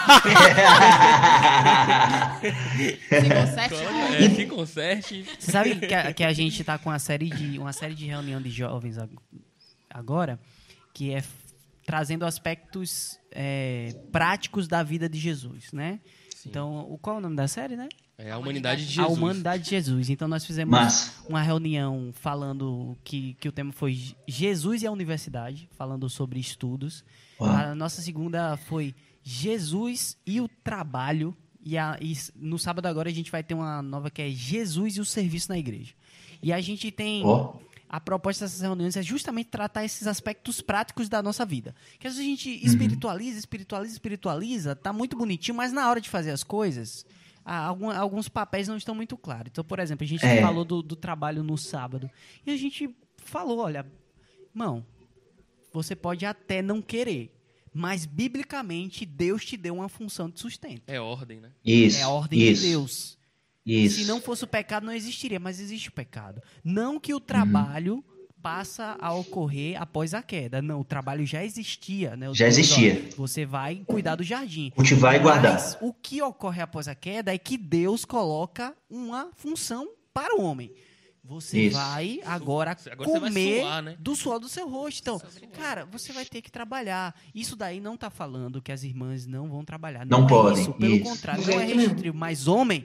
Se 3.11 3.29
conserte, 3.29 3.75
é, 4.25 4.31
se 4.31 4.47
conserte. 4.47 5.23
Você 5.39 5.53
sabe 5.53 5.77
que 5.77 5.95
a, 5.95 6.13
que 6.13 6.25
a 6.25 6.33
gente 6.33 6.63
tá 6.65 6.79
com 6.79 6.91
uma 6.91 6.99
série 6.99 7.29
de 7.29 7.59
uma 7.59 7.73
série 7.73 7.95
de 7.95 8.07
reunião 8.07 8.41
de 8.41 8.51
jovens 8.51 8.99
ag- 8.99 9.17
agora 9.89 10.39
que 10.95 11.13
é 11.15 11.23
trazendo 11.87 12.25
aspectos 12.25 13.19
é, 13.33 13.95
práticos 14.13 14.67
da 14.69 14.83
vida 14.83 15.09
de 15.09 15.19
Jesus, 15.19 15.73
né? 15.73 16.01
Então, 16.47 16.81
o 16.91 16.97
qual 16.97 17.17
é 17.17 17.19
o 17.19 17.23
nome 17.23 17.37
da 17.37 17.47
série, 17.47 17.77
né? 17.77 17.89
É 18.23 18.31
a 18.31 18.39
humanidade 18.39 18.87
de 18.87 19.01
A 19.01 19.05
Jesus. 19.05 19.19
humanidade 19.19 19.65
de 19.65 19.71
Jesus. 19.71 20.11
Então 20.11 20.29
nós 20.29 20.45
fizemos 20.45 20.71
Mas, 20.73 21.17
uma 21.29 21.41
reunião 21.43 22.11
falando 22.13 22.97
que, 23.03 23.35
que 23.41 23.49
o 23.49 23.53
tema 23.53 23.73
foi 23.73 23.99
Jesus 24.29 24.83
e 24.83 24.87
a 24.87 24.93
universidade, 24.93 25.69
falando 25.73 26.09
sobre 26.09 26.39
estudos. 26.39 27.03
Uau. 27.41 27.51
A 27.51 27.75
nossa 27.75 28.03
segunda 28.03 28.57
foi 28.57 28.95
Jesus 29.23 30.17
e 30.27 30.41
o 30.41 30.49
trabalho. 30.63 31.35
E, 31.65 31.77
a- 31.79 31.99
e 32.01 32.17
no 32.37 32.59
sábado 32.59 32.87
agora 32.87 33.09
a 33.09 33.13
gente 33.13 33.31
vai 33.31 33.43
ter 33.43 33.55
uma 33.55 33.81
nova 33.83 34.11
que 34.11 34.21
é 34.23 34.31
Jesus 34.31 34.97
e 34.97 35.01
o 35.01 35.05
serviço 35.05 35.49
na 35.51 35.59
igreja. 35.59 35.93
E 36.43 36.53
a 36.53 36.61
gente 36.61 36.91
tem. 36.91 37.23
A 37.89 37.99
proposta 38.01 38.45
dessas 38.45 38.61
reuniões 38.61 38.97
é 38.97 39.03
justamente 39.03 39.49
tratar 39.49 39.85
esses 39.85 40.07
aspectos 40.07 40.61
práticos 40.61 41.09
da 41.09 41.21
nossa 41.23 41.45
vida. 41.45 41.75
Que 41.99 42.07
às 42.07 42.15
vezes 42.15 42.25
a 42.25 42.31
gente 42.31 42.65
espiritualiza, 42.65 43.37
espiritualiza, 43.39 43.93
espiritualiza, 43.93 44.77
tá 44.77 44.93
muito 44.93 45.17
bonitinho, 45.17 45.57
mas 45.57 45.73
na 45.73 45.89
hora 45.91 46.01
de 46.01 46.09
fazer 46.09 46.31
as 46.31 46.45
coisas, 46.45 47.05
algum- 47.45 47.91
alguns 47.91 48.29
papéis 48.29 48.69
não 48.69 48.77
estão 48.77 48.95
muito 48.95 49.17
claros. 49.17 49.49
Então, 49.51 49.65
por 49.65 49.79
exemplo, 49.79 50.05
a 50.05 50.07
gente 50.07 50.25
É. 50.25 50.41
falou 50.41 50.65
do, 50.65 50.83
do 50.83 50.97
trabalho 50.97 51.43
no 51.43 51.57
sábado. 51.57 52.11
E 52.47 52.51
a 52.51 52.57
gente 52.57 52.89
falou, 53.17 53.59
olha, 53.59 53.87
irmão, 54.55 54.85
você 55.73 55.95
pode 55.97 56.25
até 56.27 56.61
não 56.63 56.83
querer, 56.83 57.33
mas 57.73 58.05
biblicamente 58.07 59.07
Deus 59.07 59.45
te 59.45 59.57
deu 59.57 59.75
uma 59.75 59.89
função 59.89 60.29
de 60.29 60.41
sustento. 60.41 60.83
É 60.87 61.01
ordem, 61.01 61.41
né? 61.41 61.51
isso. 61.65 61.99
é 61.99 62.03
a 62.03 62.09
ordem 62.09 62.41
isso, 62.41 62.63
de 62.63 62.69
Deus. 62.69 63.19
Isso. 63.65 64.01
Se 64.01 64.05
não 64.07 64.21
fosse 64.21 64.43
o 64.43 64.47
pecado, 64.49 64.85
não 64.87 64.93
existiria, 64.93 65.39
mas 65.39 65.61
existe 65.61 65.91
o 65.91 65.93
pecado. 65.93 66.43
Não 66.65 66.99
que 66.99 67.13
o 67.15 67.17
Uhum. 67.19 68.03
Passa 68.43 68.97
a 69.01 69.13
ocorrer 69.13 69.81
após 69.81 70.15
a 70.15 70.23
queda. 70.23 70.61
Não, 70.63 70.81
o 70.81 70.85
trabalho 70.85 71.27
já 71.27 71.45
existia. 71.45 72.17
Né? 72.17 72.29
O 72.31 72.35
Já 72.35 72.47
existia. 72.47 73.09
você 73.17 73.45
vai 73.45 73.83
cuidar 73.87 74.17
do 74.17 74.23
jardim. 74.23 74.71
Cultivar 74.75 75.15
e 75.15 75.19
guardar. 75.19 75.55
Mas 75.55 75.77
o 75.81 75.93
que 75.93 76.23
ocorre 76.23 76.63
após 76.63 76.89
a 76.89 76.95
queda 76.95 77.35
é 77.35 77.39
que 77.39 77.57
Deus 77.57 78.05
coloca 78.05 78.75
uma 78.89 79.31
função 79.35 79.89
para 80.13 80.37
o 80.37 80.43
homem. 80.43 80.73
Você 81.23 81.67
Isso. 81.67 81.77
vai 81.77 82.19
agora, 82.25 82.77
Agora 82.91 83.21
vai 83.21 83.29
comer 83.31 83.61
suar, 83.61 83.83
né? 83.83 83.97
do 84.01 84.17
suor 84.17 84.41
do 84.41 84.49
seu 84.49 84.69
rosto. 84.69 85.01
Então, 85.01 85.17
isso. 85.29 85.41
cara, 85.53 85.85
você 85.85 86.13
vai 86.13 86.25
ter 86.25 86.41
que 86.43 86.51
trabalhar. 86.51 87.15
Isso 87.33 87.55
daí 87.55 87.79
não 87.79 87.97
tá 87.97 88.11
falando 88.11 88.61
que 88.61 88.73
as 88.73 88.83
irmãs 88.83 89.27
não 89.27 89.49
vão 89.49 89.65
trabalhar. 89.65 90.05
Não 90.07 90.25
é 90.25 90.29
podem, 90.29 90.63
isso. 90.63 90.73
Pelo 90.73 90.95
isso. 90.95 91.05
contrário, 91.05 91.47
não 91.47 91.61
é 91.61 91.67
nenhum. 91.67 91.79
restritivo. 91.79 92.17
Mas 92.17 92.49
homem, 92.49 92.85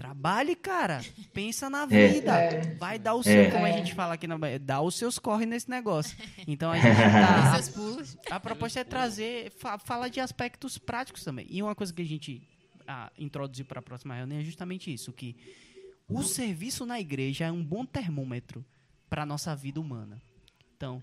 trabalhe, 0.00 0.56
cara. 0.56 1.04
Pensa 1.34 1.68
na 1.68 1.82
É. 1.82 2.08
vida. 2.08 2.34
É. 2.34 2.74
Vai 2.76 2.98
dar 2.98 3.14
o 3.14 3.22
seu, 3.22 3.42
É. 3.42 3.50
como 3.50 3.66
a 3.66 3.68
É. 3.68 3.72
gente 3.76 3.94
fala 3.94 4.14
aqui 4.14 4.26
na 4.26 4.38
Bahia, 4.38 4.58
dá 4.58 4.80
os 4.80 4.94
seus 4.94 5.18
corre 5.18 5.44
nesse 5.44 5.68
negócio. 5.68 6.16
Então 6.48 6.72
a 6.72 6.76
gente 6.78 6.86
tá, 7.68 7.72
pulos. 7.74 8.16
a 8.30 8.40
proposta 8.40 8.80
é 8.80 8.84
trazer, 8.84 9.50
fa 9.58 9.76
fala 9.78 10.08
de 10.08 10.18
aspectos 10.18 10.78
práticos 10.78 11.22
também. 11.22 11.46
E 11.50 11.62
uma 11.62 11.74
coisa 11.74 11.92
que 11.92 12.00
a 12.00 12.04
gente 12.06 12.40
ah, 12.88 13.12
introduziu 13.18 13.66
para 13.66 13.80
a 13.80 13.82
próxima 13.82 14.14
reunião 14.14 14.40
é 14.40 14.42
justamente 14.44 14.90
isso, 14.92 15.12
que 15.12 15.36
o 16.08 16.22
serviço 16.22 16.86
na 16.86 16.98
igreja 16.98 17.44
é 17.44 17.52
um 17.52 17.62
bom 17.62 17.84
termômetro 17.84 18.64
para 19.10 19.22
a 19.24 19.26
nossa 19.26 19.54
vida 19.54 19.78
humana. 19.78 20.20
Então, 20.76 21.02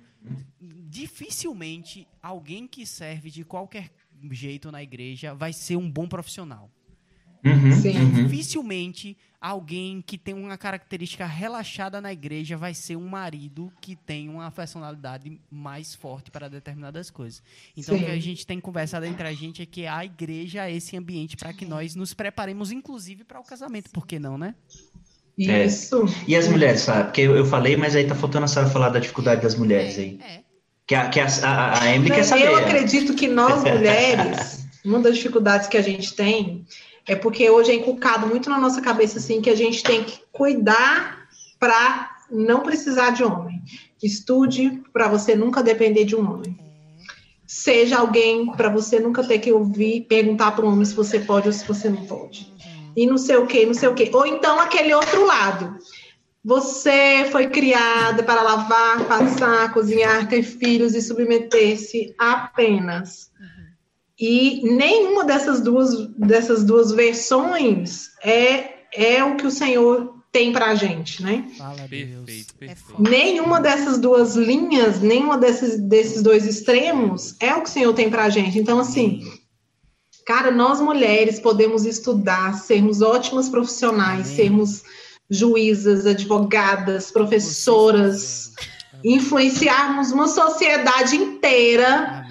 dificilmente 0.89 2.07
alguém 2.21 2.67
que 2.67 2.83
serve 2.85 3.29
de 3.29 3.43
qualquer 3.45 3.91
jeito 4.31 4.71
na 4.71 4.81
igreja 4.81 5.35
vai 5.35 5.53
ser 5.53 5.75
um 5.75 5.89
bom 5.89 6.07
profissional. 6.07 6.71
Uhum, 7.43 7.69
uhum. 7.71 8.23
Dificilmente 8.23 9.17
alguém 9.39 10.01
que 10.01 10.17
tem 10.17 10.33
uma 10.33 10.57
característica 10.57 11.25
relaxada 11.25 12.01
na 12.01 12.11
igreja 12.11 12.57
vai 12.57 12.73
ser 12.73 12.95
um 12.95 13.07
marido 13.07 13.71
que 13.79 13.95
tem 13.95 14.29
uma 14.29 14.49
personalidade 14.51 15.39
mais 15.49 15.93
forte 15.93 16.31
para 16.31 16.49
determinadas 16.49 17.09
coisas. 17.09 17.41
Então, 17.75 17.95
Sim. 17.95 18.03
o 18.03 18.05
que 18.05 18.11
a 18.11 18.19
gente 18.19 18.45
tem 18.45 18.59
conversado 18.59 19.05
entre 19.05 19.27
a 19.27 19.33
gente 19.33 19.61
é 19.61 19.65
que 19.65 19.85
a 19.85 20.03
igreja 20.03 20.67
é 20.67 20.75
esse 20.75 20.97
ambiente 20.97 21.37
para 21.37 21.53
que 21.53 21.65
nós 21.65 21.95
nos 21.95 22.13
preparemos, 22.13 22.71
inclusive, 22.71 23.23
para 23.23 23.39
o 23.39 23.43
casamento. 23.43 23.89
Por 23.91 24.07
que 24.07 24.19
não, 24.19 24.37
né? 24.37 24.55
É. 25.39 25.65
Isso. 25.65 26.05
E 26.27 26.35
as 26.35 26.47
mulheres, 26.47 26.81
sabe? 26.81 27.05
Porque 27.05 27.21
eu, 27.21 27.35
eu 27.35 27.45
falei, 27.45 27.77
mas 27.77 27.95
aí 27.95 28.07
tá 28.07 28.15
faltando 28.15 28.45
a 28.45 28.47
Sara 28.47 28.67
falar 28.67 28.89
da 28.89 28.99
dificuldade 28.99 29.41
das 29.41 29.55
mulheres 29.55 29.97
aí. 29.99 30.19
É. 30.21 30.41
Que 30.87 30.95
a, 30.95 31.09
que 31.09 31.19
a, 31.19 31.27
a, 31.43 31.83
a 31.83 31.95
Emily 31.95 32.15
quer 32.15 32.23
saber. 32.23 32.47
Eu 32.47 32.55
acredito 32.55 33.13
que 33.13 33.27
nós 33.27 33.61
mulheres, 33.63 34.65
uma 34.83 34.99
das 34.99 35.17
dificuldades 35.17 35.67
que 35.67 35.77
a 35.77 35.81
gente 35.81 36.13
tem 36.15 36.65
é 37.07 37.15
porque 37.15 37.49
hoje 37.49 37.71
é 37.71 37.75
inculcado 37.75 38.27
muito 38.27 38.49
na 38.49 38.59
nossa 38.59 38.81
cabeça 38.81 39.17
assim 39.17 39.41
que 39.41 39.49
a 39.49 39.55
gente 39.55 39.81
tem 39.81 40.03
que 40.03 40.19
cuidar 40.31 41.27
para 41.57 42.17
não 42.29 42.61
precisar 42.61 43.11
de 43.11 43.23
homem. 43.23 43.61
Estude 44.03 44.83
para 44.91 45.07
você 45.07 45.35
nunca 45.35 45.63
depender 45.63 46.03
de 46.03 46.15
um 46.15 46.29
homem. 46.29 46.57
Seja 47.45 47.99
alguém 47.99 48.51
para 48.51 48.69
você 48.69 48.99
nunca 48.99 49.23
ter 49.23 49.39
que 49.39 49.51
ouvir, 49.51 50.01
perguntar 50.01 50.51
para 50.51 50.65
um 50.65 50.73
homem 50.73 50.83
se 50.83 50.93
você 50.93 51.19
pode 51.19 51.47
ou 51.47 51.53
se 51.53 51.65
você 51.65 51.89
não 51.89 52.05
pode. 52.05 52.53
E 52.95 53.07
não 53.07 53.17
sei 53.17 53.37
o 53.37 53.47
que, 53.47 53.65
não 53.65 53.73
sei 53.73 53.87
o 53.87 53.93
que. 53.93 54.11
Ou 54.13 54.25
então 54.25 54.59
aquele 54.59 54.93
outro 54.93 55.25
lado. 55.25 55.77
Você 56.43 57.27
foi 57.31 57.47
criada 57.47 58.21
para 58.23 58.41
lavar, 58.41 59.05
passar, 59.05 59.73
cozinhar, 59.73 60.27
ter 60.27 60.43
filhos 60.43 60.93
e 60.93 61.01
submeter-se 61.01 62.13
apenas. 62.17 63.31
E 64.19 64.61
nenhuma 64.63 65.23
dessas 65.23 65.61
duas, 65.61 66.07
dessas 66.17 66.63
duas 66.63 66.91
versões 66.91 68.09
é, 68.23 68.77
é 68.91 69.23
o 69.23 69.35
que 69.35 69.45
o 69.45 69.51
Senhor 69.51 70.17
tem 70.31 70.51
para 70.51 70.67
a 70.67 70.75
gente, 70.75 71.23
né? 71.23 71.49
Fala, 71.57 71.87
Deus. 71.87 72.25
Perfeito, 72.25 72.53
É 72.61 72.67
perfeito. 72.67 73.01
Nenhuma 73.01 73.59
dessas 73.59 73.97
duas 73.99 74.35
linhas, 74.35 74.99
nenhuma 74.99 75.37
desses, 75.37 75.79
desses 75.79 76.21
dois 76.21 76.45
extremos 76.45 77.35
é 77.39 77.53
o 77.53 77.61
que 77.61 77.69
o 77.69 77.71
Senhor 77.71 77.93
tem 77.93 78.09
para 78.09 78.25
a 78.25 78.29
gente. 78.29 78.59
Então, 78.59 78.79
assim, 78.79 79.21
cara, 80.25 80.51
nós 80.51 80.81
mulheres 80.81 81.39
podemos 81.39 81.85
estudar, 81.85 82.53
sermos 82.55 83.01
ótimas 83.01 83.49
profissionais, 83.49 84.27
Amém. 84.27 84.35
sermos 84.35 84.83
juízas, 85.29 86.05
advogadas, 86.05 87.11
professoras, 87.11 88.53
influenciarmos 89.03 90.11
uma 90.11 90.27
sociedade 90.27 91.15
inteira 91.15 92.23
Amém. 92.23 92.26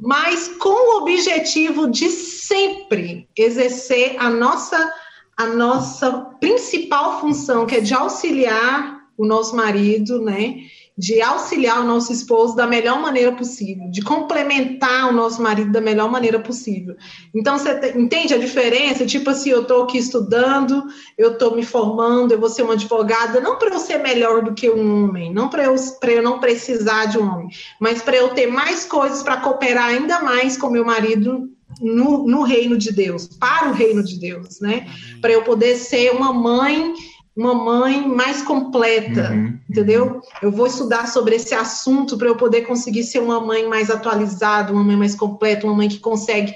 Mas 0.00 0.48
com 0.58 0.68
o 0.68 1.02
objetivo 1.02 1.90
de 1.90 2.08
sempre 2.08 3.28
exercer 3.36 4.16
a 4.18 4.30
nossa 4.30 4.94
a 5.36 5.46
nossa 5.46 6.10
principal 6.40 7.20
função, 7.20 7.64
que 7.64 7.76
é 7.76 7.80
de 7.80 7.94
auxiliar 7.94 9.06
o 9.16 9.24
nosso 9.24 9.54
marido, 9.54 10.20
né? 10.20 10.64
De 10.98 11.22
auxiliar 11.22 11.80
o 11.80 11.86
nosso 11.86 12.12
esposo 12.12 12.56
da 12.56 12.66
melhor 12.66 13.00
maneira 13.00 13.30
possível, 13.30 13.88
de 13.88 14.02
complementar 14.02 15.08
o 15.08 15.12
nosso 15.12 15.40
marido 15.40 15.70
da 15.70 15.80
melhor 15.80 16.10
maneira 16.10 16.40
possível. 16.40 16.96
Então, 17.32 17.56
você 17.56 17.78
te- 17.78 17.96
entende 17.96 18.34
a 18.34 18.38
diferença? 18.38 19.06
Tipo 19.06 19.30
assim, 19.30 19.50
eu 19.50 19.62
estou 19.62 19.84
aqui 19.84 19.96
estudando, 19.98 20.82
eu 21.16 21.32
estou 21.34 21.54
me 21.54 21.64
formando, 21.64 22.32
eu 22.32 22.40
vou 22.40 22.48
ser 22.48 22.62
uma 22.62 22.72
advogada, 22.74 23.40
não 23.40 23.56
para 23.58 23.72
eu 23.72 23.78
ser 23.78 23.98
melhor 23.98 24.42
do 24.42 24.54
que 24.54 24.68
um 24.68 25.04
homem, 25.04 25.32
não 25.32 25.48
para 25.48 25.64
eu, 25.64 25.76
pra 26.00 26.10
eu 26.10 26.22
não 26.22 26.40
precisar 26.40 27.06
de 27.06 27.16
um 27.16 27.22
homem, 27.32 27.48
mas 27.80 28.02
para 28.02 28.16
eu 28.16 28.30
ter 28.30 28.48
mais 28.48 28.84
coisas 28.84 29.22
para 29.22 29.36
cooperar 29.36 29.86
ainda 29.86 30.20
mais 30.20 30.56
com 30.56 30.68
meu 30.68 30.84
marido 30.84 31.48
no, 31.80 32.26
no 32.26 32.42
reino 32.42 32.76
de 32.76 32.92
Deus, 32.92 33.28
para 33.28 33.68
o 33.68 33.72
reino 33.72 34.02
de 34.02 34.18
Deus, 34.18 34.58
né? 34.60 34.86
Para 35.20 35.30
eu 35.32 35.42
poder 35.44 35.76
ser 35.76 36.10
uma 36.10 36.32
mãe, 36.32 36.92
uma 37.38 37.54
mãe 37.54 38.04
mais 38.08 38.42
completa, 38.42 39.30
Uhum. 39.30 39.56
entendeu? 39.70 40.20
Eu 40.42 40.50
vou 40.50 40.66
estudar 40.66 41.06
sobre 41.06 41.36
esse 41.36 41.54
assunto 41.54 42.18
para 42.18 42.26
eu 42.26 42.34
poder 42.34 42.62
conseguir 42.62 43.04
ser 43.04 43.20
uma 43.20 43.38
mãe 43.40 43.68
mais 43.68 43.90
atualizada, 43.90 44.72
uma 44.72 44.82
mãe 44.82 44.96
mais 44.96 45.14
completa, 45.14 45.64
uma 45.64 45.76
mãe 45.76 45.88
que 45.88 46.00
consegue 46.00 46.52